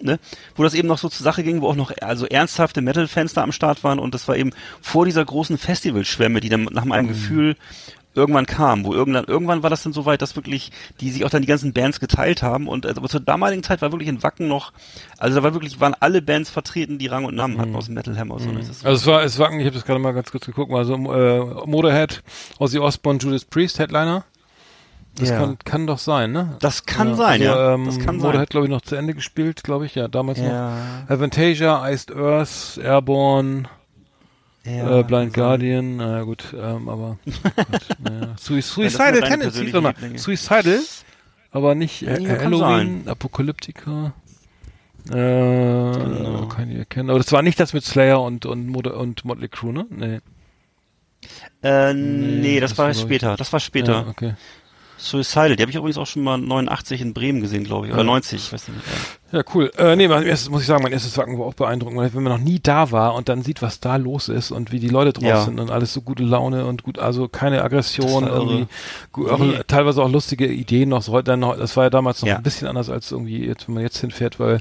ne, 0.00 0.18
wo 0.56 0.62
das 0.62 0.74
eben 0.74 0.88
noch 0.88 0.98
so 0.98 1.08
zur 1.08 1.24
Sache 1.24 1.42
ging, 1.42 1.60
wo 1.60 1.68
auch 1.68 1.74
noch 1.76 1.92
also 2.00 2.26
ernsthafte 2.26 2.80
Metal-Fans 2.80 3.34
da 3.34 3.42
am 3.42 3.52
Start 3.52 3.84
waren 3.84 3.98
und 3.98 4.14
das 4.14 4.26
war 4.28 4.36
eben 4.36 4.50
vor 4.80 5.04
dieser 5.04 5.24
großen 5.24 5.58
Festivalschwemme, 5.58 6.40
die 6.40 6.48
dann 6.48 6.64
nach 6.64 6.84
meinem 6.84 7.06
Mhm. 7.06 7.08
Gefühl 7.10 7.56
irgendwann 8.18 8.44
kam, 8.46 8.84
wo 8.84 8.92
irgendwann, 8.92 9.24
irgendwann 9.24 9.62
war 9.62 9.70
das 9.70 9.82
dann 9.82 9.92
so 9.94 10.04
weit, 10.04 10.20
dass 10.20 10.36
wirklich, 10.36 10.70
die 11.00 11.10
sich 11.10 11.24
auch 11.24 11.30
dann 11.30 11.40
die 11.42 11.48
ganzen 11.48 11.72
Bands 11.72 12.00
geteilt 12.00 12.42
haben 12.42 12.68
und 12.68 12.84
also, 12.84 13.00
aber 13.00 13.08
zur 13.08 13.20
damaligen 13.20 13.62
Zeit 13.62 13.80
war 13.80 13.92
wirklich 13.92 14.08
in 14.08 14.22
Wacken 14.22 14.48
noch, 14.48 14.72
also 15.16 15.36
da 15.36 15.42
war 15.42 15.54
wirklich, 15.54 15.80
waren 15.80 15.94
alle 16.00 16.20
Bands 16.20 16.50
vertreten, 16.50 16.98
die 16.98 17.06
Rang 17.06 17.24
und 17.24 17.34
Namen 17.34 17.58
hatten 17.58 17.74
aus 17.74 17.86
dem 17.86 17.94
Metal 17.94 18.18
Hammer. 18.18 18.38
So, 18.38 18.50
ist- 18.50 18.84
Also 18.84 19.00
es 19.00 19.06
war, 19.06 19.22
es 19.22 19.38
war, 19.38 19.50
ich 19.52 19.64
habe 19.64 19.70
das 19.74 19.84
gerade 19.86 20.00
mal 20.00 20.12
ganz 20.12 20.30
kurz 20.30 20.44
geguckt, 20.44 20.70
mal 20.70 20.84
so 20.84 20.94
äh, 20.94 21.66
Motorhead, 21.66 22.22
Ozzy 22.58 22.78
Osbourne, 22.78 23.18
Judas 23.20 23.44
Priest, 23.44 23.78
Headliner. 23.78 24.24
Das 25.16 25.30
Ja. 25.30 25.38
kann, 25.38 25.58
kann 25.64 25.86
doch 25.88 25.98
sein, 25.98 26.30
ne? 26.30 26.56
Das 26.60 26.86
kann 26.86 27.16
sein, 27.16 27.42
ja. 27.42 27.74
Ähm, 27.74 27.86
Das 27.86 27.96
kann 27.98 28.20
sein. 28.20 28.28
Motorhead, 28.28 28.50
glaube 28.50 28.66
ich, 28.66 28.70
noch 28.70 28.82
zu 28.82 28.94
Ende 28.94 29.14
gespielt, 29.14 29.64
glaube 29.64 29.84
ich, 29.86 29.96
ja, 29.96 30.06
damals 30.06 30.38
Ja. 30.38 30.70
noch. 31.08 31.10
Avantasia, 31.10 31.88
Iced 31.90 32.14
Earth, 32.14 32.78
Airborne, 32.80 33.64
Ja, 34.76 35.00
äh, 35.00 35.02
Blind 35.04 35.32
sein. 35.32 35.32
Guardian, 35.32 35.96
naja 35.96 36.22
gut, 36.24 36.54
ähm, 36.56 36.88
aber 36.88 37.18
gut, 37.24 37.34
naja. 37.98 38.34
Sui- 38.38 38.60
Suicidal 38.62 39.12
deine 39.20 39.26
Tendencies, 39.50 39.72
mal. 39.72 39.94
Suicidal, 40.16 40.80
aber 41.50 41.74
nicht 41.74 42.02
äh, 42.02 42.20
Ja, 42.20 42.38
Halloween, 42.40 43.08
Apokalyptica. 43.08 44.12
Äh, 45.08 45.12
kann 45.12 46.68
ich 46.70 46.78
erkennen. 46.78 47.08
Aber 47.10 47.18
das 47.18 47.32
war 47.32 47.42
nicht 47.42 47.58
das 47.60 47.72
mit 47.72 47.84
Slayer 47.84 48.20
und 48.20 48.44
und 48.46 48.66
Motor 48.66 48.94
und 48.98 49.24
Motley 49.24 49.48
Crue, 49.48 49.72
ne? 49.72 49.86
Nee. 49.90 50.18
Äh, 51.62 51.94
nee, 51.94 52.60
das, 52.60 52.70
das 52.70 52.78
war 52.78 52.86
war, 52.86 52.92
glaub 52.92 53.04
ich- 53.04 53.08
später. 53.08 53.36
Das 53.36 53.52
war 53.52 53.60
später. 53.60 53.92
Ja, 53.92 54.06
okay. 54.08 54.34
Suicidal, 54.98 55.54
die 55.56 55.62
habe 55.62 55.70
ich 55.70 55.76
übrigens 55.76 55.96
auch 55.96 56.06
schon 56.06 56.22
mal 56.24 56.36
89 56.38 57.00
in 57.00 57.14
Bremen 57.14 57.40
gesehen, 57.40 57.64
glaube 57.64 57.86
ich. 57.86 57.92
Oder 57.94 58.02
90, 58.04 58.44
ich 58.46 58.52
weiß 58.52 58.68
nicht. 58.68 58.80
Ja, 59.30 59.42
cool. 59.54 59.70
Äh, 59.76 59.94
nee, 59.94 60.08
mein 60.08 60.22
erstes, 60.24 60.48
muss 60.50 60.62
ich 60.62 60.66
sagen, 60.66 60.82
mein 60.82 60.92
erstes 60.92 61.16
Wacken 61.18 61.38
war 61.38 61.44
auch 61.46 61.52
beeindruckend, 61.54 61.98
weil 61.98 62.14
wenn 62.14 62.22
man 62.22 62.32
noch 62.32 62.40
nie 62.44 62.60
da 62.60 62.90
war 62.90 63.14
und 63.14 63.28
dann 63.28 63.42
sieht, 63.42 63.60
was 63.60 63.78
da 63.78 63.96
los 63.96 64.28
ist 64.28 64.50
und 64.50 64.72
wie 64.72 64.80
die 64.80 64.88
Leute 64.88 65.12
drauf 65.12 65.24
Ja. 65.28 65.44
sind 65.44 65.60
und 65.60 65.70
alles 65.70 65.92
so 65.92 66.00
gute 66.00 66.22
Laune 66.24 66.64
und 66.64 66.82
gut, 66.82 66.98
also 66.98 67.28
keine 67.28 67.62
Aggression, 67.62 68.26
irgendwie, 68.26 68.66
gu- 69.12 69.28
auch, 69.28 69.38
Nee. 69.38 69.60
teilweise 69.66 70.02
auch 70.02 70.10
lustige 70.10 70.46
Ideen 70.46 70.88
noch, 70.88 71.02
so 71.02 71.12
heute 71.12 71.32
dann 71.32 71.40
noch, 71.40 71.58
das 71.58 71.76
war 71.76 71.84
ja 71.84 71.90
damals 71.90 72.22
noch 72.22 72.28
Ja. 72.28 72.36
ein 72.38 72.42
bisschen 72.42 72.66
anders 72.68 72.88
als 72.88 73.12
irgendwie 73.12 73.46
jetzt, 73.46 73.68
wenn 73.68 73.74
man 73.74 73.82
jetzt 73.84 73.98
hinfährt, 73.98 74.40
weil 74.40 74.60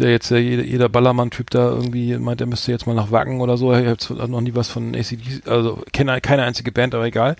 der 0.00 0.10
jetzt 0.10 0.30
ja 0.30 0.36
jeder, 0.36 0.64
jeder 0.64 0.88
Ballermann-Typ 0.88 1.50
da 1.50 1.68
irgendwie 1.70 2.16
meint, 2.18 2.40
er 2.40 2.48
müsste 2.48 2.72
jetzt 2.72 2.88
mal 2.88 2.94
nach 2.94 3.12
Wacken 3.12 3.40
oder 3.40 3.56
so, 3.56 3.72
ich 3.72 3.86
habe 3.86 4.28
noch 4.28 4.40
nie 4.40 4.54
was 4.56 4.68
von 4.68 4.96
ACD, 4.96 5.42
also 5.48 5.80
kenne 5.92 6.20
keine 6.20 6.42
einzige 6.42 6.72
Band, 6.72 6.94
aber 6.96 7.04
egal. 7.06 7.36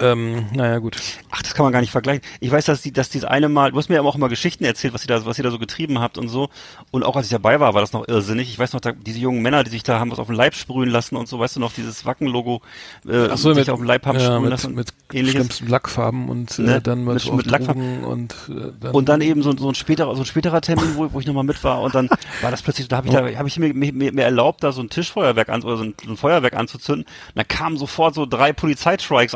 Ähm, 0.00 0.46
naja, 0.54 0.78
gut. 0.78 0.96
Ach, 1.30 1.42
das 1.42 1.54
kann 1.54 1.64
man 1.64 1.72
gar 1.72 1.80
nicht 1.80 1.90
vergleichen. 1.92 2.22
Ich 2.40 2.50
weiß, 2.50 2.64
dass 2.64 2.82
die, 2.82 2.92
dass 2.92 3.08
dieses 3.10 3.28
eine 3.28 3.48
Mal, 3.48 3.72
du 3.72 3.78
hast 3.78 3.88
mir 3.88 3.96
ja 3.96 4.02
auch 4.02 4.14
immer 4.16 4.28
Geschichten 4.28 4.64
erzählt, 4.64 4.94
was 4.94 5.04
ihr 5.04 5.08
da, 5.08 5.24
was 5.26 5.38
ihr 5.38 5.44
da 5.44 5.50
so 5.50 5.58
getrieben 5.58 6.00
habt 6.00 6.18
und 6.18 6.28
so. 6.28 6.48
Und 6.90 7.04
auch 7.04 7.14
als 7.14 7.26
ich 7.26 7.32
dabei 7.32 7.60
war, 7.60 7.74
war 7.74 7.80
das 7.82 7.92
noch 7.92 8.08
irrsinnig. 8.08 8.48
Ich 8.48 8.58
weiß 8.58 8.72
noch, 8.72 8.80
da, 8.80 8.92
diese 8.92 9.18
jungen 9.20 9.42
Männer, 9.42 9.64
die 9.64 9.70
sich 9.70 9.82
da 9.82 10.00
haben 10.00 10.10
was 10.10 10.18
auf 10.18 10.26
den 10.28 10.36
Leib 10.36 10.54
sprühen 10.54 10.88
lassen 10.90 11.16
und 11.16 11.28
so, 11.28 11.38
weißt 11.38 11.56
du 11.56 11.60
noch, 11.60 11.72
dieses 11.72 12.04
Wacken-Logo, 12.06 12.62
äh, 13.08 13.28
Ach 13.30 13.36
so, 13.36 13.52
sich 13.52 13.70
auf 13.70 13.78
den 13.78 13.86
Leib 13.86 14.06
haben 14.06 14.18
ja, 14.18 14.24
sprühen 14.24 14.42
mit, 14.42 14.50
lassen. 14.50 14.74
mit 14.74 14.88
ähnliches. 15.12 15.32
schlimmsten 15.34 15.68
Lackfarben 15.68 16.28
und 16.28 16.58
äh, 16.58 16.62
Ne? 16.62 16.80
dann 16.80 17.04
mit, 17.04 17.24
Mit- 17.24 17.34
mit 17.34 17.46
Lackfarben. 17.46 18.04
Und 18.04 18.32
äh, 18.48 18.72
dann, 18.80 18.92
Und 18.92 19.08
dann 19.08 19.20
eben 19.20 19.42
so, 19.42 19.56
so 19.56 19.68
ein 19.68 19.74
späterer, 19.74 20.14
so 20.16 20.22
ein 20.22 20.26
späterer 20.26 20.60
Termin, 20.62 20.96
wo, 20.96 21.12
wo 21.12 21.20
ich 21.20 21.26
nochmal 21.26 21.44
mit 21.44 21.62
war 21.64 21.82
und 21.82 21.94
dann 21.94 22.08
war 22.40 22.50
das 22.50 22.62
plötzlich, 22.62 22.88
da 22.88 22.96
habe 22.96 23.08
ich, 23.08 23.12
da, 23.14 23.24
hab 23.38 23.46
ich 23.46 23.58
mir, 23.58 23.74
mir, 23.74 23.92
mir 23.92 24.22
erlaubt, 24.24 24.62
da 24.64 24.72
so 24.72 24.80
ein 24.82 24.88
Tischfeuerwerk 24.88 25.48
an, 25.50 25.62
oder 25.62 25.76
so 25.76 25.84
ein, 25.84 25.94
so 26.02 26.10
ein 26.10 26.16
Feuerwerk 26.16 26.54
anzuzünden. 26.54 27.04
Und 27.04 27.36
da 27.36 27.44
kamen 27.44 27.76
sofort 27.76 28.14
so 28.14 28.26
drei 28.26 28.52
Polizeistrikes 28.52 29.34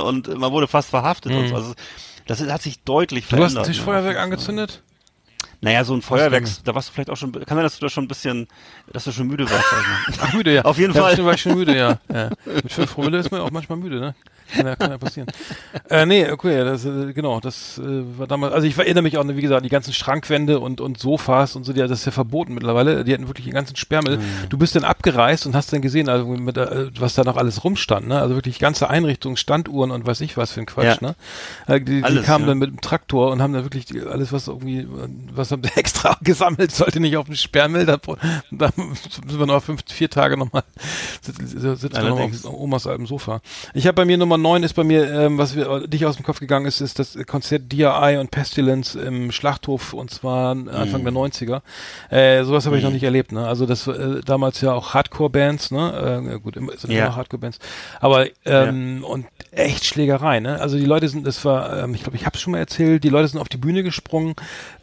angefaffen 0.00 0.32
und 0.32 0.38
man 0.40 0.52
wurde 0.52 0.66
fast 0.68 0.90
verhaftet 0.90 1.32
und 1.32 1.48
so. 1.48 1.54
Also 1.54 1.74
das 2.26 2.40
hat 2.46 2.62
sich 2.62 2.82
deutlich 2.82 3.24
Mhm. 3.30 3.36
du 3.36 3.44
hast 3.44 3.52
verändert. 3.52 3.64
ein 3.66 3.68
ne, 3.70 3.74
Tischfeuerwerk 3.74 4.14
Fall. 4.16 4.24
angezündet? 4.24 4.82
Naja, 5.60 5.84
so 5.84 5.94
ein 5.94 6.02
Feuerwerk, 6.02 6.44
da 6.64 6.74
warst 6.74 6.88
du 6.88 6.92
vielleicht 6.92 7.10
auch 7.10 7.16
schon, 7.16 7.30
kann 7.32 7.56
sein, 7.56 7.62
dass 7.62 7.78
du 7.78 7.84
da 7.86 7.88
schon 7.88 8.04
ein 8.04 8.08
bisschen, 8.08 8.48
dass 8.92 9.04
du 9.04 9.12
schon 9.12 9.28
müde 9.28 9.48
warst. 9.48 9.64
Mal. 9.72 10.14
Ach, 10.20 10.32
müde, 10.32 10.54
ja. 10.54 10.62
Auf 10.62 10.76
jeden 10.76 10.92
ja, 10.92 11.02
Fall. 11.02 11.24
war 11.24 11.34
ich 11.34 11.42
schon 11.42 11.54
müde, 11.54 11.76
ja. 11.76 12.00
ja. 12.12 12.30
Mit 12.46 12.72
fünf 12.72 12.92
Promille 12.92 13.18
ist 13.18 13.30
man 13.30 13.40
auch 13.42 13.50
manchmal 13.52 13.78
müde, 13.78 14.00
ne? 14.00 14.14
Kann 14.52 14.66
ja, 14.66 14.76
kann 14.76 14.90
ja 14.90 14.98
passieren. 14.98 15.28
äh, 15.90 16.06
nee, 16.06 16.30
okay, 16.30 16.64
das, 16.64 16.84
äh, 16.84 17.12
genau, 17.12 17.40
das 17.40 17.78
äh, 17.78 17.82
war 18.18 18.26
damals, 18.26 18.52
also 18.52 18.66
ich 18.66 18.76
erinnere 18.76 19.02
mich 19.02 19.18
auch, 19.18 19.24
wie 19.26 19.40
gesagt, 19.40 19.64
die 19.64 19.68
ganzen 19.68 19.92
Schrankwände 19.92 20.60
und, 20.60 20.80
und 20.80 20.98
Sofas 20.98 21.56
und 21.56 21.64
so, 21.64 21.72
die, 21.72 21.80
das 21.80 21.90
ist 21.90 22.04
ja 22.06 22.12
verboten 22.12 22.54
mittlerweile, 22.54 23.04
die 23.04 23.12
hatten 23.14 23.28
wirklich 23.28 23.46
den 23.46 23.54
ganzen 23.54 23.76
Sperrmüll. 23.76 24.18
Mhm. 24.18 24.48
Du 24.48 24.58
bist 24.58 24.74
dann 24.76 24.84
abgereist 24.84 25.46
und 25.46 25.54
hast 25.54 25.72
dann 25.72 25.82
gesehen, 25.82 26.08
also 26.08 26.26
mit, 26.26 26.56
äh, 26.56 26.90
was 26.98 27.14
da 27.14 27.24
noch 27.24 27.36
alles 27.36 27.64
rumstand, 27.64 28.08
ne? 28.08 28.20
Also 28.20 28.34
wirklich 28.34 28.58
ganze 28.58 28.90
Einrichtungen, 28.90 29.36
Standuhren 29.36 29.90
und 29.90 30.06
weiß 30.06 30.20
ich 30.20 30.36
was 30.36 30.52
für 30.52 30.60
ein 30.60 30.66
Quatsch, 30.66 31.00
Ja. 31.00 31.08
ne? 31.08 31.14
Äh, 31.66 31.80
die, 31.80 31.98
die 31.98 32.04
Alles, 32.04 32.24
kamen 32.26 32.44
ja. 32.44 32.48
dann 32.50 32.58
mit 32.58 32.70
dem 32.70 32.80
Traktor 32.80 33.30
und 33.30 33.42
haben 33.42 33.52
da 33.52 33.62
wirklich 33.62 33.84
die, 33.86 34.00
alles, 34.02 34.32
was 34.32 34.48
irgendwie, 34.48 34.86
was 35.32 35.50
haben 35.50 35.62
sie 35.62 35.70
extra 35.76 36.16
gesammelt, 36.22 36.72
sollte 36.72 37.00
nicht 37.00 37.16
auf 37.16 37.26
dem 37.26 37.34
Sperrmüll, 37.36 37.86
da, 37.86 37.98
da 38.50 38.68
sind 38.76 39.38
wir 39.38 39.46
noch 39.46 39.62
fünf, 39.62 39.82
vier 39.86 40.10
Tage 40.10 40.36
nochmal, 40.36 40.64
sitzen 41.20 41.46
sitzt 41.76 41.96
wir 41.96 42.02
noch 42.02 42.20
auf 42.20 42.44
Omas 42.44 42.86
altem 42.86 43.06
Sofa. 43.06 43.40
Ich 43.74 43.86
habe 43.86 43.94
bei 43.94 44.04
mir 44.04 44.18
Nummer 44.18 44.38
neun 44.42 44.62
ist 44.62 44.74
bei 44.74 44.84
mir, 44.84 45.10
ähm, 45.10 45.38
was 45.38 45.56
wir, 45.56 45.86
dich 45.86 46.04
aus 46.04 46.16
dem 46.16 46.24
Kopf 46.24 46.40
gegangen 46.40 46.66
ist, 46.66 46.80
ist 46.80 46.98
das 46.98 47.16
Konzert 47.26 47.72
DRI 47.72 48.18
und 48.18 48.30
Pestilence 48.30 48.94
im 48.94 49.32
Schlachthof 49.32 49.92
und 49.94 50.10
zwar 50.10 50.50
Anfang 50.50 51.04
der 51.04 51.12
90er. 51.12 51.62
Äh, 52.10 52.44
sowas 52.44 52.66
habe 52.66 52.76
ich 52.76 52.84
noch 52.84 52.90
nicht 52.90 53.04
erlebt, 53.04 53.32
ne? 53.32 53.46
Also 53.46 53.64
das 53.66 53.86
äh, 53.86 54.20
damals 54.24 54.60
ja 54.60 54.72
auch 54.72 54.92
Hardcore-Bands, 54.94 55.70
ne? 55.70 56.22
Äh, 56.34 56.38
gut, 56.40 56.56
immer, 56.56 56.76
sind 56.76 56.90
Ja. 56.90 57.06
immer 57.06 57.16
Hardcore-Bands. 57.16 57.58
Aber 58.00 58.26
ähm, 58.44 59.04
und 59.04 59.26
echt 59.52 59.84
Schlägerei, 59.84 60.40
ne? 60.40 60.60
Also 60.60 60.76
die 60.76 60.84
Leute 60.84 61.08
sind, 61.08 61.26
das 61.26 61.44
war, 61.44 61.84
ähm, 61.84 61.94
ich 61.94 62.02
glaube, 62.02 62.16
ich 62.16 62.26
habe 62.26 62.36
schon 62.36 62.50
mal 62.52 62.58
erzählt, 62.58 63.04
die 63.04 63.08
Leute 63.08 63.28
sind 63.28 63.40
auf 63.40 63.48
die 63.48 63.56
Bühne 63.56 63.82
gesprungen, 63.82 64.34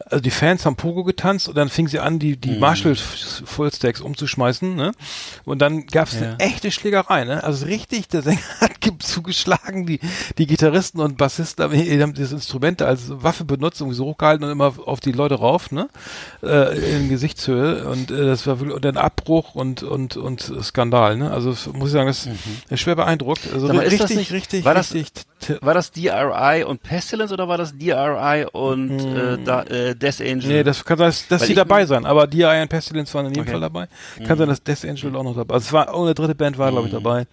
also 0.06 0.20
die 0.22 0.30
Fans 0.30 0.66
haben 0.66 0.76
Pogo 0.76 1.04
getanzt 1.04 1.48
und 1.48 1.56
dann 1.56 1.68
fingen 1.68 1.88
sie 1.88 2.00
an, 2.00 2.18
die, 2.18 2.36
die 2.36 2.58
Marshall 2.58 2.96
Fullstacks 2.96 4.00
umzuschmeißen, 4.00 4.74
ne? 4.74 4.92
Und 5.44 5.60
dann 5.60 5.86
gab's 5.86 6.14
Ja. 6.14 6.20
eine 6.30 6.38
echte 6.40 6.70
Schlägerei, 6.70 7.24
ne? 7.24 7.42
Also 7.44 7.66
richtig, 7.66 8.08
der 8.08 8.22
Sänger 8.22 8.40
hat 8.60 8.80
ge- 8.80 8.92
zugeschlagen, 9.44 9.86
die, 9.86 10.00
die 10.38 10.46
Gitarristen 10.46 11.00
und 11.00 11.16
Bassisten 11.16 11.64
haben, 11.64 11.72
die 11.72 12.02
haben 12.02 12.14
das 12.14 12.32
Instrument 12.32 12.82
als 12.82 13.04
Waffe 13.22 13.44
benutzt, 13.44 13.80
irgendwie 13.80 13.96
so 13.96 14.04
hochgehalten 14.06 14.44
und 14.44 14.52
immer 14.52 14.72
auf 14.86 15.00
die 15.00 15.12
Leute 15.12 15.36
rauf, 15.36 15.70
ne? 15.70 15.88
Äh, 16.42 16.96
in 16.96 17.08
Gesichtshöhe 17.08 17.84
und 17.88 18.10
äh, 18.10 18.26
das 18.26 18.46
war 18.46 18.58
wirklich 18.60 18.74
und 18.76 18.84
dann 18.84 18.96
Abbruch 18.96 19.54
und 19.54 19.82
und 19.82 20.16
und 20.16 20.52
Skandal, 20.62 21.16
ne? 21.16 21.30
Also 21.30 21.50
muss 21.72 21.88
ich 21.88 21.92
sagen, 21.92 22.08
das 22.08 22.28
ist 22.68 22.80
schwer 22.80 22.96
beeindruckt. 22.96 23.42
Also 23.52 23.68
Mhm. 23.68 23.76
Mal, 23.76 23.82
ist 23.82 23.92
richtig, 23.92 24.08
das 24.08 24.16
nicht- 24.16 24.32
richtig, 24.32 24.64
war 24.64 24.74
das- 24.74 24.94
richtig. 24.94 25.24
War 25.62 25.72
das 25.72 25.90
DRI 25.92 26.64
und 26.66 26.82
Pestilence 26.82 27.32
oder 27.32 27.48
war 27.48 27.56
das 27.56 27.72
DRI 27.76 28.44
und 28.52 28.98
äh, 29.00 29.38
da, 29.42 29.62
äh, 29.62 29.94
Death 29.94 30.20
Angel? 30.20 30.48
Nee, 30.48 30.62
das 30.62 30.84
kann 30.84 30.98
sein, 30.98 31.08
dass, 31.08 31.26
dass 31.28 31.42
die 31.46 31.54
dabei 31.54 31.86
sein, 31.86 32.04
aber 32.04 32.26
DI 32.26 32.44
und 32.60 32.68
Pestilence 32.68 33.14
waren 33.14 33.26
in 33.26 33.32
jedem 33.32 33.42
Okay. 33.44 33.50
Mhm. 33.50 33.52
Fall 33.52 33.60
dabei. 33.60 33.88
Kann 34.26 34.36
sein, 34.38 34.48
dass 34.48 34.62
Death 34.62 34.84
Angel 34.84 35.16
auch 35.16 35.22
noch 35.24 35.34
dabei 35.36 35.54
Also 35.54 35.64
es 35.66 35.72
war, 35.72 35.94
auch 35.94 36.02
eine 36.04 36.14
dritte 36.14 36.34
Band 36.34 36.58
war, 36.58 36.70
glaube 36.70 36.88
ich, 36.88 36.92
dabei. 36.92 37.26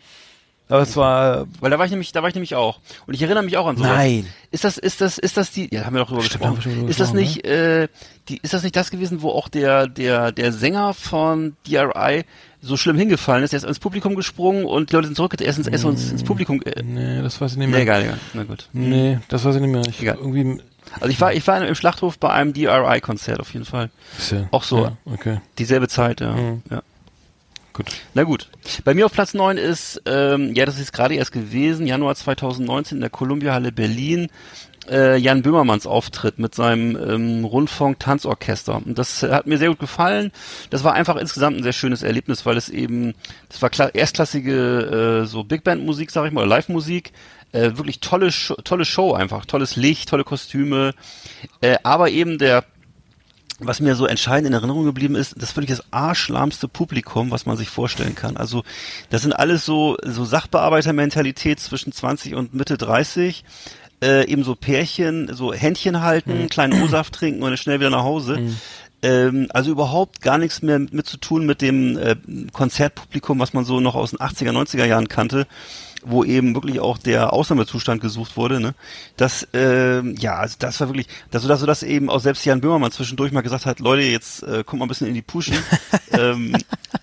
Aber 0.70 0.82
es 0.82 0.97
war, 0.97 1.47
Weil 1.61 1.72
da 1.72 1.80
war 1.80 1.86
ich 1.86 1.91
nämlich, 1.91 2.11
da 2.11 2.22
war 2.22 2.30
ich 2.30 2.36
nämlich 2.36 2.55
auch. 2.55 2.80
Und 3.05 3.13
ich 3.13 3.22
erinnere 3.22 3.43
mich 3.43 3.55
auch 3.57 3.68
an 3.68 3.78
sowas. 3.78 3.89
Nein. 3.89 4.28
Ist 4.51 4.63
das, 4.65 4.78
ist 4.78 4.99
das, 5.01 5.18
ist 5.18 5.38
das 5.38 5.51
die, 5.51 5.74
ja, 5.74 5.86
haben 5.86 5.93
wir 5.95 5.99
doch 6.01 6.09
drüber 6.09 6.22
Stimmt, 6.24 6.43
gesprochen. 6.43 6.76
drüber 6.76 6.89
Ist 6.89 6.99
das 6.99 7.13
nicht, 7.13 7.45
äh, 7.45 7.88
die, 8.28 8.38
ist 8.41 8.53
das 8.53 8.63
nicht 8.63 8.76
das 8.76 8.91
gewesen, 8.91 9.22
wo 9.22 9.30
auch 9.30 9.47
der, 9.47 9.88
der, 9.88 10.32
der 10.34 10.51
Sänger 10.51 10.93
von 10.93 11.55
DRI 11.65 12.26
so 12.61 12.76
schlimm 12.76 12.97
hingefallen 12.97 13.43
ist? 13.45 13.53
Er 13.53 13.57
ist 13.57 13.63
ins 13.65 13.80
Publikum 13.80 14.15
gesprungen 14.15 14.65
und 14.65 14.89
die 14.91 14.95
Leute 14.95 15.07
sind 15.07 15.15
zurückgetreten. 15.15 15.47
Er 15.47 15.57
ist 15.57 15.68
ins, 15.68 15.84
ins, 15.84 16.11
ins 16.11 16.24
Publikum, 16.24 16.61
äh, 16.63 16.84
nee, 16.84 17.22
das 17.22 17.39
weiß 17.39 17.53
ich 17.53 17.57
nicht 17.57 17.68
mehr. 17.70 17.78
nee, 17.78 17.84
egal, 17.84 18.01
egal. 18.03 18.20
Na 18.34 18.43
gut. 18.43 18.68
Nee, 18.74 19.20
das 19.30 19.45
weiß 19.45 19.55
ich 19.55 19.61
nicht 19.61 19.72
mehr. 19.72 19.84
Ich, 19.88 20.01
Egal. 20.01 20.18
irgendwie, 20.20 20.61
Also 20.99 21.07
ich 21.09 21.22
war, 21.22 21.34
ich 21.34 21.47
war 21.47 21.65
im 21.65 21.76
Schlachthof 21.76 22.20
bei 22.20 22.30
einem 22.32 22.51
DRI-Konzert 22.53 23.39
auf 23.39 23.53
jeden 23.53 23.65
Fall. 23.65 23.89
ja, 24.32 24.47
Auch 24.51 24.63
so. 24.63 24.84
Ja, 24.86 24.97
okay, 25.05 25.39
Dieselbe 25.59 25.88
Zeit, 25.88 26.20
ja. 26.20 26.34
Mhm. 26.34 26.61
ja. 26.70 26.82
Gut. 27.78 27.86
Na 28.13 28.23
gut. 28.23 28.49
Bei 28.84 28.93
mir 28.93 29.05
auf 29.05 29.13
Platz 29.13 29.34
9 29.34 29.57
ist, 29.57 30.01
ähm, 30.05 30.53
ja, 30.53 30.65
das 30.65 30.80
ist 30.80 30.91
gerade 30.91 31.15
erst 31.15 31.32
gewesen, 31.32 31.88
Januar 31.88 32.15
2019 32.15 32.97
in 32.97 33.01
der 33.01 33.09
Columbia-Halle 33.09 33.71
Berlin, 33.71 34.30
äh, 34.89 35.17
Jan 35.17 35.43
Böhmermanns 35.43 35.86
Auftritt 35.86 36.39
mit 36.39 36.55
seinem 36.55 36.95
ähm, 36.95 37.45
Rundfunk-Tanzorchester. 37.45 38.75
Und 38.78 38.97
das 38.97 39.23
hat 39.23 39.47
mir 39.47 39.57
sehr 39.57 39.69
gut 39.69 39.80
gefallen. 39.80 40.32
Das 40.69 40.84
war 40.84 40.93
einfach 40.93 41.15
insgesamt 41.17 41.57
ein 41.57 41.63
sehr 41.63 41.73
schönes 41.73 42.03
Erlebnis, 42.03 42.45
weil 42.45 42.57
es 42.57 42.69
eben, 42.69 43.13
das 43.49 43.61
war 43.61 43.71
erstklassige 43.93 45.21
äh, 45.23 45.25
so 45.25 45.43
Big 45.43 45.63
Band-Musik, 45.63 46.11
sag 46.11 46.25
ich 46.25 46.34
mal, 46.34 46.47
Live-Musik. 46.47 47.13
Äh, 47.53 47.78
wirklich 47.78 48.01
tolle, 48.01 48.32
Sh 48.32 48.53
tolle 48.65 48.84
Show 48.84 49.13
einfach, 49.13 49.45
tolles 49.45 49.78
Licht, 49.78 50.09
tolle 50.09 50.25
Kostüme, 50.25 50.93
äh, 51.61 51.78
aber 51.82 52.09
eben 52.09 52.38
der 52.38 52.65
was 53.59 53.79
mir 53.79 53.95
so 53.95 54.05
entscheidend 54.05 54.47
in 54.47 54.53
Erinnerung 54.53 54.85
geblieben 54.85 55.15
ist, 55.15 55.35
das 55.37 55.49
ist 55.49 55.55
wirklich 55.55 55.77
das 55.77 55.85
arschlahmste 55.91 56.67
Publikum, 56.67 57.31
was 57.31 57.45
man 57.45 57.57
sich 57.57 57.69
vorstellen 57.69 58.15
kann. 58.15 58.37
Also 58.37 58.63
das 59.09 59.23
sind 59.23 59.33
alles 59.33 59.65
so, 59.65 59.97
so 60.03 60.25
Sachbearbeitermentalität 60.25 61.59
zwischen 61.59 61.91
20 61.91 62.35
und 62.35 62.53
Mitte 62.53 62.77
30. 62.77 63.43
Äh, 63.99 64.27
eben 64.27 64.43
so 64.43 64.53
Pärchen, 64.53 65.33
so 65.33 65.53
Händchen 65.53 66.01
halten, 66.01 66.49
kleinen 66.49 66.83
O-Saft 66.83 67.15
trinken 67.15 67.41
und 67.41 67.49
dann 67.49 67.57
schnell 67.57 67.79
wieder 67.79 67.89
nach 67.89 68.03
Hause. 68.03 68.37
Ähm, 69.01 69.47
also 69.49 69.71
überhaupt 69.71 70.21
gar 70.21 70.37
nichts 70.37 70.61
mehr 70.61 70.77
mit 70.77 71.07
zu 71.07 71.17
tun 71.17 71.47
mit 71.47 71.61
dem 71.61 71.97
äh, 71.97 72.15
Konzertpublikum, 72.51 73.39
was 73.39 73.53
man 73.53 73.65
so 73.65 73.79
noch 73.79 73.95
aus 73.95 74.11
den 74.11 74.19
80er, 74.19 74.51
90er 74.51 74.85
Jahren 74.85 75.07
kannte, 75.07 75.47
wo 76.09 76.23
eben 76.23 76.55
wirklich 76.55 76.79
auch 76.79 76.97
der 76.97 77.33
Ausnahmezustand 77.33 78.01
gesucht 78.01 78.35
wurde. 78.37 78.59
Ne? 78.59 78.73
Das, 79.15 79.47
ähm, 79.53 80.15
ja, 80.17 80.35
also 80.35 80.55
das 80.59 80.79
war 80.79 80.89
wirklich, 80.89 81.07
das, 81.31 81.43
so 81.43 81.47
dass, 81.47 81.59
so 81.59 81.65
dass 81.65 81.83
eben 81.83 82.09
auch 82.09 82.19
selbst 82.19 82.45
Jan 82.45 82.61
Böhmermann 82.61 82.91
zwischendurch 82.91 83.31
mal 83.31 83.41
gesagt 83.41 83.65
hat, 83.65 83.79
Leute, 83.79 84.03
jetzt 84.03 84.43
äh, 84.43 84.63
kommt 84.63 84.79
mal 84.79 84.85
ein 84.85 84.89
bisschen 84.89 85.07
in 85.07 85.13
die 85.13 85.21
Puschen. 85.21 85.55
ähm, 86.11 86.55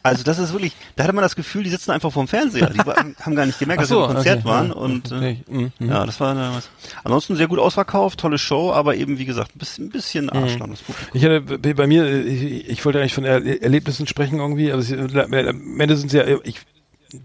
also 0.02 0.24
das 0.24 0.38
ist 0.38 0.52
wirklich, 0.52 0.72
da 0.96 1.04
hatte 1.04 1.12
man 1.12 1.22
das 1.22 1.36
Gefühl, 1.36 1.62
die 1.62 1.70
sitzen 1.70 1.92
einfach 1.92 2.12
vorm 2.12 2.28
Fernseher. 2.28 2.70
Die 2.70 2.78
war, 2.78 2.96
haben 3.20 3.34
gar 3.34 3.46
nicht 3.46 3.58
gemerkt, 3.58 3.82
Ach 3.84 3.88
so, 3.88 4.00
dass 4.00 4.06
sie 4.06 4.10
im 4.10 4.16
Konzert 4.16 4.38
okay, 4.40 4.48
waren. 4.48 4.68
ja, 4.68 4.74
und 4.74 5.12
äh, 5.12 5.14
okay, 5.14 5.44
mhm, 5.48 5.72
mhm. 5.78 5.88
ja, 5.88 6.06
das 6.06 6.20
war 6.20 6.34
damals. 6.34 6.68
Ansonsten 7.04 7.36
sehr 7.36 7.48
gut 7.48 7.58
ausverkauft, 7.58 8.20
tolle 8.20 8.38
Show, 8.38 8.72
aber 8.72 8.96
eben 8.96 9.18
wie 9.18 9.24
gesagt, 9.24 9.54
ein 9.54 9.58
bisschen, 9.58 9.86
ein 9.86 9.90
bisschen 9.90 10.24
Mhm. 10.34 10.42
Arschloch 10.42 10.68
das 10.68 10.80
Publikum. 10.82 11.10
Ich 11.14 11.24
hatte 11.24 11.74
bei 11.74 11.86
mir, 11.86 12.24
ich, 12.24 12.68
ich 12.68 12.84
wollte 12.84 13.00
eigentlich 13.00 13.14
von 13.14 13.24
er 13.24 13.44
Erlebnissen 13.62 14.06
sprechen 14.06 14.38
irgendwie, 14.38 14.72
aber 14.72 14.82
sie, 14.82 14.96
am 14.96 15.80
Ende 15.80 15.96
sind 15.96 16.08
es 16.08 16.12
ja, 16.12 16.24
ich, 16.44 16.60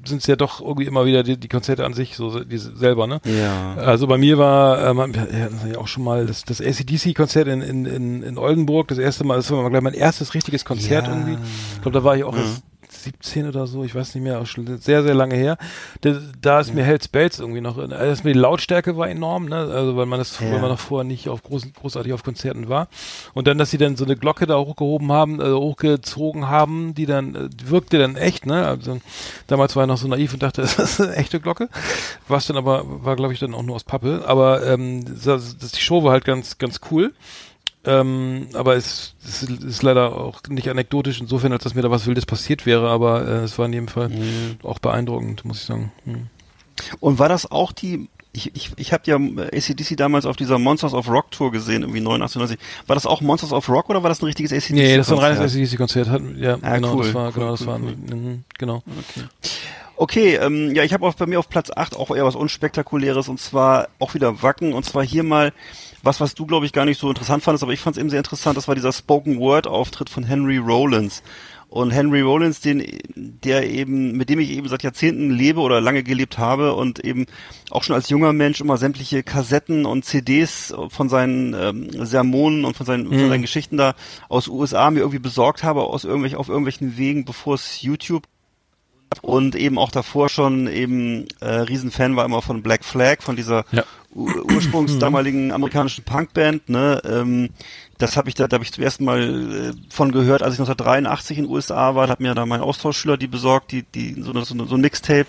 sind 0.06 0.22
es 0.22 0.28
ja 0.28 0.36
doch 0.36 0.62
irgendwie 0.62 0.86
immer 0.86 1.06
wieder 1.06 1.24
die, 1.24 1.38
die 1.38 1.48
Konzerte 1.48 1.86
an 1.86 1.94
sich, 1.94 2.16
so 2.16 2.44
die 2.44 2.58
selber, 2.58 3.08
ne? 3.08 3.22
Ja. 3.26 3.76
Also 3.76 4.08
bei 4.08 4.18
mir 4.18 4.38
war, 4.38 4.88
ähm, 4.88 5.14
ja, 5.32 5.70
ja 5.72 5.78
auch 5.78 5.88
schon 5.88 6.04
mal 6.04 6.26
das, 6.26 6.44
das 6.44 6.62
ACDC-Konzert 6.62 7.48
in, 7.48 7.62
in, 7.62 8.24
in, 8.24 8.38
Oldenburg, 8.38 8.88
das 8.88 8.98
erste 8.98 9.24
Mal, 9.24 9.38
das 9.38 9.52
war 9.52 9.62
mal 9.62 9.70
gleich 9.70 9.82
mein 9.82 9.94
erstes 9.94 10.34
richtiges 10.34 10.66
Konzert 10.66 11.08
Ja. 11.08 11.14
irgendwie. 11.14 11.38
Ich 11.76 11.82
glaube, 11.82 11.98
da 11.98 12.04
war 12.04 12.16
ich 12.16 12.24
auch 12.24 12.36
erst 12.36 12.64
17 13.04 13.48
oder 13.48 13.68
so, 13.68 13.84
ich 13.84 13.96
weiß 13.96 14.16
nicht 14.16 14.24
mehr, 14.24 14.40
auch 14.40 14.46
schon 14.46 14.78
sehr, 14.78 15.04
sehr 15.04 15.14
lange 15.14 15.36
her. 15.36 15.58
Da, 16.02 16.20
da 16.42 16.60
ist 16.60 16.74
mir 16.74 16.84
Hells 16.84 17.08
Bells 17.08 17.40
irgendwie 17.40 17.62
noch, 17.62 17.78
also 17.78 17.96
das 17.96 18.24
mir 18.24 18.34
die 18.34 18.40
Lautstärke 18.40 18.98
war 18.98 19.10
enorm, 19.10 19.46
ne? 19.46 19.56
Also 19.58 19.96
weil 19.98 20.06
man 20.06 20.20
das, 20.20 20.40
Ja. 20.40 20.52
weil 20.52 20.60
man 20.62 20.70
noch 20.70 20.80
vorher 20.80 21.04
nicht 21.04 21.30
auf 21.30 21.44
großen, 21.44 21.74
großartig 21.74 22.14
auf 22.14 22.24
Konzerten 22.24 22.70
war. 22.70 22.88
Und 23.34 23.48
dann, 23.48 23.58
dass 23.58 23.72
sie 23.72 23.78
dann 23.78 23.96
so 23.98 24.06
eine 24.06 24.16
Glocke 24.16 24.46
da 24.46 24.58
hochgehoben 24.58 25.12
haben, 25.12 25.40
äh, 25.42 25.52
hochgezogen 25.52 26.48
haben, 26.48 26.94
die 26.96 27.06
dann, 27.06 27.36
äh, 27.36 27.50
die 27.50 27.70
wirkte 27.70 27.98
dann 27.98 28.16
echt, 28.16 28.46
ne? 28.46 28.66
Also 28.68 29.00
damals 29.48 29.76
war 29.76 29.84
ich 29.84 29.88
noch 29.88 29.98
so 29.98 30.08
naiv 30.08 30.34
und 30.34 30.44
dachte, 30.44 30.62
das 30.62 30.78
ist 30.78 31.02
eine 31.02 31.16
echte 31.16 31.40
Glocke. 31.40 31.70
Was 32.28 32.48
dann 32.48 32.58
aber, 32.58 32.84
war 32.86 33.16
glaube 33.16 33.34
ich 33.34 33.40
dann 33.40 33.54
auch 33.54 33.64
nur 33.64 33.76
aus 33.76 33.84
Pappe. 33.84 34.24
Aber 34.28 34.66
ähm, 34.66 35.06
das, 35.06 35.58
das, 35.58 35.72
die 35.72 35.82
Show 35.82 36.04
war 36.04 36.12
halt 36.12 36.26
ganz, 36.26 36.58
ganz 36.58 36.80
cool. 36.92 37.14
Ähm, 37.86 38.48
aber 38.54 38.76
es, 38.76 39.16
es 39.24 39.44
ist 39.44 39.84
leider 39.84 40.18
auch 40.18 40.42
nicht 40.50 40.70
anekdotisch 40.70 41.22
insofern, 41.22 41.54
als 41.54 41.64
dass 41.64 41.76
mir 41.76 41.82
da 41.82 41.90
was 41.92 42.08
Wildes 42.08 42.26
passiert 42.26 42.66
wäre, 42.66 42.90
aber 42.90 43.26
äh, 43.26 43.32
es 43.44 43.58
war 43.58 43.66
in 43.68 43.74
jedem 43.74 43.88
Fall 43.88 44.12
auch 44.64 44.80
beeindruckend, 44.80 45.46
muss 45.46 45.62
ich 45.62 45.66
sagen. 45.66 45.92
Mhm. 46.06 46.28
Und 47.00 47.20
war 47.20 47.30
das 47.30 47.50
auch 47.50 47.72
die, 47.72 48.10
ich, 48.34 48.54
ich, 48.56 48.72
ich 48.76 48.94
habe 48.94 49.04
ja 49.06 49.16
ACDC 49.16 49.96
damals 49.98 50.26
auf 50.26 50.36
dieser 50.36 50.60
Monsters 50.60 50.94
of 50.94 51.10
Rock 51.10 51.32
Tour 51.32 51.52
gesehen, 51.52 51.84
irgendwie 51.84 52.02
89, 52.02 52.38
90. 52.40 52.60
War 52.88 52.96
das 52.96 53.06
auch 53.06 53.22
Monsters 53.22 53.54
of 53.54 53.68
Rock 53.70 53.90
oder 53.90 54.04
war 54.04 54.10
das 54.10 54.22
ein 54.22 54.26
richtiges 54.26 54.52
ACDC? 54.52 54.72
Nee, 54.72 54.98
das 54.98 55.10
war 55.10 55.18
ein 55.18 55.38
reines 55.38 55.40
Konzert? 55.78 56.08
ACDC-Konzert. 56.08 56.38
Ja, 56.38 56.58
Ah, 56.62 56.76
genau, 56.76 56.96
cool, 56.96 57.06
das 57.06 57.14
war, 57.14 57.28
cool, 57.28 57.34
genau, 57.34 57.52
das 57.52 57.62
cool, 57.62 57.68
war, 57.68 57.80
cool. 57.80 57.96
mhm, 57.96 58.44
genau. 58.58 58.84
Okay, 59.96 60.36
ähm, 60.36 60.74
ja, 60.76 60.84
ich 60.84 60.94
habe 60.94 61.06
auch 61.06 61.14
bei 61.16 61.26
mir 61.26 61.40
auf 61.40 61.50
Platz 61.50 61.72
8 61.76 61.98
auch 61.98 62.16
eher 62.16 62.24
was 62.26 62.36
unspektakuläres 62.36 63.28
und 63.28 63.40
zwar 63.40 63.90
auch 64.00 64.14
wieder 64.14 64.42
Wacken 64.42 64.74
und 64.74 64.86
zwar 64.86 65.04
hier 65.04 65.24
mal 65.24 65.52
was, 66.04 66.20
was 66.20 66.36
du 66.36 66.46
glaube 66.46 66.66
ich 66.66 66.74
gar 66.74 66.86
nicht 66.86 67.00
so 67.00 67.10
interessant 67.10 67.44
fandest, 67.44 67.64
aber 67.64 67.74
ich 67.74 67.80
fand 67.80 67.98
es 67.98 68.00
eben 68.00 68.10
sehr 68.10 68.20
interessant, 68.20 68.58
das 68.58 68.68
war 68.68 68.76
dieser 68.76 68.94
Spoken 68.94 69.40
Word 69.40 69.68
Auftritt 69.68 70.10
von 70.10 70.24
Henry 70.24 70.58
Rollins. 70.58 71.24
Und 71.70 71.92
Henry 71.92 72.22
Rollins, 72.22 72.62
den, 72.62 72.84
der 73.16 73.70
eben, 73.70 74.14
mit 74.14 74.30
dem 74.30 74.40
ich 74.40 74.50
eben 74.50 74.68
seit 74.68 74.82
Jahrzehnten 74.82 75.30
lebe 75.30 75.60
oder 75.60 75.80
lange 75.82 76.02
gelebt 76.02 76.40
habe 76.40 76.74
und 76.74 76.98
eben 77.06 77.28
auch 77.70 77.84
schon 77.84 77.94
als 77.94 78.10
junger 78.10 78.34
Mensch 78.34 78.60
immer 78.60 78.78
sämtliche 78.78 79.22
Kassetten 79.22 79.86
und 79.86 80.04
CDs 80.04 80.74
von 80.90 81.10
seinen 81.10 81.54
ähm, 81.54 82.06
Sermonen 82.06 82.66
und 82.66 82.76
von 82.76 82.88
seinen, 82.88 83.08
von 83.08 83.30
seinen 83.30 83.44
Geschichten 83.44 83.78
da 83.78 83.94
aus 84.30 84.48
USA 84.48 84.90
mir 84.90 85.02
irgendwie 85.02 85.20
besorgt 85.20 85.62
habe, 85.62 85.84
aus 85.84 86.06
irgendwelchen, 86.06 86.40
auf 86.40 86.50
irgendwelchen 86.50 86.98
Wegen, 86.98 87.24
bevor 87.24 87.54
es 87.54 87.84
YouTube 87.84 88.24
und 89.22 89.56
eben 89.56 89.78
auch 89.78 89.92
davor 89.92 90.30
schon 90.30 90.68
eben 90.68 91.28
äh, 91.40 91.50
Riesenfan 91.50 92.16
war 92.16 92.26
immer 92.26 92.42
von 92.42 92.64
Black 92.64 92.84
Flag, 92.84 93.22
von 93.22 93.36
dieser 93.36 93.66
Ja. 93.72 93.84
Ur 94.14 94.46
ursprungs 94.54 94.98
damaligen 95.00 95.52
amerikanischen 95.52 96.04
Punkband, 96.04 96.68
ne? 96.70 97.02
Ähm, 97.06 97.50
das 97.98 98.16
habe 98.18 98.30
ich 98.30 98.36
da, 98.36 98.48
da 98.48 98.56
habe 98.56 98.64
ich 98.64 98.72
zum 98.72 98.84
ersten 98.84 99.04
Mal 99.06 99.22
äh, 99.22 99.74
von 99.94 100.12
gehört, 100.12 100.42
als 100.42 100.54
ich 100.54 100.60
1983 100.60 101.38
in 101.38 101.44
den 101.46 101.52
USA 101.54 101.96
war, 101.96 102.08
da 102.08 102.14
hat 102.14 102.20
mir 102.20 102.34
da 102.34 102.46
mein 102.46 102.62
Austauschschüler 102.62 103.18
die 103.18 103.28
besorgt, 103.28 103.72
die 103.72 103.84
die 103.84 104.22
so, 104.22 104.34
so, 104.44 104.66
so 104.66 104.76
ein 104.76 104.82
Mixtape 104.82 105.28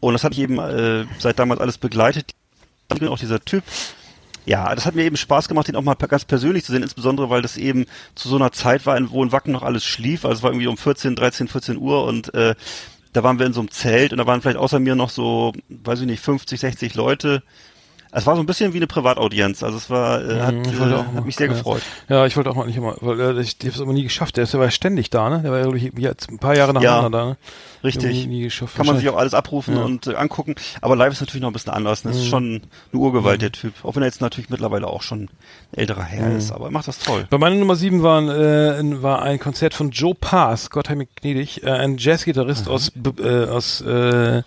und 0.00 0.12
das 0.12 0.22
habe 0.24 0.34
ich 0.34 0.40
eben 0.40 0.58
äh, 0.58 1.06
seit 1.18 1.38
damals 1.38 1.60
alles 1.60 1.78
begleitet. 1.78 2.32
Auch 3.08 3.18
dieser 3.18 3.40
Typ, 3.44 3.64
ja, 4.46 4.74
das 4.74 4.86
hat 4.86 4.94
mir 4.94 5.04
eben 5.04 5.16
Spaß 5.16 5.48
gemacht, 5.48 5.68
den 5.68 5.76
auch 5.76 5.82
mal 5.82 5.94
ganz 5.94 6.24
persönlich 6.24 6.64
zu 6.64 6.72
sehen, 6.72 6.82
insbesondere 6.82 7.28
weil 7.28 7.42
das 7.42 7.56
eben 7.58 7.84
zu 8.14 8.28
so 8.30 8.36
einer 8.36 8.50
Zeit 8.52 8.86
war, 8.86 8.96
in- 8.96 9.10
wo 9.10 9.22
in 9.22 9.30
Wacken 9.32 9.52
noch 9.52 9.62
alles 9.62 9.84
schlief. 9.84 10.24
Also 10.24 10.38
es 10.38 10.42
war 10.42 10.50
irgendwie 10.52 10.68
um 10.68 10.78
14, 10.78 11.14
13, 11.16 11.48
14 11.48 11.76
Uhr 11.76 12.04
und 12.04 12.32
äh, 12.34 12.54
da 13.12 13.22
waren 13.22 13.38
wir 13.38 13.44
in 13.46 13.52
so 13.52 13.60
einem 13.60 13.70
Zelt 13.70 14.12
und 14.12 14.18
da 14.18 14.26
waren 14.26 14.40
vielleicht 14.40 14.56
außer 14.56 14.78
mir 14.80 14.94
noch 14.94 15.10
so, 15.10 15.52
weiß 15.68 16.00
ich 16.00 16.06
nicht, 16.06 16.20
50, 16.22 16.60
60 16.60 16.94
Leute. 16.94 17.42
Es 18.10 18.26
war 18.26 18.34
so 18.36 18.42
ein 18.42 18.46
bisschen 18.46 18.72
wie 18.72 18.78
eine 18.78 18.86
Privataudienz. 18.86 19.62
Also 19.62 19.76
es 19.76 19.90
war, 19.90 20.22
äh, 20.24 20.40
hat, 20.40 20.54
äh, 20.54 21.16
hat 21.16 21.24
mich 21.24 21.36
sehr 21.36 21.46
ja. 21.48 21.52
gefreut. 21.52 21.82
Ja, 22.08 22.26
ich 22.26 22.36
wollte 22.36 22.50
auch 22.50 22.54
mal 22.54 22.66
nicht 22.66 22.76
immer, 22.76 22.96
weil 23.00 23.20
äh, 23.20 23.40
ich, 23.40 23.56
ich 23.60 23.66
habe 23.66 23.74
es 23.74 23.80
aber 23.80 23.92
nie 23.92 24.02
geschafft. 24.02 24.36
Der 24.36 24.44
ist 24.44 24.54
ja 24.54 24.60
war 24.60 24.70
ständig 24.70 25.10
da, 25.10 25.28
ne? 25.28 25.40
Der 25.42 25.50
war 25.52 25.58
ja, 25.58 25.72
ich, 25.72 25.92
jetzt 25.98 26.30
ein 26.30 26.38
paar 26.38 26.56
Jahre 26.56 26.72
nacheinander 26.72 27.10
da, 27.10 27.24
ne? 27.26 27.36
Richtig. 27.84 28.12
Nie, 28.12 28.26
nie 28.26 28.42
geschafft. 28.42 28.76
Kann 28.76 28.86
man 28.86 28.96
sich 28.98 29.08
auch 29.08 29.16
alles 29.16 29.34
abrufen 29.34 29.74
Ja. 29.74 29.80
Mhm. 29.80 29.86
und 29.86 30.06
äh, 30.08 30.14
angucken. 30.16 30.54
Aber 30.80 30.96
live 30.96 31.12
ist 31.12 31.20
natürlich 31.20 31.42
noch 31.42 31.50
ein 31.50 31.52
bisschen 31.52 31.72
anders. 31.72 32.04
Ne? 32.04 32.10
Das 32.10 32.20
ist 32.20 32.26
schon 32.26 32.62
eine 32.92 33.00
Urgewalt, 33.00 33.40
der 33.42 33.52
Typ. 33.52 33.72
Auch 33.84 33.94
wenn 33.94 34.02
er 34.02 34.06
jetzt 34.06 34.20
natürlich 34.20 34.50
mittlerweile 34.50 34.86
auch 34.88 35.02
schon 35.02 35.22
ein 35.24 35.28
älterer 35.72 36.02
Herr 36.02 36.28
Mhm. 36.28 36.36
ist. 36.38 36.50
Aber 36.50 36.66
er 36.66 36.70
macht 36.72 36.88
das 36.88 36.98
toll. 36.98 37.26
Bei 37.30 37.38
meiner 37.38 37.56
Nummer 37.56 37.76
7 37.76 38.02
waren, 38.02 38.28
äh, 38.28 39.02
war 39.02 39.22
ein 39.22 39.38
Konzert 39.38 39.74
von 39.74 39.90
Joe 39.90 40.14
Pass, 40.14 40.70
Gott 40.70 40.88
mich 40.90 41.08
gnädig, 41.20 41.62
äh, 41.62 41.70
ein 41.70 41.98
Jazzgitarrist 41.98 42.68
aus, 42.68 42.90
äh, 43.22 43.44
aus, 43.46 43.80
äh, 43.82 44.42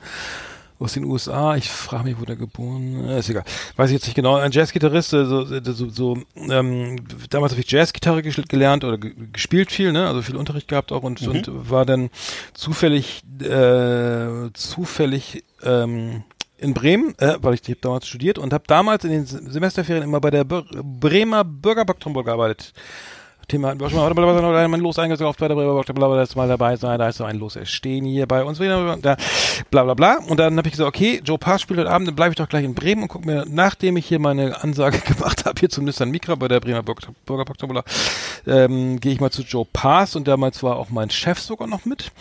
aus 0.82 0.94
den 0.94 1.06
USA. 1.06 1.56
Ich 1.56 1.70
frage 1.70 2.04
mich, 2.06 2.20
wo 2.20 2.26
der 2.26 2.36
geboren 2.36 3.08
äh, 3.08 3.20
ist. 3.20 3.30
Egal. 3.30 3.44
Weiß 3.76 3.90
ich 3.90 3.94
jetzt 3.96 4.06
nicht 4.06 4.16
genau. 4.16 4.36
Ein 4.36 4.52
Jazzgitarrist, 4.52 5.14
äh, 5.14 5.26
so, 5.26 5.46
so, 5.46 5.90
so 5.90 6.18
ähm, 6.36 6.98
damals 7.30 7.54
habe 7.54 7.62
ich 7.62 7.72
Jazzgitarre 7.72 8.22
gelernt 8.22 8.84
oder 8.84 8.98
ge- 8.98 9.14
gespielt 9.32 9.72
viel, 9.72 9.92
ne? 9.92 10.08
Also 10.08 10.22
viel 10.22 10.36
Unterricht 10.36 10.68
gehabt 10.68 10.92
auch 10.92 11.04
und, 11.04 11.22
und 11.28 11.70
war 11.70 11.86
dann 11.86 12.10
zufällig, 12.54 13.22
äh, 13.42 14.50
zufällig 14.54 15.44
ähm, 15.64 16.24
in 16.58 16.74
Bremen, 16.74 17.16
äh, 17.18 17.38
weil 17.42 17.56
ich, 17.56 17.62
ich 17.64 17.70
habe 17.70 17.80
damals 17.82 18.08
studiert 18.08 18.38
und 18.38 18.54
habe 18.54 18.64
damals 18.68 19.04
in 19.04 19.12
den 19.12 19.26
Se- 19.26 19.42
Semesterferien 19.52 20.04
immer 20.04 20.20
bei 20.22 20.30
der 20.32 20.44
Bür 20.44 20.64
Bremer 20.84 21.44
Bürgerbacktrommel 21.44 22.24
gearbeitet. 22.24 22.74
Thema. 23.52 23.76
Mein 23.76 24.80
Los 24.80 24.98
eingekauft 24.98 25.40
bei 25.40 25.48
der 25.48 25.56
Bremer 25.56 26.16
das 26.16 26.36
mal 26.36 26.48
dabei 26.48 26.76
sein, 26.78 26.98
da 26.98 27.10
ist 27.10 27.18
so 27.18 27.26
ein 27.26 27.38
Los 27.38 27.56
erstehen 27.56 28.06
hier 28.06 28.26
bei 28.26 28.44
uns. 28.44 28.58
Da, 28.58 29.18
bla 29.70 29.84
bla 29.84 29.94
bla. 29.94 30.18
Und 30.28 30.40
dann 30.40 30.58
habe 30.58 30.68
ich 30.68 30.74
gesagt, 30.74 30.88
okay, 30.88 31.22
Joe 31.24 31.38
Pass 31.38 31.62
spielt 31.62 31.80
heute 31.80 31.92
Abend, 31.92 32.08
dann 32.08 32.16
bleibe 32.16 32.32
ich 32.32 32.38
doch 32.38 32.48
gleich 32.48 32.64
in 32.64 32.74
Bremen 32.74 33.04
und 33.04 33.08
guck 33.10 33.26
mir, 33.26 33.46
nachdem 33.48 33.98
ich 33.98 34.06
hier 34.06 34.20
meine 34.20 34.64
Ansage 34.64 35.00
gemacht 35.14 35.46
habe, 35.46 35.60
hier 35.60 35.70
zum 35.70 35.86
Nissan 35.86 36.10
Micra 36.10 36.36
bei 36.36 36.48
der 36.48 36.60
Bremer 36.60 36.82
Bürger- 36.84 37.84
ähm, 38.48 39.00
gehe 39.00 39.14
ich 39.14 39.20
mal 39.20 39.32
zu 39.32 39.44
Joe 39.44 39.66
Pass 39.72 40.16
und 40.16 40.28
damals 40.28 40.64
war 40.64 40.78
auch 40.78 40.90
mein 40.90 41.10
Chef 41.10 41.40
sogar 41.40 41.68
noch 41.68 41.86
mit. 41.86 42.12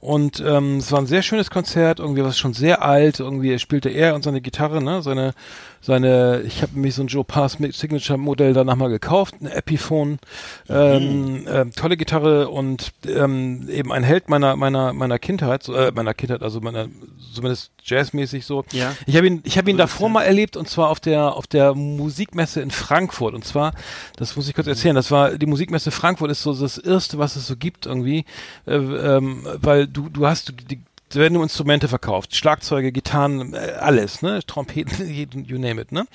Und 0.00 0.40
ähm, 0.40 0.78
es 0.78 0.92
war 0.92 1.00
ein 1.00 1.06
sehr 1.06 1.22
schönes 1.22 1.50
Konzert, 1.50 1.98
irgendwie 1.98 2.24
was 2.24 2.38
schon 2.38 2.54
sehr 2.54 2.82
alt, 2.82 3.20
irgendwie 3.20 3.58
spielte 3.58 3.88
er 3.88 4.14
und 4.14 4.22
seine 4.22 4.40
Gitarre, 4.40 4.82
ne, 4.82 5.02
seine 5.02 5.34
seine, 5.86 6.42
ich 6.44 6.62
habe 6.62 6.76
mir 6.76 6.90
so 6.90 7.02
ein 7.02 7.06
Joe 7.06 7.22
Pass 7.22 7.58
Signature 7.70 8.18
Modell 8.18 8.52
danach 8.52 8.74
mal 8.74 8.88
gekauft, 8.88 9.36
eine 9.38 9.54
Epiphone, 9.54 10.18
ähm, 10.68 11.46
ähm, 11.48 11.72
tolle 11.76 11.96
Gitarre 11.96 12.48
und 12.48 12.92
ähm, 13.06 13.68
eben 13.70 13.92
ein 13.92 14.02
Held 14.02 14.28
meiner 14.28 14.56
meiner 14.56 14.92
meiner 14.92 15.20
Kindheit, 15.20 15.62
so, 15.62 15.74
äh, 15.74 15.92
meiner 15.94 16.12
Kindheit, 16.12 16.42
also 16.42 16.60
meiner 16.60 16.88
zumindest 17.32 17.70
jazzmäßig 17.84 18.44
so. 18.44 18.64
Ja. 18.72 18.96
Ich 19.06 19.16
habe 19.16 19.28
ihn, 19.28 19.42
ich 19.44 19.58
habe 19.58 19.70
ihn 19.70 19.76
davor 19.76 20.08
mal 20.08 20.24
erlebt 20.24 20.56
und 20.56 20.68
zwar 20.68 20.90
auf 20.90 20.98
der 20.98 21.36
auf 21.36 21.46
der 21.46 21.76
Musikmesse 21.76 22.60
in 22.62 22.72
Frankfurt 22.72 23.34
und 23.34 23.44
zwar, 23.44 23.72
das 24.16 24.34
muss 24.34 24.48
ich 24.48 24.54
kurz 24.56 24.66
erzählen, 24.66 24.96
das 24.96 25.12
war 25.12 25.38
die 25.38 25.46
Musikmesse 25.46 25.92
Frankfurt 25.92 26.32
ist 26.32 26.42
so 26.42 26.52
das 26.52 26.78
erste, 26.78 27.18
was 27.18 27.36
es 27.36 27.46
so 27.46 27.56
gibt 27.56 27.86
irgendwie, 27.86 28.24
äh, 28.66 28.74
ähm, 28.74 29.46
weil 29.62 29.86
du 29.86 30.08
du 30.08 30.26
hast 30.26 30.52
die 30.68 30.80
da 31.10 31.20
werden 31.20 31.34
nur 31.34 31.44
Instrumente 31.44 31.86
verkauft, 31.86 32.34
Schlagzeuge, 32.34 32.90
Gitarren, 32.90 33.54
äh, 33.54 33.74
alles, 33.78 34.22
ne, 34.22 34.40
Trompeten, 34.44 35.08
you 35.46 35.58
name 35.58 35.80
it, 35.80 35.92
ne. 35.92 36.06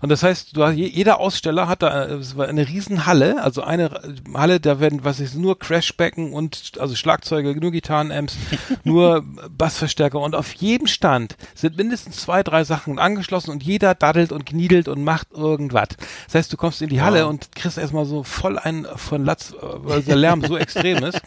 Und 0.00 0.08
das 0.08 0.22
heißt, 0.22 0.56
du 0.56 0.66
jeder 0.70 1.20
Aussteller 1.20 1.68
hat 1.68 1.82
da, 1.82 2.06
äh, 2.06 2.14
es 2.14 2.36
war 2.36 2.48
eine 2.48 2.66
riesen 2.66 3.04
Halle, 3.04 3.42
also 3.42 3.62
eine 3.62 4.00
Halle, 4.32 4.58
da 4.58 4.80
werden, 4.80 5.04
was 5.04 5.20
ist, 5.20 5.34
nur 5.34 5.58
Crashbecken 5.58 6.32
und, 6.32 6.72
also 6.78 6.94
Schlagzeuge, 6.94 7.54
nur 7.60 7.72
Gitarrenamps, 7.72 8.36
nur 8.84 9.22
Bassverstärker 9.50 10.18
und 10.18 10.34
auf 10.34 10.54
jedem 10.54 10.86
Stand 10.86 11.36
sind 11.54 11.76
mindestens 11.76 12.16
zwei, 12.16 12.42
drei 12.42 12.64
Sachen 12.64 12.98
angeschlossen 12.98 13.50
und 13.50 13.62
jeder 13.62 13.94
daddelt 13.94 14.32
und 14.32 14.46
kniedelt 14.46 14.88
und 14.88 15.04
macht 15.04 15.32
irgendwas. 15.32 15.88
Das 16.26 16.34
heißt, 16.34 16.52
du 16.52 16.56
kommst 16.56 16.80
in 16.80 16.88
die 16.88 17.02
Halle 17.02 17.26
und 17.26 17.54
kriegst 17.54 17.76
erstmal 17.76 18.06
so 18.06 18.22
voll 18.22 18.58
einen 18.58 18.86
von 18.96 19.26
Latz, 19.26 19.52
äh, 19.52 19.56
weil 19.60 20.02
der 20.02 20.16
Lärm 20.16 20.42
so 20.42 20.56
extrem 20.58 21.04
ist. 21.04 21.20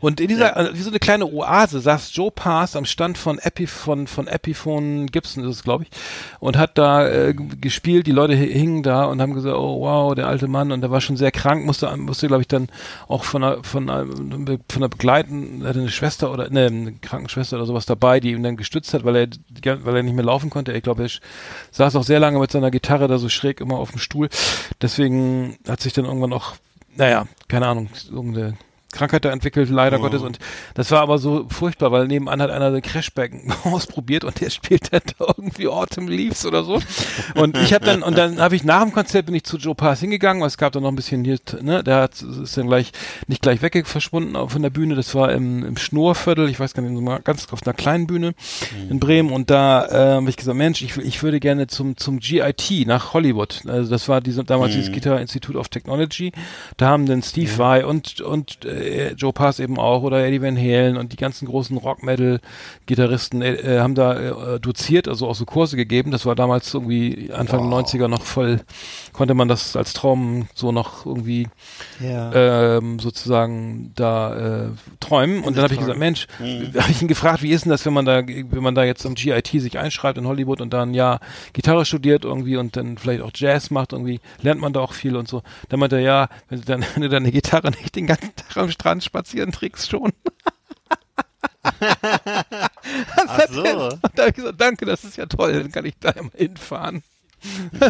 Und 0.00 0.20
in 0.20 0.28
dieser, 0.28 0.70
wie 0.74 0.82
so 0.82 0.90
eine 0.90 1.00
kleine 1.00 1.26
Oase 1.26 1.80
saß 1.80 2.14
Joe 2.14 2.30
Pass 2.30 2.67
saß 2.68 2.76
am 2.76 2.84
Stand 2.84 3.18
von 3.18 3.38
Epi, 3.38 3.66
von, 3.66 4.06
Epiphone 4.06 5.06
Gibson 5.06 5.44
ist 5.44 5.56
es, 5.56 5.62
glaube 5.62 5.84
ich, 5.84 5.90
und 6.40 6.56
hat 6.56 6.78
da 6.78 7.08
äh, 7.08 7.34
gespielt. 7.34 8.06
Die 8.06 8.12
Leute 8.12 8.36
hi- 8.36 8.52
hingen 8.52 8.82
da 8.82 9.04
und 9.04 9.20
haben 9.20 9.34
gesagt, 9.34 9.56
oh 9.56 9.80
wow, 9.80 10.14
der 10.14 10.26
alte 10.26 10.48
Mann 10.48 10.72
und 10.72 10.80
der 10.80 10.90
war 10.90 11.00
schon 11.00 11.16
sehr 11.16 11.30
krank, 11.30 11.64
musste, 11.64 11.94
musste 11.96 12.28
glaube 12.28 12.42
ich 12.42 12.48
dann 12.48 12.68
auch 13.08 13.24
von 13.24 13.42
einer, 13.42 13.64
von 13.64 13.88
einer, 13.88 14.06
von 14.12 14.58
einer 14.76 14.88
Begleiten, 14.88 15.62
hatte 15.64 15.80
eine 15.80 15.90
Schwester 15.90 16.32
oder 16.32 16.50
ne, 16.50 16.66
eine 16.66 16.92
Krankenschwester 16.92 17.56
oder 17.56 17.66
sowas 17.66 17.86
dabei, 17.86 18.20
die 18.20 18.32
ihn 18.32 18.42
dann 18.42 18.56
gestützt 18.56 18.94
hat, 18.94 19.04
weil 19.04 19.16
er, 19.16 19.84
weil 19.84 19.96
er 19.96 20.02
nicht 20.02 20.14
mehr 20.14 20.24
laufen 20.24 20.50
konnte. 20.50 20.72
Ich 20.72 20.82
glaube, 20.82 21.04
er 21.04 21.10
saß 21.72 21.96
auch 21.96 22.04
sehr 22.04 22.20
lange 22.20 22.38
mit 22.38 22.50
seiner 22.52 22.70
Gitarre 22.70 23.08
da 23.08 23.18
so 23.18 23.28
schräg 23.28 23.60
immer 23.60 23.78
auf 23.78 23.90
dem 23.90 24.00
Stuhl. 24.00 24.28
Deswegen 24.80 25.56
hat 25.66 25.80
sich 25.80 25.92
dann 25.92 26.04
irgendwann 26.04 26.32
auch, 26.32 26.54
naja, 26.96 27.26
keine 27.48 27.66
Ahnung, 27.66 27.88
irgendeine 28.10 28.54
Krankheit 28.90 29.24
da 29.24 29.30
entwickelt, 29.30 29.68
leider 29.68 29.98
Gottes. 29.98 30.22
Und 30.22 30.38
das 30.74 30.90
war 30.90 31.02
aber 31.02 31.18
so 31.18 31.46
furchtbar, 31.50 31.92
weil 31.92 32.06
nebenan 32.06 32.40
hat 32.40 32.50
einer 32.50 32.70
den 32.70 32.80
Crashbacken 32.80 33.52
ausprobiert 33.64 34.24
und 34.24 34.40
der 34.40 34.48
spielt 34.48 34.92
dann 34.92 35.02
da 35.18 35.26
irgendwie 35.36 35.68
Autumn 35.68 36.08
Leaves 36.08 36.46
oder 36.46 36.64
so. 36.64 36.80
Und 37.34 37.58
ich 37.58 37.74
habe 37.74 37.84
dann, 37.84 38.02
und 38.02 38.16
dann 38.16 38.40
habe 38.40 38.56
ich 38.56 38.64
nach 38.64 38.82
dem 38.82 38.92
Konzert 38.92 39.26
bin 39.26 39.34
ich 39.34 39.44
zu 39.44 39.58
Joe 39.58 39.74
Pass 39.74 40.00
hingegangen, 40.00 40.40
weil 40.40 40.48
es 40.48 40.56
gab 40.56 40.72
dann 40.72 40.84
noch 40.84 40.90
ein 40.90 40.96
bisschen 40.96 41.22
hier, 41.22 41.38
ne, 41.60 41.84
der 41.84 41.96
hat, 41.96 42.22
ist 42.22 42.56
dann 42.56 42.66
gleich, 42.66 42.92
nicht 43.26 43.42
gleich 43.42 43.60
weg 43.60 43.86
verschwunden 43.86 44.48
von 44.48 44.62
der 44.62 44.70
Bühne. 44.70 44.94
Das 44.94 45.14
war 45.14 45.32
im, 45.32 45.64
im 45.64 45.76
Schnurviertel, 45.76 46.48
ich 46.48 46.58
weiß 46.58 46.72
gar 46.72 46.82
nicht, 46.82 47.24
ganz 47.24 47.46
auf 47.52 47.66
einer 47.66 47.74
kleinen 47.74 48.06
Bühne 48.06 48.34
in 48.88 49.00
Bremen. 49.00 49.30
Und 49.30 49.50
da 49.50 49.84
äh, 49.86 50.14
habe 50.14 50.30
ich 50.30 50.36
gesagt, 50.36 50.56
Mensch, 50.56 50.80
ich, 50.80 50.96
ich 50.96 51.22
würde 51.22 51.40
gerne 51.40 51.66
zum, 51.66 51.98
zum 51.98 52.20
GIT 52.20 52.86
nach 52.86 53.12
Hollywood. 53.12 53.62
Also 53.66 53.90
das 53.90 54.08
war 54.08 54.22
diese, 54.22 54.44
damals 54.44 54.72
dieses 54.72 54.90
Guitar 54.92 55.20
Institute 55.20 55.58
of 55.58 55.68
Technology. 55.68 56.32
Da 56.78 56.88
haben 56.88 57.04
dann 57.04 57.22
Steve 57.22 57.58
Vai 57.58 57.84
und, 57.84 58.22
und 58.22 58.64
äh, 58.64 58.77
Joe 59.14 59.32
Pass 59.32 59.58
eben 59.60 59.78
auch 59.78 60.02
oder 60.02 60.24
Eddie 60.24 60.42
Van 60.42 60.56
Halen 60.56 60.96
und 60.96 61.12
die 61.12 61.16
ganzen 61.16 61.46
großen 61.46 61.76
Rock-Metal-Gitarristen 61.76 63.42
äh, 63.42 63.54
äh, 63.54 63.80
haben 63.80 63.94
da 63.94 64.54
äh, 64.54 64.60
doziert, 64.60 65.08
also 65.08 65.26
auch 65.28 65.34
so 65.34 65.44
Kurse 65.44 65.76
gegeben. 65.76 66.10
Das 66.10 66.26
war 66.26 66.34
damals 66.34 66.72
irgendwie 66.72 67.30
Anfang 67.32 67.68
der 67.70 67.78
90er 67.78 68.08
noch 68.08 68.22
voll, 68.22 68.60
konnte 69.12 69.34
man 69.34 69.48
das 69.48 69.76
als 69.76 69.92
Traum 69.92 70.48
so 70.54 70.72
noch 70.72 71.06
irgendwie 71.06 71.48
Ja. 72.00 72.76
ähm, 72.78 72.98
sozusagen 72.98 73.92
da 73.94 74.66
äh, 74.66 74.68
träumen. 75.00 75.42
Und 75.44 75.56
dann 75.56 75.64
habe 75.64 75.74
ich 75.74 75.80
gesagt, 75.80 75.98
Mensch, 75.98 76.26
habe 76.38 76.90
ich 76.90 77.02
ihn 77.02 77.08
gefragt, 77.08 77.42
wie 77.42 77.50
ist 77.52 77.64
denn 77.64 77.70
das, 77.70 77.84
wenn 77.86 77.92
man 77.92 78.04
da, 78.04 78.22
wenn 78.26 78.62
man 78.62 78.74
da 78.74 78.84
jetzt 78.84 79.04
am 79.06 79.14
GIT 79.14 79.48
sich 79.48 79.78
einschreibt 79.78 80.18
in 80.18 80.26
Hollywood 80.26 80.60
und 80.60 80.72
dann 80.72 80.94
ja 80.94 81.20
Gitarre 81.52 81.84
studiert 81.84 82.24
irgendwie 82.24 82.56
und 82.56 82.76
dann 82.76 82.98
vielleicht 82.98 83.22
auch 83.22 83.30
Jazz 83.34 83.70
macht, 83.70 83.92
irgendwie 83.92 84.20
lernt 84.42 84.60
man 84.60 84.72
da 84.72 84.80
auch 84.80 84.92
viel 84.92 85.16
und 85.16 85.28
so. 85.28 85.42
Dann 85.68 85.80
meinte 85.80 85.96
er, 85.96 86.02
ja, 86.02 86.28
wenn 86.48 86.60
du 86.60 86.64
dann, 86.66 86.84
wenn 86.94 87.02
du 87.02 87.08
deine 87.08 87.30
Gitarre 87.32 87.70
nicht 87.70 87.94
den 87.96 88.06
ganzen 88.06 88.32
Tag 88.36 88.67
am 88.68 88.72
Strand 88.72 89.02
spazieren 89.04 89.52
trägst 89.52 89.90
schon. 89.90 90.12
Ach 93.16 93.40
so. 93.50 93.62
Und 93.62 94.00
da 94.14 94.22
habe 94.22 94.28
ich 94.30 94.34
gesagt, 94.34 94.60
danke, 94.60 94.84
das 94.86 95.04
ist 95.04 95.16
ja 95.16 95.26
toll, 95.26 95.52
dann 95.54 95.72
kann 95.72 95.84
ich 95.84 95.94
da 95.98 96.10
immer 96.10 96.30
hinfahren. 96.34 97.02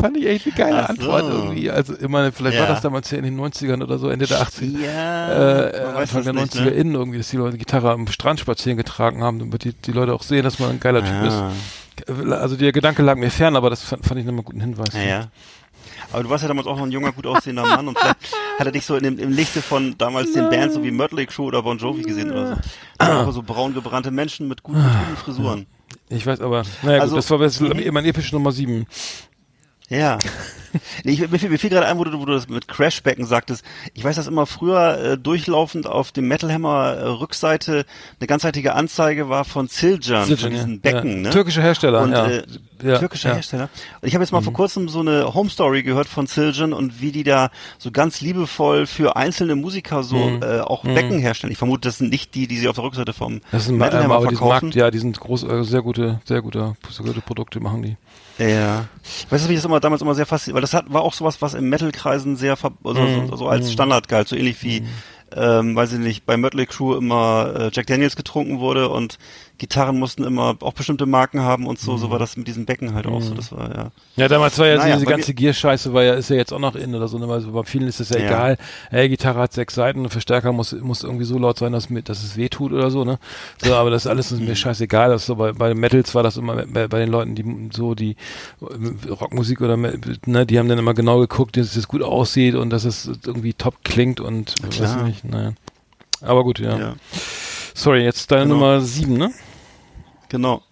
Fand 0.00 0.16
ich 0.16 0.26
echt 0.26 0.46
eine 0.46 0.54
geile 0.56 0.82
Ach 0.84 0.86
so. 0.88 0.92
Antwort 1.12 1.22
irgendwie. 1.24 1.70
Also, 1.70 1.94
meine, 2.08 2.32
vielleicht 2.32 2.56
war 2.58 2.66
Ja. 2.68 2.72
das 2.72 2.80
damals 2.80 3.10
ja 3.10 3.18
in 3.18 3.24
den 3.24 3.38
90ern 3.38 3.82
oder 3.82 3.98
so, 3.98 4.08
Ende 4.08 4.26
der 4.26 4.40
80er 4.40 4.80
Ja, 4.80 5.68
äh, 5.68 5.80
Anfang 5.94 6.24
der 6.24 6.32
das 6.32 6.42
nicht, 6.44 6.54
90er 6.54 6.64
ne? 6.64 6.70
innen 6.70 6.94
irgendwie, 6.94 7.18
dass 7.18 7.28
die 7.28 7.36
Leute 7.36 7.58
Gitarre 7.58 7.90
am 7.90 8.06
Strand 8.08 8.40
spazieren 8.40 8.78
getragen 8.78 9.22
haben, 9.22 9.38
damit 9.40 9.64
die, 9.64 9.74
die 9.74 9.92
Leute 9.92 10.14
auch 10.14 10.22
sehen, 10.22 10.42
dass 10.42 10.58
man 10.58 10.70
ein 10.70 10.80
geiler 10.80 11.04
Typ 11.04 11.12
Ah. 11.12 11.50
ist. 12.08 12.32
Also 12.32 12.56
der 12.56 12.72
Gedanke 12.72 13.02
lag 13.02 13.16
mir 13.16 13.30
fern, 13.30 13.56
aber 13.56 13.68
das 13.68 13.82
fand, 13.82 14.06
fand 14.06 14.18
ich 14.20 14.24
nochmal 14.24 14.38
einen 14.38 14.44
guten 14.46 14.60
Hinweis. 14.62 14.94
Ja, 14.94 15.02
ja. 15.02 15.26
Aber 16.12 16.22
du 16.22 16.30
warst 16.30 16.40
ja 16.42 16.48
damals 16.48 16.66
auch 16.66 16.76
noch 16.76 16.84
ein 16.84 16.92
junger, 16.92 17.12
gut 17.12 17.26
aussehender 17.26 17.62
Mann 17.66 17.86
und 17.88 17.98
vielleicht 17.98 18.16
hat 18.60 18.66
er 18.66 18.72
dich 18.72 18.86
so 18.86 18.94
in 18.94 19.02
dem, 19.02 19.18
im 19.18 19.32
Lichte 19.32 19.62
von 19.62 19.96
damals 19.98 20.32
den 20.32 20.48
Bands 20.50 20.74
so 20.74 20.84
wie 20.84 20.90
Mötley 20.90 21.26
Crüe 21.26 21.42
oder 21.44 21.62
Bon 21.62 21.78
Jovi 21.78 22.02
gesehen 22.02 22.30
oder 22.30 22.56
so. 22.56 22.56
Einfach 22.98 23.32
so 23.32 23.42
braun 23.42 23.74
gebrannte 23.74 24.10
Menschen 24.10 24.46
mit 24.48 24.62
guten, 24.62 24.82
guten 24.82 25.16
Frisuren. 25.16 25.66
Ich 26.08 26.26
weiß 26.26 26.40
aber, 26.40 26.62
naja 26.82 27.00
Also- 27.00 27.16
gut, 27.16 27.24
das 27.24 27.30
war 27.30 27.40
jetzt 27.40 27.60
mein 27.60 28.04
episch 28.04 28.32
Nummer 28.32 28.52
7. 28.52 28.86
Ja. 29.88 30.18
Nee, 31.02 31.14
ich, 31.14 31.28
mir 31.28 31.36
fiel, 31.40 31.50
mir 31.50 31.58
fiel 31.58 31.70
gerade 31.70 31.86
ein, 31.88 31.98
wo 31.98 32.04
du, 32.04 32.16
wo 32.20 32.24
du 32.24 32.32
das 32.32 32.48
mit 32.48 32.68
Crashbecken 32.68 33.24
sagtest. 33.26 33.64
Ich 33.92 34.04
weiß, 34.04 34.14
dass 34.14 34.28
immer 34.28 34.46
früher 34.46 34.98
äh, 35.00 35.18
durchlaufend 35.18 35.88
auf 35.88 36.12
dem 36.12 36.28
Metal 36.28 36.52
Hammer 36.52 36.92
äh, 36.94 37.06
Rückseite 37.08 37.84
eine 38.20 38.26
ganzheitliche 38.28 38.74
Anzeige 38.76 39.28
war 39.28 39.44
von 39.44 39.68
Zildjian, 39.68 40.20
von 40.20 40.28
Zildjian, 40.28 40.52
diesen 40.52 40.72
ja. 40.74 40.78
Becken, 40.80 41.10
Ja. 41.10 41.16
ne? 41.22 41.30
Türkische 41.30 41.60
Hersteller, 41.60 42.02
und, 42.02 42.12
ja. 42.12 42.24
Äh, 42.28 42.42
Ja, 42.82 42.98
türkischer 42.98 43.30
ja. 43.30 43.34
Hersteller. 43.36 43.68
Und 44.00 44.08
ich 44.08 44.14
habe 44.14 44.22
jetzt 44.24 44.32
mal 44.32 44.40
Mhm. 44.40 44.44
vor 44.44 44.52
kurzem 44.52 44.88
so 44.88 45.00
eine 45.00 45.34
Home 45.34 45.50
Story 45.50 45.82
gehört 45.82 46.08
von 46.08 46.26
Zildjian 46.26 46.72
und 46.72 47.00
wie 47.00 47.12
die 47.12 47.24
da 47.24 47.50
so 47.78 47.90
ganz 47.90 48.20
liebevoll 48.20 48.86
für 48.86 49.16
einzelne 49.16 49.54
Musiker 49.56 50.02
so 50.02 50.16
Mhm. 50.16 50.42
äh, 50.42 50.60
auch 50.60 50.82
Becken 50.84 51.18
herstellen. 51.18 51.52
Ich 51.52 51.58
vermute, 51.58 51.88
das 51.88 51.98
sind 51.98 52.10
nicht 52.10 52.34
die, 52.34 52.46
die 52.46 52.58
sie 52.58 52.68
auf 52.68 52.76
der 52.76 52.84
Rückseite 52.84 53.12
vom 53.12 53.40
Das 53.52 53.66
sind 53.66 53.76
Metal 53.78 54.02
ähm, 54.04 54.10
aber 54.10 54.22
verkaufen. 54.28 54.66
Markt, 54.66 54.74
ja, 54.74 54.90
die 54.90 54.98
sind 54.98 55.18
groß, 55.20 55.44
äh, 55.44 55.64
sehr 55.64 55.82
gute, 55.82 56.20
sehr 56.24 56.42
gute, 56.42 56.74
sehr 56.90 57.04
gute 57.06 57.20
Produkte 57.20 57.60
machen 57.60 57.82
die. 57.82 57.96
Ja. 58.38 58.86
Weißt 59.28 59.44
du, 59.44 59.48
wie 59.48 59.52
ich 59.54 59.58
das 59.58 59.66
immer 59.66 59.80
damals 59.80 60.00
immer 60.02 60.14
sehr 60.14 60.24
fasziniert, 60.26 60.54
weil 60.54 60.62
das 60.62 60.72
hat, 60.74 60.90
war 60.92 61.02
auch 61.02 61.12
sowas, 61.12 61.42
was 61.42 61.54
im 61.54 61.68
Metal-Kreisen 61.68 62.36
sehr, 62.36 62.56
ver 62.56 62.72
also, 62.84 63.00
Mhm. 63.02 63.28
so, 63.28 63.36
so 63.36 63.48
als 63.48 63.70
Standard 63.72 64.08
galt, 64.08 64.28
so 64.28 64.36
ähnlich 64.36 64.62
wie, 64.62 64.82
ähm, 65.36 65.76
weiß 65.76 65.92
ich 65.92 65.98
nicht, 65.98 66.24
bei 66.26 66.36
Mötley 66.36 66.66
Crew 66.66 66.94
immer 66.96 67.52
äh, 67.54 67.70
Jack 67.72 67.86
Daniels 67.86 68.16
getrunken 68.16 68.58
wurde 68.58 68.88
und 68.88 69.18
Gitarren 69.60 69.98
mussten 69.98 70.24
immer 70.24 70.56
auch 70.60 70.72
bestimmte 70.72 71.04
Marken 71.04 71.42
haben 71.42 71.66
und 71.66 71.78
so, 71.78 71.92
Mhm. 71.92 71.98
so 71.98 72.10
war 72.10 72.18
das 72.18 72.36
mit 72.36 72.48
diesen 72.48 72.64
Becken 72.64 72.94
halt 72.94 73.06
auch 73.06 73.20
so, 73.20 73.34
das 73.34 73.52
war, 73.52 73.68
ja. 73.76 73.90
Ja, 74.16 74.26
damals 74.26 74.58
war 74.58 74.66
ja 74.66 74.76
Naja, 74.78 74.94
diese 74.94 75.04
ganze 75.06 75.34
Gear-Scheiße, 75.34 75.92
war 75.92 76.02
ja, 76.02 76.14
ist 76.14 76.30
ja 76.30 76.36
jetzt 76.36 76.52
auch 76.52 76.58
noch 76.58 76.74
in 76.74 76.94
oder 76.94 77.06
so, 77.08 77.18
ne, 77.18 77.28
weil 77.28 77.42
so 77.42 77.52
bei 77.52 77.62
vielen 77.64 77.86
ist 77.86 78.00
es 78.00 78.08
ja, 78.08 78.18
Ja. 78.18 78.26
egal. 78.26 78.58
Ey, 78.90 79.08
Gitarre 79.10 79.38
hat 79.40 79.52
sechs 79.52 79.74
Seiten, 79.74 80.02
ein 80.04 80.08
Verstärker 80.08 80.52
muss, 80.52 80.72
muss 80.72 81.02
irgendwie 81.04 81.26
so 81.26 81.38
laut 81.38 81.58
sein, 81.58 81.72
dass, 81.72 81.90
mir, 81.90 82.02
dass 82.02 82.24
es 82.24 82.36
weh 82.38 82.48
tut 82.48 82.72
oder 82.72 82.90
so, 82.90 83.04
ne. 83.04 83.18
So, 83.62 83.74
aber 83.74 83.90
das 83.90 84.06
alles 84.06 84.32
ist 84.32 84.40
mir 84.40 84.56
scheißegal. 84.56 85.10
Das 85.10 85.26
so 85.26 85.36
bei, 85.36 85.52
bei 85.52 85.74
Metals 85.74 86.14
war 86.14 86.22
das 86.22 86.38
immer 86.38 86.64
bei, 86.66 86.88
bei 86.88 86.98
den 86.98 87.10
Leuten, 87.10 87.34
die 87.34 87.44
so 87.72 87.94
die 87.94 88.16
Rockmusik 89.08 89.60
oder 89.60 89.76
ne, 89.76 90.46
die 90.46 90.58
haben 90.58 90.68
dann 90.68 90.78
immer 90.78 90.94
genau 90.94 91.18
geguckt, 91.20 91.56
dass 91.56 91.76
es 91.76 91.86
gut 91.88 92.02
aussieht 92.02 92.54
und 92.54 92.70
dass 92.70 92.84
es 92.84 93.10
irgendwie 93.26 93.54
top 93.54 93.84
klingt 93.84 94.20
und 94.20 94.54
weiß 94.80 95.02
nicht, 95.04 95.24
naja. 95.24 95.52
Aber 96.22 96.44
gut, 96.44 96.58
ja. 96.58 96.78
ja. 96.78 96.94
Sorry, 97.74 98.02
jetzt 98.04 98.30
deine 98.30 98.42
Genau. 98.44 98.54
Nummer 98.56 98.80
sieben, 98.80 99.14
ne? 99.16 99.30
Genau. 100.30 100.62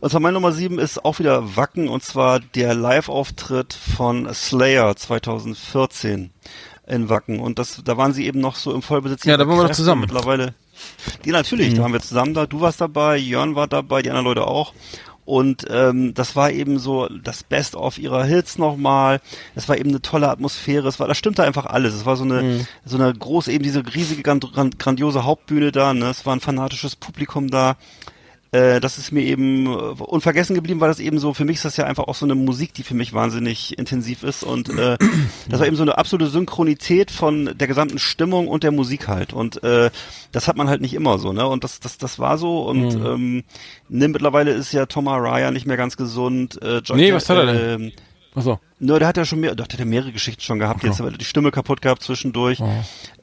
Und 0.00 0.10
zwar 0.10 0.20
meine 0.20 0.34
Nummer 0.34 0.52
sieben 0.52 0.78
ist 0.78 1.04
auch 1.04 1.18
wieder 1.18 1.56
Wacken 1.56 1.88
und 1.88 2.02
zwar 2.04 2.38
der 2.38 2.74
Live-Auftritt 2.74 3.72
von 3.72 4.32
Slayer 4.32 4.94
2014 4.94 6.30
in 6.86 7.08
Wacken. 7.08 7.40
Und 7.40 7.58
das, 7.58 7.80
da 7.84 7.96
waren 7.96 8.12
sie 8.12 8.26
eben 8.26 8.40
noch 8.40 8.54
so 8.56 8.72
im 8.72 8.82
Vollbesitz. 8.82 9.24
Ja, 9.24 9.36
da 9.36 9.48
waren 9.48 9.58
wir 9.58 9.64
doch 9.68 9.74
zusammen. 9.74 10.02
Mittlerweile. 10.02 10.54
Die 11.24 11.30
natürlich, 11.30 11.70
Mhm. 11.72 11.76
da 11.76 11.82
waren 11.82 11.92
wir 11.92 12.00
zusammen 12.00 12.34
da. 12.34 12.46
Du 12.46 12.60
warst 12.60 12.80
dabei, 12.80 13.16
Jörn 13.16 13.54
war 13.56 13.66
dabei, 13.66 14.02
die 14.02 14.10
anderen 14.10 14.26
Leute 14.26 14.46
auch. 14.46 14.74
Und 15.24 15.64
ähm, 15.70 16.12
das 16.12 16.36
war 16.36 16.50
eben 16.50 16.78
so 16.78 17.08
das 17.08 17.42
Best 17.44 17.74
of 17.76 17.96
ihrer 17.98 18.24
Hits 18.24 18.58
nochmal. 18.58 19.20
Es 19.54 19.68
war 19.70 19.78
eben 19.78 19.88
eine 19.88 20.02
tolle 20.02 20.28
Atmosphäre. 20.28 20.86
Es 20.86 21.00
war, 21.00 21.08
da 21.08 21.14
stimmte 21.14 21.42
einfach 21.42 21.64
alles. 21.64 21.94
Es 21.94 22.04
war 22.04 22.16
so 22.16 22.24
eine, 22.24 22.42
Mhm. 22.42 22.66
so 22.84 22.96
eine 22.98 23.12
große, 23.12 23.50
eben 23.50 23.64
diese 23.64 23.82
riesige, 23.94 24.22
grand- 24.22 24.52
grand- 24.52 24.78
grandiose 24.78 25.24
Hauptbühne 25.24 25.72
da. 25.72 25.94
Ne? 25.94 26.10
Es 26.10 26.26
war 26.26 26.36
ein 26.36 26.40
fanatisches 26.40 26.94
Publikum 26.94 27.48
da. 27.48 27.76
Äh, 28.54 28.80
das 28.80 28.98
ist 28.98 29.10
mir 29.10 29.22
eben 29.22 29.66
äh, 29.66 29.70
unvergessen 29.70 30.54
geblieben, 30.54 30.78
weil 30.80 30.88
das 30.88 31.00
eben 31.00 31.18
so, 31.18 31.34
für 31.34 31.44
mich 31.44 31.56
ist 31.56 31.64
das 31.64 31.76
ja 31.76 31.86
einfach 31.86 32.04
auch 32.04 32.14
so 32.14 32.24
eine 32.24 32.36
Musik, 32.36 32.72
die 32.74 32.84
für 32.84 32.94
mich 32.94 33.12
wahnsinnig 33.12 33.76
intensiv 33.78 34.22
ist 34.22 34.44
und 34.44 34.68
äh, 34.68 34.96
das 35.48 35.58
war 35.58 35.66
eben 35.66 35.74
so 35.76 35.82
eine 35.82 35.98
absolute 35.98 36.30
Synchronität 36.30 37.10
von 37.10 37.50
der 37.58 37.66
gesamten 37.66 37.98
Stimmung 37.98 38.46
und 38.46 38.62
der 38.62 38.70
Musik 38.70 39.08
halt 39.08 39.32
und 39.32 39.62
äh, 39.64 39.90
das 40.30 40.46
hat 40.46 40.56
man 40.56 40.68
halt 40.68 40.80
nicht 40.80 40.94
immer 40.94 41.18
so, 41.18 41.32
ne? 41.32 41.46
Und 41.46 41.64
das, 41.64 41.80
das, 41.80 41.98
das 41.98 42.18
war 42.20 42.38
so 42.38 42.62
und 42.62 42.94
Mhm. 42.94 43.06
ähm, 43.06 43.44
ne, 43.88 44.08
mittlerweile 44.08 44.52
ist 44.52 44.72
ja 44.72 44.86
Tom 44.86 45.08
Araya 45.08 45.50
nicht 45.50 45.66
mehr 45.66 45.76
ganz 45.76 45.96
gesund. 45.96 46.60
Äh, 46.62 46.78
John 46.84 46.96
Nee, 46.96 47.12
was 47.12 47.28
hat 47.28 47.38
er 47.38 47.46
denn? 47.46 47.82
Ähm, 47.82 47.92
Achso. 48.34 48.58
Ne, 48.80 48.98
der 48.98 49.06
hat 49.08 49.16
ja 49.16 49.24
schon 49.24 49.40
mehr, 49.40 49.54
der 49.54 49.64
hat 49.64 49.78
ja 49.78 49.84
mehrere 49.84 50.10
Geschichten 50.12 50.42
schon 50.42 50.58
gehabt. 50.58 50.82
Jetzt 50.82 50.98
hat 51.00 51.06
er 51.06 51.12
die 51.16 51.24
Stimme 51.24 51.50
kaputt 51.52 51.80
gehabt 51.80 52.02
zwischendurch. 52.02 52.60
Oh. 52.60 52.68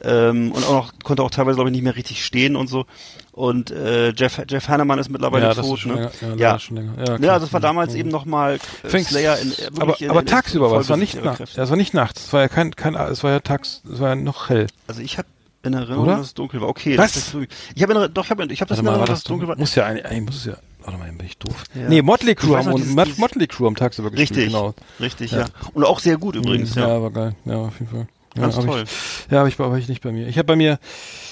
Ähm, 0.01 0.51
und 0.53 0.63
auch 0.65 0.71
noch, 0.73 0.93
konnte 1.03 1.21
auch 1.23 1.29
teilweise, 1.31 1.55
glaube 1.55 1.69
ich, 1.69 1.73
nicht 1.75 1.83
mehr 1.83 1.95
richtig 1.95 2.23
stehen 2.25 2.55
und 2.55 2.67
so. 2.67 2.85
Und 3.33 3.71
äh, 3.71 4.11
Jeff, 4.13 4.41
Jeff 4.49 4.67
Hanneman 4.69 4.99
ist 4.99 5.09
mittlerweile 5.09 5.47
Ja, 5.47 5.53
das 5.53 5.65
tot. 5.67 5.79
ist 5.79 5.85
ne? 5.85 5.93
länger, 5.95 6.11
ja, 6.21 6.35
ja. 6.35 6.59
schon 6.59 6.77
länger. 6.77 6.93
Ja, 6.97 7.05
Ja, 7.13 7.17
klar. 7.17 7.33
also 7.33 7.45
es 7.45 7.53
war 7.53 7.59
damals 7.59 7.93
eben 7.93 8.09
nochmal 8.09 8.59
äh, 8.83 8.99
Slayer 9.03 9.37
in, 9.39 9.51
äh, 9.51 9.57
wirklich 9.57 9.79
aber, 9.81 10.01
in, 10.01 10.09
aber 10.09 10.19
in, 10.21 10.25
tagsüber 10.25 10.71
war 10.71 10.79
es, 10.79 10.89
war 10.89 10.97
nicht 10.97 11.21
nachts. 11.23 11.57
Es 11.57 11.69
war 11.69 11.77
nicht 11.77 11.93
nachts. 11.93 12.25
Es 12.25 12.33
war 12.33 12.41
ja 12.41 12.47
kein, 12.47 12.75
kein, 12.75 12.95
es 12.95 13.23
war 13.23 13.31
ja 13.31 13.39
tags, 13.41 13.81
es 13.91 13.99
war 13.99 14.09
ja 14.09 14.15
noch 14.15 14.49
hell. 14.49 14.67
Also 14.87 15.01
ich 15.01 15.17
habe 15.17 15.27
in 15.63 15.73
Erinnerung, 15.73 16.05
Oder? 16.05 16.17
dass 16.17 16.27
es 16.27 16.33
dunkel 16.33 16.61
war. 16.61 16.69
Okay, 16.69 16.97
Was? 16.97 17.13
das 17.13 17.23
ist 17.23 17.31
so- 17.31 17.41
Ich 17.75 17.83
habe 17.83 18.09
doch, 18.09 18.23
ich 18.25 18.29
habe 18.31 18.45
ich 18.51 18.61
hab 18.61 18.67
das 18.67 18.77
Warte 18.77 18.81
in 18.81 18.85
Erinnerung, 18.87 18.99
dass 19.05 19.09
das 19.09 19.19
es 19.19 19.23
dunkel 19.25 19.47
war. 19.47 19.57
Muss 19.57 19.75
ja 19.75 19.85
eigentlich, 19.85 20.05
eigentlich 20.05 20.25
muss 20.25 20.35
es 20.37 20.45
ja, 20.45 20.53
warte 20.83 20.97
mal, 20.99 21.11
bin 21.11 21.25
ich 21.25 21.37
doof. 21.37 21.63
Ja. 21.75 21.87
Nee, 21.89 22.01
Motley 22.01 22.31
Ich 22.33 22.37
weiß 22.49 22.65
haben 22.65 22.71
noch, 22.71 22.77
dieses- 22.77 22.95
Mot- 22.95 23.17
Motley 23.17 23.47
Crue 23.47 23.67
am 23.67 23.75
tagsüber 23.75 24.09
gespielt, 24.11 24.29
Richtig, 24.31 24.45
genau. 24.47 24.73
richtig, 24.99 25.31
Ja. 25.31 25.39
ja. 25.41 25.45
Und 25.73 25.83
auch 25.85 25.99
sehr 25.99 26.17
gut 26.17 26.35
übrigens, 26.35 26.75
ja. 26.75 26.87
ja. 26.87 27.01
war 27.01 27.11
geil. 27.11 27.35
Ja, 27.45 27.55
auf 27.57 27.79
jeden 27.79 27.91
Fall. 27.91 28.07
Ja, 28.35 28.43
Ganz 28.43 28.55
hab 28.57 28.65
toll. 28.65 28.83
Ich, 28.85 29.31
ja, 29.31 29.39
habe 29.39 29.49
ich, 29.49 29.59
hab 29.59 29.75
ich 29.75 29.89
nicht 29.89 30.01
bei 30.01 30.11
mir. 30.13 30.27
Ich 30.27 30.37
habe 30.37 30.45
bei 30.45 30.55
mir, 30.55 30.79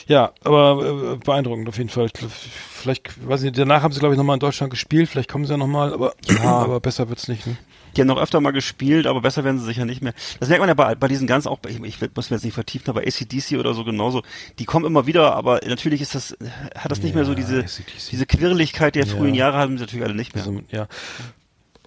ja, 0.07 0.31
aber 0.43 1.13
äh, 1.13 1.15
beeindruckend 1.17 1.69
auf 1.69 1.77
jeden 1.77 1.89
Fall. 1.89 2.07
Ich 2.07 2.11
Vielleicht, 2.19 3.27
weiß 3.27 3.41
nicht, 3.41 3.57
danach 3.57 3.83
haben 3.83 3.93
sie 3.93 3.99
glaube 3.99 4.15
ich 4.15 4.17
nochmal 4.17 4.35
in 4.35 4.39
Deutschland 4.41 4.69
gespielt. 4.71 5.09
Vielleicht 5.09 5.29
kommen 5.31 5.45
sie 5.45 5.51
ja 5.51 5.57
nochmal, 5.57 5.93
aber 5.93 6.13
aber 6.43 6.79
besser 6.81 7.07
wird's 7.09 7.27
nicht. 7.29 7.45
Ne? 7.47 7.55
Die 7.99 8.03
haben 8.03 8.07
noch 8.15 8.21
öfter 8.21 8.39
mal 8.39 8.51
gespielt, 8.51 9.07
aber 9.07 9.19
besser 9.19 9.43
werden 9.43 9.59
sie 9.59 9.65
sicher 9.65 9.83
nicht 9.83 10.01
mehr. 10.01 10.13
Das 10.39 10.47
merkt 10.47 10.61
man 10.61 10.69
ja 10.69 10.73
bei, 10.73 10.95
bei 10.95 11.09
diesen 11.09 11.27
ganz 11.27 11.45
auch, 11.47 11.59
ich, 11.67 11.83
ich 11.83 11.99
muss 12.15 12.29
mir 12.29 12.37
jetzt 12.37 12.45
nicht 12.45 12.53
vertiefen, 12.53 12.89
aber 12.89 13.01
ACDC 13.01 13.57
oder 13.59 13.73
so 13.73 13.83
genauso, 13.83 14.21
die 14.57 14.63
kommen 14.63 14.85
immer 14.85 15.05
wieder, 15.05 15.35
aber 15.35 15.59
natürlich 15.67 15.99
ist 15.99 16.15
das, 16.15 16.37
hat 16.77 16.91
das 16.91 17.01
nicht 17.01 17.13
mehr 17.13 17.25
so 17.25 17.35
diese, 17.35 17.59
AC/DC. 17.59 18.09
diese 18.11 18.25
Quirligkeit 18.25 18.95
der 18.95 19.05
Ja. 19.05 19.15
frühen 19.17 19.33
Jahre 19.35 19.57
haben 19.57 19.77
sie 19.77 19.83
natürlich 19.83 20.05
alle 20.05 20.15
nicht 20.15 20.33
mehr. 20.33 20.45
Also, 20.45 20.61
ja. 20.71 20.87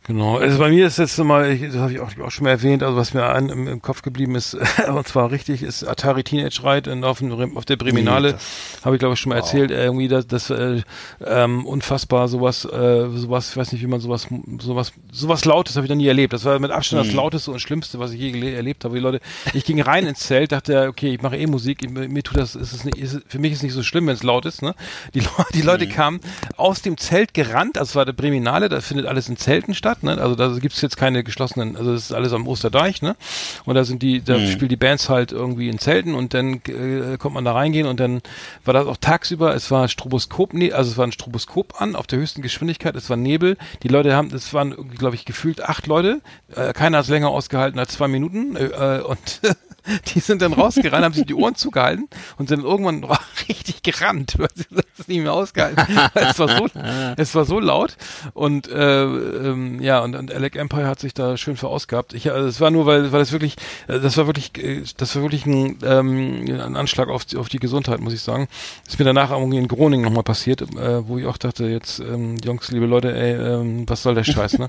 Genau, 0.05 0.39
also 0.39 0.59
bei 0.59 0.71
mir 0.71 0.89
ist 0.89 0.99
jetzt 0.99 1.17
mal, 1.19 1.49
ich, 1.53 1.63
das 1.63 1.77
habe 1.77 1.93
ich 1.93 2.01
auch, 2.01 2.11
auch 2.19 2.31
schon 2.33 2.45
mal 2.45 2.51
erwähnt, 2.51 2.83
also 2.83 2.97
was 2.97 3.15
mir 3.15 3.25
an, 3.25 3.51
im, 3.51 3.69
im 3.69 3.83
Kopf 3.83 4.03
geblieben 4.03 4.35
ist, 4.35 4.55
und 4.89 5.07
zwar 5.07 5.31
richtig, 5.31 5.63
ist 5.63 5.85
Atari 5.85 6.25
Teenage 6.25 6.61
Ride 6.65 6.91
in, 6.91 7.05
auf, 7.05 7.19
dem, 7.19 7.57
auf 7.57 7.65
der 7.65 7.77
Breminale, 7.77 8.37
habe 8.85 8.97
ich 8.97 8.99
glaube 8.99 9.15
ich 9.15 9.21
schon 9.21 9.31
mal 9.31 9.37
erzählt, 9.37 9.71
äh, 9.71 9.85
irgendwie 9.85 10.09
das, 10.09 10.27
das 10.27 10.51
äh, 10.51 10.83
ähm, 11.25 11.65
unfassbar 11.67 12.27
sowas, 12.27 12.65
äh, 12.65 13.11
sowas, 13.11 13.51
ich 13.51 13.57
weiß 13.57 13.71
nicht, 13.71 13.83
wie 13.83 13.87
man 13.87 14.01
sowas, 14.01 14.27
sowas, 14.59 14.93
sowas 15.13 15.45
Lautes 15.45 15.77
habe 15.77 15.87
ich 15.87 15.91
noch 15.91 15.97
nie 15.97 16.09
erlebt. 16.09 16.33
Das 16.33 16.45
war 16.45 16.59
mit 16.59 16.73
Abstand 16.73 17.07
das 17.07 17.15
Lauteste 17.15 17.53
und 17.53 17.61
Schlimmste, 17.61 18.01
was 18.01 18.13
ich 18.13 18.21
je 18.21 18.55
erlebt 18.55 18.85
habe. 18.85 18.97
Die 18.97 19.01
Leute, 19.01 19.21
ich 19.55 19.65
ging 19.65 19.81
rein 19.81 20.07
ins 20.07 20.21
Zelt, 20.21 20.51
dachte, 20.51 20.89
okay, 20.89 21.15
ich 21.15 21.23
mache 21.23 21.37
eh 21.37 21.47
Musik, 21.47 21.85
ich, 21.85 21.91
mir 21.91 22.23
tut 22.23 22.39
das, 22.39 22.57
ist 22.57 22.73
es 22.73 22.85
nicht, 22.85 22.99
ist, 22.99 23.21
für 23.29 23.39
mich 23.39 23.53
ist 23.53 23.59
es 23.59 23.63
nicht 23.63 23.73
so 23.73 23.85
schlimm, 23.85 24.09
wenn 24.09 24.15
es 24.15 24.25
laut 24.25 24.47
ist. 24.47 24.63
Ne? 24.63 24.75
Die, 25.15 25.21
Le 25.21 25.29
die 25.55 25.63
Leute 25.63 25.87
kamen 25.87 26.21
aus 26.57 26.83
dem 26.83 26.99
Zelt 26.99 27.35
gerannt, 27.35 27.79
also 27.79 27.91
es 27.91 27.95
war 27.95 28.05
der 28.05 28.13
Breminale, 28.13 28.69
da 28.69 28.81
findet 28.81 29.07
alles 29.07 29.29
in 29.29 29.37
Zelten 29.37 29.75
statt, 29.75 29.92
ne? 30.01 30.19
Also 30.19 30.35
da 30.35 30.49
gibt's 30.59 30.81
jetzt 30.81 30.97
keine 30.97 31.25
geschlossenen, 31.25 31.77
also 31.77 31.93
das 31.93 32.05
ist 32.05 32.13
alles 32.13 32.33
am 32.33 32.47
Osterdeich, 32.47 33.03
ne? 33.03 33.17
Und 33.65 33.75
da 33.75 33.85
sind 33.85 34.03
die, 34.03 34.23
da 34.23 34.39
spielen 34.47 34.69
die 34.69 34.77
Bands 34.77 35.09
halt 35.09 35.33
irgendwie 35.33 35.69
in 35.69 35.79
Zelten 35.79 36.15
und 36.15 36.35
dann 36.35 36.61
äh, 36.67 37.17
kommt 37.19 37.35
man 37.35 37.45
da 37.45 37.53
reingehen 37.53 37.87
und 37.87 38.01
dann 38.01 38.23
war 38.65 38.75
das 38.75 38.87
auch 38.87 38.97
tagsüber, 38.97 39.55
es 39.55 39.71
war 39.71 39.89
Stroboskop, 39.89 40.55
nee, 40.55 40.73
also 40.73 40.91
es 40.91 40.97
war 40.97 41.07
ein 41.07 41.13
Stroboskop 41.13 41.81
an 41.81 41.97
auf 41.97 42.07
der 42.07 42.19
höchsten 42.19 42.43
Geschwindigkeit, 42.43 42.97
es 42.97 43.11
war 43.11 43.17
Nebel, 43.17 43.57
die 43.83 43.89
Leute 43.89 44.15
haben, 44.15 44.33
es 44.35 44.55
waren 44.55 44.75
glaube 44.91 45.17
ich, 45.17 45.25
gefühlt 45.25 45.63
acht 45.63 45.87
Leute, 45.87 46.21
äh, 46.55 46.73
keiner 46.73 46.99
hat 46.99 47.05
es 47.05 47.11
länger 47.11 47.29
ausgehalten 47.29 47.79
als 47.79 47.93
zwei 47.93 48.09
Minuten 48.09 48.57
äh, 48.57 48.99
äh, 48.99 49.01
und 49.03 49.41
die 50.15 50.21
sind 50.21 50.43
dann 50.43 50.53
rausgerannt, 50.53 51.05
haben 51.05 51.15
sich 51.15 51.27
die 51.27 51.35
Ohren 51.35 51.55
zugehalten 51.55 52.09
und 52.39 52.49
sind 52.49 52.63
irgendwann 52.65 53.05
richtig 53.49 53.83
gerannt, 53.83 54.35
weil 54.39 54.49
sie 54.55 54.65
das 54.71 55.09
nicht 55.09 55.23
mehr 55.23 55.33
ausgehalten. 55.33 55.85
es 56.15 56.39
war 56.39 56.49
so, 56.49 56.69
es 57.17 57.35
war 57.35 57.45
so 57.45 57.61
laut 57.61 57.97
und 58.35 58.69
äh, 58.69 59.03
ähm, 59.05 59.81
ja 59.83 60.01
und, 60.01 60.15
und 60.15 60.33
Alec 60.33 60.57
Empire 60.57 60.87
hat 60.87 61.01
sich 61.01 61.15
da 61.15 61.37
schön 61.37 61.57
verausgabt. 61.57 62.15
Ich, 62.15 62.31
also 62.31 62.49
es 62.49 62.61
war 62.61 62.71
nur, 62.71 62.87
weil, 62.87 63.13
weil 63.13 63.21
es 63.21 63.33
wirklich, 63.33 63.57
äh, 63.89 63.99
das 64.01 64.17
war 64.17 64.27
wirklich, 64.27 64.57
äh, 64.63 64.83
das 64.97 65.15
war 65.17 65.23
wirklich 65.23 65.47
ein, 65.47 65.79
ähm, 65.85 66.45
ein 66.49 66.77
Anschlag 66.77 67.09
auf, 67.09 67.25
die- 67.25 67.37
auf 67.37 67.49
die 67.49 67.59
Gesundheit, 67.59 68.01
muss 68.01 68.13
ich 68.13 68.23
sagen. 68.23 68.49
Ist 68.87 68.99
mir 68.99 69.05
danach 69.05 69.31
irgendwie 69.31 69.59
in 69.59 69.69
Groningen 69.69 70.05
nochmal 70.05 70.23
passiert, 70.23 70.63
äh, 70.63 71.07
wo 71.09 71.19
ich 71.19 71.27
auch 71.27 71.37
dachte, 71.39 71.67
jetzt 71.67 71.99
ähm, 72.01 72.37
Jungs, 72.45 72.71
liebe 72.71 72.87
Leute, 72.87 73.15
ey, 73.17 73.33
ähm, 73.35 73.85
was 73.89 74.03
soll 74.03 74.15
der 74.15 74.25
Scheiß, 74.25 74.59
ne? 74.59 74.69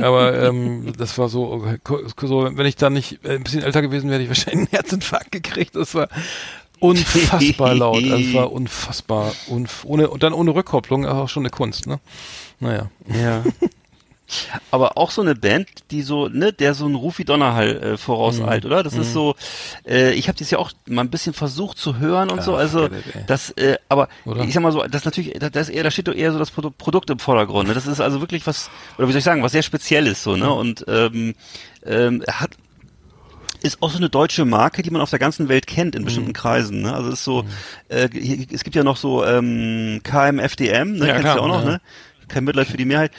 Aber 0.00 0.34
ähm, 0.42 0.92
das 0.96 1.16
war 1.18 1.28
so, 1.28 1.64
so, 2.22 2.50
wenn 2.56 2.66
ich 2.66 2.76
da 2.76 2.90
nicht 2.90 3.24
äh, 3.24 3.36
ein 3.36 3.44
bisschen 3.44 3.62
älter 3.62 3.82
gewesen 3.82 4.10
wäre, 4.10 4.25
ich 4.26 4.30
wahrscheinlich 4.30 4.68
einen 4.68 4.68
Herzinfarkt 4.68 5.32
gekriegt. 5.32 5.74
Das 5.76 5.94
war 5.94 6.08
unfassbar 6.80 7.74
laut. 7.74 8.04
Also 8.04 8.34
war 8.34 8.52
unfassbar. 8.52 9.32
Unf 9.48 9.84
ohne, 9.84 10.08
und 10.10 10.22
dann 10.22 10.32
ohne 10.32 10.54
Rückkopplung 10.54 11.06
auch 11.06 11.28
schon 11.28 11.42
eine 11.42 11.50
Kunst, 11.50 11.86
ne? 11.86 12.00
Naja. 12.60 12.90
Ja. 13.08 13.42
Aber 14.72 14.98
auch 14.98 15.12
so 15.12 15.22
eine 15.22 15.36
Band, 15.36 15.68
die 15.92 16.02
so, 16.02 16.26
ne, 16.28 16.52
der 16.52 16.74
so 16.74 16.84
einen 16.84 16.96
Rufi 16.96 17.24
Donnerhall 17.24 17.76
äh, 17.76 17.96
vorauseilt, 17.96 18.64
Mhm. 18.64 18.70
oder? 18.70 18.82
Das 18.82 18.94
ist 18.94 19.12
so, 19.12 19.36
äh, 19.86 20.14
ich 20.14 20.26
habe 20.26 20.36
das 20.36 20.50
ja 20.50 20.58
auch 20.58 20.72
mal 20.88 21.02
ein 21.02 21.10
bisschen 21.10 21.32
versucht 21.32 21.78
zu 21.78 21.98
hören 21.98 22.30
und 22.30 22.38
Ja, 22.38 22.42
so, 22.42 22.56
also 22.56 22.88
das, 23.28 23.50
äh, 23.52 23.76
aber 23.88 24.08
Oder? 24.24 24.42
ich 24.42 24.52
sag 24.52 24.64
mal 24.64 24.72
so, 24.72 24.82
das 24.82 25.04
natürlich, 25.04 25.38
da, 25.38 25.46
ist 25.60 25.68
eher, 25.68 25.84
da 25.84 25.92
steht 25.92 26.08
doch 26.08 26.14
eher 26.14 26.32
so 26.32 26.40
das 26.40 26.50
Produ 26.50 26.72
Produkt 26.72 27.08
im 27.10 27.20
Vordergrund. 27.20 27.68
Ne? 27.68 27.74
Das 27.74 27.86
ist 27.86 28.00
also 28.00 28.20
wirklich 28.20 28.44
was, 28.48 28.68
oder 28.98 29.06
wie 29.06 29.12
soll 29.12 29.18
ich 29.20 29.24
sagen, 29.24 29.44
was 29.44 29.52
sehr 29.52 29.62
Spezielles 29.62 30.24
so, 30.24 30.34
ne? 30.34 30.50
Und 30.52 30.84
ähm, 30.88 31.34
ähm, 31.84 32.24
hat 32.28 32.50
ist 33.66 33.82
auch 33.82 33.90
so 33.90 33.98
eine 33.98 34.08
deutsche 34.08 34.44
Marke, 34.44 34.82
die 34.82 34.90
man 34.90 35.00
auf 35.02 35.10
der 35.10 35.18
ganzen 35.18 35.48
Welt 35.48 35.66
kennt 35.66 35.94
in 35.94 36.02
Mhm. 36.02 36.06
bestimmten 36.06 36.32
Kreisen. 36.32 36.82
Ne? 36.82 36.94
Also 36.94 37.08
es 37.08 37.14
ist 37.16 37.24
so, 37.24 37.44
äh, 37.88 38.08
hier, 38.12 38.46
es 38.52 38.64
gibt 38.64 38.76
ja 38.76 38.84
noch 38.84 38.96
so 38.96 39.24
ähm, 39.24 40.00
KMFDM, 40.02 40.92
ne? 40.94 41.06
Ja, 41.08 41.12
Kennst 41.14 41.20
klar, 41.22 41.36
du 41.36 41.42
auch 41.42 41.48
noch, 41.48 41.64
ja. 41.64 41.70
ne? 41.72 41.80
Kein 42.28 42.44
Mitleid 42.44 42.66
für 42.68 42.76
die 42.76 42.84
Mehrheit. 42.84 43.12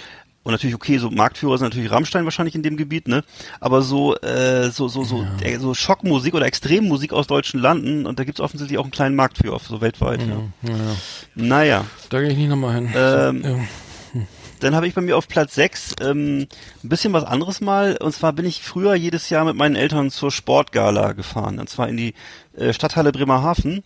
Und 0.43 0.53
natürlich, 0.53 0.75
okay, 0.75 0.97
so 0.97 1.11
Marktführer 1.11 1.57
sind 1.57 1.67
natürlich 1.67 1.91
Rammstein 1.91 2.23
wahrscheinlich 2.23 2.55
in 2.55 2.63
dem 2.63 2.77
Gebiet, 2.77 3.09
ne? 3.09 3.23
Aber 3.59 3.81
so, 3.81 4.15
äh, 4.17 4.69
so, 4.71 4.87
so, 4.87 5.03
so, 5.03 5.27
äh, 5.41 5.57
so 5.59 5.73
Schockmusik 5.73 6.33
oder 6.35 6.45
Extremmusik 6.45 7.11
aus 7.11 7.27
deutschen 7.27 7.59
Landen 7.59 8.05
und 8.05 8.17
da 8.17 8.23
gibt's 8.23 8.39
offensichtlich 8.39 8.77
auch 8.79 8.83
einen 8.83 8.91
kleinen 8.91 9.15
Markt 9.17 9.37
für, 9.39 9.59
so 9.59 9.81
weltweit. 9.81 10.21
Ja. 10.21 10.71
Naja. 11.35 11.85
Da 12.09 12.21
gehe 12.21 12.29
ich 12.29 12.37
nicht 12.37 12.47
nochmal 12.49 12.75
hin. 12.75 12.89
Ähm, 12.95 13.41
ja. 13.43 13.55
Dann 14.59 14.75
habe 14.75 14.87
ich 14.87 14.93
bei 14.93 15.01
mir 15.01 15.17
auf 15.17 15.27
Platz 15.27 15.55
6 15.55 15.95
ähm, 16.01 16.47
ein 16.83 16.89
bisschen 16.89 17.13
was 17.13 17.23
anderes 17.23 17.61
mal. 17.61 17.97
Und 17.97 18.13
zwar 18.13 18.33
bin 18.33 18.45
ich 18.45 18.61
früher 18.63 18.95
jedes 18.95 19.29
Jahr 19.29 19.45
mit 19.45 19.55
meinen 19.55 19.75
Eltern 19.75 20.09
zur 20.11 20.31
Sportgala 20.31 21.13
gefahren. 21.13 21.59
Und 21.59 21.69
zwar 21.69 21.87
in 21.89 21.97
die 21.97 22.13
äh, 22.55 22.73
Stadthalle 22.73 23.11
Bremerhaven. 23.11 23.83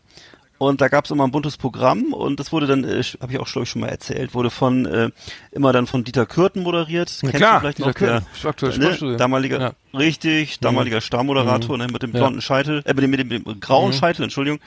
Und 0.58 0.80
da 0.80 0.90
gab 0.90 1.06
es 1.06 1.12
immer 1.12 1.24
ein 1.24 1.32
buntes 1.32 1.58
Programm 1.58 2.14
und 2.14 2.40
das 2.40 2.52
wurde 2.52 2.68
dann, 2.68 2.84
äh, 2.84 3.02
habe 3.20 3.34
ich 3.34 3.40
auch 3.40 3.48
glaube 3.52 3.64
ich 3.64 3.70
schon 3.72 3.82
mal 3.82 3.88
erzählt, 3.88 4.36
wurde 4.36 4.52
von 4.52 4.86
äh, 4.86 5.10
immer 5.52 5.74
dann 5.74 5.88
von 5.88 6.04
Dieter 6.04 6.28
Kürten 6.28 6.62
moderiert. 6.62 7.12
Kennst 7.20 7.36
klar, 7.36 7.54
du 7.56 7.60
vielleicht 7.62 7.78
Dieter 7.80 7.88
noch? 7.88 7.96
Kürten, 7.96 8.26
Der, 8.44 8.50
aktuell 8.52 8.78
ne, 8.78 9.18
damaliger, 9.18 9.60
Ja. 9.60 9.74
richtig, 9.98 10.60
damaliger 10.60 11.02
Starmoderator, 11.02 11.80
ne, 11.80 11.88
mit 11.88 12.04
dem 12.04 12.12
Ja. 12.12 12.20
blonden 12.20 12.42
Scheitel, 12.44 12.84
äh, 12.86 12.94
mit 12.94 13.04
dem, 13.04 13.10
mit 13.10 13.20
dem, 13.20 13.28
mit 13.30 13.48
dem 13.48 13.60
grauen 13.60 13.92
Scheitel, 13.92 14.22
Entschuldigung. 14.22 14.60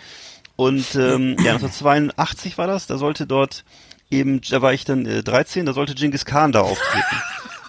Und 0.57 0.97
ähm, 0.97 1.37
ja, 1.45 1.53
1982 1.55 2.59
war 2.59 2.67
das, 2.67 2.89
da 2.89 2.99
sollte 2.99 3.29
dort 3.29 3.63
eben, 4.11 4.41
da 4.49 4.63
war 4.63 4.73
ich 4.73 4.85
dann 4.85 5.07
äh, 5.07 5.23
13, 5.23 5.67
da 5.67 5.73
sollte 5.73 5.95
Genghis 5.95 6.25
Khan 6.25 6.53
da 6.53 6.61
auftreten. 6.61 7.17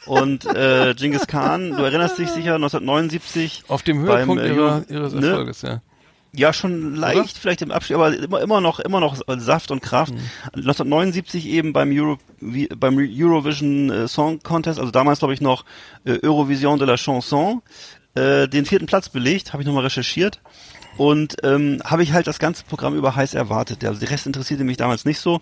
Und 0.05 0.45
äh, 0.45 0.93
Genghis 0.95 1.27
Khan, 1.27 1.71
du 1.71 1.83
erinnerst 1.83 2.17
dich 2.17 2.29
sicher, 2.29 2.55
1979. 2.55 3.63
Auf 3.67 3.81
dem 3.81 3.99
Höhepunkt 3.99 4.43
beim, 4.43 4.51
äh, 4.51 4.55
ihrer, 4.55 4.85
ihres 4.89 5.13
ne? 5.13 5.27
Erfolges, 5.27 5.61
ja. 5.63 5.81
Ja, 6.37 6.51
schon 6.51 6.95
leicht, 6.95 7.17
Oder? 7.17 7.29
vielleicht 7.39 7.61
im 7.61 7.71
Abschied, 7.71 7.95
aber 7.95 8.13
immer, 8.15 8.41
immer 8.41 8.61
noch, 8.61 8.79
immer 8.79 8.99
noch 8.99 9.21
Saft 9.37 9.71
und 9.71 9.81
Kraft. 9.81 10.13
Mhm. 10.13 10.19
1979 10.53 11.47
eben 11.47 11.71
beim 11.71 11.91
Euro, 11.97 12.17
beim 12.77 12.97
Eurovision 12.97 13.89
äh, 13.89 14.07
Song 14.07 14.41
Contest, 14.41 14.79
also 14.79 14.91
damals 14.91 15.19
glaube 15.19 15.33
ich 15.33 15.41
noch 15.41 15.63
äh, 16.03 16.19
Eurovision 16.23 16.77
de 16.77 16.87
la 16.87 16.97
Chanson, 16.97 17.61
äh, 18.15 18.47
den 18.47 18.65
vierten 18.65 18.85
Platz 18.85 19.09
belegt, 19.09 19.53
habe 19.53 19.63
ich 19.63 19.67
nochmal 19.67 19.83
recherchiert. 19.83 20.41
Und 20.97 21.37
ähm, 21.43 21.81
habe 21.83 22.03
ich 22.03 22.13
halt 22.13 22.27
das 22.27 22.39
ganze 22.39 22.63
Programm 22.63 22.95
über 22.95 23.15
heiß 23.15 23.33
erwartet. 23.33 23.83
Also 23.83 23.99
der 23.99 24.09
Rest 24.09 24.27
interessierte 24.27 24.63
mich 24.63 24.77
damals 24.77 25.05
nicht 25.05 25.19
so. 25.19 25.41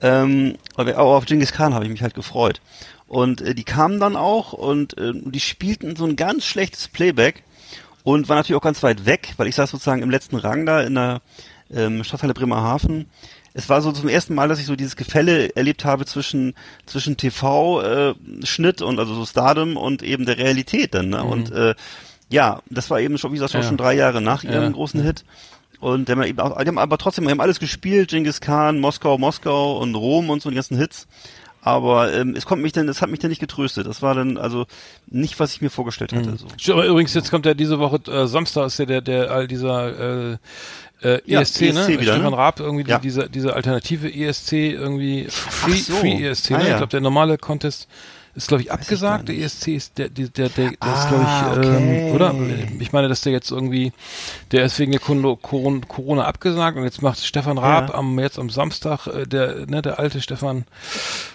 Ähm, 0.00 0.56
aber 0.74 0.98
auf 0.98 1.26
Genghis 1.26 1.52
Khan 1.52 1.74
habe 1.74 1.84
ich 1.84 1.90
mich 1.90 2.02
halt 2.02 2.14
gefreut. 2.14 2.60
Und 3.06 3.40
äh, 3.40 3.54
die 3.54 3.64
kamen 3.64 4.00
dann 4.00 4.16
auch 4.16 4.52
und 4.52 4.96
äh, 4.98 5.12
die 5.14 5.40
spielten 5.40 5.96
so 5.96 6.06
ein 6.06 6.16
ganz 6.16 6.44
schlechtes 6.44 6.88
Playback 6.88 7.44
und 8.04 8.28
war 8.28 8.36
natürlich 8.36 8.56
auch 8.56 8.64
ganz 8.64 8.82
weit 8.82 9.04
weg, 9.06 9.34
weil 9.36 9.48
ich 9.48 9.54
saß 9.54 9.70
sozusagen 9.70 10.02
im 10.02 10.10
letzten 10.10 10.36
Rang 10.36 10.66
da 10.66 10.80
in 10.80 10.94
der 10.94 11.20
ähm, 11.70 12.02
Stadthalle 12.04 12.34
Bremerhaven. 12.34 13.06
Es 13.52 13.68
war 13.68 13.80
so 13.80 13.90
zum 13.90 14.08
ersten 14.08 14.34
Mal, 14.34 14.48
dass 14.48 14.58
ich 14.58 14.66
so 14.66 14.76
dieses 14.76 14.96
Gefälle 14.96 15.54
erlebt 15.56 15.84
habe 15.84 16.04
zwischen 16.04 16.54
zwischen 16.84 17.16
TV-Schnitt 17.16 18.82
und 18.82 18.98
also 18.98 19.14
so 19.14 19.24
Stardom 19.24 19.76
und 19.76 20.02
eben 20.02 20.26
der 20.26 20.36
Realität 20.36 20.94
dann. 20.94 21.08
Ne? 21.08 21.24
Und 21.24 21.50
äh, 21.52 21.74
ja, 22.28 22.60
das 22.70 22.90
war 22.90 23.00
eben 23.00 23.18
schon, 23.18 23.30
wie 23.32 23.36
gesagt, 23.36 23.52
schon, 23.52 23.60
Ja. 23.62 23.66
schon 23.68 23.76
drei 23.76 23.94
Jahre 23.94 24.20
nach 24.20 24.44
ihrem 24.44 24.62
Ja. 24.64 24.70
großen 24.70 25.00
Hit. 25.02 25.24
Und 25.80 26.08
die 26.08 26.12
haben 26.12 26.22
eben 26.22 26.38
auch, 26.40 26.60
die 26.62 26.68
haben 26.68 26.78
aber 26.78 26.96
trotzdem, 26.98 27.24
die 27.26 27.30
haben 27.30 27.40
alles 27.40 27.60
gespielt, 27.60 28.08
Genghis 28.10 28.40
Khan, 28.40 28.78
Moskau, 28.80 29.18
Moskau 29.18 29.78
und 29.78 29.94
Rom 29.94 30.30
und 30.30 30.40
so 30.42 30.48
die 30.48 30.54
ganzen 30.56 30.78
Hits. 30.78 31.06
Aber 31.60 32.14
ähm, 32.14 32.34
es 32.36 32.46
kommt 32.46 32.62
mich 32.62 32.72
dann, 32.72 32.88
es 32.88 33.02
hat 33.02 33.10
mich 33.10 33.18
dann 33.18 33.28
nicht 33.30 33.40
getröstet. 33.40 33.86
Das 33.88 34.00
war 34.00 34.14
dann 34.14 34.38
also 34.38 34.66
nicht, 35.08 35.38
was 35.40 35.52
ich 35.52 35.60
mir 35.60 35.68
vorgestellt 35.70 36.12
hatte. 36.12 36.36
So. 36.36 36.46
Stimmt, 36.56 36.78
aber 36.78 36.86
Übrigens, 36.86 37.12
jetzt 37.14 37.30
kommt 37.30 37.44
ja 37.44 37.54
diese 37.54 37.78
Woche, 37.80 38.00
äh, 38.10 38.26
Samstag 38.28 38.66
ist 38.68 38.78
ja 38.78 38.84
der, 38.86 39.00
der, 39.00 39.30
all 39.32 39.48
dieser, 39.48 40.30
äh, 40.32 40.36
äh, 41.02 41.20
Ja, 41.26 41.40
ESC, 41.40 41.60
ne? 41.62 41.68
ESC 41.80 41.88
wieder, 42.00 42.14
Stefan 42.14 42.30
ne? 42.30 42.36
Raab, 42.38 42.60
irgendwie 42.60 42.88
Ja. 42.88 42.98
diese, 43.00 43.28
diese 43.28 43.54
alternative 43.54 44.08
ESC, 44.12 44.52
irgendwie 44.72 45.26
Free, 45.28 45.72
so. 45.74 45.94
Free 45.96 46.24
ESC, 46.24 46.50
ne? 46.52 46.56
Ah, 46.58 46.62
Ich 46.62 46.68
ja. 46.68 46.76
glaube, 46.78 46.90
der 46.90 47.00
normale 47.00 47.36
Contest 47.36 47.88
ist, 48.36 48.48
glaube 48.48 48.60
ich, 48.62 48.66
ich 48.68 48.72
abgesagt. 48.72 49.28
gar 49.28 49.34
Der 49.34 49.36
ESC 49.44 49.68
ist 49.68 49.98
der, 49.98 50.08
der, 50.08 50.28
der, 50.28 50.48
der, 50.50 50.70
der 50.70 50.70
ist, 50.72 50.76
Ah, 50.80 51.08
glaube 51.08 51.24
ich, 51.24 51.58
okay. 51.70 51.76
ähm, 52.08 52.14
oder? 52.14 52.34
Ich 52.80 52.92
meine, 52.92 53.08
dass 53.08 53.22
der 53.22 53.32
jetzt 53.32 53.50
irgendwie, 53.50 53.92
der 54.52 54.64
ist 54.64 54.78
wegen 54.78 54.92
der 54.92 55.00
Corona- 55.00 56.24
abgesagt 56.26 56.76
und 56.76 56.84
jetzt 56.84 57.02
macht 57.02 57.18
Stefan 57.24 57.58
Raab 57.58 57.88
Ja. 57.90 57.94
am, 57.96 58.18
jetzt 58.18 58.38
am 58.38 58.50
Samstag, 58.50 59.06
äh, 59.06 59.26
der, 59.26 59.66
ne, 59.66 59.82
der 59.82 59.98
alte 59.98 60.20
Stefan 60.20 60.64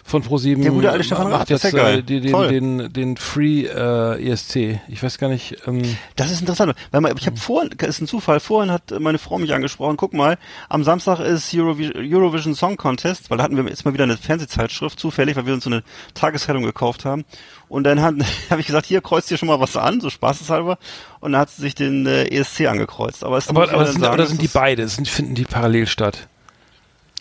von 0.03 0.21
ProSieben 0.23 0.61
Der 0.63 0.71
gute 0.73 0.91
alte 0.91 1.03
Stefan 1.03 1.27
Raab, 1.27 1.49
jetzt 1.49 1.63
ist 1.63 1.73
ja 1.73 1.79
geil. 1.83 1.99
äh, 1.99 2.03
den, 2.03 2.31
Toll. 2.31 2.47
den, 2.49 2.91
den 2.93 3.17
Free 3.17 3.65
äh, 3.65 4.29
ESC. 4.29 4.79
Ich 4.89 5.01
weiß 5.01 5.17
gar 5.17 5.29
nicht, 5.29 5.55
ähm, 5.67 5.81
Das 6.17 6.29
ist 6.31 6.41
interessant, 6.41 6.75
weil 6.91 7.01
man, 7.01 7.15
ich 7.17 7.25
habe 7.27 7.37
vorhin, 7.37 7.69
das 7.77 7.89
ist 7.89 8.01
ein 8.01 8.07
Zufall, 8.07 8.39
vorhin 8.39 8.71
hat 8.71 8.91
meine 8.99 9.17
Frau 9.19 9.37
mich 9.37 9.53
angesprochen, 9.53 9.97
guck 9.97 10.13
mal, 10.13 10.37
am 10.69 10.83
Samstag 10.83 11.19
ist 11.19 11.53
Eurovi 11.53 11.91
Eurovision 11.95 12.53
Song 12.55 12.75
Contest, 12.77 13.29
weil 13.29 13.37
da 13.37 13.43
hatten 13.45 13.55
wir 13.55 13.63
jetzt 13.65 13.85
mal 13.85 13.93
wieder 13.93 14.03
eine 14.03 14.17
Fernsehzeitschrift, 14.17 14.99
zufällig, 14.99 15.35
weil 15.37 15.45
wir 15.45 15.53
uns 15.53 15.63
so 15.63 15.69
eine 15.69 15.83
Tageszeitung 16.13 16.63
gekauft 16.63 16.90
haben. 17.05 17.25
Und 17.69 17.83
dann 17.83 18.01
habe 18.01 18.23
ich 18.59 18.67
gesagt, 18.67 18.85
hier 18.85 19.01
kreuzt 19.01 19.29
dir 19.29 19.37
schon 19.37 19.47
mal 19.47 19.59
was 19.59 19.77
an, 19.77 20.01
so 20.01 20.09
spaßeshalber. 20.09 20.77
Und 21.19 21.33
dann 21.33 21.41
hat 21.41 21.49
sie 21.49 21.61
sich 21.61 21.75
den 21.75 22.05
äh, 22.05 22.25
ESC 22.25 22.67
angekreuzt. 22.67 23.23
Aber, 23.23 23.37
es 23.37 23.49
Aber, 23.49 23.71
aber, 23.71 23.87
sind, 23.87 24.01
sagen, 24.01 24.13
oder 24.13 24.25
sind 24.27 24.41
die 24.41 24.47
beide? 24.47 24.87
Sind, 24.87 25.07
finden 25.07 25.35
die 25.35 25.45
parallel 25.45 25.87
statt? 25.87 26.27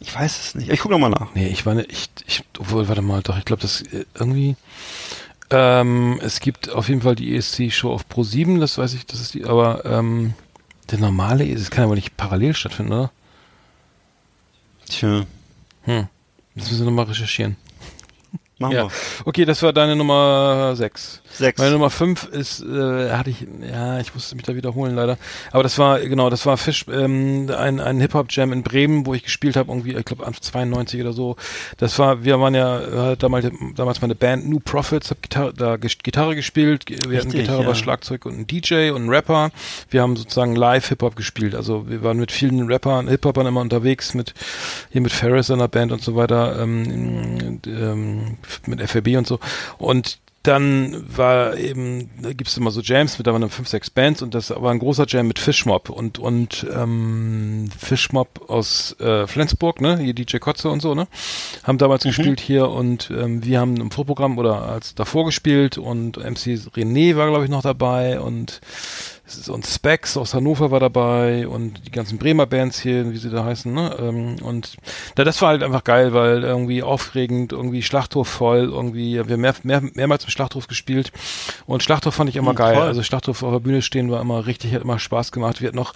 Ich 0.01 0.15
weiß 0.15 0.41
es 0.41 0.55
nicht. 0.55 0.71
Ich 0.71 0.81
gucke 0.81 0.95
nochmal 0.95 1.11
nach. 1.11 1.35
Nee, 1.35 1.49
ich 1.49 1.65
meine, 1.67 1.85
ich, 1.85 2.09
ich, 2.27 2.43
obwohl, 2.59 2.89
warte 2.89 3.03
mal, 3.03 3.23
doch, 3.23 3.37
ich 3.39 3.45
glaube, 3.45 3.63
das 3.63 3.83
äh, 3.83 4.05
irgendwie, 4.15 4.57
Ähm, 5.51 6.21
es 6.23 6.41
gibt 6.41 6.71
auf 6.71 6.89
jeden 6.89 7.03
Fall 7.03 7.17
die 7.17 7.35
ESC-Show 7.37 7.93
auf 7.93 8.09
Pro 8.09 8.23
7, 8.23 8.61
das 8.61 8.79
weiß 8.79 8.95
ich, 8.95 9.05
das 9.07 9.21
ist 9.21 9.35
die, 9.35 9.45
aber 9.45 9.85
ähm, 9.85 10.35
der 10.91 10.99
normale, 10.99 11.45
ESC, 11.45 11.59
das 11.59 11.71
kann 11.71 11.85
aber 11.85 11.97
nicht 11.97 12.17
parallel 12.17 12.55
stattfinden, 12.55 12.93
oder? 12.93 13.11
Tja, 14.89 15.27
Hm. 15.83 16.09
Das 16.55 16.71
müssen 16.71 16.81
wir 16.81 16.87
nochmal 16.87 17.07
recherchieren. 17.07 17.57
Machen 18.61 18.73
Ja. 18.75 18.85
wir. 18.85 18.91
Okay, 19.25 19.45
das 19.45 19.63
war 19.63 19.73
deine 19.73 19.97
Nummer 19.97 20.75
6. 20.77 21.23
Sechs. 21.33 21.59
Meine 21.59 21.73
Nummer 21.73 21.91
5 21.91 22.25
ist, 22.25 22.61
äh, 22.63 23.11
hatte 23.11 23.31
ich, 23.31 23.47
ja, 23.71 24.01
ich 24.01 24.15
musste 24.15 24.35
mich 24.35 24.45
da 24.45 24.55
wiederholen 24.55 24.95
leider. 24.97 25.17
Aber 25.53 25.63
das 25.63 25.79
war, 25.79 26.01
genau, 26.01 26.29
das 26.29 26.45
war 26.45 26.57
Fisch, 26.57 26.87
ähm, 26.93 27.51
ein, 27.57 27.79
ein 27.81 28.01
Hip-Hop-Jam 28.01 28.53
in 28.53 28.63
Bremen, 28.63 29.07
wo 29.07 29.15
ich 29.15 29.23
gespielt 29.23 29.57
habe, 29.57 29.71
irgendwie, 29.71 29.95
ich 29.95 30.05
glaube, 30.05 30.25
92 30.31 31.01
oder 31.01 31.13
so. 31.13 31.37
Das 31.79 31.99
war, 31.99 32.25
wir 32.25 32.41
waren 32.41 32.55
ja 32.55 33.13
äh, 33.13 33.17
damals, 33.17 33.47
damals 33.77 34.01
meine 34.03 34.15
Band 34.15 34.49
New 34.49 34.59
Prophets, 34.61 35.11
hab 35.11 35.23
Gitarre, 35.23 35.55
da 35.55 35.77
Gitarre 35.77 36.35
gespielt, 36.35 36.85
wir 36.89 36.97
hatten 37.19 37.29
Richtig, 37.29 37.43
Gitarre, 37.43 37.63
ja. 37.63 37.69
Bass, 37.69 37.79
Schlagzeug 37.79 38.27
und 38.27 38.35
einen 38.35 38.47
DJ 38.47 38.91
und 38.91 39.03
einen 39.03 39.11
Rapper. 39.11 39.51
Wir 39.89 40.03
haben 40.03 40.17
sozusagen 40.17 40.57
live 40.57 40.89
Hip-Hop 40.89 41.15
gespielt. 41.15 41.55
Also 41.55 41.89
wir 41.89 42.03
waren 42.03 42.19
mit 42.19 42.33
vielen 42.33 42.71
Rappern, 42.71 43.09
Hip-Hopern 43.09 43.47
immer 43.47 43.61
unterwegs, 43.61 44.15
mit 44.15 44.35
hier 44.91 45.01
mit 45.01 45.13
Ferris 45.13 45.49
in 45.49 45.59
der 45.59 45.69
Band 45.69 45.93
und 45.93 46.03
so 46.03 46.17
weiter, 46.17 46.61
ähm, 46.61 47.61
ähm, 47.67 48.37
mit 48.67 48.81
FRB 48.81 49.17
und 49.17 49.27
so. 49.27 49.39
Und 49.79 50.19
dann 50.43 51.05
war 51.15 51.59
eben, 51.59 52.09
da 52.23 52.33
gibt's 52.33 52.57
immer 52.57 52.71
so 52.71 52.81
Jams 52.81 53.19
mit, 53.19 53.27
da 53.27 53.33
waren 53.33 53.43
dann 53.43 53.51
fünf, 53.51 53.69
sechs 53.69 53.91
Bands 53.91 54.23
und 54.23 54.35
das 54.35 54.49
war 54.51 54.71
ein 54.71 54.79
großer 54.79 55.05
Jam 55.07 55.29
mit 55.29 55.39
Fishmob 55.39 55.91
und 55.91 56.19
und 56.19 56.67
ähm, 56.75 57.69
Fishmob 57.79 58.49
aus 58.49 58.99
äh, 59.01 59.27
Flensburg, 59.27 59.83
ne, 59.83 59.99
hier 59.99 60.15
DJ 60.15 60.39
Kotze 60.39 60.71
und 60.71 60.81
so, 60.81 60.95
ne, 60.95 61.09
haben 61.65 61.77
damals 61.77 62.05
gespielt 62.05 62.41
hier 62.41 62.71
und 62.71 63.11
ähm, 63.11 63.45
wir 63.45 63.61
haben 63.61 63.77
im 63.77 63.91
Vorprogramm 63.91 64.39
oder 64.39 64.63
als 64.63 64.95
davor 64.95 65.27
gespielt 65.27 65.77
und 65.77 66.17
MC 66.17 66.59
René 66.75 67.17
war 67.17 67.29
glaube 67.29 67.45
ich 67.45 67.51
noch 67.51 67.63
dabei 67.63 68.19
und 68.19 68.63
und 69.49 69.67
Specs 69.67 70.17
aus 70.17 70.35
Hannover 70.35 70.71
war 70.71 70.81
dabei 70.81 71.47
und 71.47 71.87
die 71.87 71.91
ganzen 71.91 72.19
Bremer 72.19 72.47
Bands 72.47 72.81
hier, 72.81 73.13
wie 73.13 73.17
sie 73.17 73.31
da 73.31 73.45
heißen, 73.45 73.73
ne? 73.73 73.97
Ähm, 74.01 74.37
und 74.43 74.77
da, 75.15 75.25
das 75.25 75.41
war 75.41 75.51
halt 75.51 75.63
einfach 75.63 75.85
geil, 75.85 76.13
weil 76.13 76.43
irgendwie 76.43 76.83
aufregend, 76.83 77.53
irgendwie 77.53 77.83
Schlachthof 77.83 78.29
voll, 78.29 78.65
irgendwie, 78.73 79.15
wir 79.15 79.33
haben 79.35 79.41
mehr, 79.41 79.55
mehr, 79.63 79.83
mehrmals 79.95 80.25
im 80.25 80.31
Schlachthof 80.31 80.67
gespielt 80.67 81.13
und 81.67 81.83
Schlachthof 81.83 82.15
fand 82.15 82.29
ich 82.29 82.37
immer 82.37 82.51
Hm, 82.51 82.57
geil. 82.57 82.75
toll. 82.75 82.87
Also 82.87 83.03
Schlachthof 83.03 83.43
auf 83.43 83.53
der 83.53 83.61
Bühne 83.61 83.83
stehen 83.83 84.11
war 84.11 84.21
immer 84.21 84.47
richtig, 84.47 84.75
hat 84.75 84.83
immer 84.83 84.99
Spaß 84.99 85.31
gemacht. 85.31 85.61
Wir 85.61 85.69
hatten 85.69 85.77
noch, 85.77 85.95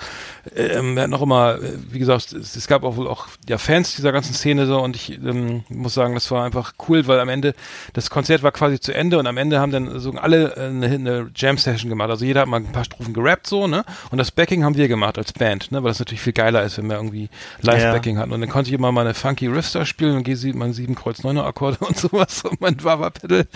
ähm, 0.55 0.95
wir 0.95 1.03
hatten 1.03 1.11
noch 1.11 1.23
immer, 1.23 1.57
äh, 1.57 1.73
wie 1.91 1.99
gesagt, 1.99 2.33
es, 2.33 2.55
es 2.55 2.69
gab 2.69 2.85
auch 2.85 2.97
wohl 2.97 3.09
auch 3.09 3.27
ja 3.49 3.59
Fans 3.59 3.97
dieser 3.97 4.13
ganzen 4.13 4.33
Szene 4.35 4.67
so 4.67 4.81
und 4.81 4.95
ich 4.95 5.19
ähm, 5.21 5.65
muss 5.69 5.95
sagen, 5.95 6.15
das 6.15 6.31
war 6.31 6.45
einfach 6.45 6.75
cool, 6.89 7.07
weil 7.09 7.19
am 7.19 7.29
Ende 7.29 7.55
das 7.95 8.11
Konzert 8.11 8.43
war 8.45 8.53
quasi 8.53 8.79
zu 8.79 8.95
Ende 8.95 9.19
und 9.19 9.27
am 9.27 9.37
Ende 9.39 9.59
haben 9.59 9.73
dann 9.73 9.99
so 9.99 10.13
alle 10.13 10.57
äh, 10.57 10.61
eine, 10.69 10.87
eine 10.87 11.31
Jam-Session 11.35 11.91
gemacht. 11.91 12.11
Also 12.11 12.25
jeder 12.25 12.43
hat 12.43 12.49
mal 12.49 12.59
ein 12.59 12.71
paar 12.71 12.85
Strophen 12.85 13.13
gerappt 13.13 13.24
so, 13.47 13.67
ne? 13.67 13.85
Und 14.11 14.19
das 14.19 14.31
Backing 14.31 14.65
haben 14.65 14.77
wir 14.77 14.89
gemacht 14.89 15.19
als 15.19 15.33
Band, 15.33 15.73
ne? 15.73 15.83
Weil 15.83 15.91
das 15.91 15.99
natürlich 15.99 16.21
viel 16.21 16.33
geiler 16.33 16.63
ist, 16.63 16.79
wenn 16.79 16.89
wir 16.89 16.97
irgendwie 16.97 17.29
Live-Backing 17.61 18.19
hatten. 18.19 18.33
Und 18.33 18.41
dann 18.41 18.51
konnte 18.51 18.71
ich 18.71 18.75
immer 18.75 18.93
meine 18.93 19.15
funky 19.15 19.47
Riffs 19.47 19.73
da 19.73 19.85
spielen 19.85 20.17
und 20.17 20.27
G7, 20.27 20.57
meine 20.57 20.73
sieben 20.73 20.95
Kreuz 20.95 21.23
neuner 21.23 21.45
Akkorde 21.45 21.79
und 21.81 21.99
sowas 21.99 22.43
und 22.45 22.61
mein 22.61 22.83
Wawa 22.83 23.11
Pedal. 23.11 23.47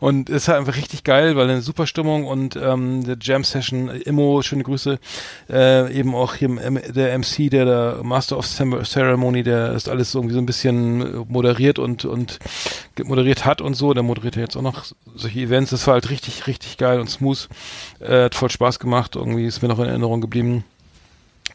Und 0.00 0.30
es 0.30 0.42
ist 0.42 0.48
halt 0.48 0.58
einfach 0.58 0.76
richtig 0.76 1.04
geil, 1.04 1.36
weil 1.36 1.48
eine 1.48 1.62
super 1.62 1.86
Stimmung 1.86 2.26
und 2.26 2.56
ähm, 2.56 3.04
der 3.04 3.16
Jam-Session, 3.20 3.88
Immo, 3.88 4.42
schöne 4.42 4.62
Grüße, 4.62 4.98
äh, 5.50 5.92
eben 5.92 6.14
auch 6.14 6.34
hier 6.34 6.48
der 6.48 7.18
MC, 7.18 7.50
der 7.50 7.64
der 7.64 8.00
Master 8.02 8.38
of 8.38 8.46
Ceremony, 8.46 9.42
der 9.42 9.72
das 9.72 9.88
alles 9.88 10.14
irgendwie 10.14 10.34
so 10.34 10.40
ein 10.40 10.46
bisschen 10.46 11.26
moderiert 11.28 11.78
und 11.78 12.04
und 12.04 12.38
moderiert 13.04 13.44
hat 13.44 13.60
und 13.60 13.74
so, 13.74 13.92
der 13.94 14.02
moderiert 14.02 14.36
ja 14.36 14.42
jetzt 14.42 14.56
auch 14.56 14.62
noch 14.62 14.84
solche 15.14 15.40
Events. 15.40 15.70
Das 15.70 15.86
war 15.86 15.94
halt 15.94 16.10
richtig, 16.10 16.46
richtig 16.46 16.76
geil 16.78 17.00
und 17.00 17.08
smooth. 17.08 17.48
Äh, 18.00 18.24
hat 18.24 18.34
voll 18.34 18.50
Spaß 18.50 18.78
gemacht. 18.78 19.16
Irgendwie 19.16 19.44
ist 19.44 19.62
mir 19.62 19.68
noch 19.68 19.78
in 19.78 19.86
Erinnerung 19.88 20.20
geblieben. 20.20 20.64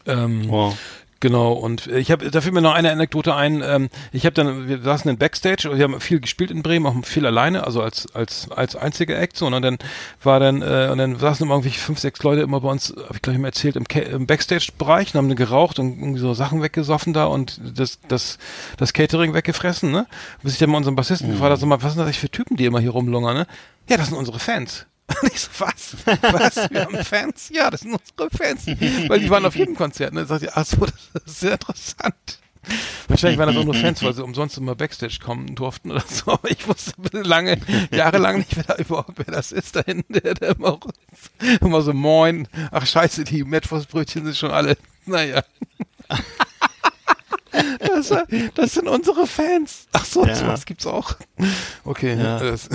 Ähm, 0.06 0.50
Wow. 0.50 0.78
Genau, 1.22 1.54
und 1.54 1.86
ich 1.86 2.10
habe, 2.10 2.32
da 2.32 2.42
fällt 2.42 2.56
mir 2.56 2.64
noch 2.64 2.74
eine 2.74 2.92
Anekdote 2.92 3.36
ein. 3.36 3.62
Ähm, 3.64 3.90
ich 4.12 4.26
habe 4.26 4.34
dann, 4.34 4.68
wir 4.68 4.82
saßen 4.82 5.10
in 5.10 5.20
Backstage 5.20 5.70
und 5.70 5.78
wir 5.78 5.84
haben 5.84 6.02
viel 6.02 6.20
gespielt 6.20 6.50
in 6.50 6.64
Bremen, 6.64 6.88
auch 6.88 7.06
viel 7.06 7.28
alleine, 7.28 7.64
also 7.64 7.84
als 7.84 8.12
als 8.16 8.50
als 8.50 8.76
einzige 8.76 9.16
Act 9.16 9.38
so. 9.38 9.46
Und 9.46 9.62
dann 9.62 9.78
war 10.24 10.40
dann 10.40 10.64
äh, 10.64 10.90
und 10.92 10.98
dann 10.98 11.20
saßen 11.20 11.46
immer 11.46 11.54
irgendwie 11.54 11.78
fünf, 11.78 12.00
sechs 12.00 12.24
Leute 12.24 12.42
immer 12.42 12.60
bei 12.62 12.70
uns, 12.70 12.92
habe 12.98 13.14
ich 13.14 13.22
gleich 13.22 13.38
mal 13.38 13.50
erzählt, 13.50 13.76
im, 13.76 13.86
im 14.12 14.26
Backstage-Bereich 14.26 15.14
und 15.14 15.20
haben 15.20 15.30
dann 15.30 15.38
geraucht 15.38 15.78
und 15.78 16.00
irgendwie 16.00 16.20
so 16.20 16.34
Sachen 16.34 16.64
weggesoffen 16.64 17.14
da 17.14 17.26
und 17.26 17.62
das 17.76 18.00
das 18.08 18.40
das 18.78 18.92
Catering 18.92 19.36
weggefressen, 19.36 19.92
ne? 19.92 20.08
Bis 20.42 20.54
ich 20.54 20.60
dann 20.60 20.72
mal 20.72 20.78
unseren 20.78 20.96
Bassisten 20.96 21.30
gefragt 21.30 21.52
habe, 21.52 21.60
sag 21.60 21.70
mal, 21.70 21.84
was 21.84 21.94
sind 21.94 22.00
das 22.00 22.08
eigentlich 22.08 22.20
für 22.20 22.32
Typen, 22.32 22.58
die 22.58 22.66
immer 22.66 22.80
hier 22.80 22.90
rumlungern, 22.90 23.36
ne? 23.36 23.48
Ja, 23.88 23.98
das 23.98 24.08
sind 24.08 24.18
unsere 24.18 24.40
Fans. 24.40 24.88
Und 25.22 25.32
ich 25.34 25.40
so, 25.42 25.50
was? 25.60 25.96
Was? 26.06 26.70
Wir 26.72 26.86
haben 26.86 27.04
Fans? 27.04 27.50
Ja, 27.54 27.70
das 27.70 27.82
sind 27.82 27.94
unsere 27.94 28.30
Fans. 28.36 28.66
Weil 29.10 29.20
die 29.20 29.30
waren 29.30 29.46
auf 29.46 29.56
jedem 29.56 29.76
Konzert. 29.76 30.14
Ne? 30.14 30.26
Sagt 30.26 30.44
ihr, 30.44 30.52
ach 30.56 30.66
so, 30.66 30.78
das 31.14 31.24
ist 31.26 31.40
sehr 31.40 31.54
interessant. 31.54 32.16
Wahrscheinlich 33.08 33.40
waren 33.40 33.48
das 33.48 33.58
auch 33.58 33.64
nur 33.66 33.74
Fans, 33.74 34.04
weil 34.04 34.14
sie 34.14 34.24
umsonst 34.24 34.56
immer 34.60 34.76
Backstage 34.76 35.18
kommen 35.24 35.56
durften 35.56 35.90
oder 35.92 36.04
so. 36.08 36.32
Aber 36.34 36.50
ich 36.52 36.68
wusste 36.68 36.94
lange, 37.24 37.60
jahrelang 37.92 38.38
nicht, 38.38 38.56
wer 38.56 38.64
da 38.64 38.76
überhaupt, 38.76 39.14
wer 39.18 39.26
das 39.34 39.52
ist 39.52 39.76
da 39.76 39.82
hinten, 39.84 40.14
der, 40.14 40.36
der 40.36 40.56
immer, 40.56 40.80
immer 41.60 41.82
so 41.82 41.92
moin. 41.94 42.48
Ach 42.72 42.86
scheiße, 42.86 43.24
die 43.24 43.44
Metwurstbrötchen 43.44 44.26
sind 44.26 44.38
schon 44.38 44.52
alle, 44.52 44.78
naja. 45.08 45.44
Das, 47.80 48.14
das 48.56 48.74
sind 48.74 48.88
unsere 48.88 49.28
Fans. 49.28 49.88
Ach 49.92 50.06
so, 50.06 50.26
Ja. 50.26 50.36
sowas 50.36 50.66
gibt's 50.66 50.86
auch. 50.86 51.16
Okay, 51.84 52.16
Ja. 52.16 52.40
das, 52.40 52.70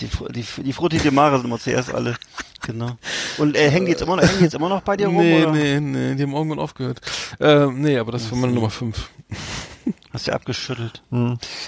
Die, 0.00 0.08
die, 0.32 0.44
die 0.62 0.72
Frutti 0.72 0.98
di 0.98 1.10
Mare 1.10 1.36
sind 1.36 1.46
immer 1.46 1.58
zuerst 1.58 1.92
alle. 1.92 2.16
Genau. 2.62 2.96
Und 3.38 3.56
äh, 3.56 3.70
hängen 3.70 3.86
die 3.86 3.92
jetzt 3.92 4.02
immer 4.02 4.16
noch, 4.16 4.22
hängen 4.22 4.38
die 4.38 4.44
jetzt 4.44 4.54
immer 4.54 4.68
noch 4.68 4.82
bei 4.82 4.96
dir 4.96 5.06
rum? 5.06 5.16
nee, 5.16 5.42
oder? 5.42 5.52
nee, 5.52 5.80
nee, 5.80 6.14
die 6.14 6.22
haben 6.22 6.32
irgendwann 6.32 6.58
aufgehört. 6.58 7.00
Ähm, 7.40 7.80
nee, 7.80 7.98
aber 7.98 8.12
das 8.12 8.30
war 8.30 8.38
meine 8.38 8.52
Nummer 8.52 8.70
5. 8.70 9.10
Hast 10.12 10.28
du 10.28 10.32
abgeschüttelt. 10.32 11.02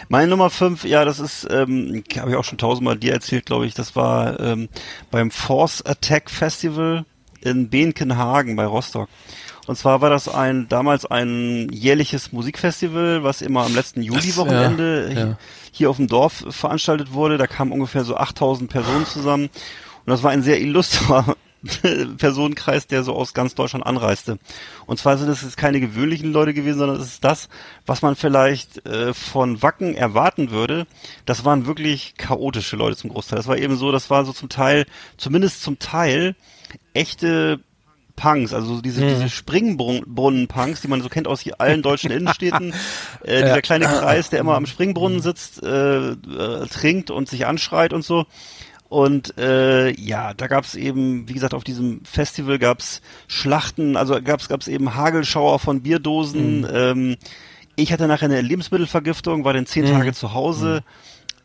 Meine 0.09 0.29
Nummer 0.29 0.49
fünf, 0.49 0.85
ja, 0.85 1.05
das 1.05 1.21
ist, 1.21 1.47
ähm, 1.51 2.03
habe 2.17 2.31
ich 2.31 2.37
auch 2.37 2.45
schon 2.45 2.57
tausendmal 2.57 2.97
dir 2.97 3.13
erzählt, 3.13 3.47
glaube 3.47 3.67
ich. 3.67 3.75
Das 3.75 3.95
war 3.95 4.41
ähm, 4.41 4.71
beim 5.11 5.31
Force 5.31 5.85
Attack 5.85 6.31
Festival 6.31 7.05
in 7.43 7.69
Behnkenhagen 7.69 8.57
bei 8.57 8.65
Rostock. 8.65 9.09
Und 9.69 9.77
zwar 9.77 10.01
war 10.01 10.09
das 10.09 10.29
ein 10.29 10.67
damals 10.71 11.05
ein 11.05 11.69
jährliches 11.71 12.33
Musikfestival, 12.33 13.23
was 13.23 13.43
immer 13.43 13.67
am 13.67 13.75
letzten 13.75 14.01
Juli-Wochenende 14.01 15.13
ja, 15.13 15.21
ja. 15.21 15.39
hier 15.73 15.91
auf 15.91 15.99
dem 15.99 16.07
Dorf 16.07 16.43
veranstaltet 16.49 17.13
wurde. 17.13 17.37
Da 17.37 17.47
kamen 17.47 17.71
ungefähr 17.71 18.03
so 18.05 18.17
8000 18.17 18.71
Personen 18.71 19.05
zusammen. 19.05 19.45
Und 19.45 20.07
das 20.07 20.23
war 20.23 20.31
ein 20.31 20.43
sehr 20.43 20.59
illustrer 20.59 21.37
Personenkreis, 22.17 22.87
der 22.87 23.03
so 23.03 23.15
aus 23.15 23.35
ganz 23.35 23.55
Deutschland 23.55 23.85
anreiste. 23.85 24.39
Und 24.87 24.99
zwar 24.99 25.19
sind 25.19 25.29
es 25.29 25.43
jetzt 25.43 25.59
keine 25.59 25.81
gewöhnlichen 25.81 26.33
Leute 26.33 26.55
gewesen, 26.55 26.79
sondern 26.79 26.99
es 26.99 27.09
ist 27.09 27.25
das, 27.25 27.51
was 27.85 28.01
man 28.01 28.17
vielleicht 28.17 28.87
äh, 28.87 29.13
von 29.13 29.61
Wacken 29.61 29.95
erwarten 29.95 30.51
würde. 30.51 30.87
Das 31.27 31.45
waren 31.45 31.67
wirklich 31.67 32.15
chaotische 32.17 32.77
Leute 32.77 32.97
zum 32.97 33.11
Großteil. 33.11 33.37
Das 33.37 33.49
war 33.49 33.59
eben 33.59 33.77
so, 33.77 33.93
das 33.93 34.09
war 34.09 34.25
so 34.25 34.33
zum 34.33 34.49
Teil, 34.49 34.87
zumindest 35.19 35.63
zum 35.63 35.79
Teil, 35.79 36.37
echte 36.95 37.61
Punks, 38.19 38.53
also 38.53 38.75
so 38.75 38.81
diese, 38.83 39.01
diese 39.07 39.29
Springbrunnen-Punks, 39.29 40.83
die 40.83 40.89
man 40.89 41.01
so 41.01 41.09
kennt 41.09 41.29
aus 41.29 41.45
allen 41.59 41.83
deutschen 41.83 42.11
Innenstädten. 42.11 42.75
Äh, 43.25 43.43
dieser 43.43 43.63
kleine 43.63 43.87
Kreis, 43.87 44.31
der 44.31 44.41
immer 44.41 44.55
am 44.55 44.67
Springbrunnen 44.67 45.21
sitzt, 45.21 45.63
äh, 45.63 46.11
äh, 46.11 46.67
trinkt 46.67 47.11
und 47.11 47.29
sich 47.29 47.47
anschreit 47.47 47.93
und 47.93 48.05
so. 48.05 48.27
Und 48.89 49.37
äh, 49.39 49.91
ja, 49.91 50.35
da 50.35 50.47
gab's 50.47 50.75
eben, 50.75 51.29
wie 51.29 51.35
gesagt, 51.35 51.55
auf 51.55 51.65
diesem 51.65 52.05
Festival 52.05 52.59
gab's 52.59 53.03
Schlachten, 53.27 53.97
also 53.97 54.21
gab's 54.23 54.49
gab's 54.49 54.69
eben 54.69 54.95
Hagelschauer 54.95 55.59
von 55.59 55.83
Bierdosen. 55.83 56.67
Ähm, 56.73 57.17
ich 57.77 57.93
hatte 57.93 58.09
nachher 58.09 58.27
eine 58.27 58.41
Lebensmittelvergiftung, 58.41 59.45
war 59.45 59.53
dann 59.53 59.67
zehn 59.67 59.87
Tage 59.87 60.13
zu 60.13 60.33
Hause. 60.33 60.83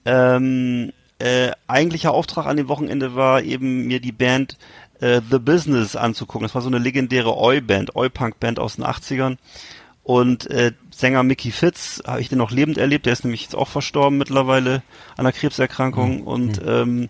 Ähm, 0.06 0.91
äh, 1.20 1.52
eigentlicher 1.68 2.14
Auftrag 2.14 2.45
an 2.45 2.58
dem 2.58 2.68
Wochenende 2.68 3.16
war 3.16 3.41
eben 3.41 3.88
mir 3.88 4.00
die 4.00 4.12
Band 4.12 4.58
äh, 5.04 5.22
The 5.30 5.40
Business 5.40 5.96
anzugucken. 5.96 6.46
Das 6.46 6.56
war 6.56 6.62
so 6.62 6.70
eine 6.70 6.80
legendäre 6.80 7.38
Oi-Band, 7.38 7.96
Oi-Punk-Band 7.96 8.60
aus 8.60 8.78
den 8.78 8.86
80ern. 8.86 9.38
Und 10.04 10.50
äh, 10.50 10.74
Sänger 10.92 11.24
Mickey 11.24 11.52
Fitz 11.52 12.02
habe 12.06 12.22
ich 12.22 12.30
den 12.30 12.38
noch 12.38 12.52
lebend 12.52 12.78
erlebt. 12.78 13.06
Der 13.06 13.14
ist 13.14 13.24
nämlich 13.24 13.44
jetzt 13.44 13.56
auch 13.56 13.68
verstorben 13.68 14.18
mittlerweile 14.18 14.76
an 15.16 15.26
einer 15.26 15.32
Krebserkrankung. 15.32 16.24
Und 16.24 16.62
ähm, 16.66 17.10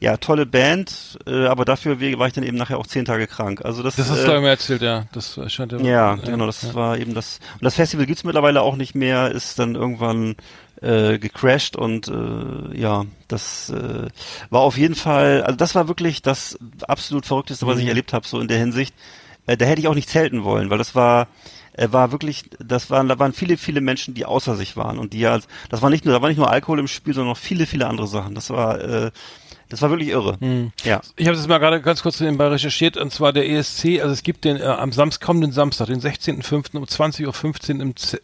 ja, 0.00 0.18
tolle 0.18 0.44
Band, 0.44 1.18
äh, 1.26 1.46
aber 1.46 1.64
dafür 1.64 1.98
war 2.18 2.26
ich 2.26 2.34
dann 2.34 2.44
eben 2.44 2.58
nachher 2.58 2.78
auch 2.78 2.86
zehn 2.86 3.06
Tage 3.06 3.26
krank. 3.26 3.64
Also 3.64 3.82
das, 3.82 3.96
Das 3.96 4.10
hast 4.10 4.24
äh, 4.24 4.26
du 4.26 4.40
mir 4.40 4.48
erzählt, 4.48 4.82
ja. 4.82 5.06
Das 5.12 5.40
scheint 5.48 5.72
ja. 5.72 5.78
ja, 5.78 6.14
genau, 6.16 6.44
das 6.44 6.74
war 6.74 6.98
eben 6.98 7.14
das. 7.14 7.40
Und 7.54 7.64
das 7.64 7.74
Festival 7.74 8.04
gibt's 8.04 8.24
mittlerweile 8.24 8.60
auch 8.60 8.76
nicht 8.76 8.94
mehr, 8.94 9.30
ist 9.30 9.58
dann 9.58 9.74
irgendwann 9.74 10.36
äh, 10.80 11.18
gecrashed 11.18 11.76
und 11.76 12.08
äh, 12.08 12.78
ja, 12.78 13.04
das 13.28 13.70
äh, 13.70 14.08
war 14.50 14.60
auf 14.60 14.76
jeden 14.76 14.94
Fall, 14.94 15.42
also 15.42 15.56
das 15.56 15.74
war 15.74 15.88
wirklich 15.88 16.22
das 16.22 16.58
absolut 16.86 17.26
Verrückteste, 17.26 17.66
was 17.66 17.78
ich 17.78 17.86
erlebt 17.86 18.12
habe, 18.12 18.26
so 18.26 18.40
in 18.40 18.48
der 18.48 18.58
Hinsicht. 18.58 18.94
Äh, 19.46 19.56
da 19.56 19.66
hätte 19.66 19.80
ich 19.80 19.88
auch 19.88 19.94
nicht 19.94 20.08
zelten 20.08 20.44
wollen, 20.44 20.70
weil 20.70 20.78
das 20.78 20.94
war 20.94 21.28
äh, 21.74 21.88
war 21.90 22.12
wirklich, 22.12 22.44
das 22.58 22.90
waren, 22.90 23.08
da 23.08 23.18
waren 23.18 23.32
viele, 23.32 23.56
viele 23.56 23.80
Menschen, 23.80 24.14
die 24.14 24.24
außer 24.24 24.56
sich 24.56 24.76
waren 24.76 24.98
und 24.98 25.12
die 25.12 25.20
ja, 25.20 25.38
das 25.68 25.82
war 25.82 25.90
nicht 25.90 26.04
nur, 26.04 26.14
da 26.14 26.22
war 26.22 26.28
nicht 26.28 26.38
nur 26.38 26.50
Alkohol 26.50 26.78
im 26.78 26.88
Spiel, 26.88 27.14
sondern 27.14 27.30
noch 27.30 27.38
viele, 27.38 27.66
viele 27.66 27.86
andere 27.86 28.06
Sachen. 28.06 28.34
Das 28.34 28.50
war, 28.50 28.80
äh, 28.80 29.10
Das 29.74 29.82
war 29.82 29.90
wirklich 29.90 30.08
irre. 30.10 30.38
Ja. 30.84 31.00
Ich 31.16 31.26
habe 31.26 31.36
das 31.36 31.46
mal 31.48 31.58
gerade 31.58 31.80
ganz 31.80 32.02
kurz 32.02 32.20
nebenbei 32.20 32.46
recherchiert, 32.48 32.96
und 32.96 33.12
zwar 33.12 33.32
der 33.32 33.48
ESC, 33.50 34.00
also 34.00 34.12
es 34.12 34.22
gibt 34.22 34.44
den 34.44 34.56
äh, 34.58 34.62
am 34.64 34.92
Samst, 34.92 35.20
kommenden 35.20 35.52
Samstag, 35.52 35.86
den 35.86 36.00
16.05. 36.00 36.76
um 36.76 36.84
20.15 36.84 37.74
Uhr 37.76 37.80
im, 37.82 37.96
Z- 37.96 38.20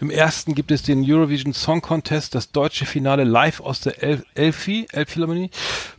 im 0.00 0.10
ersten 0.10 0.54
gibt 0.54 0.70
es 0.70 0.82
den 0.82 1.04
Eurovision 1.04 1.52
Song 1.52 1.80
Contest, 1.82 2.34
das 2.34 2.52
deutsche 2.52 2.86
Finale 2.86 3.24
live 3.24 3.60
aus 3.60 3.80
der 3.80 4.02
El 4.02 4.24
Elfi, 4.34 4.86
Elbphilharmonie, 4.92 5.50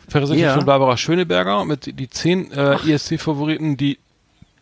präsentiert 0.09 0.47
Ja. 0.49 0.55
von 0.55 0.65
Barbara 0.65 0.95
Schöneberger 0.97 1.65
mit 1.65 1.99
die 1.99 2.09
zehn 2.09 2.51
äh, 2.51 2.75
ESC-Favoriten, 2.89 3.77
die 3.77 3.99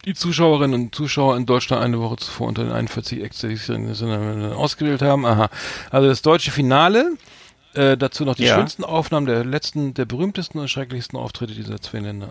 die 0.06 0.16
Zuschauerinnen 0.16 0.74
und 0.82 0.96
Zuschauer 0.96 1.38
in 1.38 1.46
Deutschland 1.46 1.82
eine 1.82 1.98
Woche 2.02 2.18
zuvor 2.18 2.48
unter 2.48 2.64
den 2.64 2.74
41 2.74 3.24
Exzellenten 3.24 4.52
ausgewählt 4.52 5.02
haben. 5.02 5.26
Aha. 5.26 5.50
Also 5.92 6.10
das 6.10 6.22
deutsche 6.22 6.52
Finale, 6.52 7.12
äh, 7.76 7.98
dazu 7.98 8.26
noch 8.26 8.36
die 8.36 8.44
Ja. 8.46 8.56
schönsten 8.56 8.84
Aufnahmen 8.84 9.26
der 9.26 9.44
letzten, 9.46 9.94
der 9.94 10.06
berühmtesten 10.06 10.60
und 10.60 10.68
schrecklichsten 10.70 11.18
Auftritte 11.18 11.54
dieser 11.54 11.80
zwei 11.82 12.00
Länder. 12.00 12.30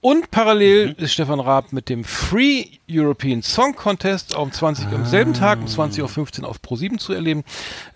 Und 0.00 0.30
parallel 0.30 0.88
Mhm. 0.88 0.94
ist 1.04 1.12
Stefan 1.12 1.40
Raab 1.40 1.72
mit 1.72 1.88
dem 1.88 2.04
Free 2.04 2.66
European 2.90 3.42
Song 3.42 3.74
Contest 3.74 4.34
um 4.36 4.52
20 4.52 4.88
am 4.92 5.04
selben 5.06 5.32
Tag 5.34 5.60
um 5.60 5.66
20.15 5.66 6.42
Uhr 6.42 6.48
auf 6.48 6.58
Pro7 6.58 6.98
zu 6.98 7.12
erleben. 7.12 7.44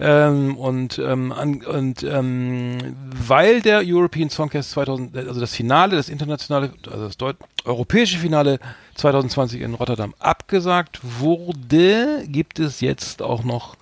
Ähm, 0.00 0.56
und 0.56 0.98
ähm, 0.98 1.32
an, 1.32 1.62
und 1.64 2.02
ähm, 2.02 2.78
weil 3.26 3.60
der 3.60 3.82
European 3.84 4.30
Song 4.30 4.48
Contest 4.50 4.70
2000, 4.72 5.16
also 5.16 5.40
das 5.40 5.54
Finale, 5.54 5.96
das 5.96 6.08
internationale, 6.08 6.72
also 6.90 7.04
das 7.06 7.16
Deut 7.16 7.36
europäische 7.64 8.18
Finale 8.18 8.58
2020 8.94 9.60
in 9.60 9.74
Rotterdam 9.74 10.14
abgesagt 10.18 11.00
wurde, 11.02 12.24
gibt 12.26 12.58
es 12.58 12.80
jetzt 12.80 13.22
auch 13.22 13.44
noch 13.44 13.76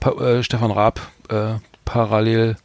pa 0.00 0.10
äh, 0.12 0.42
Stefan 0.42 0.70
Raab 0.70 1.00
äh, 1.28 1.54
parallel 1.92 2.56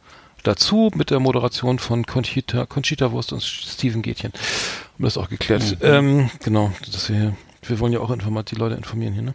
dazu 0.44 0.92
mit 0.94 1.10
der 1.10 1.18
Moderation 1.18 1.80
von 1.80 2.06
Conchita, 2.06 2.64
Conchita 2.66 3.10
Wurst 3.10 3.32
und 3.32 3.42
Steven 3.42 4.00
Gätchen. 4.00 4.32
Haben 4.32 5.04
das 5.04 5.18
auch 5.18 5.28
geklärt. 5.28 5.78
Ähm, 5.82 6.30
genau, 6.44 6.72
dass 6.92 7.10
wir, 7.10 7.36
wir 7.62 7.80
wollen 7.80 7.92
ja 7.92 7.98
auch 7.98 8.10
informat 8.10 8.52
die 8.52 8.54
Leute 8.54 8.76
informieren 8.76 9.14
hier, 9.14 9.22
ne? 9.22 9.34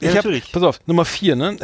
Ja, 0.00 0.08
ich 0.08 0.16
hab, 0.16 0.24
natürlich. 0.24 0.50
Pass 0.50 0.62
auf, 0.62 0.80
Nummer 0.86 1.04
vier, 1.04 1.36
ne? 1.36 1.58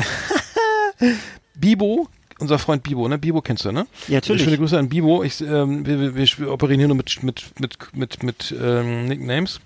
Bibo, 1.55 2.09
unser 2.39 2.59
Freund 2.59 2.83
Bibo, 2.83 3.09
ne? 3.09 3.17
Bibo 3.17 3.41
kennst 3.41 3.65
du, 3.65 3.73
ne? 3.73 3.87
Ja, 4.09 4.17
natürlich. 4.17 4.43
Schöne 4.43 4.59
Grüße 4.59 4.79
an 4.79 4.91
Bibo. 4.91 5.23
Ich, 5.23 5.41
ähm, 5.41 5.87
wir, 5.87 6.15
wir, 6.15 6.27
wir 6.27 6.53
operieren 6.53 6.81
hier 6.81 6.89
nur 6.89 6.99
mit, 6.99 7.23
mit, 7.23 7.59
mit, 7.59 7.79
mit, 7.95 8.23
mit 8.23 8.55
ähm, 8.63 9.07
Nicknames. 9.07 9.61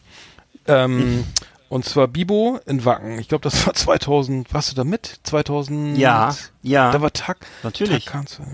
Ähm, 0.69 1.25
und 1.71 1.87
zwar 1.87 2.09
Bibo 2.09 2.61
in 2.67 2.85
Wacken. 2.85 3.19
Ich 3.19 3.29
glaube, 3.29 3.43
das 3.43 3.67
war 3.67 3.73
2000. 3.75 4.53
Warst 4.53 4.73
du 4.73 4.77
da 4.77 4.85
mit? 4.85 5.21
2000. 5.23 5.97
Ja, 5.97 6.37
ja. 6.63 6.91
Da 6.91 7.01
war 7.01 7.13
Tag. 7.13 7.39
Natürlich. 7.63 8.05
Tag 8.05 8.13
kannst 8.13 8.39
du, 8.39 8.43
äh, 8.43 8.47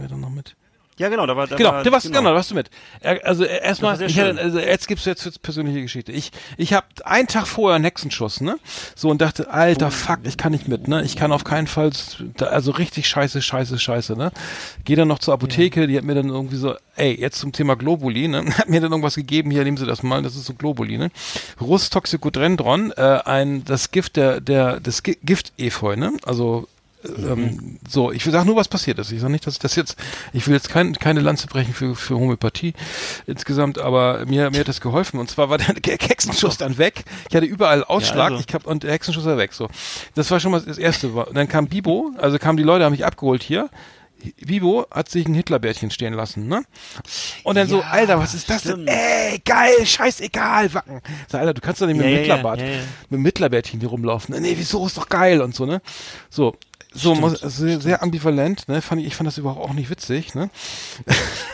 wer 0.00 0.08
da 0.08 0.16
noch 0.16 0.30
mit? 0.30 0.54
Ja, 1.00 1.08
genau, 1.08 1.24
da 1.26 1.34
war, 1.34 1.46
da 1.46 1.56
Genau, 1.56 1.72
war, 1.72 1.82
du 1.82 1.90
warst, 1.92 2.06
genau. 2.12 2.22
da 2.28 2.34
warst 2.34 2.50
du 2.50 2.54
mit. 2.54 2.68
Also 3.24 3.44
erstmal, 3.44 3.96
Das 3.96 4.10
ich 4.10 4.20
also 4.20 4.58
jetzt 4.58 4.86
gibt's 4.86 5.06
jetzt 5.06 5.24
jetzt 5.24 5.40
persönliche 5.40 5.80
Geschichte. 5.80 6.12
Ich, 6.12 6.30
ich 6.58 6.74
habe 6.74 6.86
einen 7.04 7.26
Tag 7.26 7.46
vorher 7.46 7.74
einen 7.76 7.84
Hexenschuss, 7.84 8.42
ne? 8.42 8.58
So 8.94 9.08
und 9.08 9.22
dachte, 9.22 9.46
Oh. 9.48 9.52
alter 9.52 9.90
Fuck, 9.90 10.18
ich 10.24 10.36
kann 10.36 10.52
nicht 10.52 10.68
mit, 10.68 10.88
ne? 10.88 11.02
Ich 11.02 11.16
kann 11.16 11.32
auf 11.32 11.42
keinen 11.44 11.66
Fall, 11.66 11.90
also 12.40 12.72
richtig 12.72 13.08
scheiße, 13.08 13.40
scheiße, 13.40 13.78
scheiße, 13.78 14.12
ne? 14.14 14.30
Geh 14.84 14.94
dann 14.94 15.08
noch 15.08 15.20
zur 15.20 15.32
Apotheke, 15.32 15.86
die 15.86 15.96
hat 15.96 16.04
mir 16.04 16.14
dann 16.14 16.28
irgendwie 16.28 16.56
so, 16.56 16.74
ey, 16.96 17.18
jetzt 17.18 17.38
zum 17.40 17.52
Thema 17.52 17.76
Globuli, 17.76 18.28
ne? 18.28 18.44
Hat 18.58 18.68
mir 18.68 18.82
dann 18.82 18.90
irgendwas 18.92 19.14
gegeben, 19.14 19.50
hier 19.50 19.64
nehmen 19.64 19.78
Sie 19.78 19.86
das 19.86 20.02
mal, 20.02 20.22
das 20.22 20.36
ist 20.36 20.44
so 20.44 20.52
Globuli, 20.52 20.98
ne? 20.98 21.10
Rustoxicodendron, 21.62 22.92
äh, 22.92 23.20
ein, 23.24 23.64
das 23.64 23.90
Gift 23.90 24.16
der, 24.16 24.40
der, 24.40 24.80
des 24.80 25.02
Gi- 25.02 25.18
Gift-Efeu, 25.24 25.96
ne? 25.96 26.12
Also 26.24 26.68
ähm, 27.04 27.78
so, 27.88 28.12
ich 28.12 28.24
sag 28.24 28.44
nur, 28.44 28.56
was 28.56 28.68
passiert 28.68 28.98
ist. 28.98 29.10
Ich 29.12 29.20
sag 29.20 29.30
nicht, 29.30 29.46
dass 29.46 29.54
ich 29.54 29.60
das 29.60 29.74
jetzt, 29.76 29.96
ich 30.32 30.46
will 30.46 30.54
jetzt 30.54 30.68
kein, 30.68 30.92
keine 30.94 31.20
Lanze 31.20 31.46
brechen 31.46 31.72
für, 31.74 31.94
für 31.96 32.14
Homöopathie 32.16 32.74
insgesamt, 33.26 33.78
aber 33.78 34.26
mir, 34.26 34.50
mir 34.50 34.60
hat 34.60 34.68
das 34.68 34.80
geholfen. 34.80 35.18
Und 35.18 35.30
zwar 35.30 35.48
war 35.50 35.58
der 35.58 35.66
Hexenschuss 35.66 36.58
dann 36.58 36.78
weg. 36.78 37.04
Ich 37.28 37.36
hatte 37.36 37.46
überall 37.46 37.84
Ausschlag, 37.84 38.32
also. 38.32 38.44
ich 38.46 38.54
hab, 38.54 38.66
und 38.66 38.82
der 38.82 38.92
Hexenschuss 38.92 39.24
war 39.24 39.38
weg. 39.38 39.52
So, 39.52 39.68
das 40.14 40.30
war 40.30 40.40
schon 40.40 40.52
mal 40.52 40.60
das 40.60 40.78
erste. 40.78 41.08
Und 41.08 41.34
dann 41.34 41.48
kam 41.48 41.68
Bibo, 41.68 42.12
also 42.18 42.38
kamen 42.38 42.56
die 42.56 42.62
Leute, 42.64 42.84
haben 42.84 42.92
mich 42.92 43.04
abgeholt 43.04 43.42
hier. 43.42 43.70
Bibo 44.44 44.86
hat 44.90 45.08
sich 45.08 45.26
ein 45.26 45.32
Hitlerbärtchen 45.34 45.90
stehen 45.90 46.12
lassen, 46.12 46.46
ne? 46.46 46.62
Und 47.42 47.54
dann 47.54 47.68
so, 47.68 47.78
Ja, 47.80 47.86
Alter, 47.86 48.18
was 48.18 48.34
ist 48.34 48.50
das 48.50 48.60
stimmt. 48.60 48.86
denn? 48.86 48.94
Ey, 48.94 49.38
geil, 49.42 49.86
scheißegal, 49.86 50.74
Wacken. 50.74 51.00
Sag, 51.26 51.40
Alter, 51.40 51.54
du 51.54 51.62
kannst 51.62 51.80
doch 51.80 51.86
nicht 51.86 51.96
mit 51.96 52.04
Ja, 52.04 52.10
dem 52.10 52.16
ja, 52.16 52.20
ja, 52.26 52.34
Hitlerbart, 52.34 52.60
ja, 52.60 52.66
ja. 52.66 52.76
mit 53.08 53.18
dem 53.18 53.24
Hitlerbärtchen 53.24 53.80
hier 53.80 53.88
rumlaufen. 53.88 54.38
Nee, 54.38 54.54
wieso, 54.58 54.86
ist 54.86 54.98
doch 54.98 55.08
geil 55.08 55.40
und 55.40 55.54
so, 55.54 55.64
ne? 55.64 55.80
So, 56.28 56.54
so 56.92 57.14
also 57.14 57.80
sehr 57.80 58.02
ambivalent, 58.02 58.68
ne? 58.68 58.82
Fand 58.82 59.00
ich, 59.00 59.06
ich 59.08 59.16
fand 59.16 59.26
das 59.26 59.38
überhaupt 59.38 59.60
auch 59.60 59.74
nicht 59.74 59.90
witzig, 59.90 60.34
ne? 60.34 60.50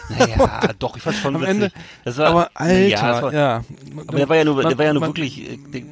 Naja, 0.08 0.72
doch, 0.78 0.96
ich 0.96 1.02
fand 1.02 1.16
schon 1.16 1.36
Am 1.36 1.42
witzig. 1.42 1.72
Ende, 2.04 2.16
war, 2.18 2.26
aber 2.26 2.50
Alter, 2.54 2.88
ja, 2.88 3.22
war, 3.22 3.34
ja. 3.34 3.64
Aber 4.06 4.16
der 4.16 4.28
war 4.28 4.36
ja 4.36 4.44
nur, 4.44 4.62
der 4.62 4.78
war 4.78 4.84
ja 4.86 4.92
nur 4.92 5.02
wirklich, 5.02 5.50
äh, 5.50 5.58
wie 5.70 5.84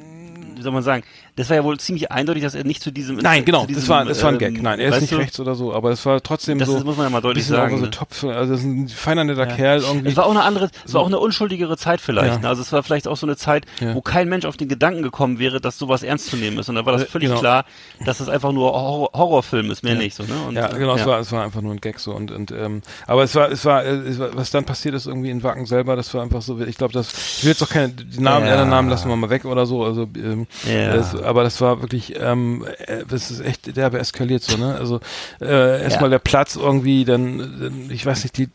soll 0.65 0.73
man 0.73 0.83
sagen, 0.83 1.03
das 1.37 1.49
war 1.49 1.55
ja 1.55 1.63
wohl 1.63 1.79
ziemlich 1.79 2.11
eindeutig, 2.11 2.43
dass 2.43 2.53
er 2.55 2.65
nicht 2.65 2.81
zu 2.83 2.91
diesem. 2.91 3.15
Nein, 3.17 3.45
genau, 3.45 3.65
diesem, 3.65 3.81
das 3.81 3.89
war, 3.89 4.03
das 4.05 4.21
war 4.21 4.31
ein 4.31 4.37
Gag. 4.37 4.57
ähm, 4.57 4.63
Nein, 4.63 4.79
er 4.79 4.89
ist 4.93 5.01
nicht 5.01 5.13
du, 5.13 5.17
rechts 5.17 5.39
oder 5.39 5.55
so, 5.55 5.73
aber 5.73 5.91
es 5.91 6.05
war 6.05 6.21
trotzdem 6.21 6.59
Das 6.59 6.67
so. 6.67 6.77
ist- 6.77 6.83
muss 6.83 6.97
man 6.97 7.05
ja 7.05 7.09
mal 7.09 7.21
deutlich 7.21 7.45
sagen, 7.45 7.77
So 7.77 7.85
ne? 7.85 7.89
Topf, 7.91 8.23
also 8.25 8.51
das 8.51 8.59
ist 8.61 8.65
ein 8.65 8.89
feiner 8.89 9.23
netter 9.23 9.45
Kerl 9.47 9.79
irgendwie. 9.81 10.09
Es 10.09 10.17
war 10.17 10.25
auch 10.25 10.31
eine 10.31 10.43
andere, 10.43 10.69
es 10.85 10.93
war 10.93 11.01
auch 11.01 11.07
eine 11.07 11.19
unschuldigere 11.19 11.77
Zeit 11.77 12.01
vielleicht. 12.01 12.33
Ja. 12.35 12.39
Ne? 12.39 12.47
Also 12.49 12.61
es 12.61 12.71
war 12.73 12.83
vielleicht 12.83 13.07
auch 13.07 13.17
so 13.17 13.25
eine 13.25 13.37
Zeit, 13.37 13.65
Ja. 13.79 13.95
wo 13.95 14.01
kein 14.01 14.27
Mensch 14.27 14.45
auf 14.45 14.57
den 14.57 14.67
Gedanken 14.67 15.01
gekommen 15.03 15.39
wäre, 15.39 15.61
dass 15.61 15.77
sowas 15.77 16.03
ernst 16.03 16.27
zu 16.27 16.35
nehmen 16.37 16.57
ist. 16.59 16.67
Und 16.69 16.75
da 16.75 16.85
war 16.85 16.93
das 16.93 17.03
Äh, 17.03 17.05
völlig 17.07 17.29
genau. 17.29 17.39
klar, 17.39 17.65
dass 18.05 18.19
es 18.19 18.27
einfach 18.29 18.51
nur 18.51 18.71
Horror 18.73 19.09
Horrorfilm 19.13 19.71
ist, 19.71 19.83
mehr 19.83 19.93
Ja. 19.93 19.99
nicht 19.99 20.15
so. 20.15 20.23
Ne? 20.23 20.29
Und, 20.47 20.55
ja, 20.55 20.71
äh, 20.73 20.77
genau, 20.79 20.95
Es, 20.95 21.05
war, 21.05 21.19
es 21.19 21.31
war 21.31 21.43
einfach 21.43 21.61
nur 21.61 21.73
ein 21.73 21.81
Gag 21.81 21.99
so 21.99 22.13
und, 22.13 22.31
und 22.31 22.51
ähm, 22.51 22.81
aber 23.07 23.23
es 23.23 23.35
war, 23.35 23.51
es 23.51 23.63
war, 23.65 23.83
äh, 23.85 23.89
es 23.95 24.19
war, 24.19 24.35
was 24.35 24.51
dann 24.51 24.63
passiert 24.65 24.95
ist 24.95 25.05
irgendwie 25.05 25.29
in 25.29 25.43
Wacken 25.43 25.65
selber, 25.65 25.95
das 25.95 26.13
war 26.13 26.23
einfach 26.23 26.41
so, 26.41 26.59
ich 26.59 26.77
glaube, 26.77 26.93
das, 26.93 27.11
ich 27.37 27.43
will 27.43 27.51
jetzt 27.51 27.61
auch 27.61 27.69
keine, 27.69 27.93
Namen, 28.17 28.47
Ja. 28.47 28.65
Namen 28.65 28.89
lassen 28.89 29.09
wir 29.09 29.15
mal 29.15 29.29
weg 29.29 29.45
oder 29.45 29.65
so, 29.65 29.83
also, 29.83 30.07
ähm, 30.15 30.47
Ja. 30.67 30.95
das, 30.95 31.15
aber 31.15 31.43
das 31.43 31.59
war 31.61 31.81
wirklich, 31.81 32.15
ähm, 32.19 32.65
äh, 32.87 33.03
das 33.07 33.31
ist 33.31 33.41
echt 33.41 33.75
derbe 33.75 33.99
eskaliert 33.99 34.43
so, 34.43 34.57
ne, 34.57 34.75
also, 34.75 34.99
äh, 35.41 35.83
erstmal 35.83 36.09
der 36.09 36.19
Platz 36.19 36.55
irgendwie, 36.55 37.05
dann, 37.05 37.37
dann, 37.59 37.89
ich 37.89 38.05
weiß 38.05 38.23
nicht, 38.23 38.37
die, 38.37 38.49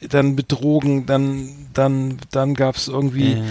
dann 0.00 0.34
mit 0.34 0.50
Drogen, 0.52 1.06
dann, 1.06 1.48
dann, 1.74 2.18
dann 2.30 2.54
gab's 2.54 2.88
irgendwie, 2.88 3.42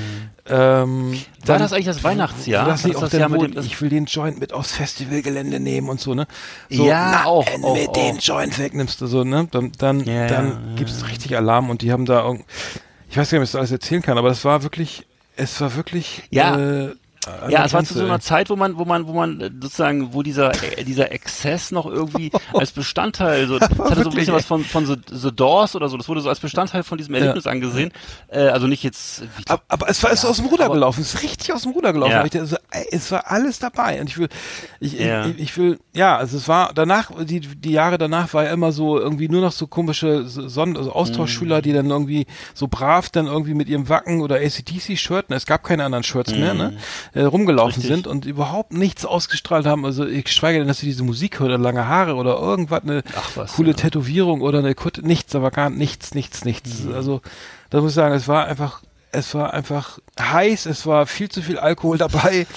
ähm, 0.50 1.14
War 1.46 1.60
das 1.60 1.72
eigentlich 1.72 1.86
das 1.86 2.04
Weihnachtsjahr? 2.04 2.66
Das 2.66 2.84
nicht 2.84 2.96
War 2.96 3.00
auch 3.00 3.02
das 3.04 3.12
das 3.12 3.20
Jahr 3.20 3.30
mit 3.30 3.42
dem- 3.42 3.54
das- 3.54 3.66
ich 3.66 3.80
will 3.82 3.90
den 3.90 4.06
Joint 4.06 4.40
mit 4.40 4.52
aufs 4.54 4.72
Festivalgelände 4.74 5.60
nehmen 5.60 5.88
und 5.90 6.02
so, 6.02 6.14
ne? 6.14 6.28
So, 6.70 6.86
Ja, 6.86 7.12
na, 7.12 7.26
auch, 7.26 7.46
wenn 7.46 7.62
mit 7.74 7.90
auch. 7.90 7.94
den 7.94 8.18
Joint 8.18 8.58
wegnimmst 8.60 9.00
du 9.02 9.08
so, 9.08 9.24
ne? 9.24 9.48
Dann, 9.52 9.72
dann, 9.78 10.04
Ja, 10.04 10.28
dann 10.28 10.48
ja, 10.48 10.58
gibt's 10.78 11.08
richtig 11.08 11.38
Alarm 11.38 11.70
und 11.70 11.82
die 11.84 11.92
haben 11.92 12.06
da 12.06 12.34
ich 13.10 13.18
weiß 13.18 13.32
nicht, 13.32 13.40
ob 13.40 13.44
ich 13.44 13.52
das 13.52 13.56
alles 13.60 13.72
erzählen 13.72 14.02
kann, 14.02 14.18
aber 14.18 14.30
das 14.30 14.44
war 14.46 14.64
wirklich, 14.64 15.06
es 15.36 15.60
war 15.62 15.76
wirklich, 15.76 16.24
Ja. 16.32 16.58
äh, 16.58 16.90
an 17.28 17.50
Ja, 17.52 17.66
es 17.66 17.74
war 17.74 17.84
zu 17.84 17.94
so 17.94 18.04
einer. 18.04 18.20
Zeit, 18.20 18.50
wo 18.50 18.56
man, 18.56 18.78
wo 18.78 18.86
man, 18.86 19.08
wo 19.08 19.14
man 19.14 19.40
äh, 19.42 19.50
sozusagen, 19.62 20.14
wo 20.14 20.24
dieser, 20.24 20.52
äh, 20.78 20.84
dieser 20.84 21.12
Exzess 21.12 21.72
noch 21.72 21.86
irgendwie 21.86 22.32
als 22.54 22.72
Bestandteil, 22.72 23.48
so, 23.48 23.60
das 23.60 23.70
hatte 23.70 24.04
so 24.04 24.10
ein 24.10 24.16
bisschen 24.16 24.34
was 24.34 24.46
von, 24.46 24.64
von 24.64 24.86
The, 24.86 24.96
The 25.12 25.32
Doors 25.32 25.76
oder 25.76 25.88
so, 25.90 25.98
das 25.98 26.08
wurde 26.10 26.22
so 26.22 26.30
als 26.30 26.40
Bestandteil 26.40 26.84
von 26.84 26.98
diesem 26.98 27.14
Erlebnis 27.16 27.48
angesehen. 27.48 27.92
Äh, 28.28 28.48
also 28.48 28.68
nicht 28.68 28.84
jetzt, 28.84 29.24
glaub, 29.46 29.62
Aber, 29.68 29.84
aber 29.84 29.90
es 29.90 30.02
war 30.04 30.12
es 30.12 30.20
ist 30.24 30.26
aus 30.30 30.38
dem 30.38 30.48
Ruder 30.48 30.66
aber- 30.66 30.74
gelaufen, 30.76 31.02
es 31.02 31.14
ist 31.16 31.24
richtig 31.24 31.54
aus 31.54 31.64
dem 31.64 31.72
Ruder 31.74 31.94
gelaufen. 31.94 32.12
Ja. 32.12 32.24
Dachte 32.24 32.60
es 32.92 33.12
war 33.12 33.30
alles 33.30 33.60
dabei 33.60 34.02
und 34.02 34.08
ich 34.10 34.18
will, 34.18 34.30
ich, 34.80 34.94
Ja. 34.94 35.26
ich, 35.26 35.40
ich 35.40 35.58
will, 35.58 35.80
ja, 35.94 36.18
also 36.18 36.38
es 36.38 36.48
war 36.48 36.72
danach, 36.74 37.12
die, 37.24 37.40
die 37.42 37.72
Jahre 37.72 37.98
danach 37.98 38.34
war 38.34 38.46
ja 38.46 38.52
immer 38.52 38.72
so 38.72 39.00
irgendwie 39.00 39.30
nur 39.30 39.42
noch 39.42 39.52
so 39.52 39.68
komische 39.68 40.28
Sonnen, 40.28 40.78
also 40.78 40.92
Austauschschüler, 40.92 41.58
Mhm. 41.58 41.62
die 41.62 41.74
dann 41.74 41.90
irgendwie 41.90 42.26
so 42.54 42.68
brav 42.68 43.10
dann 43.10 43.28
irgendwie 43.28 43.54
mit 43.54 43.68
ihrem 43.70 43.90
Wacken 43.90 44.22
oder 44.22 44.36
ACDC-Shirt, 44.38 45.30
ne, 45.30 45.36
es 45.36 45.46
gab 45.46 45.64
keine 45.64 45.84
anderen 45.86 46.04
Shirts 46.04 46.32
mehr, 46.34 46.54
ne, 46.54 46.78
äh, 47.14 47.22
rumgelaufen. 47.24 47.82
Richtig. 47.82 47.92
sind 47.92 48.08
und 48.08 48.26
überhaupt 48.26 48.74
nichts 48.74 49.06
ausgestrahlt 49.06 49.66
haben. 49.66 49.86
Also 49.86 50.06
ich 50.06 50.32
schweige 50.32 50.60
denn, 50.60 50.68
dass 50.68 50.80
sie 50.80 50.86
diese 50.86 51.04
Musik 51.04 51.40
hören 51.40 51.50
oder 51.50 51.58
lange 51.58 51.88
Haare 51.88 52.16
oder 52.16 52.38
irgendwas, 52.40 52.84
eine 52.84 53.04
was, 53.36 53.54
coole 53.54 53.72
ja. 53.72 53.76
Tätowierung 53.76 54.42
oder 54.42 54.60
eine 54.60 54.76
Kutte, 54.76 55.06
nichts, 55.06 55.36
aber 55.36 55.52
gar 55.52 55.70
nichts, 55.70 56.14
nichts, 56.14 56.46
nichts. 56.46 56.84
Mhm. 56.84 56.94
Also 56.94 57.22
da 57.70 57.82
muss 57.82 57.92
ich 57.92 57.96
sagen, 57.96 58.16
es 58.16 58.28
war 58.28 58.46
einfach, 58.46 58.82
es 59.12 59.34
war 59.36 59.54
einfach 59.54 60.00
heiß, 60.20 60.66
es 60.66 60.86
war 60.86 61.06
viel 61.06 61.30
zu 61.30 61.42
viel 61.42 61.60
Alkohol 61.60 61.98
dabei. 61.98 62.48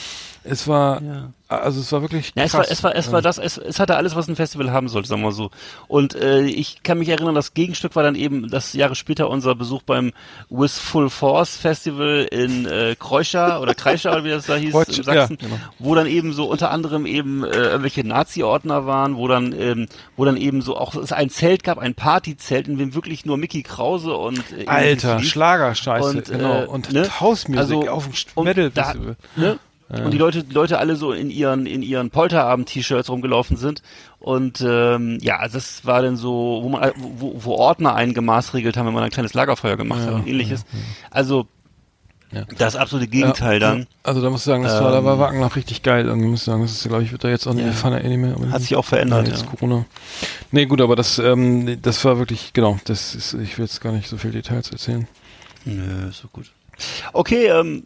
Es 0.44 0.68
war, 0.68 1.01
Ja. 1.02 1.31
Also 1.59 1.81
es 1.81 1.90
war 1.93 2.02
wirklich 2.02 2.32
Ja, 2.35 2.44
es 2.44 2.52
krass. 2.52 2.66
war, 2.66 2.70
es 2.72 2.82
war, 2.82 2.94
es 2.97 3.12
war 3.12 3.22
das, 3.22 3.39
es, 3.39 3.59
es 3.59 3.78
hatte 3.81 3.97
alles, 3.97 4.14
was 4.16 4.28
ein 4.28 4.36
Festival 4.36 4.70
haben 4.70 4.89
sollte, 4.89 5.09
sagen 5.09 5.22
wir 5.22 5.26
mal 5.28 5.32
so. 5.32 5.51
Und 5.89 6.14
äh, 6.14 6.43
ich 6.43 6.82
kann 6.82 6.98
mich 6.98 7.09
erinnern, 7.09 7.35
das 7.35 7.55
Gegenstück 7.55 7.97
war 7.97 8.02
dann 8.02 8.14
eben 8.14 8.48
das 8.51 8.72
Jahre 8.72 8.94
später 8.94 9.28
unser 9.31 9.55
Besuch 9.55 9.82
beim 9.82 10.12
With 10.51 10.78
Full 10.78 11.10
Force 11.10 11.56
Festival 11.56 12.26
in 12.31 12.66
äh, 12.66 12.97
Kreuscha 12.98 13.59
oder 13.60 13.74
Kreischa 13.74 14.10
oder 14.12 14.24
wie 14.24 14.31
das 14.31 14.47
da 14.47 14.56
hieß, 14.56 14.74
Kreutsch- 14.74 14.98
in 14.98 15.05
Sachsen, 15.05 15.39
ja, 15.40 15.47
genau. 15.48 15.60
wo 15.78 15.94
dann 15.94 16.06
eben 16.06 16.32
so 16.32 16.47
unter 16.47 16.70
anderem 16.70 17.06
eben 17.06 17.44
äh, 17.44 17.48
irgendwelche 17.51 18.06
Nazi-Ordner 18.06 18.86
waren, 18.86 19.16
wo 19.16 19.28
dann, 19.28 19.52
ähm, 19.59 19.86
wo 20.16 20.24
dann 20.24 20.36
eben 20.36 20.62
so 20.62 20.76
auch 20.76 20.94
es 20.94 21.12
ein 21.12 21.31
Zelt 21.31 21.64
gab, 21.64 21.78
ein 21.78 21.94
Partyzelt, 21.94 22.68
in 22.68 22.78
dem 22.78 22.94
wirklich 22.94 23.24
nur 23.26 23.36
Mickey 23.36 23.62
Krause 23.62 24.14
und 24.14 24.43
äh, 24.59 24.66
Alter. 24.66 25.20
Schlagerscheiße, 25.20 26.09
Und, 26.09 26.24
genau. 26.26 26.62
äh, 26.62 26.66
und 26.66 26.93
ne? 26.93 27.09
Hausmusik 27.20 27.59
Also, 27.60 27.89
auf 27.89 28.06
dem 28.09 28.44
Metal 28.44 28.70
Festival. 28.70 29.16
Ne? 29.36 29.59
Und 29.89 30.11
die 30.12 30.19
Leute, 30.19 30.43
die 30.44 30.55
Leute 30.55 30.78
alle 30.78 30.97
so 30.97 31.12
in 31.12 31.31
ihren, 31.31 31.66
in 31.66 31.82
ihren 31.82 32.11
Polterabend-T-Shirts 32.11 33.11
rumgelaufen 33.11 33.56
sind. 33.56 33.82
Und 34.19 34.65
ähm, 34.66 35.19
ja, 35.20 35.36
also 35.36 35.59
das 35.59 35.85
war 35.85 36.01
dann 36.02 36.16
so, 36.16 36.61
wo 36.62 36.69
man, 36.70 36.93
wo, 36.97 37.35
wo 37.36 37.52
Ordner 37.52 37.94
einen 37.94 38.15
gemaßregelt 38.15 38.77
haben, 38.77 38.86
wenn 38.86 38.94
man 38.94 39.02
ein 39.05 39.11
kleines 39.11 39.35
Lagerfeuer 39.35 39.77
gemacht 39.77 40.01
hat 40.06 40.15
und 40.15 40.27
ähnliches. 40.27 40.65
Also 41.11 41.47
Ja. 42.32 42.44
das 42.59 42.74
absolute 42.74 43.06
Gegenteil 43.09 43.61
dann. 43.61 43.86
Also 44.02 44.20
da 44.23 44.31
muss 44.31 44.40
ich 44.40 44.44
sagen, 44.47 44.65
das 44.65 44.81
war, 44.82 44.90
da 44.90 45.05
war 45.05 45.15
Ähm, 45.15 45.20
Wacken 45.20 45.40
noch 45.40 45.55
richtig 45.55 45.82
geil 45.82 46.06
irgendwie, 46.06 46.28
muss 46.28 46.40
ich 46.40 46.44
sagen. 46.47 46.62
Das 46.62 46.73
ist, 46.73 46.89
glaube 46.89 47.02
ich, 47.05 47.12
wird 47.12 47.23
da 47.23 47.28
jetzt 47.28 47.47
auch 47.47 47.52
nicht, 47.55 47.65
Ja. 47.66 47.90
ja 47.90 47.98
eh 47.98 48.09
nicht 48.09 48.19
mehr. 48.19 48.51
Hat 48.51 48.62
sich 48.62 48.74
auch 48.77 48.85
verändert, 48.85 49.27
Ja, 49.28 49.35
jetzt 49.35 49.44
ja. 49.44 49.51
Corona. 49.51 49.85
Nee, 50.51 50.65
gut, 50.66 50.81
aber 50.81 50.97
das, 50.97 51.19
ähm, 51.19 51.78
das 51.82 52.05
war 52.05 52.19
wirklich, 52.19 52.52
genau, 52.55 52.78
das 52.86 53.15
ist, 53.15 53.35
ich 53.35 53.59
will 53.59 53.66
jetzt 53.66 53.81
gar 53.82 53.93
nicht 53.93 54.09
so 54.09 54.16
viel 54.16 54.31
Details 54.32 54.70
erzählen. 54.73 55.06
Nö, 55.66 56.11
so 56.11 56.27
gut. 56.28 56.51
Okay, 57.13 57.47
ähm, 57.47 57.85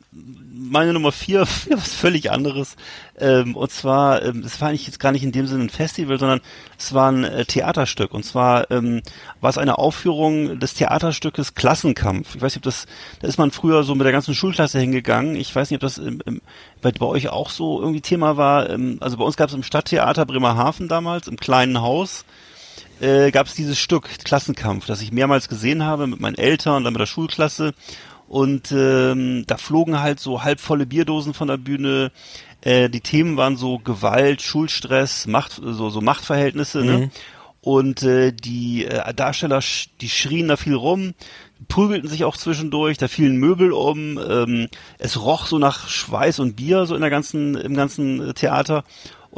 meine 0.59 0.93
Nummer 0.93 1.13
vier, 1.13 1.41
was 1.71 1.95
völlig 1.95 2.31
anderes. 2.31 2.77
Ähm, 3.19 3.57
und 3.57 3.71
zwar, 3.71 4.23
ähm, 4.23 4.43
das 4.43 4.61
war 4.61 4.69
eigentlich 4.69 4.87
jetzt 4.87 5.01
gar 5.01 5.13
nicht 5.13 5.23
in 5.23 5.33
dem 5.33 5.47
Sinne 5.47 5.65
ein 5.65 5.71
Festival, 5.71 6.19
sondern 6.19 6.41
es 6.79 6.95
war 6.95 7.11
ein 7.11 7.25
äh, 7.25 7.45
Theaterstück. 7.45 8.13
Und 8.13 8.25
zwar 8.25 8.71
ähm, 8.71 9.03
war 9.41 9.51
es 9.51 9.59
eine 9.59 9.79
Aufführung 9.79 10.59
des 10.59 10.75
Theaterstückes 10.75 11.55
Klassenkampf. 11.55 12.35
Ich 12.35 12.43
weiß 12.43 12.53
nicht, 12.53 12.59
ob 12.59 12.65
das, 12.65 12.87
da 13.21 13.29
ist 13.29 13.39
man 13.39 13.51
früher 13.51 13.83
so 13.85 13.95
mit 13.95 14.05
der 14.05 14.13
ganzen 14.13 14.35
Schulklasse 14.35 14.79
hingegangen. 14.79 15.37
Ich 15.37 15.55
weiß 15.55 15.71
nicht, 15.71 15.79
ob 15.79 15.83
das 15.83 15.99
im, 15.99 16.21
im, 16.27 16.41
bei, 16.81 16.93
bei 16.93 17.07
euch 17.07 17.29
auch 17.29 17.51
so 17.51 17.81
irgendwie 17.81 18.01
Thema 18.01 18.37
war. 18.37 18.71
Ähm, 18.71 18.99
also 19.01 19.17
bei 19.17 19.25
uns 19.25 19.37
gab 19.37 19.49
es 19.49 19.55
im 19.55 19.63
Stadttheater 19.63 20.27
Bremerhaven 20.27 20.89
damals, 20.89 21.29
im 21.29 21.37
kleinen 21.37 21.81
Haus 21.81 22.25
äh, 23.01 23.31
gab 23.31 23.47
es 23.47 23.55
dieses 23.55 23.79
Stück 23.79 24.09
Klassenkampf, 24.25 24.87
das 24.87 25.01
ich 25.03 25.13
mehrmals 25.13 25.49
gesehen 25.49 25.85
habe 25.85 26.07
mit 26.07 26.21
meinen 26.21 26.37
Eltern 26.37 26.77
und 26.77 26.85
dann 26.85 26.93
mit 26.93 27.01
der 27.01 27.07
Schulklasse. 27.07 27.75
Und 28.29 28.73
ähm, 28.73 29.45
da 29.47 29.57
flogen 29.57 30.01
halt 30.01 30.21
so 30.21 30.43
halbvolle 30.43 30.85
Bierdosen 30.87 31.33
von 31.33 31.49
der 31.49 31.57
Bühne. 31.57 32.13
Äh, 32.61 32.91
die 32.91 33.01
Themen 33.01 33.37
waren 33.37 33.57
so 33.57 33.79
Gewalt, 33.79 34.43
Schulstress, 34.43 35.27
Macht, 35.27 35.61
so, 35.65 35.89
so 35.89 36.01
Machtverhältnisse. 36.01 36.85
Ne? 36.85 37.11
Und 37.61 38.03
äh, 38.03 38.33
die 38.33 38.85
äh, 38.85 39.15
Darsteller, 39.15 39.59
sch- 39.59 39.89
die 40.01 40.09
schrien 40.09 40.49
da 40.49 40.57
viel 40.57 40.75
rum, 40.75 41.15
prügelten 41.69 42.09
sich 42.09 42.25
auch 42.25 42.37
zwischendurch, 42.37 42.99
da 42.99 43.09
fielen 43.09 43.37
Möbel 43.37 43.73
um, 43.73 44.19
ähm, 44.19 44.69
es 44.99 45.21
roch 45.21 45.47
so 45.47 45.59
nach 45.59 45.89
Schweiß 45.89 46.39
und 46.39 46.55
Bier 46.55 46.87
so 46.87 46.95
in 46.95 47.01
der 47.01 47.11
ganzen, 47.11 47.57
im 47.57 47.75
ganzen 47.75 48.31
äh, 48.31 48.35
Theater. 48.35 48.85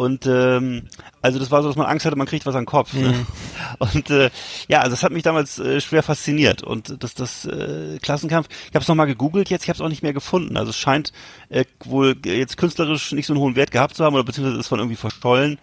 Und 0.01 0.27
ähm, 0.27 0.85
also 1.21 1.39
das 1.39 1.51
war 1.51 1.61
so, 1.61 1.69
dass 1.69 1.77
man 1.77 1.87
Angst 1.87 2.07
hatte, 2.07 2.17
man 2.17 2.27
kriegt 2.27 2.47
was 2.47 2.55
an 2.55 2.63
den 2.63 2.67
Kopf. 2.67 2.95
Ne? 2.95 3.27
Und 3.79 4.09
äh, 4.09 4.31
ja, 4.67 4.79
also 4.79 4.93
das 4.93 5.03
hat 5.03 5.13
mich 5.13 5.25
damals 5.25 5.59
äh, 5.59 5.79
schwer 5.83 6.03
fasziniert. 6.03 6.63
Und 6.63 7.05
das, 7.05 7.13
das 7.13 7.45
äh, 7.45 7.99
Klassenkampf, 8.01 8.49
ich 8.49 8.75
habe 8.75 8.81
es 8.83 8.89
nochmal 8.89 9.09
gegoogelt 9.09 9.51
jetzt, 9.51 9.65
ich 9.65 9.69
habe 9.69 9.77
es 9.77 9.83
auch 9.83 9.91
nicht 9.91 10.03
mehr 10.03 10.15
gefunden. 10.15 10.57
Also 10.57 10.71
es 10.71 10.79
scheint 10.79 11.13
äh, 11.51 11.67
wohl 11.85 12.17
jetzt 12.25 12.57
künstlerisch 12.57 13.13
nicht 13.13 13.27
so 13.27 13.35
einen 13.35 13.43
hohen 13.43 13.57
Wert 13.57 13.73
gehabt 13.73 13.95
zu 13.95 14.03
haben 14.03 14.15
oder 14.15 14.25
beziehungsweise 14.25 14.59
ist 14.59 14.69
von 14.69 14.79
irgendwie 14.79 14.97
verschollen. 14.97 15.59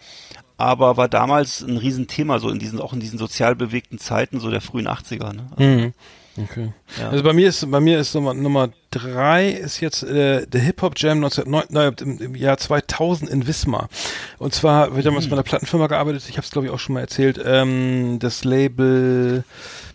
Aber 0.55 0.97
war 0.97 1.07
damals 1.07 1.61
ein 1.61 1.77
Riesenthema, 1.77 2.37
so 2.37 2.49
in 2.49 2.59
diesen, 2.59 2.79
auch 2.79 2.93
in 2.93 2.99
diesen 2.99 3.17
sozial 3.17 3.55
bewegten 3.55 3.97
Zeiten, 3.97 4.39
so 4.39 4.51
der 4.51 4.61
frühen 4.61 4.87
80er. 4.87 5.33
Ne? 5.33 5.47
Mhm. 5.57 5.93
Okay. 6.37 6.71
Ja. 6.99 7.09
Also 7.09 7.23
bei 7.23 7.33
mir 7.33 7.47
ist 7.47 7.69
bei 7.69 7.79
mir 7.79 7.99
ist 7.99 8.13
Nummer, 8.13 8.33
Nummer 8.33 8.69
drei 8.91 9.49
ist 9.49 9.81
jetzt 9.81 10.03
äh, 10.03 10.45
der 10.45 10.61
Hip 10.61 10.81
Hop 10.81 10.93
Jam 10.97 11.17
1909, 11.23 11.65
nein, 11.69 11.95
im, 12.01 12.19
im 12.19 12.35
Jahr 12.35 12.57
2000 12.57 13.29
in 13.29 13.47
Wismar. 13.47 13.89
Und 14.37 14.53
zwar 14.53 14.87
habe 14.87 14.99
ich 14.99 15.05
damals 15.05 15.27
bei 15.27 15.33
einer 15.33 15.43
Plattenfirma 15.43 15.87
gearbeitet. 15.87 16.23
Ich 16.29 16.37
habe 16.37 16.45
es 16.45 16.51
glaube 16.51 16.67
ich 16.67 16.73
auch 16.73 16.79
schon 16.79 16.93
mal 16.93 17.01
erzählt. 17.01 17.39
Ähm, 17.43 18.19
das 18.19 18.43
Label, 18.43 19.43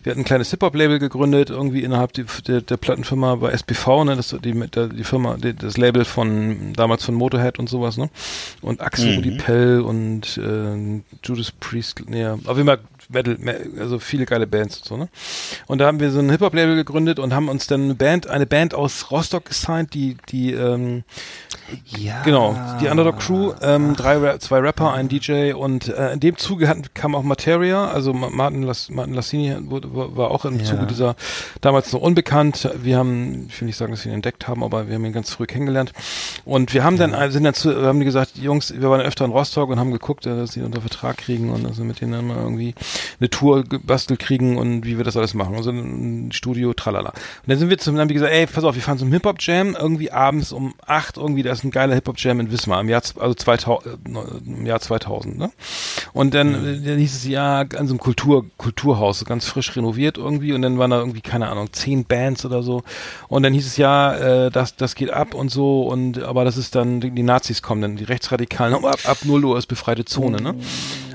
wir 0.03 0.11
hatten 0.11 0.21
ein 0.21 0.25
kleines 0.25 0.51
Hip 0.51 0.61
Hop 0.63 0.75
Label 0.75 0.99
gegründet 0.99 1.49
irgendwie 1.49 1.83
innerhalb 1.83 2.13
die, 2.13 2.25
der, 2.45 2.61
der 2.61 2.77
Plattenfirma 2.77 3.35
bei 3.35 3.51
SPV, 3.51 4.03
ne, 4.03 4.15
das 4.15 4.35
die 4.43 4.53
der, 4.53 4.87
die 4.87 5.03
Firma, 5.03 5.37
die, 5.37 5.53
das 5.53 5.77
Label 5.77 6.03
von 6.03 6.73
damals 6.73 7.05
von 7.05 7.15
Motorhead 7.15 7.57
und 7.57 7.69
sowas, 7.69 7.97
ne. 7.97 8.09
Und 8.61 8.81
Axel 8.81 9.15
Rudi 9.15 9.31
Pell 9.31 9.81
und 9.81 10.37
äh, 10.37 11.01
Judas 11.23 11.51
Priest, 11.51 12.03
nee, 12.07 12.25
auf 12.27 12.57
jeden 12.57 12.67
Fall 12.67 12.79
Metal, 13.13 13.37
Me- 13.39 13.59
also 13.79 13.99
viele 13.99 14.25
geile 14.25 14.47
Bands 14.47 14.79
und 14.79 14.85
so, 14.85 14.97
ne? 14.97 15.09
Und 15.67 15.79
da 15.79 15.87
haben 15.87 15.99
wir 15.99 16.11
so 16.11 16.19
ein 16.19 16.29
Hip-Hop-Label 16.29 16.75
gegründet 16.75 17.19
und 17.19 17.33
haben 17.33 17.49
uns 17.49 17.67
dann 17.67 17.83
eine 17.83 17.95
Band, 17.95 18.27
eine 18.27 18.45
Band 18.45 18.73
aus 18.73 19.11
Rostock 19.11 19.45
gesigned, 19.45 19.93
die, 19.93 20.17
die, 20.29 20.53
ähm, 20.53 21.03
Ja. 21.97 22.21
genau, 22.23 22.55
die 22.81 22.87
Underdog 22.87 23.19
Crew, 23.19 23.53
ähm, 23.61 23.95
drei, 23.95 24.37
zwei 24.37 24.59
Rapper, 24.59 24.93
ein 24.93 25.07
DJ 25.07 25.53
und 25.53 25.87
äh, 25.87 26.13
in 26.13 26.19
dem 26.19 26.37
Zuge 26.37 26.67
hatten, 26.67 26.83
kam 26.93 27.15
auch 27.15 27.23
Materia, 27.23 27.87
also 27.87 28.13
Ma- 28.13 28.29
Martin, 28.29 28.63
Las, 28.63 28.89
Martin 28.91 29.13
Lassini 29.13 29.55
wurde, 29.69 29.87
war, 29.93 30.29
auch 30.31 30.45
im 30.45 30.63
Zuge 30.63 30.85
dieser, 30.85 31.15
damals 31.61 31.91
noch 31.93 32.01
unbekannt. 32.01 32.69
Wir 32.81 32.97
haben, 32.97 33.47
ich 33.49 33.59
will 33.61 33.67
nicht 33.67 33.77
sagen, 33.77 33.91
dass 33.91 34.03
wir 34.05 34.11
ihn 34.11 34.15
entdeckt 34.15 34.47
haben, 34.47 34.63
aber 34.63 34.87
wir 34.87 34.95
haben 34.95 35.05
ihn 35.05 35.13
ganz 35.13 35.31
früh 35.31 35.45
kennengelernt. 35.45 35.93
Und 36.45 36.73
wir 36.73 36.83
haben 36.83 36.97
dann, 36.97 37.13
äh, 37.13 37.31
sind 37.31 37.43
dann 37.45 37.53
zu, 37.53 37.73
haben 37.87 37.99
die 37.99 38.05
gesagt, 38.05 38.37
Jungs, 38.37 38.73
wir 38.77 38.89
waren 38.89 39.01
öfter 39.01 39.25
in 39.25 39.31
Rostock 39.31 39.69
und 39.69 39.79
haben 39.79 39.91
geguckt, 39.91 40.25
äh, 40.25 40.35
dass 40.35 40.51
sie 40.53 40.61
unter 40.61 40.81
Vertrag 40.81 41.17
kriegen 41.17 41.49
und 41.49 41.65
also 41.65 41.83
mit 41.83 42.01
denen 42.01 42.11
dann 42.11 42.27
mal 42.27 42.37
irgendwie 42.37 42.75
eine 43.19 43.29
Tour 43.29 43.63
gebastelt 43.63 44.19
kriegen 44.19 44.57
und 44.57 44.85
wie 44.85 44.97
wir 44.97 45.05
das 45.05 45.15
alles 45.17 45.33
machen. 45.33 45.55
Also 45.55 45.71
ein 45.71 46.31
Studio, 46.33 46.73
tralala. 46.73 47.09
Und 47.11 47.15
dann 47.47 47.57
sind 47.57 47.69
wir 47.69 47.77
zum, 47.77 47.95
dann 47.95 48.01
haben 48.01 48.07
die 48.09 48.15
gesagt, 48.15 48.33
ey, 48.33 48.45
pass 48.47 48.63
auf, 48.63 48.75
wir 48.75 48.81
fahren 48.81 48.97
zum 48.99 49.11
Hip-Hop-Jam, 49.13 49.75
irgendwie 49.79 50.11
abends 50.11 50.51
um 50.51 50.73
acht, 50.85 51.17
irgendwie, 51.17 51.41
da 51.43 51.52
ist 51.53 51.63
ein 51.63 51.71
geiler 51.71 51.95
Hip-Hop-Jam 51.95 52.39
in 52.39 52.51
Wismar, 52.51 52.81
im 52.81 52.89
Jahr, 52.89 53.01
also 53.19 53.33
2000, 53.33 53.85
äh, 53.85 54.19
im 54.45 54.65
Jahr 54.65 54.79
2000, 54.79 55.37
ne? 55.37 55.51
Und 56.13 56.33
dann, 56.33 56.53
äh, 56.53 56.81
dann 56.85 56.97
hieß 56.97 57.15
es 57.15 57.27
ja, 57.27 57.59
an 57.59 57.87
so 57.87 57.93
einem 57.93 57.99
Kultur, 57.99 58.45
Kulturhaus, 58.57 59.19
so 59.19 59.25
ganz 59.25 59.45
frisch 59.45 59.75
renoviert 59.75 60.17
irgendwie 60.17 60.53
und 60.53 60.61
dann 60.61 60.77
waren 60.77 60.91
da 60.91 60.99
irgendwie, 60.99 61.21
keine 61.21 61.49
Ahnung, 61.49 61.71
zehn 61.71 62.05
Bands 62.05 62.45
oder 62.45 62.63
so. 62.63 62.83
Und 63.27 63.43
dann 63.43 63.53
hieß 63.53 63.65
es 63.65 63.77
ja, 63.77 64.15
äh, 64.15 64.51
das, 64.51 64.75
das 64.75 64.95
geht 64.95 65.11
ab 65.11 65.33
und 65.33 65.49
so 65.49 65.83
und, 65.83 66.21
aber 66.21 66.45
das 66.45 66.57
ist 66.57 66.75
dann, 66.75 67.01
die, 67.01 67.23
Nazis 67.23 67.61
kommen 67.61 67.81
dann, 67.81 67.95
die 67.95 68.03
Rechtsradikalen, 68.03 68.73
ab, 68.73 68.99
ab 69.05 69.17
0 69.23 69.45
Uhr 69.45 69.57
ist 69.57 69.67
befreite 69.67 70.05
Zone, 70.05 70.41
ne? 70.41 70.55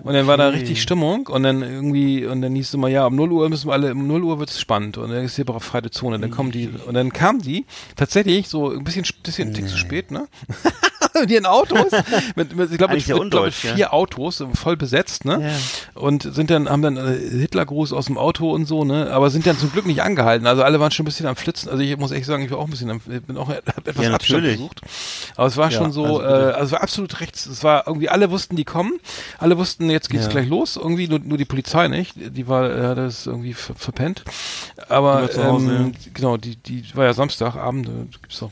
Und 0.02 0.14
dann 0.14 0.26
war 0.26 0.36
da 0.36 0.48
richtig 0.48 0.82
Stimmung 0.82 1.26
und 1.26 1.42
dann 1.42 1.62
irgendwie, 1.62 2.26
und 2.26 2.42
dann 2.42 2.54
hieß 2.54 2.68
es 2.68 2.74
immer, 2.74 2.88
ja, 2.88 3.06
um 3.06 3.16
0 3.16 3.32
Uhr 3.32 3.48
müssen 3.48 3.68
wir 3.68 3.72
alle, 3.72 3.92
um 3.92 4.06
0 4.06 4.22
Uhr 4.24 4.38
wird 4.38 4.50
es 4.50 4.60
spannend 4.60 4.98
und 4.98 5.10
dann 5.10 5.24
ist 5.24 5.36
hier 5.36 5.44
befreite 5.44 5.90
Zone. 5.90 6.18
Dann 6.18 6.30
kommen 6.30 6.50
die, 6.50 6.68
und 6.86 6.94
dann 6.94 7.12
kamen 7.12 7.40
die 7.40 7.66
tatsächlich 7.96 8.48
so 8.48 8.70
ein 8.70 8.84
bisschen, 8.84 9.04
bisschen, 9.22 9.48
ein 9.48 9.54
Tick 9.54 9.68
zu 9.68 9.76
spät, 9.76 10.10
ne? 10.10 10.28
mit 11.20 11.30
ihren 11.30 11.46
Autos, 11.46 11.90
mit, 12.36 12.54
mit, 12.56 12.70
ich 12.70 12.78
glaube, 12.78 12.94
mit, 12.94 13.00
mit, 13.00 13.06
glaub, 13.06 13.20
mit 13.22 13.32
undeutsch, 13.32 13.64
ja. 13.64 13.74
vier 13.74 13.92
Autos, 13.94 14.44
voll 14.54 14.76
besetzt, 14.76 15.24
ne? 15.24 15.52
Und 15.94 16.22
sind 16.22 16.50
dann, 16.50 16.68
haben 16.68 16.82
dann 16.82 16.96
äh, 16.96 17.18
Hitlergruß 17.18 17.92
aus 17.92 18.06
dem 18.06 18.18
Auto 18.18 18.52
und 18.52 18.66
so, 18.66 18.84
ne? 18.84 19.10
Aber 19.10 19.30
sind 19.30 19.46
dann 19.46 19.58
zum 19.58 19.72
Glück 19.72 19.86
nicht 19.86 20.02
angehalten. 20.02 20.46
Also 20.46 20.62
alle 20.62 20.80
waren 20.80 20.90
schon 20.90 21.04
ein 21.04 21.06
bisschen 21.06 21.26
am 21.26 21.36
Flitzen. 21.36 21.68
Also 21.68 21.82
ich 21.82 21.96
muss 21.96 22.10
echt 22.10 22.26
sagen, 22.26 22.44
ich 22.44 22.50
war 22.50 22.58
auch 22.58 22.64
ein 22.64 22.70
bisschen 22.70 22.90
am, 22.90 23.00
ich 23.08 23.22
bin 23.22 23.36
auch 23.36 23.48
hab 23.76 23.86
etwas 23.86 24.04
Ja, 24.04 24.14
Abstand 24.14 24.44
gesucht. 24.44 24.80
Aber 25.36 25.46
es 25.46 25.56
war 25.56 25.70
Ja, 25.70 25.78
schon 25.78 25.92
so, 25.92 26.04
also 26.04 26.22
äh, 26.22 26.52
also 26.52 26.64
es 26.64 26.72
war 26.72 26.82
absolut 26.82 27.20
rechts. 27.20 27.46
Es 27.46 27.64
war 27.64 27.86
irgendwie, 27.86 28.08
alle 28.08 28.30
wussten, 28.30 28.56
die 28.56 28.64
kommen. 28.64 29.00
Alle 29.38 29.58
wussten, 29.58 29.87
jetzt 29.90 30.10
geht's 30.10 30.24
Ja. 30.26 30.30
gleich 30.30 30.48
los. 30.48 30.76
Irgendwie 30.76 31.08
nur, 31.08 31.18
nur 31.18 31.38
die 31.38 31.44
Polizei 31.44 31.88
nicht. 31.88 32.14
Die 32.16 32.48
war, 32.48 32.88
hat 32.88 32.98
das 32.98 33.26
irgendwie 33.26 33.54
ver 33.54 33.74
verpennt. 33.74 34.24
Aber 34.88 35.28
Die 35.28 35.40
Hause, 35.40 35.70
ähm, 35.70 35.92
genau, 36.14 36.36
die, 36.36 36.56
die 36.56 36.84
war 36.94 37.04
ja 37.04 37.12
Samstagabend, 37.14 37.86
gibt's 38.22 38.42
auch 38.42 38.50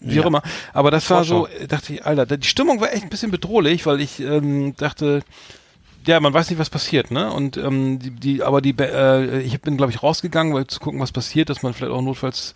wie 0.00 0.16
Ja. 0.16 0.22
auch 0.22 0.26
immer. 0.26 0.42
Aber 0.72 0.90
das 0.90 1.08
war 1.10 1.24
so, 1.24 1.46
Vorschau. 1.46 1.66
dachte 1.66 1.94
ich, 1.94 2.06
Alter, 2.06 2.36
die 2.36 2.46
Stimmung 2.46 2.80
war 2.80 2.92
echt 2.92 3.02
ein 3.02 3.10
bisschen 3.10 3.30
bedrohlich, 3.30 3.84
weil 3.86 4.00
ich 4.00 4.20
ähm, 4.20 4.74
dachte, 4.76 5.22
ja, 6.06 6.20
man 6.20 6.32
weiß 6.32 6.48
nicht, 6.48 6.58
was 6.58 6.70
passiert, 6.70 7.10
ne? 7.10 7.30
Und 7.32 7.56
ähm, 7.58 7.98
die, 7.98 8.10
die, 8.10 8.42
aber 8.42 8.62
die, 8.62 8.74
äh, 8.78 9.40
ich 9.40 9.60
bin, 9.60 9.76
glaube 9.76 9.92
ich, 9.92 10.02
rausgegangen, 10.02 10.54
weil 10.54 10.66
zu 10.66 10.80
gucken, 10.80 11.00
was 11.00 11.12
passiert, 11.12 11.50
dass 11.50 11.62
man 11.62 11.74
vielleicht 11.74 11.92
auch 11.92 12.00
notfalls 12.00 12.54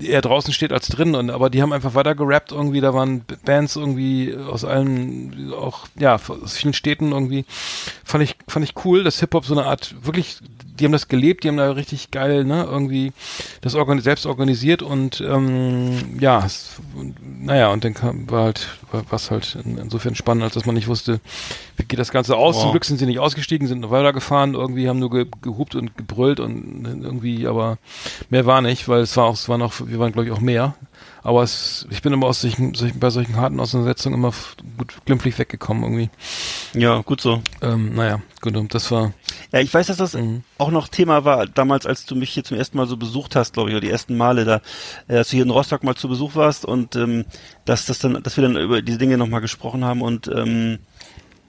eher 0.00 0.20
draußen 0.20 0.52
steht 0.52 0.72
als 0.72 0.88
drin 0.88 1.14
und 1.14 1.30
aber 1.30 1.50
die 1.50 1.62
haben 1.62 1.72
einfach 1.72 1.94
weiter 1.94 2.14
gerappt 2.14 2.52
irgendwie 2.52 2.80
da 2.80 2.94
waren 2.94 3.24
Bands 3.44 3.76
irgendwie 3.76 4.36
aus 4.36 4.64
allen 4.64 5.52
auch 5.52 5.88
ja 5.98 6.14
aus 6.16 6.56
vielen 6.56 6.74
Städten 6.74 7.12
irgendwie. 7.12 7.44
Fand 8.04 8.24
ich 8.24 8.36
fand 8.48 8.64
ich 8.64 8.84
cool 8.84 9.04
dass 9.04 9.20
Hip 9.20 9.34
Hop 9.34 9.44
so 9.44 9.54
eine 9.54 9.66
Art 9.66 9.94
wirklich 10.04 10.38
die 10.80 10.84
haben 10.84 10.92
das 10.92 11.08
gelebt 11.08 11.44
die 11.44 11.48
haben 11.48 11.56
da 11.56 11.70
richtig 11.72 12.10
geil 12.10 12.44
ne 12.44 12.64
irgendwie 12.64 13.12
das 13.60 13.74
organi 13.74 14.00
selbst 14.00 14.26
organisiert 14.26 14.82
und 14.82 15.20
ähm, 15.20 16.18
ja 16.20 16.44
es, 16.44 16.76
naja 17.22 17.68
und 17.68 17.84
dann 17.84 17.94
kam 17.94 18.30
war 18.30 18.44
halt 18.44 18.68
war 18.90 19.02
was 19.10 19.30
halt 19.30 19.56
in, 19.64 19.78
insofern 19.78 20.14
spannend 20.14 20.44
als 20.44 20.54
dass 20.54 20.66
man 20.66 20.74
nicht 20.74 20.88
wusste 20.88 21.20
wie 21.76 21.84
geht 21.84 21.98
das 21.98 22.10
Ganze 22.10 22.36
aus 22.36 22.56
Wow. 22.56 22.62
zum 22.62 22.70
Glück 22.72 22.84
sind 22.84 22.98
sie 22.98 23.06
nicht 23.06 23.18
ausgestiegen 23.18 23.68
sind 23.68 23.80
noch 23.80 23.90
weitergefahren 23.90 24.54
irgendwie 24.54 24.88
haben 24.88 24.98
nur 24.98 25.10
ge, 25.10 25.26
gehupt 25.42 25.74
und 25.74 25.96
gebrüllt 25.96 26.40
und 26.40 26.84
irgendwie 27.02 27.46
aber 27.46 27.78
mehr 28.30 28.46
war 28.46 28.62
nicht 28.62 28.88
weil 28.88 29.00
es 29.00 29.16
war 29.16 29.26
auch 29.26 29.34
es 29.34 29.48
waren 29.48 29.62
auch 29.62 29.74
wir 29.84 29.98
waren 29.98 30.12
glaube 30.12 30.26
ich 30.26 30.32
auch 30.32 30.40
mehr 30.40 30.74
aber 31.28 31.42
es, 31.42 31.86
ich 31.90 32.00
bin 32.00 32.12
immer 32.14 32.26
aus 32.26 32.40
solchen, 32.40 32.74
solchen 32.74 32.98
bei 32.98 33.10
solchen 33.10 33.36
harten 33.36 33.60
Auseinandersetzungen 33.60 34.18
immer 34.18 34.32
gut 34.78 34.94
glimpflich 35.04 35.38
weggekommen 35.38 35.82
irgendwie 35.82 36.08
Ja, 36.72 37.02
gut 37.02 37.20
so. 37.20 37.42
ähm, 37.60 37.94
naja 37.94 38.22
gut 38.40 38.54
das 38.72 38.90
war 38.90 39.12
Ja, 39.52 39.60
ich 39.60 39.72
weiß, 39.72 39.88
dass 39.88 39.98
das 39.98 40.14
Mhm. 40.14 40.42
auch 40.56 40.70
noch 40.70 40.88
Thema 40.88 41.24
war, 41.26 41.46
damals, 41.46 41.84
als 41.84 42.06
du 42.06 42.14
mich 42.16 42.30
hier 42.30 42.44
zum 42.44 42.56
ersten 42.56 42.78
Mal 42.78 42.86
so 42.86 42.96
besucht 42.96 43.36
hast, 43.36 43.52
glaube 43.52 43.68
ich, 43.68 43.74
oder 43.76 43.82
die 43.82 43.90
ersten 43.90 44.16
Male 44.16 44.44
da, 44.46 44.60
äh, 45.06 45.18
als 45.18 45.28
du 45.28 45.36
hier 45.36 45.44
in 45.44 45.50
Rostock 45.50 45.84
mal 45.84 45.94
zu 45.96 46.08
Besuch 46.08 46.34
warst 46.34 46.64
und 46.64 46.96
ähm, 46.96 47.26
dass 47.66 47.84
das 47.84 47.98
dann, 47.98 48.22
dass 48.22 48.36
wir 48.38 48.42
dann 48.42 48.56
über 48.56 48.80
diese 48.80 48.98
Dinge 48.98 49.18
nochmal 49.18 49.42
gesprochen 49.42 49.84
haben 49.84 50.00
und 50.00 50.28
ähm, 50.28 50.78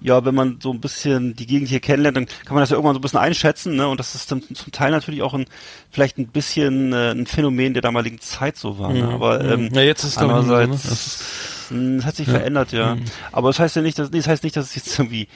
ja, 0.02 0.24
wenn 0.26 0.34
man 0.36 0.60
so 0.62 0.72
ein 0.72 0.80
bisschen 0.80 1.36
die 1.36 1.46
Gegend 1.46 1.68
hier 1.70 1.80
kennenlernt, 1.80 2.16
dann 2.18 2.26
kann 2.46 2.56
man 2.56 2.62
das 2.62 2.70
ja 2.70 2.76
irgendwann 2.78 2.94
so 2.96 3.00
ein 3.00 3.02
bisschen 3.02 3.20
einschätzen, 3.20 3.76
ne? 3.76 3.88
Und 3.88 4.00
das 4.00 4.16
ist 4.16 4.32
dann 4.32 4.42
zum 4.54 4.72
Teil 4.72 4.92
natürlich 4.92 5.22
auch 5.22 5.34
ein 5.34 5.46
vielleicht 5.92 6.18
ein 6.18 6.28
bisschen 6.28 6.94
äh, 6.94 7.12
ein 7.12 7.26
Phänomen 7.26 7.74
der 7.74 7.82
damaligen 7.82 8.20
Zeit 8.22 8.56
so 8.58 8.80
war. 8.80 8.94
Ne? 8.94 9.08
Aber 9.10 9.44
ähm, 9.44 9.70
ja 9.74 9.82
jetzt 9.82 10.04
ist 10.04 10.12
es 10.12 10.16
nicht 10.18 10.22
so, 10.30 10.34
ne? 10.34 10.40
andererseits, 10.40 10.84
Das- 10.84 11.24
Hm, 11.70 11.98
Das 11.98 12.06
hat 12.08 12.16
sich 12.16 12.28
verändert, 12.28 12.72
ja. 12.72 12.98
Aber 13.32 13.50
das 13.50 13.60
heißt 13.60 13.76
ja 13.76 13.84
nicht, 13.84 14.00
dass, 14.00 14.10
nee, 14.10 14.18
das 14.18 14.28
heißt 14.28 14.44
nicht, 14.44 14.56
dass 14.56 14.66
es 14.70 14.76
jetzt 14.76 14.98
irgendwie 14.98 15.28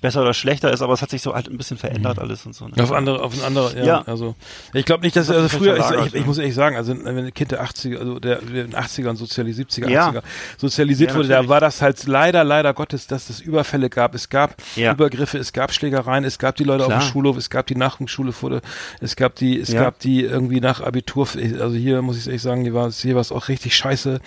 besser 0.00 0.22
oder 0.22 0.34
schlechter 0.34 0.72
ist, 0.72 0.82
aber 0.82 0.92
es 0.94 1.02
hat 1.02 1.10
sich 1.10 1.22
so 1.22 1.34
halt 1.34 1.48
ein 1.48 1.56
bisschen 1.58 1.76
verändert 1.76 2.18
alles 2.18 2.46
und 2.46 2.54
so. 2.54 2.66
Ne? 2.68 2.82
Auf 2.82 2.92
andere, 2.92 3.22
auf 3.22 3.34
ein 3.34 3.44
andere, 3.44 3.76
ja, 3.78 3.84
Ja. 3.84 4.02
also 4.06 4.34
ich 4.72 4.84
glaube 4.84 5.02
nicht, 5.04 5.16
dass 5.16 5.26
Das 5.26 5.36
also 5.36 5.58
früher, 5.58 5.76
ich, 5.76 6.06
ich, 6.06 6.14
ich 6.20 6.26
muss 6.26 6.38
ehrlich 6.38 6.54
sagen, 6.54 6.76
also 6.76 6.94
wenn 7.04 7.18
ein 7.18 7.34
Kind 7.34 7.50
der 7.50 7.64
80er, 7.64 7.98
also 7.98 8.18
der 8.18 8.36
der 8.36 8.64
in 8.64 8.70
den 8.70 8.74
80ern 8.80 9.16
sozialisiert, 9.16 9.70
70er, 9.70 9.88
Ja. 9.90 10.08
80er 10.10 10.22
sozialisiert 10.58 11.10
Ja, 11.10 11.16
wurde, 11.16 11.28
da 11.28 11.48
war 11.48 11.60
das 11.60 11.82
halt 11.82 12.06
leider, 12.06 12.44
leider 12.44 12.74
Gottes, 12.74 13.06
dass 13.06 13.30
es 13.30 13.40
Überfälle 13.40 13.88
gab, 13.90 14.14
es 14.14 14.28
gab. 14.28 14.56
Übergriffe, 14.76 15.38
es 15.38 15.52
gab 15.52 15.72
Schlägereien, 15.72 16.24
es 16.24 16.38
gab 16.38 16.56
die 16.56 16.64
Leute 16.64 16.84
auf 16.84 16.88
Klar. 16.90 17.00
dem 17.00 17.06
Schulhof, 17.08 17.36
es 17.36 17.50
gab 17.50 17.66
die 17.66 17.74
Nachwuchsschule 17.74 18.32
wurde, 18.40 18.60
es 19.00 19.16
gab 19.16 19.34
die, 19.36 19.58
es 19.58 19.72
gab 19.74 19.98
die 19.98 20.22
irgendwie 20.22 20.60
nach 20.60 20.80
Abitur, 20.80 21.26
also 21.60 21.76
hier 21.76 22.02
muss 22.02 22.18
ich 22.18 22.26
ehrlich 22.26 22.42
sagen, 22.42 22.64
die 22.64 22.74
war, 22.74 22.90
hier 22.90 23.14
war 23.14 23.20
es 23.22 23.32
auch 23.32 23.48
richtig 23.48 23.74
scheiße, 23.76 24.20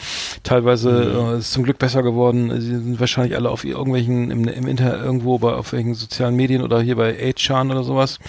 teilweise 0.43 0.89
Mhm. 0.91 1.34
äh, 1.35 1.38
ist 1.39 1.53
zum 1.53 1.64
Glück 1.64 1.77
besser 1.80 2.03
geworden, 2.03 2.60
sie 2.61 2.69
sind 2.72 2.99
wahrscheinlich 2.99 3.35
alle 3.35 3.49
auf 3.49 3.64
irgendwelchen, 3.64 4.31
im, 4.31 4.48
im 4.48 4.68
Internet 4.68 5.02
irgendwo, 5.03 5.38
bei, 5.39 5.60
auf 5.61 5.71
welchen 5.73 5.93
sozialen 5.95 6.35
Medien 6.35 6.61
oder 6.61 6.81
hier 6.81 6.95
bei 6.97 7.17
8chan 7.17 7.71
oder 7.71 7.83
sowas 7.83 8.19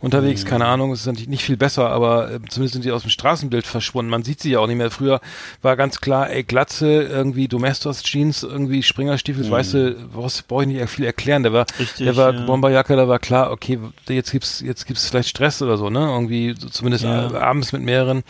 unterwegs, 0.00 0.44
keine 0.44 0.66
Ahnung, 0.66 0.92
es 0.92 1.00
ist 1.00 1.06
natürlich 1.06 1.28
nicht 1.28 1.42
viel 1.44 1.56
besser, 1.56 1.88
aber 1.90 2.30
äh, 2.30 2.38
zumindest 2.48 2.74
sind 2.74 2.82
sie 2.82 2.92
aus 2.92 3.02
dem 3.02 3.10
Straßenbild 3.10 3.66
verschwunden. 3.66 4.10
Man 4.10 4.22
sieht 4.22 4.40
sie 4.40 4.50
ja 4.50 4.58
auch 4.60 4.66
nicht 4.66 4.76
mehr. 4.76 4.90
Früher 4.90 5.20
war 5.62 5.76
ganz 5.76 6.00
klar, 6.00 6.30
ey, 6.30 6.42
Glatze, 6.44 7.02
irgendwie 7.02 7.48
Domestos 7.48 8.02
Jeans, 8.02 8.42
irgendwie 8.42 8.82
Springerstiefel, 8.82 9.50
weißt 9.50 9.74
du, 9.74 9.96
was 10.14 10.42
brauche 10.42 10.62
ich 10.62 10.68
nicht 10.68 10.88
viel 10.90 11.04
erklären. 11.06 11.42
Der 11.42 11.52
war, 11.52 11.66
Richtig, 11.78 12.04
der 12.04 12.16
war 12.16 12.34
ja. 12.34 12.40
Bomberjacke, 12.44 12.94
da 12.96 13.08
war 13.08 13.18
klar, 13.18 13.50
okay, 13.50 13.78
jetzt 14.08 14.30
gibt's, 14.30 14.60
jetzt 14.60 14.86
gibt's 14.86 15.08
vielleicht 15.08 15.30
Stress 15.30 15.62
oder 15.62 15.78
so, 15.78 15.88
ne? 15.90 16.00
Irgendwie, 16.00 16.54
so 16.58 16.68
zumindest 16.68 17.04
Ja. 17.04 17.32
abends 17.40 17.72
mit 17.72 17.82
mehreren. 17.82 18.22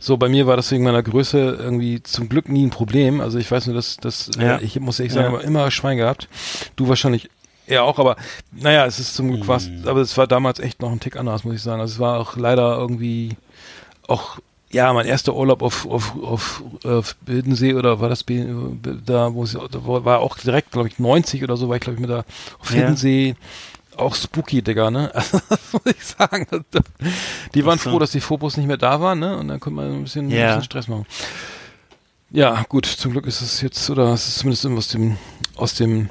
So, 0.00 0.16
bei 0.16 0.28
mir 0.28 0.46
war 0.48 0.56
das 0.56 0.70
wegen 0.72 0.82
meiner 0.84 1.02
Größe 1.02 1.38
irgendwie 1.60 2.02
zum 2.02 2.28
Glück 2.28 2.48
nie 2.48 2.66
ein 2.66 2.70
Problem. 2.70 3.20
Also 3.20 3.38
ich 3.38 3.50
weiß 3.50 3.66
nur, 3.66 3.76
dass, 3.76 3.96
dass 3.98 4.30
Ja. 4.36 4.56
äh, 4.56 4.62
ich 4.64 4.78
muss 4.80 4.98
ehrlich 4.98 5.14
Ja. 5.14 5.22
sagen, 5.22 5.34
aber 5.34 5.44
immer 5.44 5.70
Schwein 5.70 5.96
gehabt. 5.96 6.28
Du 6.76 6.88
wahrscheinlich 6.88 7.30
ja, 7.70 7.82
auch, 7.82 7.98
aber 7.98 8.16
naja, 8.52 8.84
es 8.84 8.98
ist 8.98 9.14
zum 9.14 9.28
Glück 9.32 9.48
was, 9.48 9.68
Mhm. 9.68 9.88
aber 9.88 10.00
es 10.00 10.16
war 10.18 10.26
damals 10.26 10.58
echt 10.58 10.82
noch 10.82 10.90
ein 10.92 11.00
Tick 11.00 11.16
anders, 11.16 11.44
muss 11.44 11.54
ich 11.54 11.62
sagen. 11.62 11.80
Also 11.80 11.94
es 11.94 11.98
war 12.00 12.18
auch 12.20 12.36
leider 12.36 12.76
irgendwie 12.76 13.36
auch, 14.08 14.38
ja, 14.72 14.92
mein 14.92 15.06
erster 15.06 15.34
Urlaub 15.34 15.62
auf, 15.62 15.86
auf, 15.86 16.14
auf, 16.22 16.62
auf 16.84 17.16
Bildensee 17.22 17.74
oder 17.74 18.00
war 18.00 18.08
das 18.08 18.24
da, 18.26 19.34
wo 19.34 19.42
es, 19.44 19.52
da 19.52 19.84
war 19.84 20.20
auch 20.20 20.36
direkt, 20.38 20.72
glaube 20.72 20.88
ich, 20.88 20.98
90 20.98 21.42
oder 21.42 21.56
so, 21.56 21.68
war 21.68 21.76
ich, 21.76 21.82
glaube 21.82 21.94
ich, 21.94 22.00
mit 22.00 22.10
da 22.10 22.24
auf 22.60 22.70
Ja. 22.70 22.76
Hiddensee. 22.76 23.34
Auch 23.96 24.14
spooky, 24.14 24.62
Digga, 24.62 24.90
ne? 24.90 25.10
Also, 25.14 25.40
das 25.48 25.72
muss 25.72 25.82
ich 25.86 26.04
sagen. 26.04 26.46
Die 27.54 27.64
waren 27.66 27.78
so. 27.78 27.90
froh, 27.90 27.98
dass 27.98 28.12
die 28.12 28.20
Phobos 28.20 28.56
nicht 28.56 28.66
mehr 28.66 28.76
da 28.78 29.00
waren, 29.00 29.18
ne? 29.18 29.36
Und 29.36 29.48
dann 29.48 29.60
konnte 29.60 29.76
man 29.76 29.92
ein 29.92 30.02
bisschen, 30.04 30.28
ein 30.28 30.30
Ja. 30.30 30.46
bisschen 30.46 30.64
Stress 30.64 30.88
machen. 30.88 31.04
Ja, 32.30 32.64
gut, 32.68 32.86
zum 32.86 33.10
Glück 33.12 33.26
ist 33.26 33.42
es 33.42 33.60
jetzt, 33.60 33.90
oder 33.90 34.12
es 34.14 34.28
ist 34.28 34.38
zumindest 34.38 34.64
aus 34.66 34.88
dem, 34.88 35.16
aus 35.56 35.74
dem 35.74 36.08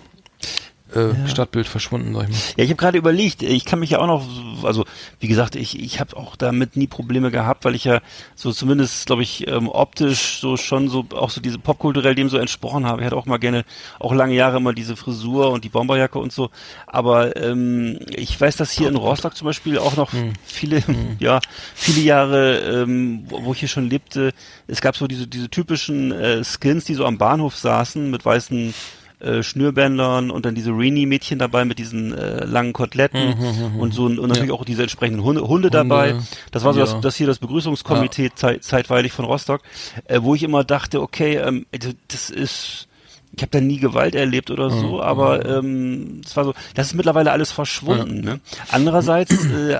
äh, 0.93 1.27
Stadtbild 1.27 1.67
verschwunden, 1.67 2.13
sag 2.13 2.23
ich 2.23 2.29
mal. 2.29 2.37
Ja, 2.57 2.63
ich 2.63 2.69
habe 2.69 2.77
gerade 2.77 2.97
überlegt, 2.97 3.43
ich 3.43 3.65
kann 3.65 3.79
mich 3.79 3.91
ja 3.91 3.99
auch 3.99 4.07
noch, 4.07 4.25
also 4.63 4.85
wie 5.19 5.27
gesagt, 5.27 5.55
ich, 5.55 5.79
ich 5.79 5.99
habe 5.99 6.15
auch 6.15 6.35
damit 6.35 6.75
nie 6.77 6.87
Probleme 6.87 7.31
gehabt, 7.31 7.65
weil 7.65 7.75
ich 7.75 7.83
ja 7.83 8.01
so 8.35 8.51
zumindest, 8.51 9.05
glaube 9.05 9.23
ich, 9.23 9.47
ähm, 9.47 9.67
optisch 9.67 10.39
so 10.39 10.57
schon 10.57 10.89
so 10.89 11.05
auch 11.13 11.29
so 11.29 11.41
diese 11.41 11.59
popkulturell 11.59 12.15
dem 12.15 12.29
so 12.29 12.37
entsprochen 12.37 12.85
habe. 12.85 13.01
Ich 13.01 13.05
hatte 13.05 13.17
auch 13.17 13.25
mal 13.25 13.37
gerne, 13.37 13.65
auch 13.99 14.13
lange 14.13 14.35
Jahre 14.35 14.57
immer 14.57 14.73
diese 14.73 14.95
Frisur 14.95 15.51
und 15.51 15.63
die 15.63 15.69
Bomberjacke 15.69 16.19
und 16.19 16.31
so. 16.31 16.49
Aber 16.87 17.35
ähm, 17.35 17.99
ich 18.09 18.39
weiß, 18.39 18.55
dass 18.55 18.71
hier 18.71 18.87
in 18.87 18.95
Rostock 18.95 19.35
zum 19.35 19.45
Beispiel 19.45 19.77
auch 19.77 19.95
noch 19.95 20.11
viele, 20.43 20.83
ja, 21.19 21.39
viele 21.75 22.01
Jahre, 22.01 22.83
ähm, 22.83 23.25
wo 23.27 23.49
wo 23.49 23.53
ich 23.53 23.59
hier 23.59 23.67
schon 23.67 23.89
lebte, 23.89 24.31
es 24.67 24.79
gab 24.79 24.95
so 24.95 25.07
diese, 25.07 25.25
diese 25.27 25.49
typischen 25.49 26.11
äh, 26.11 26.43
Skins, 26.43 26.85
die 26.85 26.93
so 26.93 27.05
am 27.05 27.17
Bahnhof 27.17 27.55
saßen 27.55 28.11
mit 28.11 28.23
weißen 28.23 28.73
äh, 29.19 29.43
Schnürbändern 29.43 30.31
und 30.31 30.45
dann 30.45 30.55
diese 30.55 30.71
Rini-Mädchen 30.71 31.39
dabei 31.39 31.65
mit 31.65 31.79
diesen 31.79 32.13
äh, 32.13 32.45
langen 32.45 32.73
Koteletten 32.73 33.35
und 33.79 33.93
so 33.93 34.05
und 34.05 34.27
natürlich 34.27 34.51
auch 34.51 34.65
diese 34.65 34.81
entsprechenden 34.83 35.23
Hunde, 35.23 35.47
Hunde 35.47 35.69
dabei. 35.69 36.15
Das 36.51 36.63
war 36.63 36.73
so 36.73 36.79
ja. 36.79 36.85
das, 36.85 36.99
das 37.01 37.15
hier 37.15 37.27
das 37.27 37.39
Begrüßungskomitee 37.39 38.31
zei 38.35 38.57
zeitweilig 38.57 39.13
von 39.13 39.25
Rostock, 39.25 39.61
äh, 40.05 40.19
wo 40.21 40.35
ich 40.35 40.43
immer 40.43 40.63
dachte, 40.63 41.01
okay, 41.01 41.37
ähm, 41.37 41.65
also 41.73 41.91
das 42.07 42.29
ist 42.29 42.88
ich 43.35 43.43
habe 43.43 43.51
da 43.51 43.61
nie 43.61 43.77
Gewalt 43.77 44.15
erlebt 44.15 44.49
oder 44.49 44.69
so, 44.69 45.01
aber 45.01 45.45
ähm, 45.45 46.21
es 46.25 46.35
war 46.35 46.45
so, 46.45 46.53
das 46.73 46.87
ist 46.87 46.93
mittlerweile 46.95 47.31
alles 47.31 47.51
verschwunden. 47.51 48.21
Ne? 48.21 48.39
Andererseits 48.69 49.45
äh, 49.45 49.79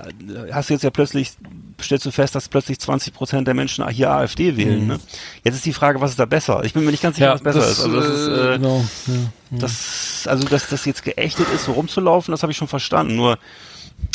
hast 0.52 0.70
du 0.70 0.76
jetzt 0.76 0.84
ja 0.84 0.92
plötzlich, 0.92 1.32
stellst 1.82 2.06
du 2.06 2.12
fest, 2.12 2.36
dass 2.36 2.48
plötzlich 2.48 2.80
20 2.80 3.14
Prozent 3.14 3.48
der 3.48 3.56
Menschen 3.56 3.88
hier 3.90 4.12
AfD 4.12 4.56
wählen. 4.56 4.88
Ne? 4.88 5.00
Jetzt 5.44 5.56
ist 5.56 5.66
die 5.66 5.74
Frage, 5.74 6.00
was 6.00 6.12
ist 6.12 6.20
da 6.20 6.26
besser? 6.26 6.64
Ich 6.64 6.74
bin 6.74 6.86
mir 6.86 6.92
nicht 6.92 7.02
ganz 7.02 7.16
sicher, 7.16 7.34
was 7.34 7.42
besser 7.42 7.68
ist. 7.68 7.82
Also 7.82 7.96
das 7.96 8.08
ist, 8.08 8.28
äh, 8.28 8.58
genau, 8.58 8.86
ja. 9.08 9.14
das, 9.60 10.28
also 10.28 10.48
dass 10.48 10.70
das 10.70 10.86
jetzt 10.86 11.04
geächtet 11.04 11.48
ist, 11.54 11.66
so 11.66 11.72
rumzulaufen, 11.72 12.32
das 12.32 12.44
habe 12.44 12.52
ich 12.52 12.58
schon 12.58 12.68
verstanden. 12.68 13.16
Nur, 13.16 13.40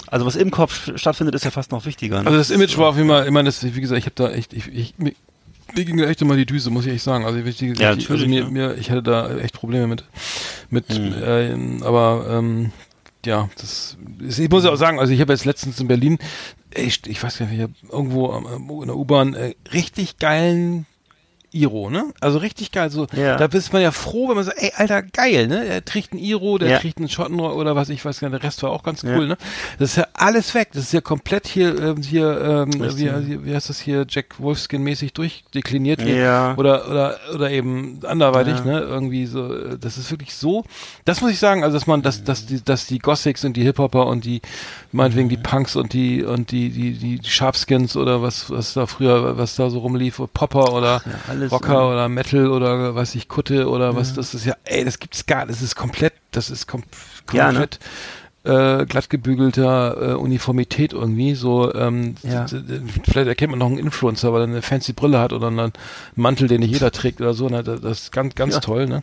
also 0.06 0.26
was 0.26 0.36
im 0.36 0.52
Kopf 0.52 0.92
stattfindet, 0.96 1.34
ist 1.34 1.44
ja 1.44 1.50
fast 1.50 1.72
noch 1.72 1.86
wichtiger. 1.86 2.22
Ne? 2.22 2.26
Also 2.26 2.38
das 2.38 2.50
Image 2.50 2.78
war 2.78 2.90
auf 2.90 2.96
jeden 2.96 3.08
Fall, 3.08 3.26
ich 3.26 3.32
meine, 3.32 3.48
das, 3.48 3.62
wie 3.62 3.80
gesagt, 3.80 3.98
ich 3.98 4.06
habe 4.06 4.14
da 4.14 4.30
echt, 4.30 4.52
ich, 4.52 4.68
ich, 4.72 4.94
mir, 5.74 5.84
ging 5.84 5.98
echt 6.00 6.22
immer 6.22 6.36
die 6.36 6.46
Düse, 6.46 6.70
muss 6.70 6.86
ich 6.86 6.92
echt 6.92 7.04
sagen. 7.04 7.24
Also, 7.24 7.38
ich, 7.38 7.62
ich, 7.62 7.78
Ja, 7.78 7.90
also 7.90 8.26
mir, 8.26 8.42
ja. 8.42 8.50
mir, 8.50 8.74
ich 8.76 8.90
hatte 8.90 9.02
da 9.02 9.36
echt 9.38 9.54
Probleme 9.54 9.86
mit, 9.86 10.04
mit, 10.70 10.88
Hm. 10.92 11.80
äh, 11.80 11.84
aber 11.84 12.26
ähm, 12.30 12.72
ja, 13.24 13.48
das, 13.56 13.96
ist- 14.20 14.38
ich 14.38 14.50
muss 14.50 14.64
ja 14.64 14.70
auch 14.70 14.76
sagen, 14.76 14.98
also 14.98 15.12
ich 15.12 15.20
habe 15.20 15.32
jetzt 15.32 15.44
letztens 15.44 15.80
in 15.80 15.88
Berlin, 15.88 16.18
echt, 16.70 17.06
ich 17.06 17.22
weiß 17.22 17.38
gar 17.38 17.46
nicht, 17.46 17.56
ich 17.56 17.62
habe 17.62 17.72
irgendwo 17.90 18.32
in 18.82 18.86
der 18.88 18.96
U-Bahn 18.96 19.34
äh, 19.34 19.54
richtig 19.72 20.18
geilen 20.18 20.86
Iro, 21.54 21.90
ne? 21.90 22.06
Also 22.20 22.38
richtig 22.38 22.72
geil. 22.72 22.90
So, 22.90 23.06
Ja. 23.14 23.36
da 23.36 23.46
ist 23.46 23.72
man 23.72 23.82
ja 23.82 23.90
froh, 23.92 24.28
wenn 24.28 24.36
man 24.36 24.44
sagt, 24.44 24.58
ey, 24.60 24.72
Alter, 24.76 25.02
geil, 25.02 25.46
ne? 25.46 25.64
Er 25.66 25.84
trägt 25.84 26.12
ein 26.12 26.18
Iro, 26.18 26.58
der 26.58 26.70
Ja. 26.70 26.78
trägt 26.78 26.98
einen 26.98 27.08
Schotten 27.08 27.40
oder 27.40 27.76
was, 27.76 27.88
ich 27.88 28.04
weiß 28.04 28.20
gar 28.20 28.28
nicht, 28.28 28.42
der 28.42 28.46
Rest 28.48 28.62
war 28.62 28.70
auch 28.70 28.82
ganz 28.82 29.02
Ja. 29.02 29.16
cool, 29.16 29.26
ne? 29.28 29.36
Das 29.78 29.90
ist 29.90 29.96
ja 29.96 30.06
alles 30.14 30.54
weg. 30.54 30.68
Das 30.74 30.82
ist 30.84 30.92
ja 30.92 31.00
komplett 31.00 31.46
hier, 31.46 31.78
ähm, 31.80 32.02
hier, 32.02 32.66
ähm, 32.68 32.72
wie, 32.80 33.44
wie 33.46 33.54
heißt 33.54 33.68
das 33.68 33.80
hier, 33.80 34.04
Jack 34.08 34.34
Wolfskin-mäßig 34.38 35.12
durchdekliniert. 35.12 36.02
Ja. 36.02 36.54
Oder, 36.56 36.90
oder, 36.90 37.18
oder 37.34 37.50
eben 37.50 38.00
anderweitig, 38.04 38.64
ne? 38.64 38.80
Irgendwie 38.80 39.26
so, 39.26 39.54
äh, 39.54 39.78
das 39.78 39.98
ist 39.98 40.10
wirklich 40.10 40.34
so. 40.34 40.64
Das 41.04 41.20
muss 41.20 41.30
ich 41.30 41.38
sagen, 41.38 41.62
also 41.64 41.76
dass 41.76 41.86
man, 41.86 42.02
dass, 42.02 42.24
dass 42.24 42.46
die, 42.46 42.62
dass 42.64 42.86
die 42.86 42.98
Gothics 42.98 43.44
und 43.44 43.56
die 43.56 43.62
Hip-Hopper 43.62 44.06
und 44.06 44.24
die, 44.24 44.40
meinetwegen 44.92 45.28
die 45.28 45.36
Punks 45.36 45.76
und 45.76 45.92
die, 45.92 46.22
und 46.24 46.50
die, 46.50 46.70
die, 46.70 46.92
die 46.92 47.20
Sharpskins 47.28 47.96
oder 47.96 48.22
was, 48.22 48.50
was 48.50 48.74
da 48.74 48.86
früher, 48.86 49.36
was 49.36 49.56
da 49.56 49.70
so 49.70 49.78
rumlief, 49.80 50.20
Popper 50.32 50.72
oder 50.72 51.02
ja, 51.04 51.34
alles, 51.44 51.52
Rocker 51.52 51.72
ja. 51.74 51.88
oder 51.88 52.08
Metal 52.08 52.48
oder 52.50 52.94
weiß 52.94 53.14
ich, 53.14 53.28
Kutte 53.28 53.68
oder 53.68 53.94
was, 53.96 54.14
das 54.14 54.34
ist 54.34 54.44
ja, 54.46 54.54
ey, 54.64 54.84
das 54.84 54.98
gibt's 54.98 55.26
gar, 55.26 55.46
das 55.46 55.62
ist 55.62 55.76
komplett, 55.76 56.12
das 56.30 56.50
ist 56.50 56.66
kom 56.66 56.82
Ja, 57.32 57.52
ne? 57.52 57.58
komplett 57.58 57.78
äh, 58.44 58.84
glatt 58.84 59.08
gebügelter 59.08 60.10
äh, 60.10 60.14
Uniformität 60.14 60.92
irgendwie, 60.92 61.34
so, 61.34 61.74
ähm, 61.74 62.16
Ja. 62.22 62.44
vielleicht 62.46 63.28
erkennt 63.28 63.50
man 63.50 63.58
noch 63.58 63.68
einen 63.68 63.78
Influencer, 63.78 64.32
weil 64.32 64.42
er 64.42 64.48
eine 64.48 64.60
fancy 64.62 64.92
Brille 64.92 65.18
hat 65.18 65.32
oder 65.32 65.46
einen 65.48 65.72
Mantel, 66.14 66.48
den 66.48 66.60
nicht 66.60 66.72
jeder 66.72 66.90
trägt 66.92 67.20
oder 67.20 67.32
so, 67.34 67.48
ne, 67.48 67.62
das, 67.62 67.80
das 67.80 68.00
ist 68.02 68.12
ganz, 68.12 68.34
ganz 68.34 68.54
Ja. 68.54 68.60
toll, 68.60 68.86
ne. 68.86 69.02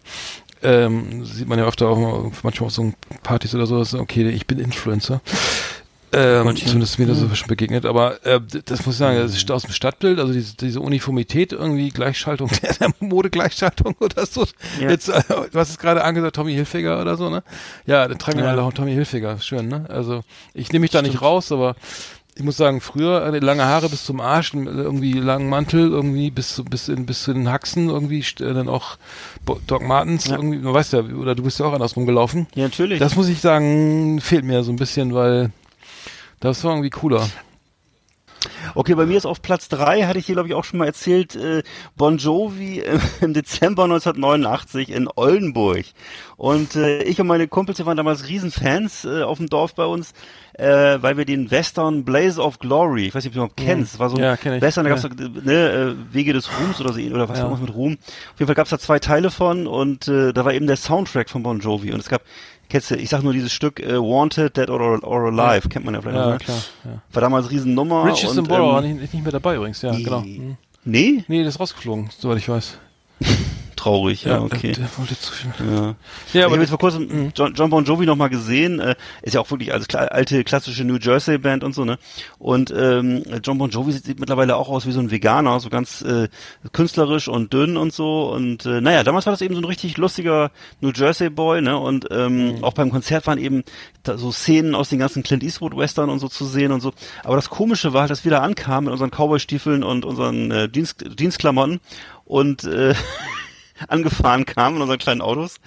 Ähm, 0.63 1.25
sieht 1.25 1.47
man 1.47 1.57
ja 1.57 1.65
öfter 1.65 1.87
auch 1.87 1.97
mal, 1.97 2.31
manchmal 2.43 2.67
auf 2.67 2.73
so 2.73 2.93
Partys 3.23 3.55
oder 3.55 3.65
so, 3.65 3.79
okay, 3.99 4.29
ich 4.29 4.45
bin 4.45 4.59
Influencer. 4.59 5.21
Ähm, 6.13 6.55
zumindest 6.55 6.93
ist 6.93 6.99
mir 6.99 7.05
das 7.07 7.19
so 7.19 7.33
schon 7.35 7.47
begegnet, 7.47 7.85
aber 7.85 8.25
äh, 8.25 8.39
das 8.65 8.85
muss 8.85 8.95
ich 8.95 8.99
sagen, 8.99 9.17
das 9.17 9.33
ist 9.35 9.49
aus 9.51 9.63
dem 9.63 9.71
Stadtbild, 9.71 10.19
also 10.19 10.33
diese, 10.33 10.55
diese 10.57 10.81
Uniformität 10.81 11.53
irgendwie, 11.53 11.89
Gleichschaltung, 11.89 12.49
der, 12.61 12.73
der 12.73 12.89
Modegleichschaltung 12.99 13.95
oder 13.99 14.25
so. 14.25 14.45
Ja. 14.79 14.89
Jetzt, 14.89 15.09
äh, 15.09 15.21
du 15.51 15.59
hast 15.59 15.69
es 15.69 15.77
gerade 15.77 16.03
angesagt, 16.03 16.35
Tommy 16.35 16.53
Hilfiger 16.53 17.01
oder 17.01 17.15
so, 17.17 17.29
ne? 17.29 17.43
Ja, 17.85 18.07
dann 18.07 18.19
tragen 18.19 18.39
wir 18.39 18.45
Ja. 18.45 18.51
alle 18.51 18.63
auch 18.63 18.73
Tommy 18.73 18.91
Hilfiger, 18.93 19.39
schön, 19.39 19.67
ne? 19.67 19.85
Also 19.89 20.21
ich 20.53 20.71
nehme 20.71 20.81
mich 20.83 20.91
da 20.91 21.01
nicht 21.01 21.21
raus, 21.21 21.51
aber 21.51 21.75
ich 22.35 22.43
muss 22.43 22.55
sagen, 22.57 22.79
früher 22.81 23.25
äh, 23.33 23.39
lange 23.39 23.65
Haare 23.65 23.89
bis 23.89 24.05
zum 24.05 24.19
Arsch, 24.21 24.53
äh, 24.53 24.57
irgendwie 24.59 25.13
langen 25.13 25.49
Mantel, 25.49 25.89
irgendwie 25.91 26.31
bis 26.31 26.55
zu, 26.55 26.63
bis 26.65 26.87
in, 26.87 27.05
bis 27.05 27.23
zu 27.23 27.33
den 27.33 27.49
Haxen, 27.51 27.89
irgendwie 27.89 28.19
äh, 28.19 28.53
dann 28.53 28.67
auch 28.69 28.97
Doc 29.67 29.81
Martens, 29.85 30.27
Ja. 30.27 30.37
irgendwie, 30.37 30.57
man 30.59 30.73
weiß 30.73 30.91
ja, 30.93 30.99
oder 31.01 31.35
du 31.35 31.43
bist 31.43 31.59
ja 31.59 31.65
auch 31.65 31.73
andersrum 31.73 32.05
gelaufen. 32.05 32.47
Ja, 32.55 32.63
natürlich. 32.63 32.99
Das 32.99 33.15
muss 33.15 33.27
ich 33.27 33.41
sagen, 33.41 34.19
fehlt 34.21 34.45
mir 34.45 34.63
so 34.63 34.71
ein 34.71 34.77
bisschen, 34.77 35.13
weil 35.13 35.51
das 36.41 36.63
war 36.65 36.71
irgendwie 36.73 36.89
cooler. 36.89 37.27
Okay, 38.73 38.95
bei 38.95 39.05
mir 39.05 39.17
ist 39.17 39.27
auf 39.27 39.43
Platz 39.43 39.69
drei 39.69 40.03
hatte 40.03 40.17
ich 40.17 40.25
hier, 40.25 40.33
glaube 40.33 40.47
ich, 40.49 40.55
auch 40.55 40.63
schon 40.63 40.79
mal 40.79 40.87
erzählt, 40.87 41.35
äh, 41.35 41.61
Bon 41.95 42.17
Jovi 42.17 42.83
im 43.21 43.33
Dezember 43.35 43.83
1989 43.83 44.89
in 44.89 45.07
Oldenburg. 45.15 45.85
Und 46.37 46.75
äh, 46.75 47.03
ich 47.03 47.21
und 47.21 47.27
meine 47.27 47.47
Kumpels, 47.47 47.77
wir 47.77 47.85
waren 47.85 47.97
damals 47.97 48.27
Riesenfans 48.27 49.05
äh, 49.05 49.21
auf 49.21 49.37
dem 49.37 49.47
Dorf 49.47 49.75
bei 49.75 49.85
uns, 49.85 50.13
äh, 50.53 50.97
weil 51.01 51.17
wir 51.17 51.25
den 51.25 51.51
Western 51.51 52.03
Blaze 52.03 52.41
of 52.41 52.57
Glory, 52.57 53.05
ich 53.07 53.13
weiß 53.13 53.23
nicht, 53.25 53.29
ob 53.31 53.33
du 53.33 53.39
überhaupt 53.41 53.57
kennst, 53.57 53.93
das 53.93 53.99
war 53.99 54.09
so 54.09 54.17
Ja, 54.17 54.35
kenn 54.37 54.55
ich. 54.55 54.61
Western, 54.61 54.85
da 54.85 54.89
gab's 54.89 55.03
Ja. 55.03 55.09
äh, 55.09 55.29
ne, 55.43 55.95
äh, 56.09 56.13
Wege 56.13 56.33
des 56.33 56.49
Ruhms 56.59 56.81
oder 56.81 56.93
so, 56.93 56.99
oder 56.99 57.29
was 57.29 57.37
Ja. 57.37 57.43
irgendwas 57.43 57.67
mit 57.67 57.75
Ruhm. 57.75 57.93
Auf 58.33 58.39
jeden 58.39 58.47
Fall 58.47 58.55
gab's 58.55 58.71
da 58.71 58.79
zwei 58.79 58.97
Teile 58.97 59.29
von 59.29 59.67
und 59.67 60.07
äh, 60.07 60.33
da 60.33 60.45
war 60.45 60.53
eben 60.55 60.65
der 60.65 60.77
Soundtrack 60.77 61.29
von 61.29 61.43
Bon 61.43 61.59
Jovi 61.59 61.91
und 61.91 61.99
es 61.99 62.09
gab 62.09 62.23
Kennst 62.71 62.89
du, 62.89 62.95
ich 62.95 63.09
sag 63.09 63.21
nur 63.21 63.33
dieses 63.33 63.51
Stück 63.51 63.81
äh, 63.81 63.97
Wanted, 63.97 64.55
Dead 64.55 64.69
or, 64.69 65.03
or 65.03 65.25
Alive, 65.27 65.67
kennt 65.67 65.83
man 65.83 65.93
ja 65.93 66.01
vielleicht 66.01 66.15
noch, 66.17 66.25
Ja, 66.25 66.31
ne? 66.31 66.37
klar. 66.37 66.57
Ja. 66.85 67.01
War 67.11 67.21
damals 67.21 67.51
Riesennummer. 67.51 68.05
Richie 68.05 68.27
Sambora 68.27 68.61
war 68.61 68.83
ähm, 68.85 68.97
nicht, 68.97 69.13
nicht 69.13 69.23
mehr 69.23 69.31
dabei 69.33 69.55
übrigens, 69.57 69.81
ja, 69.81 69.91
genau. 69.91 70.21
Hm. 70.21 70.55
Nee, 70.85 71.25
Nee, 71.27 71.43
das 71.43 71.55
ist 71.55 71.59
rausgeflogen, 71.59 72.09
soweit 72.17 72.37
ich 72.37 72.47
weiß. 72.47 72.77
traurig. 73.81 74.23
Ja, 74.23 74.41
okay. 74.41 74.73
Der, 74.73 74.85
der 74.85 74.97
wollte 74.97 75.17
zu 75.19 75.31
viel. 75.33 75.51
Ja. 75.59 75.81
Ja, 75.81 75.95
ich 76.33 76.43
aber 76.43 76.51
habe 76.51 76.61
jetzt 76.61 76.69
vor 76.69 76.79
kurzem 76.79 77.31
John, 77.35 77.53
John 77.53 77.69
Bon 77.69 77.83
Jovi 77.83 78.05
noch 78.05 78.15
mal 78.15 78.29
gesehen. 78.29 78.79
Äh, 78.79 78.95
ist 79.21 79.33
ja 79.33 79.41
auch 79.41 79.49
wirklich 79.51 79.73
als 79.73 79.87
kla 79.87 80.01
alte 80.01 80.43
klassische 80.43 80.83
New 80.83 80.97
Jersey 80.97 81.37
Band 81.37 81.63
und 81.63 81.73
so 81.73 81.85
ne. 81.85 81.97
Und 82.39 82.71
ähm, 82.75 83.23
John 83.43 83.57
Bon 83.57 83.69
Jovi 83.69 83.91
sieht, 83.91 84.05
sieht 84.05 84.19
mittlerweile 84.19 84.55
auch 84.55 84.69
aus 84.69 84.85
wie 84.85 84.91
so 84.91 84.99
ein 84.99 85.11
Veganer, 85.11 85.59
so 85.59 85.69
ganz 85.69 86.01
äh, 86.01 86.27
künstlerisch 86.71 87.27
und 87.27 87.53
dünn 87.53 87.77
und 87.77 87.93
so. 87.93 88.31
Und 88.31 88.65
äh, 88.65 88.81
naja, 88.81 89.03
damals 89.03 89.25
war 89.25 89.33
das 89.33 89.41
eben 89.41 89.55
so 89.55 89.61
ein 89.61 89.65
richtig 89.65 89.97
lustiger 89.97 90.51
New 90.79 90.91
Jersey 90.93 91.29
Boy 91.29 91.61
ne. 91.61 91.77
Und 91.77 92.07
ähm, 92.11 92.31
Mhm. 92.31 92.63
auch 92.63 92.73
beim 92.73 92.89
Konzert 92.91 93.27
waren 93.27 93.37
eben 93.37 93.63
so 94.05 94.31
Szenen 94.31 94.73
aus 94.73 94.89
den 94.89 94.99
ganzen 94.99 95.21
Clint 95.23 95.43
Eastwood 95.43 95.75
Western 95.75 96.09
und 96.09 96.19
so 96.19 96.27
zu 96.27 96.45
sehen 96.45 96.71
und 96.71 96.81
so. 96.81 96.93
Aber 97.23 97.35
das 97.35 97.49
Komische 97.49 97.93
war 97.93 98.01
halt, 98.01 98.11
dass 98.11 98.23
wir 98.23 98.31
da 98.31 98.39
ankamen 98.39 98.85
mit 98.85 98.91
unseren 98.93 99.11
Cowboy-Stiefeln 99.11 99.83
und 99.83 100.05
unseren 100.05 100.49
äh, 100.51 100.69
Dienst, 100.69 101.03
Dienstklamotten 101.19 101.79
und 102.25 102.63
äh, 102.63 102.93
angefahren 103.87 104.45
kamen 104.45 104.77
in 104.77 104.81
unseren 104.81 104.99
kleinen 104.99 105.21
Autos. 105.21 105.57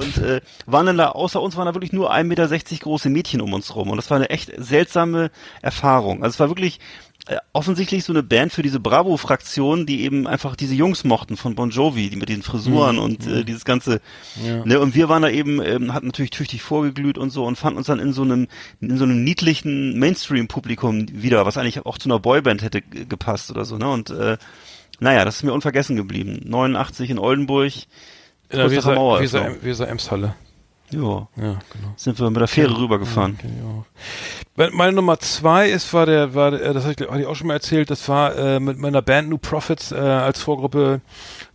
Und 0.00 0.18
äh, 0.18 0.40
waren 0.66 0.86
dann 0.86 0.98
da, 0.98 1.10
außer 1.10 1.40
uns 1.40 1.56
waren 1.56 1.66
da 1.66 1.74
wirklich 1.74 1.92
nur 1.92 2.12
1,60 2.12 2.24
Meter 2.24 2.48
große 2.80 3.10
Mädchen 3.10 3.40
um 3.40 3.52
uns 3.52 3.74
rum. 3.74 3.90
Und 3.90 3.96
das 3.96 4.10
war 4.10 4.16
eine 4.16 4.30
echt 4.30 4.52
seltsame 4.56 5.30
Erfahrung. 5.62 6.22
Also 6.22 6.34
es 6.34 6.40
war 6.40 6.48
wirklich 6.48 6.80
äh, 7.28 7.38
offensichtlich 7.52 8.04
so 8.04 8.12
eine 8.12 8.22
Band 8.22 8.52
für 8.52 8.62
diese 8.62 8.78
Bravo-Fraktion, 8.78 9.84
die 9.84 10.02
eben 10.02 10.28
einfach 10.28 10.54
diese 10.54 10.76
Jungs 10.76 11.02
mochten 11.02 11.36
von 11.36 11.56
Bon 11.56 11.70
Jovi, 11.70 12.08
die 12.08 12.14
mit 12.14 12.28
diesen 12.28 12.44
Frisuren 12.44 12.98
und 12.98 13.26
äh, 13.26 13.42
dieses 13.42 13.64
ganze, 13.64 14.00
ne, 14.64 14.78
und 14.78 14.94
wir 14.94 15.08
waren 15.08 15.22
da 15.22 15.28
eben, 15.28 15.60
ähm, 15.60 15.92
hatten 15.92 16.06
natürlich 16.06 16.30
tüchtig 16.30 16.62
vorgeglüht 16.62 17.18
und 17.18 17.30
so 17.30 17.44
und 17.44 17.56
fanden 17.56 17.78
uns 17.78 17.88
dann 17.88 17.98
in 17.98 18.12
so 18.12 18.22
einem, 18.22 18.46
in 18.80 18.96
so 18.96 19.02
einem 19.02 19.24
niedlichen 19.24 19.98
Mainstream-Publikum 19.98 21.06
wieder, 21.10 21.44
was 21.44 21.58
eigentlich 21.58 21.84
auch 21.84 21.98
zu 21.98 22.08
einer 22.08 22.20
Boyband 22.20 22.62
hätte 22.62 22.80
gepasst 22.80 23.50
oder 23.50 23.64
so, 23.64 23.76
ne, 23.76 23.90
und 23.90 24.10
äh, 24.10 24.36
naja, 25.00 25.24
das 25.24 25.36
ist 25.36 25.42
mir 25.42 25.52
unvergessen 25.52 25.96
geblieben. 25.96 26.40
89 26.44 27.10
in 27.10 27.18
Oldenburg, 27.18 27.72
in 28.48 28.58
der 28.58 28.68
kurz 28.68 28.76
nach 28.76 28.84
der 28.84 28.94
Mauer. 28.94 29.20
Weser, 29.20 29.44
Weser, 29.44 29.62
Weser 29.62 29.88
Emshalle. 29.88 30.34
Ja, 30.90 31.00
Ja, 31.36 31.58
genau. 31.72 31.92
sind 31.96 32.18
wir 32.18 32.30
mit 32.30 32.40
der 32.40 32.48
Fähre 32.48 32.78
rübergefahren. 32.78 33.36
Okay, 33.38 33.48
ja. 33.48 33.84
Meine- 34.72 34.92
Nummer 34.92 35.18
zwei 35.18 35.68
ist, 35.68 35.92
war 35.92 36.06
der, 36.06 36.34
war 36.34 36.50
der, 36.52 36.72
das 36.72 36.84
hatte 36.86 37.04
ich, 37.04 37.10
hatte 37.10 37.20
ich 37.20 37.26
auch 37.26 37.34
schon 37.36 37.48
mal 37.48 37.54
erzählt, 37.54 37.90
das 37.90 38.08
war 38.08 38.34
äh, 38.36 38.60
mit 38.60 38.78
meiner 38.78 39.02
Band 39.02 39.28
New 39.28 39.36
Prophets 39.36 39.92
äh, 39.92 39.96
als 39.96 40.40
Vorgruppe 40.40 41.00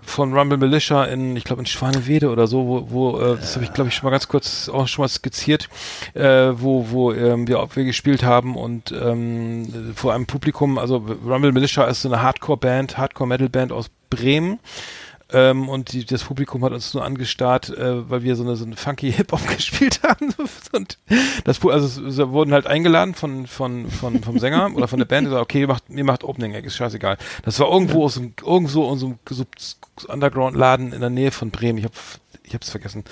von 0.02 0.38
Rumble 0.38 0.58
Militia 0.60 1.06
in, 1.06 1.36
ich 1.36 1.44
glaube 1.44 1.62
in 1.62 1.66
Schwanewede 1.66 2.30
oder 2.30 2.46
so, 2.46 2.68
wo, 2.68 2.92
wo 2.92 3.20
äh, 3.20 3.38
das 3.38 3.56
habe 3.56 3.66
ich 3.66 3.74
glaube 3.74 3.88
ich 3.90 3.96
schon 3.96 4.06
mal 4.06 4.12
ganz 4.12 4.28
kurz 4.28 4.70
auch 4.70 4.88
schon 4.88 5.04
mal 5.04 5.10
skizziert, 5.10 5.68
äh, 6.14 6.52
wo 6.54 6.88
wo 6.92 7.12
ähm, 7.12 7.48
wir, 7.48 7.68
wir 7.74 7.84
gespielt 7.86 8.24
haben 8.24 8.56
und 8.56 8.92
ähm, 8.92 9.94
vor 9.96 10.14
einem 10.14 10.28
Publikum, 10.28 10.78
also 10.78 10.98
Rumble 11.26 11.52
Militia 11.54 11.86
ist 11.86 12.04
so 12.04 12.10
eine 12.10 12.22
Hardcore-Band, 12.22 12.98
Hardcore-Metal-Band 12.98 13.72
aus 13.72 13.90
Bremen. 14.12 14.60
Ähm, 15.34 15.70
und 15.70 15.94
die, 15.94 16.06
das 16.06 16.24
Publikum 16.24 16.64
hat 16.64 16.74
uns 16.74 16.94
nur 16.94 17.04
angestarrt, 17.04 17.70
äh, 17.70 18.10
weil 18.10 18.24
wir 18.24 18.36
so 18.36 18.44
eine, 18.44 18.56
so 18.56 18.66
eine 18.66 18.76
funky 18.76 19.12
Hip-Hop 19.12 19.48
gespielt 19.56 20.02
haben. 20.04 20.34
und 20.74 20.98
das, 21.44 21.64
also 21.66 22.06
es, 22.08 22.18
wir 22.18 22.32
wurden 22.32 22.54
halt 22.54 22.68
eingeladen 22.68 23.14
von, 23.14 23.48
von, 23.48 23.90
von, 23.90 24.22
vom 24.22 24.40
Sänger 24.40 24.72
oder 24.76 24.88
von 24.88 25.00
der 25.00 25.06
Band, 25.06 25.28
die 25.28 25.32
sagt, 25.32 25.42
okay, 25.42 25.62
ihr 25.62 25.68
macht, 25.68 25.84
ihr 25.90 26.04
macht 26.04 26.24
Opening 26.24 26.54
Act, 26.54 26.68
ist 26.68 26.76
scheißegal. 26.76 27.18
Das 27.44 27.60
war 27.60 27.72
irgendwo 27.72 28.04
aus 28.04 28.16
dem, 28.16 28.34
irgendwo 28.44 28.92
in 28.92 29.00
so 29.00 29.06
einem 29.08 29.48
Underground-Laden 30.08 30.94
in 30.94 31.02
der 31.02 31.10
Nähe 31.10 31.32
von 31.32 31.52
Bremen. 31.52 31.80
Ich 31.80 31.86
habe 31.86 31.96
ich 32.52 32.56
hab's 32.56 32.70
vergessen. 32.70 33.04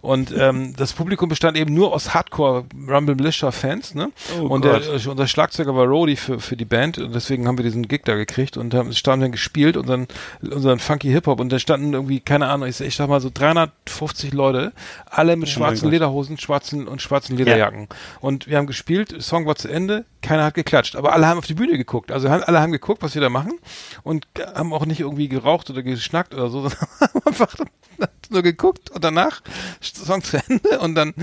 Und 0.00 0.34
ähm, 0.36 0.74
das 0.76 0.92
Publikum 0.92 1.28
bestand 1.28 1.56
eben 1.56 1.74
nur 1.74 1.92
aus 1.92 2.14
Hardcore 2.14 2.64
Rumble 2.88 3.14
Militia 3.14 3.50
Fans, 3.50 3.94
ne? 3.94 4.10
Oh 4.40 4.46
und 4.46 4.64
der, 4.64 4.82
äh, 4.82 5.08
unser 5.08 5.26
Schlagzeuger 5.26 5.74
war 5.76 5.86
Rody 5.86 6.16
für, 6.16 6.40
für 6.40 6.56
die 6.56 6.64
Band 6.64 6.98
und 6.98 7.14
deswegen 7.14 7.46
haben 7.46 7.58
wir 7.58 7.64
diesen 7.64 7.88
Gig 7.88 8.02
da 8.04 8.14
gekriegt 8.14 8.56
und 8.56 8.74
haben 8.74 8.92
standen 8.92 9.22
dann 9.22 9.32
gespielt 9.32 9.76
unseren 9.76 10.06
unseren 10.42 10.78
funky 10.78 11.10
Hip 11.10 11.26
Hop 11.26 11.40
und 11.40 11.50
da 11.50 11.58
standen 11.58 11.92
irgendwie 11.92 12.20
keine 12.20 12.48
Ahnung, 12.48 12.68
ich, 12.68 12.80
ich 12.80 12.96
sag 12.96 13.08
mal 13.08 13.20
so 13.20 13.30
350 13.32 14.32
Leute, 14.32 14.72
alle 15.06 15.36
mit 15.36 15.48
schwarzen 15.48 15.84
Gott. 15.84 15.92
Lederhosen, 15.92 16.38
schwarzen 16.38 16.88
und 16.88 17.02
schwarzen 17.02 17.36
Lederjacken. 17.36 17.88
Und 18.20 18.48
wir 18.48 18.56
haben 18.56 18.66
gespielt, 18.66 19.22
Song 19.22 19.46
war 19.46 19.56
zu 19.56 19.68
Ende, 19.68 20.04
keiner 20.22 20.44
hat 20.44 20.54
geklatscht, 20.54 20.96
aber 20.96 21.12
alle 21.12 21.26
haben 21.26 21.38
auf 21.38 21.46
die 21.46 21.54
Bühne 21.54 21.76
geguckt. 21.76 22.10
Also 22.10 22.28
alle 22.28 22.60
haben 22.60 22.72
geguckt, 22.72 23.02
was 23.02 23.14
wir 23.14 23.22
da 23.22 23.28
machen 23.28 23.58
und 24.02 24.26
haben 24.54 24.72
auch 24.72 24.86
nicht 24.86 25.00
irgendwie 25.00 25.28
geraucht 25.28 25.70
oder 25.70 25.82
geschnackt 25.82 26.34
oder 26.34 26.48
so, 26.48 26.62
sondern 26.68 26.80
haben 27.00 27.20
einfach 27.26 27.54
nur 28.30 28.42
geguckt 28.42 28.85
und 28.90 29.04
danach 29.04 29.42
Song 29.80 30.22
zu 30.22 30.38
Ende 30.48 30.78
und 30.80 30.94
dann 30.94 31.14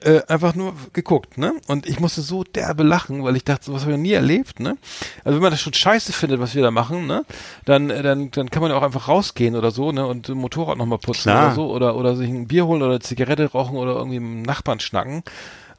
äh, 0.00 0.22
einfach 0.28 0.54
nur 0.54 0.74
geguckt, 0.92 1.38
ne? 1.38 1.54
Und 1.66 1.86
ich 1.86 2.00
musste 2.00 2.22
so 2.22 2.44
derbe 2.44 2.82
lachen, 2.82 3.24
weil 3.24 3.36
ich 3.36 3.44
dachte, 3.44 3.66
sowas 3.66 3.82
habe 3.82 3.92
ich 3.92 3.98
noch 3.98 4.02
nie 4.02 4.12
erlebt, 4.12 4.60
ne? 4.60 4.76
Also 5.24 5.36
wenn 5.36 5.42
man 5.42 5.50
das 5.50 5.60
schon 5.60 5.74
scheiße 5.74 6.12
findet, 6.12 6.40
was 6.40 6.54
wir 6.54 6.62
da 6.62 6.70
machen, 6.70 7.06
ne? 7.06 7.24
Dann, 7.64 7.90
äh, 7.90 8.02
dann, 8.02 8.30
dann 8.30 8.50
kann 8.50 8.62
man 8.62 8.70
ja 8.70 8.78
auch 8.78 8.82
einfach 8.82 9.08
rausgehen 9.08 9.56
oder 9.56 9.70
so, 9.70 9.92
ne? 9.92 10.06
Und 10.06 10.28
ein 10.28 10.36
Motorrad 10.36 10.78
nochmal 10.78 10.98
putzen 10.98 11.30
Klar. 11.30 11.46
oder 11.46 11.54
so 11.54 11.70
oder 11.70 11.96
oder 11.96 12.16
sich 12.16 12.28
ein 12.28 12.48
Bier 12.48 12.66
holen 12.66 12.82
oder 12.82 12.92
eine 12.92 13.00
Zigarette 13.00 13.50
rauchen 13.50 13.76
oder 13.76 13.96
irgendwie 13.96 14.20
mit 14.20 14.32
dem 14.32 14.42
Nachbarn 14.42 14.80
schnacken. 14.80 15.22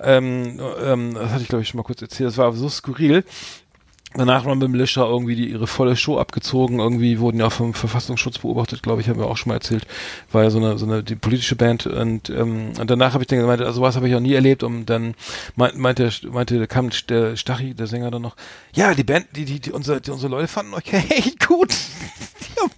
Ähm, 0.01 0.59
ähm, 0.83 1.13
das 1.13 1.31
hatte 1.31 1.41
ich 1.41 1.49
glaube 1.49 1.61
ich 1.61 1.69
schon 1.69 1.77
mal 1.77 1.83
kurz 1.83 2.01
erzählt. 2.01 2.29
Das 2.29 2.37
war 2.37 2.51
so 2.53 2.69
skurril. 2.69 3.23
Danach 4.15 4.45
haben 4.45 4.57
mit 4.57 4.69
Militia 4.69 5.05
irgendwie 5.05 5.35
die, 5.35 5.51
ihre 5.51 5.67
volle 5.67 5.95
Show 5.95 6.17
abgezogen. 6.17 6.79
Irgendwie 6.79 7.19
wurden 7.19 7.39
ja 7.39 7.51
vom 7.51 7.75
Verfassungsschutz 7.75 8.39
beobachtet, 8.39 8.81
glaube 8.81 9.01
ich, 9.01 9.09
haben 9.09 9.19
wir 9.19 9.27
auch 9.27 9.37
schon 9.37 9.49
mal 9.49 9.55
erzählt. 9.55 9.85
War 10.31 10.43
ja 10.43 10.49
so 10.49 10.57
eine, 10.57 10.79
so 10.79 10.87
eine 10.87 11.03
die 11.03 11.15
politische 11.15 11.55
Band. 11.55 11.85
Und, 11.85 12.29
ähm, 12.31 12.73
und 12.79 12.89
danach 12.89 13.13
habe 13.13 13.23
ich 13.23 13.27
dann 13.27 13.39
gemeint, 13.39 13.61
also 13.61 13.81
was 13.81 13.95
habe 13.95 14.09
ich 14.09 14.15
auch 14.15 14.19
nie 14.19 14.33
erlebt. 14.33 14.63
Und 14.63 14.87
dann 14.87 15.13
meint, 15.55 15.77
meinte, 15.77 16.11
meinte, 16.31 16.65
kam 16.67 16.89
der 17.07 17.35
Stachy, 17.35 17.75
der 17.75 17.85
Sänger 17.85 18.09
dann 18.09 18.23
noch, 18.23 18.35
ja, 18.73 18.95
die 18.95 19.03
Band, 19.03 19.27
die, 19.35 19.45
die, 19.45 19.59
die, 19.59 19.71
unsere, 19.71 20.01
die, 20.01 20.09
unsere 20.09 20.31
Leute 20.31 20.47
fanden 20.47 20.73
euch 20.73 20.91
echt 21.09 21.45
gut. 21.45 21.75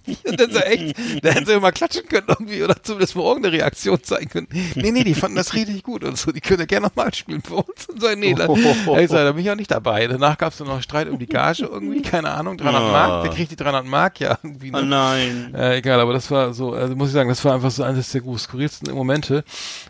Mich- 0.06 0.24
Und 0.24 0.40
dann 0.40 0.50
so 0.52 0.58
echt, 0.58 0.96
da 1.22 1.30
hätten 1.30 1.46
sie 1.46 1.60
mal 1.60 1.72
klatschen 1.72 2.06
können 2.08 2.26
irgendwie 2.28 2.62
oder 2.62 2.82
zumindest 2.82 3.16
mal 3.16 3.24
irgendeine 3.24 3.56
Reaktion 3.56 4.02
zeigen 4.02 4.28
können. 4.30 4.48
Nee, 4.74 4.90
nee, 4.90 5.04
die 5.04 5.14
fanden 5.14 5.36
das 5.36 5.54
richtig 5.54 5.82
gut 5.82 6.04
und 6.04 6.16
so. 6.18 6.32
Die 6.32 6.40
können 6.40 6.60
ja 6.60 6.66
gerne 6.66 6.86
nochmal 6.88 7.12
spielen 7.14 7.42
für 7.42 7.56
uns. 7.56 7.86
Und 7.88 8.00
so, 8.00 8.08
nee, 8.16 8.34
da, 8.34 8.46
ich 8.52 9.10
sag, 9.10 9.24
da 9.24 9.32
bin 9.32 9.44
ich 9.44 9.50
auch 9.50 9.56
nicht 9.56 9.70
dabei. 9.70 10.06
Danach 10.06 10.38
gab 10.38 10.52
es 10.52 10.58
dann 10.58 10.66
noch 10.68 10.82
Streit 10.82 11.08
um 11.08 11.18
die 11.18 11.26
Gage 11.26 11.64
irgendwie, 11.64 12.02
keine 12.02 12.30
Ahnung, 12.30 12.56
300 12.58 12.82
Mark. 12.92 13.24
Wer 13.24 13.30
kriegt 13.32 13.50
die 13.50 13.56
300 13.56 13.84
Mark? 13.86 14.20
Ja, 14.20 14.38
irgendwie. 14.42 14.70
Oh 14.74 14.78
Ne? 14.78 14.84
nein. 14.84 15.54
Äh, 15.54 15.78
egal, 15.78 16.00
aber 16.00 16.12
das 16.12 16.30
war 16.30 16.52
so, 16.54 16.72
also 16.72 16.94
muss 16.96 17.08
ich 17.08 17.14
sagen, 17.14 17.28
das 17.28 17.44
war 17.44 17.54
einfach 17.54 17.70
so 17.70 17.82
eines 17.82 18.10
der 18.12 18.22
skurrilsten 18.38 18.92
Momente, 18.94 19.44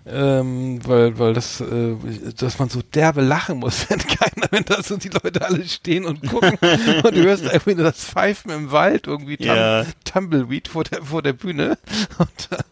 ähm, 0.07 0.81
weil, 0.87 1.19
weil 1.19 1.33
das, 1.35 1.61
äh, 1.61 1.95
dass 2.39 2.59
man 2.59 2.69
so 2.69 2.81
derbe 2.83 3.21
lachen 3.23 3.59
muss, 3.59 3.87
wenn 3.91 3.99
keiner, 3.99 4.47
wenn 4.51 4.65
da 4.65 4.83
so 4.83 4.97
die 4.97 5.09
Leute 5.09 5.45
alle 5.45 5.65
stehen 5.65 6.05
und 6.05 6.27
gucken 6.29 6.59
und 7.05 7.17
du 7.17 7.23
hörst 7.23 7.45
irgendwie 7.45 7.75
nur 7.75 7.85
das 7.85 8.05
Pfeifen 8.05 8.51
im 8.51 8.73
Wald, 8.73 9.07
irgendwie 9.07 9.37
Ja. 9.43 9.82
Tumbleweed 10.05 10.69
vor 10.69 10.85
der, 10.85 11.03
vor 11.03 11.23
der 11.23 11.33
Bühne. 11.33 11.79
Und 12.19 12.49
äh, 12.53 12.63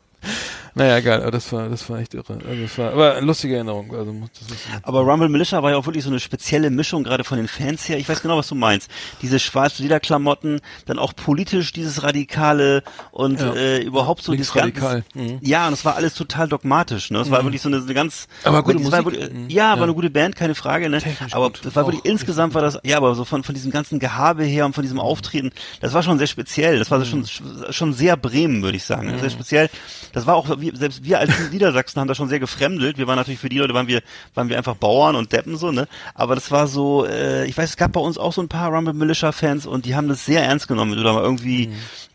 naja, 0.74 0.96
egal, 0.98 1.22
aber 1.22 1.30
das 1.30 1.52
war, 1.52 1.68
das 1.68 1.88
war 1.90 1.98
echt 1.98 2.14
irre. 2.14 2.38
Also 2.48 2.62
das 2.62 2.78
war, 2.78 2.92
aber 2.92 3.20
lustige 3.20 3.54
Erinnerung. 3.56 3.94
Also 3.94 4.14
das 4.48 4.58
Aber 4.82 5.00
Rumble 5.00 5.28
Militia 5.28 5.62
war 5.62 5.70
ja 5.72 5.76
auch 5.76 5.86
wirklich 5.86 6.04
so 6.04 6.10
eine 6.10 6.20
spezielle 6.20 6.70
Mischung, 6.70 7.04
gerade 7.04 7.24
von 7.24 7.38
den 7.38 7.48
Fans 7.48 7.88
her. 7.88 7.98
Ich 7.98 8.08
weiß 8.08 8.22
genau, 8.22 8.36
was 8.36 8.48
du 8.48 8.54
meinst. 8.54 8.90
Diese 9.22 9.38
schwarzen 9.38 9.82
Lederklamotten, 9.82 10.60
dann 10.86 10.98
auch 10.98 11.14
politisch 11.14 11.72
dieses 11.72 12.02
Radikale 12.02 12.82
und 13.10 13.40
Ja. 13.40 13.54
äh, 13.54 13.82
überhaupt 13.82 14.22
so 14.22 14.32
dieses 14.32 14.52
ganze. 14.52 15.04
Mhm. 15.14 15.38
Ja, 15.42 15.66
und 15.66 15.72
es 15.72 15.84
war 15.84 15.96
alles 15.96 16.14
total 16.14 16.48
dogmatisch. 16.48 17.10
Ne? 17.10 17.18
Es 17.20 17.30
war 17.30 17.42
wirklich 17.44 17.62
so 17.62 17.68
eine, 17.68 17.78
eine 17.78 17.94
ganz. 17.94 18.28
Aber 18.44 18.62
gute 18.62 18.78
es 18.78 18.90
war 18.92 19.02
Musik. 19.02 19.20
Wirklich, 19.20 19.32
Mhm. 19.34 19.48
ja, 19.50 19.70
war 19.70 19.76
Ja. 19.78 19.82
eine 19.84 19.94
gute 19.94 20.10
Band, 20.10 20.36
keine 20.36 20.54
Frage. 20.54 20.88
Ne? 20.88 20.98
Technisch 21.00 21.34
Aber 21.34 21.50
es 21.64 21.74
war 21.76 21.86
wirklich 21.86 22.04
insgesamt 22.04 22.54
war 22.54 22.62
das. 22.62 22.78
Ja, 22.84 22.96
aber 22.96 23.14
so 23.14 23.24
von 23.24 23.42
von 23.42 23.54
diesem 23.54 23.70
ganzen 23.70 23.98
Gehabe 23.98 24.44
her 24.44 24.66
und 24.66 24.74
von 24.74 24.82
diesem 24.82 25.00
Auftreten, 25.00 25.50
das 25.80 25.92
war 25.94 26.02
schon 26.02 26.18
sehr 26.18 26.26
speziell. 26.26 26.78
Das 26.78 26.90
war 26.90 26.98
Mhm. 27.00 27.04
schon 27.04 27.26
schon 27.70 27.92
sehr 27.92 28.16
Bremen, 28.16 28.62
würde 28.62 28.76
ich 28.76 28.84
sagen. 28.84 29.18
Sehr 29.18 29.30
speziell. 29.30 29.70
Das 30.12 30.26
war 30.26 30.34
auch 30.36 30.59
wir, 30.60 30.76
selbst 30.76 31.04
wir 31.04 31.18
als 31.18 31.30
Niedersachsen 31.52 32.00
haben 32.00 32.08
da 32.08 32.14
schon 32.14 32.28
sehr 32.28 32.40
gefremdelt. 32.40 32.98
Wir 32.98 33.06
waren 33.06 33.16
natürlich 33.16 33.40
für 33.40 33.48
die 33.48 33.58
Leute 33.58 33.74
waren 33.74 33.86
wir 33.88 34.02
waren 34.34 34.48
wir 34.48 34.56
einfach 34.58 34.76
Bauern 34.76 35.16
und 35.16 35.32
Deppen 35.32 35.56
so, 35.56 35.70
ne? 35.72 35.86
Aber 36.14 36.34
das 36.34 36.50
war 36.50 36.66
so, 36.66 37.06
äh, 37.06 37.46
ich 37.46 37.56
weiß, 37.56 37.70
es 37.70 37.76
gab 37.76 37.92
bei 37.92 38.00
uns 38.00 38.18
auch 38.18 38.32
so 38.32 38.42
ein 38.42 38.48
paar 38.48 38.70
Rumble 38.72 38.94
Militia 38.94 39.32
Fans 39.32 39.66
und 39.66 39.84
die 39.86 39.94
haben 39.94 40.08
das 40.08 40.24
sehr 40.26 40.42
ernst 40.44 40.68
genommen, 40.68 40.92
wenn 40.92 40.98
du 40.98 41.04
da 41.04 41.12
mal 41.12 41.22
irgendwie 41.22 41.70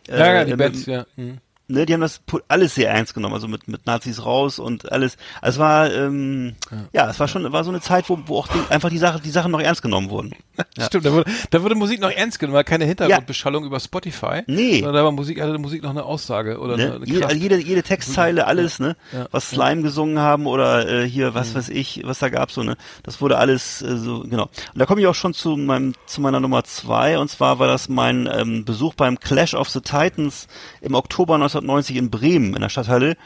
äh, 0.08 0.20
ja, 0.20 0.34
ja, 0.34 0.44
die 0.46 0.52
mit- 0.52 0.60
Bands, 0.60 0.86
ja. 0.86 1.06
Mhm. 1.16 1.38
Ne, 1.68 1.86
die 1.86 1.94
haben 1.94 2.02
das 2.02 2.22
alles 2.48 2.76
sehr 2.76 2.92
ernst 2.92 3.14
genommen, 3.14 3.34
also 3.34 3.48
mit, 3.48 3.68
mit 3.68 3.86
Nazis 3.86 4.26
raus 4.26 4.60
und 4.60 4.92
alles. 4.92 5.18
Also 5.42 5.56
es 5.56 5.60
war, 5.60 5.92
ähm, 5.92 6.56
ja. 6.94 7.10
es 7.10 7.20
war 7.20 7.28
schon, 7.28 7.52
war 7.52 7.64
so 7.64 7.72
eine 7.72 7.82
Zeit, 7.82 8.10
wo, 8.10 8.20
wo 8.26 8.40
auch 8.40 8.48
die, 8.48 8.60
einfach 8.70 8.90
die 8.90 8.98
Sache, 8.98 9.20
die 9.22 9.30
Sachen 9.30 9.52
noch 9.52 9.62
ernst 9.62 9.82
genommen 9.82 10.10
wurden. 10.10 10.34
Ja. 10.78 10.86
Stimmt, 10.86 11.06
da 11.06 11.14
wurde, 11.14 11.32
da 11.50 11.64
wurde 11.64 11.76
Musik 11.76 12.02
noch 12.02 12.12
ernst 12.12 12.40
genommen, 12.40 12.56
war 12.56 12.64
keine 12.64 12.86
Hintergrundbeschallung 12.86 13.66
über 13.66 13.80
Spotify. 13.80 14.44
Nee. 14.48 14.76
Sondern 14.80 14.96
da 14.96 15.04
war 15.04 15.12
Musik, 15.12 15.42
hatte 15.42 15.58
Musik 15.58 15.84
noch 15.84 15.90
eine 15.92 16.04
Aussage 16.04 16.60
oder 16.60 16.76
Ne? 16.78 16.94
eine 16.96 17.06
Jede, 17.06 17.20
Kraft. 17.22 17.36
jede, 17.36 17.58
jede 17.58 17.84
Textzeile, 17.84 18.48
alles, 18.48 18.80
ne? 18.80 18.96
Ja. 19.12 19.28
Was 19.32 19.50
Slime 19.50 19.82
gesungen 19.82 20.20
haben 20.20 20.46
oder 20.46 20.88
äh, 20.88 21.08
hier, 21.08 21.34
was 21.34 21.56
weiß 21.56 21.70
ich, 21.70 22.02
was 22.06 22.20
da 22.20 22.30
gab's 22.30 22.56
so, 22.56 22.64
ne? 22.64 22.76
Das 23.04 23.22
wurde 23.22 23.38
alles 23.38 23.82
äh, 23.82 23.98
so, 23.98 24.22
genau. 24.22 24.44
Und 24.44 24.80
da 24.80 24.86
komme 24.86 25.02
ich 25.02 25.08
auch 25.08 25.16
schon 25.16 25.34
zu 25.34 25.56
meinem, 25.58 25.94
zu 26.06 26.22
meiner 26.22 26.40
Nummer 26.40 26.64
zwei, 26.64 27.18
und 27.18 27.30
zwar 27.30 27.60
war 27.60 27.68
das 27.68 27.90
mein 27.90 28.30
ähm, 28.32 28.66
Besuch 28.66 28.94
beim 28.94 29.20
Clash 29.20 29.54
of 29.54 29.70
the 29.70 29.82
Titans 29.82 30.48
im 30.82 30.96
Oktober 30.96 31.38
1990 31.64 31.96
in 31.98 32.10
Bremen 32.10 32.54
in 32.56 32.62
der 32.62 32.70
Stadthalle. 32.70 33.18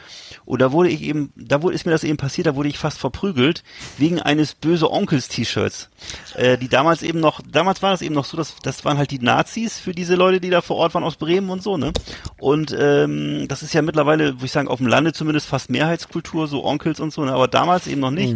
Und 0.44 0.60
da 0.60 0.72
wurde 0.72 0.88
ich 0.88 1.02
eben, 1.02 1.32
da 1.36 1.62
wurde, 1.62 1.74
ist 1.74 1.86
mir 1.86 1.92
das 1.92 2.04
eben 2.04 2.16
passiert, 2.16 2.46
da 2.46 2.56
wurde 2.56 2.68
ich 2.68 2.78
fast 2.78 2.98
verprügelt 2.98 3.62
wegen 3.98 4.20
eines 4.20 4.54
böse 4.54 4.90
Onkels 4.90 5.28
T-Shirts. 5.28 5.88
Äh, 6.34 6.58
die 6.58 6.68
damals 6.68 7.02
eben 7.02 7.20
noch, 7.20 7.40
damals 7.50 7.82
war 7.82 7.90
das 7.90 8.02
eben 8.02 8.14
noch 8.14 8.24
so, 8.24 8.36
dass 8.36 8.54
das 8.62 8.84
waren 8.84 8.98
halt 8.98 9.10
die 9.10 9.18
Nazis 9.18 9.78
für 9.78 9.92
diese 9.92 10.14
Leute, 10.14 10.40
die 10.40 10.50
da 10.50 10.60
vor 10.60 10.76
Ort 10.76 10.94
waren 10.94 11.04
aus 11.04 11.16
Bremen 11.16 11.50
und 11.50 11.62
so, 11.62 11.76
ne? 11.76 11.92
Und 12.38 12.74
ähm, 12.78 13.46
das 13.48 13.62
ist 13.62 13.74
ja 13.74 13.82
mittlerweile, 13.82 14.34
würde 14.34 14.46
ich 14.46 14.52
sagen, 14.52 14.68
auf 14.68 14.78
dem 14.78 14.86
Lande 14.86 15.12
zumindest 15.12 15.46
fast 15.46 15.70
Mehrheitskultur, 15.70 16.46
so 16.48 16.64
Onkels 16.64 17.00
und 17.00 17.12
so, 17.12 17.24
ne? 17.24 17.32
aber 17.32 17.48
damals 17.48 17.86
eben 17.86 18.00
noch 18.00 18.10
nicht. 18.10 18.34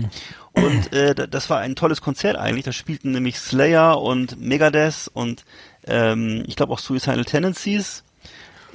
Und 0.52 0.92
äh, 0.92 1.14
da- 1.16 1.26
das 1.26 1.50
war 1.50 1.58
ein 1.58 1.74
tolles 1.74 2.00
Konzert 2.00 2.36
eigentlich. 2.36 2.64
Da 2.64 2.70
spielten 2.72 3.10
nämlich 3.10 3.38
Slayer 3.40 4.00
und 4.00 4.40
Megadeth 4.40 5.10
und 5.12 5.44
ähm, 5.86 6.44
ich 6.46 6.54
glaube 6.56 6.72
auch 6.72 6.78
Suicidal 6.78 7.24
Tendencies. 7.24 8.04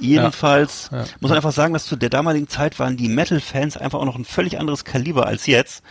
Jedenfalls 0.00 0.88
Ja, 0.92 0.98
ja. 0.98 1.04
muss 1.20 1.28
man 1.30 1.36
einfach 1.36 1.52
sagen, 1.52 1.72
dass 1.74 1.86
zu 1.86 1.96
der 1.96 2.10
damaligen 2.10 2.48
Zeit 2.48 2.78
waren 2.78 2.96
die 2.96 3.08
Metal-Fans 3.08 3.76
einfach 3.76 3.98
auch 3.98 4.04
noch 4.04 4.16
ein 4.16 4.24
völlig 4.24 4.58
anderes 4.58 4.84
Kaliber 4.84 5.26
als 5.26 5.46
jetzt. 5.46 5.82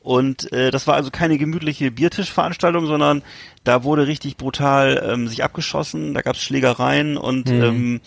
Und 0.00 0.52
äh, 0.52 0.70
das 0.72 0.86
war 0.88 0.94
also 0.94 1.10
keine 1.12 1.38
gemütliche 1.38 1.90
Biertischveranstaltung, 1.92 2.86
sondern 2.86 3.22
da 3.62 3.84
wurde 3.84 4.08
richtig 4.08 4.36
brutal 4.36 5.00
ähm, 5.08 5.28
sich 5.28 5.44
abgeschossen, 5.44 6.12
da 6.12 6.22
gab 6.22 6.34
es 6.34 6.42
Schlägereien 6.42 7.16
und 7.16 7.48
ähm, 7.48 8.00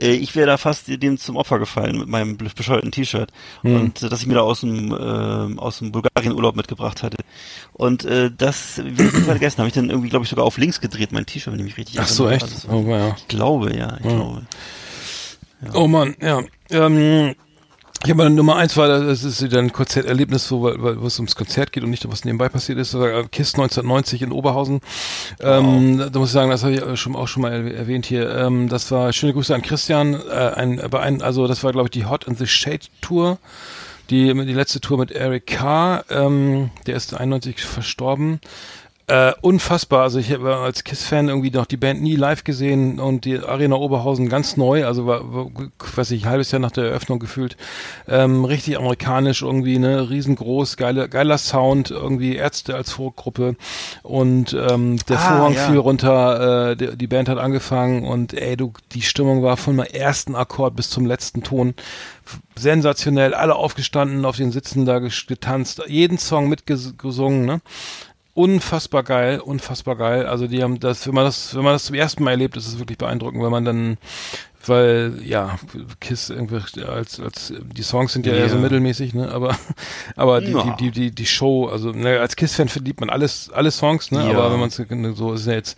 äh, 0.00 0.10
ich 0.14 0.34
wäre 0.34 0.48
da 0.48 0.56
fast 0.56 0.88
dem 0.88 1.16
zum 1.16 1.36
Opfer 1.36 1.60
gefallen 1.60 1.96
mit 1.96 2.08
meinem 2.08 2.36
be- 2.38 2.50
bescheuerten 2.56 2.90
T-Shirt 2.90 3.30
und 3.62 4.02
äh, 4.02 4.08
das 4.08 4.20
ich 4.22 4.26
mir 4.26 4.34
da 4.34 4.40
aus 4.40 4.62
dem 4.62 4.90
äh, 4.92 5.58
aus 5.60 5.78
dem 5.78 5.92
Bulgarien-Urlaub 5.92 6.56
mitgebracht 6.56 7.04
hatte. 7.04 7.18
Und 7.72 8.04
äh, 8.04 8.32
das 8.36 8.78
will 8.78 9.06
ich 9.06 9.22
vergessen, 9.24 9.58
habe 9.58 9.68
ich 9.68 9.74
dann 9.74 9.90
irgendwie, 9.90 10.08
glaube 10.08 10.24
ich, 10.24 10.30
sogar 10.30 10.44
auf 10.44 10.58
links 10.58 10.80
gedreht, 10.80 11.12
mein 11.12 11.24
T-Shirt, 11.24 11.52
wenn 11.52 11.60
ich 11.60 11.66
mich 11.66 11.76
richtig 11.76 12.00
Ach 12.00 12.08
so, 12.08 12.28
echt? 12.28 12.42
Also, 12.42 12.68
Oh, 12.68 12.84
ja. 12.90 13.14
ich 13.16 13.28
glaube, 13.28 13.76
ja, 13.76 13.94
ich 13.98 14.02
glaube. 14.08 14.42
Oh 15.74 15.86
Mann, 15.88 16.14
ja. 16.20 16.42
Ähm, 16.70 17.34
ich 18.04 18.10
habe 18.10 18.22
meine 18.22 18.34
Nummer 18.34 18.54
eins 18.54 18.76
war, 18.76 18.86
das 18.86 19.24
ist 19.24 19.42
wieder 19.42 19.58
ein 19.58 19.72
Konzerterlebnis, 19.72 20.52
wo, 20.52 20.62
weil, 20.62 21.00
wo 21.00 21.06
es 21.06 21.18
ums 21.18 21.34
Konzert 21.34 21.72
geht 21.72 21.82
und 21.82 21.90
nicht, 21.90 22.08
was 22.08 22.24
nebenbei 22.24 22.48
passiert 22.48 22.78
ist. 22.78 22.94
War 22.94 23.24
KISS 23.24 23.54
1990 23.54 24.22
in 24.22 24.30
Oberhausen. 24.30 24.80
Ähm, 25.40 25.98
da, 25.98 26.08
da 26.08 26.18
muss 26.20 26.28
ich 26.28 26.32
sagen, 26.32 26.50
das 26.50 26.62
habe 26.62 26.74
ich 26.74 26.82
äh, 26.82 26.96
schon, 26.96 27.16
auch 27.16 27.26
schon 27.26 27.42
mal 27.42 27.52
erwäh- 27.52 27.74
erwähnt 27.74 28.06
hier. 28.06 28.30
Ähm, 28.36 28.68
das 28.68 28.90
war, 28.92 29.12
schöne 29.12 29.32
Grüße 29.32 29.52
an 29.52 29.62
Christian, 29.62 30.14
äh, 30.14 30.32
ein, 30.54 30.80
bei 30.90 31.00
ein, 31.00 31.22
also 31.22 31.48
das 31.48 31.64
war, 31.64 31.72
glaube 31.72 31.88
ich, 31.88 31.90
die 31.90 32.06
Hot 32.06 32.24
in 32.24 32.36
the 32.36 32.46
Shade 32.46 32.86
Tour. 33.00 33.38
Die, 34.10 34.32
die 34.32 34.54
letzte 34.54 34.80
Tour 34.80 34.96
mit 34.98 35.10
Eric 35.10 35.48
Carr, 35.48 36.04
ähm, 36.08 36.70
der 36.86 36.94
ist 36.96 37.12
91 37.14 37.60
verstorben. 37.62 38.40
Äh, 39.10 39.32
unfassbar. 39.40 40.02
Also 40.02 40.18
ich 40.18 40.30
habe 40.32 40.54
als 40.56 40.84
Kiss-Fan 40.84 41.28
irgendwie 41.28 41.50
noch 41.50 41.64
die 41.64 41.78
Band 41.78 42.02
nie 42.02 42.14
live 42.14 42.44
gesehen 42.44 43.00
und 43.00 43.24
die 43.24 43.38
Arena 43.38 43.76
Oberhausen 43.76 44.28
ganz 44.28 44.58
neu, 44.58 44.84
also 44.84 45.06
war, 45.06 45.32
war 45.32 45.46
weiß 45.96 46.10
ich, 46.10 46.24
ein 46.26 46.30
halbes 46.30 46.50
Jahr 46.50 46.60
nach 46.60 46.72
der 46.72 46.84
Eröffnung 46.84 47.18
gefühlt. 47.18 47.56
Ähm, 48.06 48.44
richtig 48.44 48.76
amerikanisch 48.76 49.40
irgendwie, 49.40 49.78
ne, 49.78 50.10
riesengroß, 50.10 50.76
geile, 50.76 51.08
geiler 51.08 51.38
Sound, 51.38 51.90
irgendwie 51.90 52.36
Ärzte 52.36 52.74
als 52.74 52.92
Vorgruppe 52.92 53.56
und 54.02 54.52
ähm, 54.52 54.98
der 55.08 55.16
Ah, 55.18 55.20
Vorhang 55.20 55.54
ja. 55.54 55.66
fiel 55.66 55.78
runter, 55.78 56.72
äh, 56.72 56.76
die, 56.76 56.94
die 56.98 57.06
Band 57.06 57.30
hat 57.30 57.38
angefangen 57.38 58.04
und 58.04 58.34
ey, 58.34 58.58
du, 58.58 58.74
die 58.92 59.00
Stimmung 59.00 59.42
war 59.42 59.56
von 59.56 59.78
dem 59.78 59.86
ersten 59.86 60.34
Akkord 60.34 60.76
bis 60.76 60.90
zum 60.90 61.06
letzten 61.06 61.42
Ton 61.42 61.72
sensationell, 62.56 63.34
alle 63.34 63.54
aufgestanden, 63.54 64.24
auf 64.24 64.36
den 64.36 64.52
Sitzen 64.52 64.84
da 64.84 64.98
getanzt, 64.98 65.82
jeden 65.86 66.18
Song 66.18 66.48
mitgesungen, 66.48 67.46
ne? 67.46 67.60
Unfassbar 68.38 69.02
geil, 69.02 69.40
unfassbar 69.40 69.96
geil. 69.96 70.24
Also 70.26 70.46
die 70.46 70.62
haben 70.62 70.78
das, 70.78 71.08
wenn 71.08 71.14
man 71.16 71.24
das, 71.24 71.56
wenn 71.56 71.64
man 71.64 71.72
das 71.72 71.86
zum 71.86 71.96
ersten 71.96 72.22
Mal 72.22 72.30
erlebt, 72.30 72.56
ist 72.56 72.68
es 72.68 72.78
wirklich 72.78 72.96
beeindruckend, 72.96 73.42
wenn 73.42 73.50
man 73.50 73.64
dann, 73.64 73.98
weil 74.64 75.18
ja, 75.24 75.58
Kiss 75.98 76.30
irgendwie 76.30 76.60
als 76.84 77.18
als 77.18 77.52
die 77.60 77.82
Songs 77.82 78.12
sind 78.12 78.26
ja, 78.26 78.34
eher 78.34 78.48
so 78.48 78.54
Ja. 78.54 78.62
mittelmäßig, 78.62 79.12
ne? 79.12 79.28
Aber 79.32 79.56
aber 80.14 80.40
die, 80.40 80.52
Ja. 80.52 80.62
die, 80.62 80.76
die, 80.76 80.90
die, 80.92 81.10
die 81.10 81.26
Show, 81.26 81.66
also 81.66 81.90
ne, 81.90 82.20
als 82.20 82.36
Kiss-Fan 82.36 82.68
verliebt 82.68 83.00
man 83.00 83.10
alles, 83.10 83.50
alle 83.52 83.72
Songs, 83.72 84.12
ne? 84.12 84.20
Ja. 84.20 84.30
Aber 84.38 84.52
wenn 84.52 84.60
man 84.60 85.14
so 85.16 85.32
ist 85.32 85.46
ja 85.48 85.54
jetzt 85.54 85.76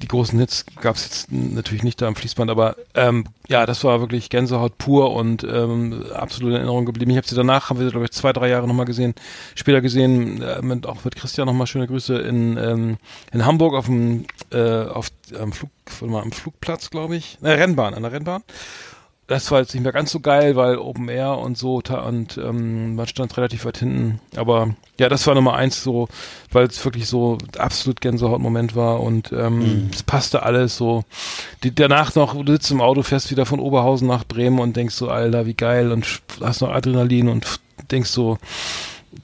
die 0.00 0.08
großen 0.08 0.38
Hits 0.38 0.64
gab 0.80 0.96
es 0.96 1.04
jetzt 1.04 1.32
natürlich 1.32 1.82
nicht 1.82 2.00
da 2.00 2.06
am 2.06 2.16
Fließband, 2.16 2.50
aber 2.50 2.76
ähm, 2.94 3.24
ja, 3.48 3.66
das 3.66 3.84
war 3.84 4.00
wirklich 4.00 4.30
Gänsehaut 4.30 4.78
pur 4.78 5.12
und 5.12 5.44
ähm, 5.44 6.04
absolut 6.14 6.50
in 6.50 6.56
Erinnerung 6.56 6.86
geblieben. 6.86 7.10
Ich 7.10 7.16
habe 7.16 7.26
sie 7.26 7.34
danach, 7.34 7.70
haben 7.70 7.80
wir 7.80 7.90
glaube 7.90 8.06
ich 8.06 8.12
zwei, 8.12 8.32
drei 8.32 8.48
Jahre 8.48 8.66
nochmal 8.66 8.86
gesehen, 8.86 9.14
später 9.54 9.80
gesehen, 9.80 10.42
äh, 10.42 10.62
mit, 10.62 10.86
auch 10.86 11.04
mit 11.04 11.16
Christian 11.16 11.46
nochmal 11.46 11.66
schöne 11.66 11.86
Grüße 11.86 12.16
in, 12.18 12.56
ähm, 12.56 12.96
in 13.32 13.44
Hamburg 13.44 13.74
auf 13.74 13.86
dem 13.86 14.26
äh, 14.52 14.84
auf 14.84 15.10
am 15.38 15.52
Flug, 15.52 15.70
mal, 16.02 16.22
am 16.22 16.32
Flugplatz, 16.32 16.90
glaube 16.90 17.16
ich, 17.16 17.38
äh, 17.42 17.50
Rennbahn, 17.50 17.94
an 17.94 18.02
der 18.02 18.12
Rennbahn. 18.12 18.42
Das 19.30 19.48
war 19.52 19.60
jetzt 19.60 19.72
nicht 19.74 19.84
mehr 19.84 19.92
ganz 19.92 20.10
so 20.10 20.18
geil, 20.18 20.56
weil 20.56 20.76
Open 20.76 21.08
Air 21.08 21.38
und 21.38 21.56
so 21.56 21.76
und 21.76 22.36
ähm, 22.36 22.96
man 22.96 23.06
stand 23.06 23.36
relativ 23.36 23.64
weit 23.64 23.78
hinten. 23.78 24.18
Aber 24.34 24.74
ja, 24.98 25.08
das 25.08 25.24
war 25.28 25.36
Nummer 25.36 25.54
eins 25.54 25.84
so, 25.84 26.08
weil 26.50 26.66
es 26.66 26.84
wirklich 26.84 27.06
so 27.06 27.38
absolut 27.56 28.00
Gänsehaut-Moment 28.00 28.74
war 28.74 28.98
und 28.98 29.30
ähm, 29.30 29.88
es 29.94 30.02
passte 30.02 30.42
alles 30.42 30.76
so. 30.76 31.04
Die, 31.62 31.72
danach 31.72 32.12
noch, 32.16 32.34
du 32.44 32.52
sitzt 32.52 32.72
im 32.72 32.80
Auto, 32.80 33.02
fährst 33.02 33.30
wieder 33.30 33.46
von 33.46 33.60
Oberhausen 33.60 34.08
nach 34.08 34.24
Bremen 34.24 34.58
und 34.58 34.74
denkst 34.74 34.96
so, 34.96 35.08
Alter, 35.08 35.46
wie 35.46 35.54
geil 35.54 35.92
und 35.92 36.22
hast 36.40 36.60
noch 36.60 36.70
Adrenalin 36.72 37.28
und 37.28 37.60
denkst 37.88 38.10
so, 38.10 38.36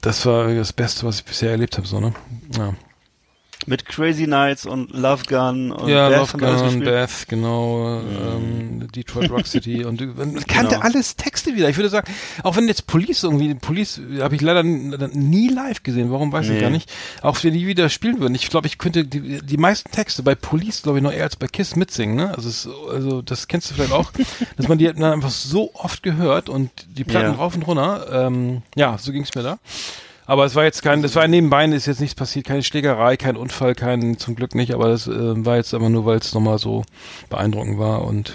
das 0.01 0.25
war 0.25 0.53
das 0.53 0.71
Beste, 0.71 1.05
was 1.05 1.19
ich 1.19 1.25
bisher 1.25 1.51
erlebt 1.51 1.75
habe, 1.75 1.85
so, 1.85 1.99
ne? 1.99 2.13
Ja. 2.57 2.73
Mit 3.69 3.85
Crazy 3.85 4.27
Nights 4.27 4.65
und 4.65 4.91
Love 4.93 5.23
Gun 5.27 5.71
und 5.73 5.89
Ja, 5.89 6.07
Beth 6.07 6.19
Love 6.33 6.37
Gun. 6.37 6.75
Mhm. 6.79 6.83
Beth, 6.85 7.09
genau, 7.27 7.99
ähm, 7.99 8.87
Detroit 8.95 9.29
Rock 9.29 9.45
City 9.45 9.83
und 9.85 9.99
man 10.17 10.35
kannte 10.45 10.75
Genau. 10.75 10.85
alles 10.85 11.17
Texte 11.17 11.53
wieder. 11.53 11.67
Ich 11.69 11.75
würde 11.75 11.89
sagen, 11.89 12.09
auch 12.43 12.55
wenn 12.55 12.67
jetzt 12.69 12.87
Police 12.87 13.23
irgendwie, 13.23 13.53
Police 13.55 13.99
habe 14.21 14.35
ich 14.35 14.41
leider 14.41 14.63
nie 14.63 15.49
live 15.49 15.83
gesehen, 15.83 16.11
warum 16.11 16.31
weiß 16.31 16.45
ich 16.45 16.51
Nee. 16.53 16.61
gar 16.61 16.69
nicht. 16.69 16.89
Auch 17.21 17.43
wenn 17.43 17.53
die 17.53 17.67
wieder 17.67 17.89
spielen 17.89 18.19
würden. 18.21 18.35
Ich 18.35 18.49
glaube, 18.49 18.67
ich 18.67 18.77
könnte 18.77 19.03
die, 19.03 19.41
die 19.45 19.57
meisten 19.57 19.91
Texte 19.91 20.23
bei 20.23 20.33
Police, 20.35 20.81
glaube 20.83 20.99
ich, 20.99 21.03
noch 21.03 21.11
eher 21.11 21.23
als 21.23 21.35
bei 21.35 21.47
Kiss 21.47 21.75
mitsingen, 21.75 22.15
ne? 22.15 22.33
Also, 22.35 22.47
es, 22.47 22.69
also 22.89 23.21
das 23.21 23.49
kennst 23.49 23.69
du 23.69 23.75
vielleicht 23.75 23.91
auch, 23.91 24.11
dass 24.55 24.69
man 24.69 24.77
die 24.77 24.85
dann 24.85 25.03
einfach 25.03 25.29
so 25.29 25.71
oft 25.73 26.03
gehört 26.03 26.47
und 26.47 26.71
die 26.97 27.03
Platten 27.03 27.31
Ja. 27.33 27.35
rauf 27.37 27.53
und 27.55 27.63
runter. 27.63 28.07
Ähm, 28.27 28.61
ja, 28.75 28.97
so 28.97 29.11
ging 29.11 29.23
es 29.23 29.35
mir 29.35 29.43
da. 29.43 29.59
Aber 30.27 30.43
es 30.45 30.55
war 30.55 30.65
jetzt 30.65 30.83
kein, 30.83 31.01
das 31.01 31.15
war 31.15 31.27
nebenbei, 31.27 31.65
ist 31.65 31.85
jetzt 31.87 32.01
nichts 32.01 32.15
passiert, 32.15 32.45
keine 32.45 32.61
Schlägerei, 32.61 33.15
kein 33.15 33.37
Unfall, 33.37 33.73
kein, 33.75 34.17
zum 34.17 34.35
Glück 34.35 34.55
nicht, 34.55 34.73
aber 34.73 34.89
das 34.89 35.07
äh, 35.07 35.45
war 35.45 35.55
jetzt 35.55 35.73
einfach 35.73 35.87
nur, 35.89 36.05
weil 36.05 36.17
es 36.17 36.33
nochmal 36.33 36.59
so 36.59 36.83
beeindruckend 37.29 37.79
war 37.79 38.03
und 38.03 38.33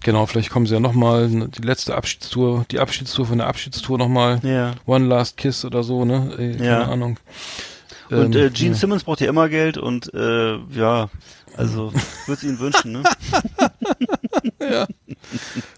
genau, 0.00 0.26
vielleicht 0.26 0.50
kommen 0.50 0.66
sie 0.66 0.74
ja 0.74 0.80
nochmal, 0.80 1.28
die 1.28 1.62
letzte 1.62 1.94
Abschiedstour, 1.94 2.64
die 2.72 2.80
Abschiedstour 2.80 3.26
von 3.26 3.38
der 3.38 3.46
Abschiedstour 3.46 3.96
nochmal, 3.96 4.40
Ja. 4.42 4.74
One 4.86 5.06
Last 5.06 5.36
Kiss 5.36 5.64
oder 5.64 5.84
so, 5.84 6.04
ne, 6.04 6.32
äh, 6.36 6.52
keine 6.56 6.66
Ja. 6.66 6.82
Ahnung. 6.88 7.18
Und 8.10 8.34
Ähm, 8.34 8.46
äh, 8.46 8.50
Gene 8.50 8.70
ja. 8.70 8.74
Simmons 8.74 9.04
braucht 9.04 9.20
ja 9.20 9.28
immer 9.28 9.48
Geld 9.48 9.78
und 9.78 10.12
äh, 10.14 10.56
ja, 10.74 11.10
also 11.56 11.92
würde 12.26 12.38
es 12.38 12.42
ihn 12.42 12.58
wünschen, 12.58 12.92
ne? 12.92 13.02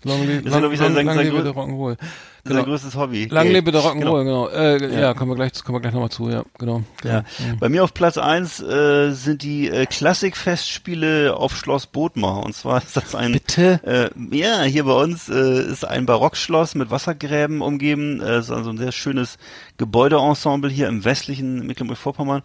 Long, 0.05 0.23
ja, 0.23 0.51
lang, 0.61 0.73
ich, 0.73 0.79
lang, 0.81 0.95
sein- 0.95 1.07
lang 1.07 1.17
sein 1.17 1.27
lebe 1.27 1.43
der 1.43 1.53
Rock'n'Roll. 1.53 1.97
Sein 2.43 2.55
Genau. 2.57 2.65
größtes 2.65 2.95
Hobby. 2.97 3.27
Lang 3.27 3.45
Geld. 3.45 3.55
lebe 3.57 3.71
der 3.73 3.83
Rock'n'Roll, 3.83 4.25
genau. 4.25 4.49
Äh, 4.49 4.83
ja. 4.95 5.01
Ja. 5.01 5.15
kommen 5.15 5.31
wir 5.33 5.35
gleich, 5.37 5.53
kommen 5.63 5.77
wir 5.77 5.81
gleich 5.83 5.93
nochmal 5.93 6.09
zu, 6.09 6.31
ja, 6.31 6.43
genau. 6.59 6.83
Ja. 7.05 7.23
Bei 7.59 7.69
mir 7.69 7.85
auf 7.85 7.93
Platz 7.93 8.17
eins 8.17 8.61
äh, 8.63 9.11
sind 9.13 9.43
die 9.43 9.69
äh, 9.69 9.85
Klassikfestspiele 9.85 11.37
auf 11.37 11.55
Schloss 11.55 11.87
Bodmar. 11.87 12.43
Und 12.45 12.55
zwar 12.55 12.79
ist 12.83 12.97
das 12.97 13.15
ein 13.15 13.33
Bitte? 13.33 14.11
Äh, 14.33 14.37
ja, 14.37 14.63
hier 14.63 14.85
bei 14.85 14.95
uns 14.95 15.29
äh, 15.29 15.63
ist 15.65 15.85
ein 15.85 16.07
Barockschloss 16.07 16.75
mit 16.75 16.91
Wassergräben 16.91 17.61
umgeben. 17.61 18.23
Äh, 18.23 18.39
ist 18.39 18.51
also 18.51 18.71
ein 18.71 18.79
sehr 18.79 18.93
schönes 18.93 19.37
Gebäudeensemble 19.77 20.71
hier 20.71 20.89
im 20.89 21.05
westlichen 21.05 21.67
Mecklenburg-Vorpommern. 21.67 22.41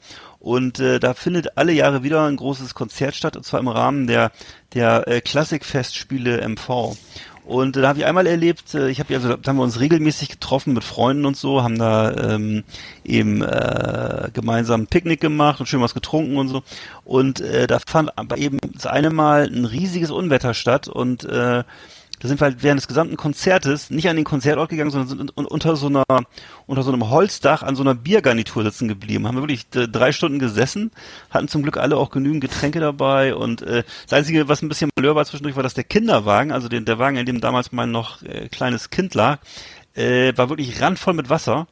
Und 0.45 0.79
äh, 0.79 0.99
da 0.99 1.15
findet 1.15 1.57
alle 1.57 1.71
Jahre 1.71 2.03
wieder 2.03 2.23
ein 2.27 2.35
großes 2.35 2.75
Konzert 2.75 3.15
statt, 3.15 3.35
und 3.35 3.43
zwar 3.43 3.59
im 3.59 3.67
Rahmen 3.67 4.05
der, 4.05 4.31
der 4.75 5.07
äh, 5.07 5.19
Klassikfestspiele 5.19 6.47
MV. 6.47 6.95
Und 7.45 7.75
äh, 7.75 7.81
da 7.81 7.87
habe 7.87 7.97
ich 7.97 8.05
einmal 8.05 8.27
erlebt, 8.27 8.75
äh, 8.75 8.89
ich 8.89 8.99
habe 8.99 9.11
ja, 9.11 9.17
also 9.17 9.37
da 9.37 9.49
haben 9.49 9.57
wir 9.57 9.63
uns 9.63 9.79
regelmäßig 9.79 10.29
getroffen 10.29 10.75
mit 10.75 10.83
Freunden 10.83 11.25
und 11.25 11.35
so, 11.35 11.63
haben 11.63 11.79
da 11.79 12.35
ähm, 12.35 12.63
eben 13.03 13.41
äh, 13.41 14.29
gemeinsam 14.33 14.81
ein 14.81 14.87
Picknick 14.87 15.19
gemacht 15.19 15.59
und 15.59 15.65
schön 15.65 15.81
was 15.81 15.95
getrunken 15.95 16.37
und 16.37 16.49
so. 16.49 16.61
Und 17.05 17.41
äh, 17.41 17.65
da 17.65 17.79
fand 17.79 18.15
aber 18.15 18.37
eben 18.37 18.59
das 18.75 18.85
eine 18.85 19.09
Mal 19.09 19.49
ein 19.51 19.65
riesiges 19.65 20.11
Unwetter 20.11 20.53
statt 20.53 20.87
und 20.87 21.23
äh, 21.23 21.63
da 22.25 22.29
sind 22.29 22.41
wir 22.41 22.45
halt 22.45 22.63
während 22.63 22.79
des 22.79 22.87
gesamten 22.87 23.17
Konzertes 23.17 23.91
nicht 23.91 24.09
an 24.09 24.15
den 24.15 24.25
Konzertort 24.25 24.69
gegangen, 24.71 24.89
sondern 24.89 25.07
sind 25.07 25.37
un- 25.37 25.45
unter 25.45 25.75
so 25.75 25.85
einer, 25.87 26.03
unter 26.65 26.81
so 26.81 26.91
einem 26.91 27.07
Holzdach 27.11 27.61
an 27.61 27.75
so 27.75 27.83
einer 27.83 27.93
Biergarnitur 27.93 28.63
sitzen 28.63 28.87
geblieben. 28.87 29.27
Haben 29.27 29.35
wir 29.37 29.43
wirklich 29.43 29.67
äh, 29.75 29.87
drei 29.87 30.11
Stunden 30.11 30.39
gesessen, 30.39 30.89
hatten 31.29 31.47
zum 31.47 31.61
Glück 31.61 31.77
alle 31.77 31.97
auch 31.97 32.09
genügend 32.09 32.41
Getränke 32.41 32.79
dabei 32.79 33.35
und 33.35 33.61
äh, 33.61 33.83
das 34.07 34.13
Einzige, 34.17 34.47
was 34.47 34.63
ein 34.63 34.69
bisschen 34.69 34.89
malheur 34.95 35.15
war 35.15 35.23
zwischendurch, 35.25 35.55
war, 35.55 35.61
dass 35.63 35.75
der 35.75 35.83
Kinderwagen, 35.83 36.51
also 36.51 36.67
den, 36.67 36.85
der 36.85 36.97
Wagen, 36.97 37.17
in 37.17 37.27
dem 37.27 37.41
damals 37.41 37.71
mein 37.71 37.91
noch 37.91 38.23
äh, 38.23 38.47
kleines 38.49 38.89
Kind 38.89 39.13
lag, 39.13 39.37
äh, 39.93 40.33
war 40.35 40.49
wirklich 40.49 40.81
randvoll 40.81 41.13
mit 41.13 41.29
Wasser. 41.29 41.67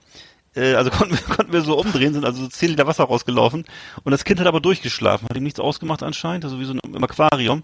Äh, 0.56 0.76
also 0.76 0.92
konnten 0.92 1.16
wir, 1.16 1.36
konnten 1.36 1.52
wir 1.52 1.62
so 1.62 1.80
umdrehen, 1.80 2.14
sind 2.14 2.26
also 2.26 2.44
so 2.44 2.48
10 2.48 2.70
Liter 2.70 2.86
Wasser 2.86 3.06
rausgelaufen 3.06 3.66
und 4.04 4.12
das 4.12 4.24
Kind 4.24 4.40
hat 4.40 4.46
aber 4.46 4.62
durchgeschlafen, 4.62 5.28
hat 5.28 5.36
ihm 5.36 5.44
nichts 5.44 5.60
ausgemacht 5.60 6.04
anscheinend, 6.04 6.46
also 6.46 6.60
wie 6.60 6.66
so 6.66 6.74
im 6.74 7.04
Aquarium. 7.04 7.64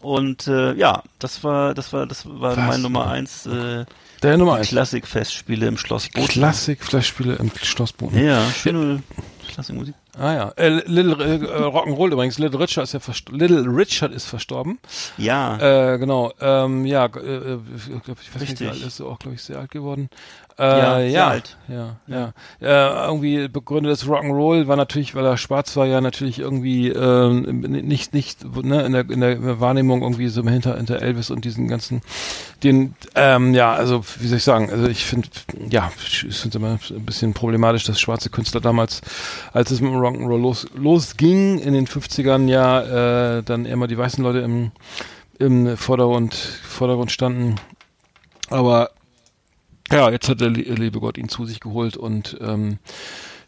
Und 0.00 0.46
äh, 0.46 0.74
ja, 0.74 1.02
das 1.18 1.42
war, 1.42 1.74
das 1.74 1.92
war, 1.92 2.06
das 2.06 2.24
war 2.26 2.56
Was? 2.56 2.68
mein 2.68 2.82
Nummer 2.82 3.08
eins. 3.08 3.46
Äh, 3.46 3.84
Der 4.22 4.36
Nummer 4.38 4.54
eins. 4.54 4.68
Klassikfestspiele 4.68 5.66
im 5.66 5.76
Schloss 5.76 6.08
Bochum. 6.08 6.28
Klassik-Flashspiele 6.28 7.34
im 7.36 7.50
Schlossboden. 7.60 8.24
Ja, 8.24 8.48
schöne 8.50 9.02
Klassikmusik. 9.48 9.94
Ah 10.16 10.32
ja. 10.34 10.52
Äh, 10.56 10.82
Little 10.86 11.16
äh, 11.24 11.62
Rock'n'Roll 11.64 12.12
übrigens. 12.12 12.38
Little 12.38 12.58
Richard 12.60 12.84
ist 12.84 12.92
ja 12.94 13.00
Little 13.30 13.64
Richard 13.66 14.12
ist 14.12 14.26
verstorben. 14.26 14.78
Ja, 15.16 15.92
Äh, 15.94 15.98
genau. 15.98 16.32
Ähm, 16.40 16.84
ja, 16.86 17.06
äh, 17.06 17.18
äh, 17.18 17.58
ich, 17.76 18.02
glaub, 18.04 18.18
ich 18.20 18.34
weiß 18.34 18.40
nicht, 18.40 18.50
Richtig. 18.52 18.68
alt 18.70 18.82
ist 18.82 19.00
auch, 19.00 19.18
glaube 19.18 19.34
ich, 19.36 19.42
sehr 19.42 19.58
alt 19.58 19.70
geworden. 19.70 20.08
Äh, 20.58 20.62
Ja, 20.62 20.98
ja, 20.98 21.10
sehr 21.10 21.26
alt. 21.26 21.56
Ja, 21.68 21.96
ja. 22.08 22.32
Äh, 22.60 23.06
irgendwie 23.06 23.46
begründet 23.48 23.92
das 23.92 24.06
Rock'n'Roll 24.06 24.66
war 24.66 24.74
natürlich, 24.76 25.14
weil 25.14 25.24
er 25.24 25.36
schwarz 25.36 25.76
war, 25.76 25.86
ja 25.86 26.00
natürlich 26.00 26.40
irgendwie 26.40 26.88
ähm, 26.88 27.42
nicht, 27.60 28.12
nicht, 28.12 28.44
ne, 28.64 28.82
in 28.82 28.92
der, 28.92 29.08
in 29.08 29.20
der 29.20 29.60
Wahrnehmung 29.60 30.02
irgendwie 30.02 30.28
so 30.28 30.42
hinter, 30.42 30.76
hinter 30.76 31.00
Elvis 31.00 31.30
und 31.30 31.44
diesen 31.44 31.68
ganzen, 31.68 32.00
den, 32.64 32.94
ähm, 33.14 33.54
ja, 33.54 33.72
also 33.72 34.02
wie 34.18 34.26
soll 34.26 34.38
ich 34.38 34.44
sagen, 34.44 34.68
also 34.70 34.88
ich 34.88 35.04
finde, 35.04 35.28
ja, 35.68 35.92
ich 36.04 36.36
finde 36.36 36.58
immer 36.58 36.78
ein 36.90 37.04
bisschen 37.06 37.34
problematisch, 37.34 37.84
dass 37.84 38.00
schwarze 38.00 38.30
Künstler 38.30 38.60
damals, 38.60 39.00
als 39.52 39.70
es 39.70 39.80
mit 39.80 39.92
Rock'n'Roll 40.00 40.40
los, 40.40 40.66
losging 40.74 41.58
in 41.58 41.74
den 41.74 41.86
50ern, 41.86 42.48
ja, 42.48 43.38
äh, 43.38 43.42
dann 43.42 43.66
immer 43.66 43.86
die 43.86 43.98
weißen 43.98 44.22
Leute 44.22 44.38
im, 44.40 44.72
im 45.38 45.76
Vordergrund, 45.76 46.34
Vordergrund 46.34 47.12
standen. 47.12 47.56
Aber 48.50 48.90
ja, 49.90 50.10
jetzt 50.10 50.28
hat 50.28 50.40
der 50.40 50.50
lie- 50.50 50.70
liebe 50.74 51.00
Gott 51.00 51.18
ihn 51.18 51.28
zu 51.28 51.44
sich 51.46 51.60
geholt 51.60 51.96
und 51.96 52.36
ähm, 52.40 52.78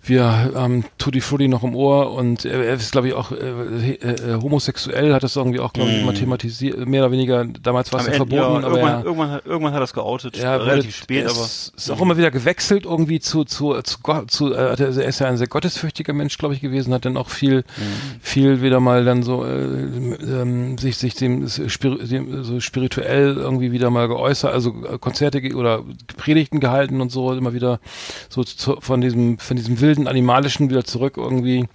wir 0.02 0.24
haben 0.54 0.84
Tutti 0.98 1.20
Frutti 1.20 1.46
noch 1.48 1.62
im 1.62 1.74
Ohr 1.76 2.12
und 2.12 2.44
er, 2.44 2.72
ist, 2.74 2.92
glaube 2.92 3.08
ich, 3.08 3.14
auch 3.14 3.32
äh, 3.32 3.92
äh, 3.92 4.34
homosexuell, 4.42 5.12
hat 5.12 5.22
das 5.22 5.36
irgendwie 5.36 5.60
auch, 5.60 5.72
glaube 5.72 5.90
ich, 5.90 6.00
immer 6.00 6.14
thematisiert, 6.14 6.86
mehr 6.88 7.02
oder 7.02 7.12
weniger, 7.12 7.44
damals 7.44 7.92
war 7.92 8.00
es 8.00 8.06
ja 8.06 8.12
Ende, 8.14 8.26
verboten, 8.26 8.62
ja, 8.62 8.66
aber 8.66 8.78
irgendwann, 8.78 8.92
er, 9.00 9.04
irgendwann, 9.04 9.30
hat- 9.30 9.46
irgendwann 9.46 9.72
hat 9.74 9.80
er 9.80 9.84
es 9.84 9.92
geoutet, 9.92 10.36
ja, 10.38 10.56
relativ 10.56 10.84
wurde- 10.86 10.92
spät, 10.92 11.26
aber 11.26 11.40
ist 11.44 11.90
auch 11.90 12.00
immer 12.00 12.16
wieder 12.16 12.30
gewechselt 12.30 12.84
irgendwie 12.86 13.20
zu 13.20 13.44
zu 13.44 13.80
zu, 13.82 13.98
Gott, 14.02 14.30
zu 14.30 14.52
äh, 14.54 14.74
er 14.80 14.88
ist 14.88 15.18
ja 15.20 15.26
ein 15.28 15.36
sehr 15.36 15.46
gottesfürchtiger 15.48 16.12
Mensch, 16.12 16.38
glaube 16.38 16.54
ich, 16.54 16.60
gewesen, 16.60 16.94
hat 16.94 17.04
dann 17.04 17.16
auch 17.16 17.28
viel 17.28 17.56
Mhm. 17.60 18.20
viel 18.20 18.62
wieder 18.62 18.80
mal 18.80 19.04
dann 19.04 19.22
so 19.22 19.44
äh, 19.44 19.50
ähm, 19.64 20.78
sich 20.78 20.96
sich 20.96 21.14
dem, 21.14 21.46
dem 21.46 22.42
so 22.44 22.60
spirituell 22.60 23.36
irgendwie 23.36 23.70
wieder 23.72 23.90
mal 23.90 24.08
geäußert, 24.08 24.52
also 24.52 24.70
äh, 24.90 24.98
Konzerte 24.98 25.40
oder 25.54 25.82
Predigten 26.16 26.60
gehalten 26.60 27.00
und 27.00 27.10
so 27.12 27.32
immer 27.32 27.52
wieder 27.54 27.80
so 28.28 28.44
zu, 28.44 28.76
von 28.80 29.00
diesem 29.00 29.38
von 29.38 29.56
diesem 29.56 29.80
wilden 29.90 30.06
animalischen 30.06 30.70
wieder 30.70 30.84
zurück 30.84 31.16
irgendwie 31.16 31.66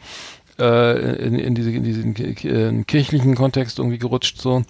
äh, 0.58 1.16
in, 1.18 1.38
in, 1.38 1.54
diese, 1.54 1.72
in 1.72 1.84
diesen 1.84 2.16
äh, 2.16 2.84
kirchlichen 2.86 3.36
Kontext 3.36 3.78
irgendwie 3.78 3.98
gerutscht 3.98 4.40
so. 4.40 4.64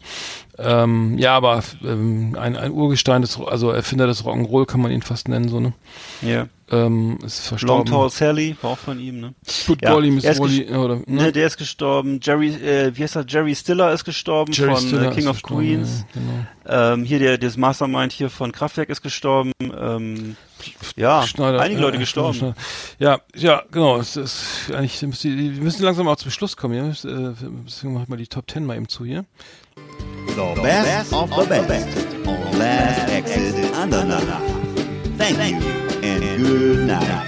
Ähm, 0.57 1.17
ja, 1.17 1.35
aber 1.35 1.63
ähm, 1.83 2.35
ein, 2.39 2.55
ein 2.55 2.71
Urgestein 2.71 3.21
des, 3.21 3.39
also 3.39 3.71
Erfinder 3.71 4.07
des 4.07 4.23
Rock'n'Roll 4.23 4.65
kann 4.65 4.81
man 4.81 4.91
ihn 4.91 5.01
fast 5.01 5.27
nennen, 5.27 5.49
so, 5.49 5.59
ne? 5.59 5.73
ja. 6.21 6.47
Ähm, 6.71 7.19
ist 7.23 7.51
Long 7.51 7.59
verstorben. 7.85 7.91
Tall 7.91 8.09
Sally 8.09 8.57
war 8.59 8.71
auch 8.71 8.77
von 8.79 8.99
ihm, 8.99 9.19
ne? 9.19 9.35
Good 9.67 9.83
Ja, 9.83 9.93
Golly, 9.93 10.09
Miss 10.09 10.23
Wally, 10.23 10.67
oder, 10.73 10.95
Ne, 10.95 11.03
ne? 11.25 11.31
der 11.31 11.45
ist 11.45 11.57
gestorben. 11.57 12.19
Jerry, 12.23 12.55
äh, 12.55 12.91
wie 12.95 13.03
heißt 13.03 13.17
er? 13.17 13.25
Jerry 13.27 13.53
Stiller 13.53 13.91
ist 13.93 14.03
gestorben 14.03 14.51
Jerry 14.51 14.71
von 14.71 14.81
Stiller 14.81 15.11
äh, 15.11 15.13
King 15.13 15.25
ist 15.25 15.29
of 15.29 15.43
Queens. 15.43 16.05
Ja, 16.15 16.21
genau. 16.65 16.93
Ähm, 16.93 17.05
hier 17.05 17.19
der, 17.19 17.37
das 17.37 17.55
Mastermind 17.55 18.13
hier 18.13 18.31
von 18.31 18.51
Kraftwerk 18.51 18.89
ist 18.89 19.03
gestorben. 19.03 19.51
Ähm, 19.61 20.37
ja, 20.95 21.21
Schneider, 21.27 21.61
einige 21.61 21.81
Leute 21.81 21.97
ja, 21.97 21.99
gestorben. 21.99 22.33
Schneider. 22.33 22.55
Ja, 22.97 23.19
ja, 23.35 23.63
genau. 23.69 23.97
Es 23.97 24.15
ist 24.15 24.71
eigentlich, 24.73 24.99
wir 24.99 25.09
müssen, 25.09 25.37
wir 25.37 25.61
müssen 25.61 25.83
langsam 25.83 26.07
auch 26.07 26.15
zum 26.15 26.31
Schluss 26.31 26.57
kommen. 26.57 26.73
Ja? 26.73 26.87
Äh, 26.89 27.33
Deswegen 27.67 27.93
mach 27.93 28.01
ich 28.01 28.07
mal 28.07 28.17
die 28.17 28.25
Top 28.25 28.47
Ten 28.47 28.65
mal 28.65 28.75
eben 28.75 28.89
zu 28.89 29.05
hier. 29.05 29.25
The 30.27 30.61
best 30.61 31.13
of 31.13 31.29
the 31.29 31.61
best 31.67 31.97
on 32.25 32.59
Last 32.59 33.09
Exit 33.09 33.55
Andernach. 33.73 34.41
Thank 35.17 35.37
you 35.51 35.57
and 36.03 36.37
good 36.37 36.87
night. 36.87 37.25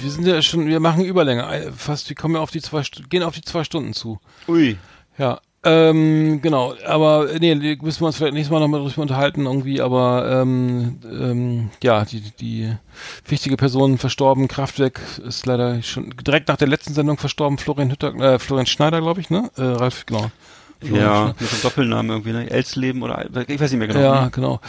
Wir, 0.00 0.10
sind 0.10 0.26
ja 0.26 0.40
schon, 0.42 0.66
wir 0.66 0.80
machen 0.80 1.04
Überlänge. 1.04 1.42
Äh, 1.42 1.72
Fast, 1.72 2.08
wir 2.08 2.16
kommen 2.16 2.36
ja 2.36 2.40
auf 2.40 2.50
die 2.50 2.60
zwei, 2.60 2.82
gehen 3.08 3.22
auf 3.22 3.34
die 3.34 3.42
zwei 3.42 3.64
Stunden 3.64 3.92
zu. 3.92 4.20
Ui. 4.48 4.76
Ja, 5.18 5.40
ähm, 5.64 6.40
genau. 6.42 6.74
Aber 6.86 7.26
nee, 7.40 7.54
müssen 7.54 8.00
wir 8.00 8.06
uns 8.06 8.16
vielleicht 8.16 8.34
nächstes 8.34 8.52
Mal 8.52 8.60
nochmal 8.60 8.80
drüber 8.80 9.02
unterhalten 9.02 9.46
irgendwie. 9.46 9.80
Aber 9.80 10.40
ähm, 10.42 10.98
ähm, 11.04 11.70
ja, 11.82 12.04
die, 12.04 12.20
die 12.20 12.72
wichtige 13.26 13.56
Person 13.56 13.98
verstorben. 13.98 14.48
Kraftwerk 14.48 15.00
ist 15.26 15.46
leider 15.46 15.82
schon 15.82 16.14
direkt 16.26 16.48
nach 16.48 16.56
der 16.56 16.68
letzten 16.68 16.94
Sendung 16.94 17.18
verstorben. 17.18 17.58
Florian 17.58 17.90
Hütter, 17.90 18.14
äh, 18.16 18.38
Florian 18.38 18.66
Schneider, 18.66 19.00
glaube 19.00 19.20
ich, 19.20 19.30
ne? 19.30 19.50
Äh, 19.56 19.62
Ralf, 19.62 20.06
genau. 20.06 20.30
Florian 20.80 21.06
Ja, 21.06 21.16
Schneider. 21.16 21.36
mit 21.40 21.52
einem 21.52 21.62
Doppelnamen 21.62 22.10
irgendwie, 22.10 22.32
ne? 22.32 22.50
Elsleben 22.50 23.02
oder 23.02 23.24
ich 23.48 23.60
weiß 23.60 23.70
nicht 23.70 23.78
mehr 23.78 23.88
genau. 23.88 24.00
Ja, 24.00 24.28
genau. 24.28 24.60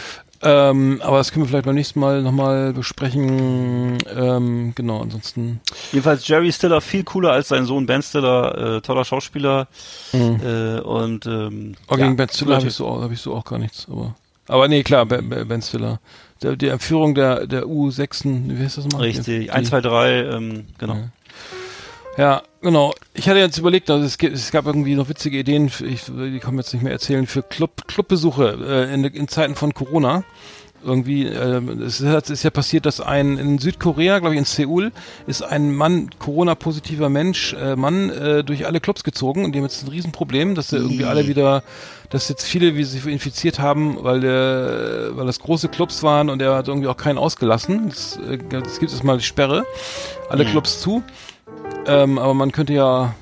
Ähm, 0.48 1.02
aber 1.04 1.18
das 1.18 1.32
können 1.32 1.46
wir 1.46 1.50
vielleicht 1.50 1.66
beim 1.66 1.74
nächsten 1.76 2.00
Mal 2.00 2.22
nochmal 2.22 2.72
besprechen. 2.72 3.98
Ähm, 4.16 4.74
genau, 4.76 5.02
ansonsten. 5.02 5.60
Jedenfalls 5.92 6.28
Jerry 6.28 6.52
Stiller 6.52 6.82
viel 6.82 7.04
cooler 7.04 7.32
als 7.32 7.48
sein 7.48 7.66
Sohn 7.66 7.86
Ben 7.88 8.02
Stiller, 8.04 8.78
äh, 8.78 8.82
toller 8.82 9.04
Schauspieler 9.06 9.68
äh, 10.14 10.80
und 10.82 11.26
ähm, 11.26 11.76
Oh, 11.88 11.96
gegen 11.96 12.10
ja, 12.10 12.14
Ben 12.14 12.30
Stiller 12.30 12.58
habe 12.58 12.68
ich, 12.68 12.74
so, 12.76 13.02
hab 13.02 13.12
ich 13.12 13.20
so 13.20 13.34
auch 13.34 13.44
gar 13.44 13.58
nichts. 13.60 13.88
Aber, 13.92 14.14
aber 14.48 14.68
nee, 14.68 14.84
klar, 14.84 15.06
Ben, 15.08 15.30
Ben 15.30 15.62
Stiller. 15.62 16.00
Der, 16.44 16.56
die 16.56 16.70
Führung 16.80 17.16
der, 17.16 17.48
der 17.48 17.64
U6, 17.66 18.26
wie 18.56 18.64
heißt 18.64 18.78
das 18.78 18.86
mal? 18.90 19.00
Richtig, 19.02 19.26
Die- 19.26 19.52
1, 19.52 19.70
2, 19.70 19.82
3, 19.82 20.12
ähm, 20.26 20.66
genau. 20.78 20.94
Ja. 20.96 21.10
Ja, 22.18 22.42
genau. 22.62 22.94
Ich 23.18 23.30
hatte 23.30 23.40
jetzt 23.40 23.58
überlegt, 23.58 23.90
also 23.90 24.06
es, 24.06 24.18
gibt, 24.18 24.36
es 24.36 24.52
gab 24.52 24.66
irgendwie 24.66 24.96
noch 24.96 25.08
witzige 25.08 25.40
Ideen, 25.40 25.70
für, 25.70 25.86
ich, 25.86 26.04
die 26.04 26.40
kann 26.40 26.54
man 26.54 26.64
jetzt 26.64 26.74
nicht 26.74 26.84
mehr 26.84 26.92
erzählen, 26.92 27.26
für 27.28 27.44
Club, 27.44 27.88
Clubbesuche 27.88 28.58
äh, 28.62 28.94
in, 28.94 29.06
in 29.06 29.28
Zeiten 29.30 29.56
von 29.56 29.74
Corona. 29.74 30.24
Irgendwie, 30.84 31.26
ähm, 31.26 31.82
es 31.82 32.00
ist, 32.00 32.30
es 32.30 32.44
ja 32.44 32.52
passiert, 32.52 32.86
dass 32.86 33.02
ein 33.02 33.40
in 33.40 33.58
Südkorea, 33.58 34.20
glaube 34.20 34.36
ich 34.36 34.40
in 34.40 34.46
Seoul, 34.46 34.92
ist 35.26 35.42
ein 35.42 35.74
Mann, 35.74 36.10
Corona-positiver 36.20 37.10
Mensch, 37.10 37.54
äh, 37.54 37.76
Mann, 37.76 38.12
äh, 38.12 38.44
durch 38.44 38.68
alle 38.68 38.80
Clubs 38.80 39.04
gezogen 39.04 39.46
und 39.46 39.54
die 39.54 39.60
haben 39.60 39.66
jetzt 39.66 39.84
ein 39.84 39.90
Riesenproblem, 39.90 40.54
dass 40.54 40.70
sie 40.70 40.78
irgendwie 40.78 41.06
alle 41.06 41.28
wieder, 41.28 41.64
dass 42.12 42.30
jetzt 42.30 42.46
viele 42.46 42.76
wie 42.76 42.84
sich 42.84 43.04
infiziert 43.08 43.58
haben, 43.58 43.98
weil 44.04 44.20
der, 44.20 45.12
weil 45.14 45.26
das 45.26 45.40
große 45.40 45.70
Clubs 45.70 46.04
waren 46.04 46.30
und 46.30 46.40
er 46.42 46.54
hat 46.56 46.68
irgendwie 46.68 46.88
auch 46.88 46.98
keinen 46.98 47.18
ausgelassen. 47.18 47.88
Es 47.88 48.18
äh, 48.18 48.38
es 48.64 48.80
gibt 48.80 48.92
jetzt 48.92 49.04
mal 49.04 49.18
die 49.18 49.24
Sperre, 49.24 49.66
alle 50.30 50.46
Clubs 50.46 50.82
zu. 50.82 51.02
Ähm, 51.88 52.18
aber 52.18 52.34
man 52.34 52.52
könnte 52.52 52.74
ja 52.74 53.14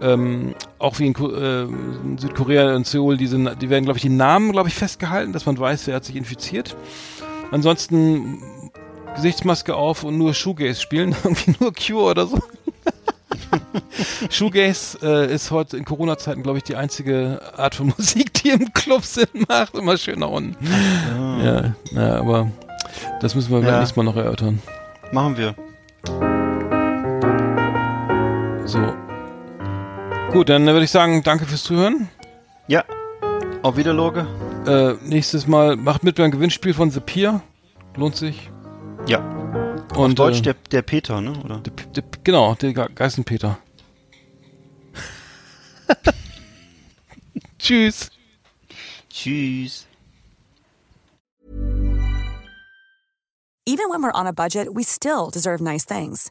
ähm, 0.00 0.54
auch 0.78 0.98
wie 0.98 1.06
in, 1.06 1.14
äh, 1.14 1.62
in 1.62 2.18
Südkorea 2.18 2.74
und 2.74 2.86
Seoul, 2.86 3.16
diese, 3.16 3.38
die 3.56 3.70
werden, 3.70 3.84
glaube 3.84 3.98
ich, 3.98 4.02
die 4.02 4.08
Namen, 4.08 4.52
glaube 4.52 4.68
ich, 4.68 4.74
festgehalten, 4.74 5.32
dass 5.32 5.46
man 5.46 5.58
weiß, 5.58 5.86
wer 5.86 5.96
hat 5.96 6.04
sich 6.04 6.16
infiziert. 6.16 6.76
Ansonsten 7.50 8.42
Gesichtsmaske 9.14 9.74
auf 9.74 10.04
und 10.04 10.16
nur 10.18 10.32
Shoegaze 10.34 10.80
spielen, 10.80 11.14
irgendwie 11.24 11.54
nur 11.60 11.72
Cure 11.74 12.10
oder 12.10 12.26
so. 12.26 12.38
Shoegaze 14.30 14.98
äh, 15.02 15.34
ist 15.34 15.50
heute 15.50 15.76
in 15.76 15.84
Corona-Zeiten, 15.84 16.42
glaube 16.42 16.58
ich, 16.58 16.64
die 16.64 16.76
einzige 16.76 17.40
Art 17.56 17.74
von 17.74 17.86
Musik, 17.98 18.32
die 18.34 18.50
im 18.50 18.72
Club 18.72 19.04
Sinn 19.04 19.26
macht. 19.48 19.74
Immer 19.74 19.96
schön 19.98 20.18
nach 20.20 20.30
unten. 20.30 20.56
Ja, 21.44 21.74
ja, 21.92 22.16
aber 22.16 22.50
das 23.20 23.34
müssen 23.34 23.50
wir 23.50 23.60
beim 23.60 23.68
Ja. 23.68 23.78
nächsten 23.80 23.98
Mal 24.00 24.04
noch 24.04 24.16
erörtern. 24.16 24.60
Machen 25.12 25.36
wir. 25.36 26.41
So. 28.72 28.78
Gut, 30.32 30.48
dann 30.48 30.64
würde 30.64 30.84
ich 30.84 30.90
sagen, 30.90 31.22
danke 31.22 31.44
fürs 31.44 31.62
Zuhören. 31.64 32.08
Ja. 32.68 32.84
Auf 33.62 33.76
Wiederloge. 33.76 34.26
Äh, 34.66 34.94
nächstes 35.06 35.46
Mal 35.46 35.76
macht 35.76 36.04
mit 36.04 36.16
beim 36.16 36.30
Gewinnspiel 36.30 36.72
von 36.72 36.90
The 36.90 37.00
Pier. 37.00 37.42
Lohnt 37.96 38.16
sich. 38.16 38.50
Ja. 39.06 39.18
Und, 39.94 40.12
Auf 40.12 40.14
Deutsch 40.14 40.38
äh, 40.38 40.42
der, 40.42 40.54
der 40.70 40.80
Peter, 40.80 41.20
ne? 41.20 41.34
Oder? 41.44 41.58
der, 41.58 41.72
der, 41.84 42.04
genau, 42.24 42.54
der 42.54 42.72
Ge- 42.72 42.88
Geißenpeter. 42.94 43.58
Tschüss. 47.58 48.10
Tschüss. 49.10 49.86
Even 53.66 53.90
when 53.90 54.02
we're 54.02 54.18
on 54.18 54.26
a 54.26 54.32
budget, 54.32 54.68
we 54.74 54.82
still 54.82 55.28
deserve 55.30 55.60
nice 55.62 55.84
things. 55.84 56.30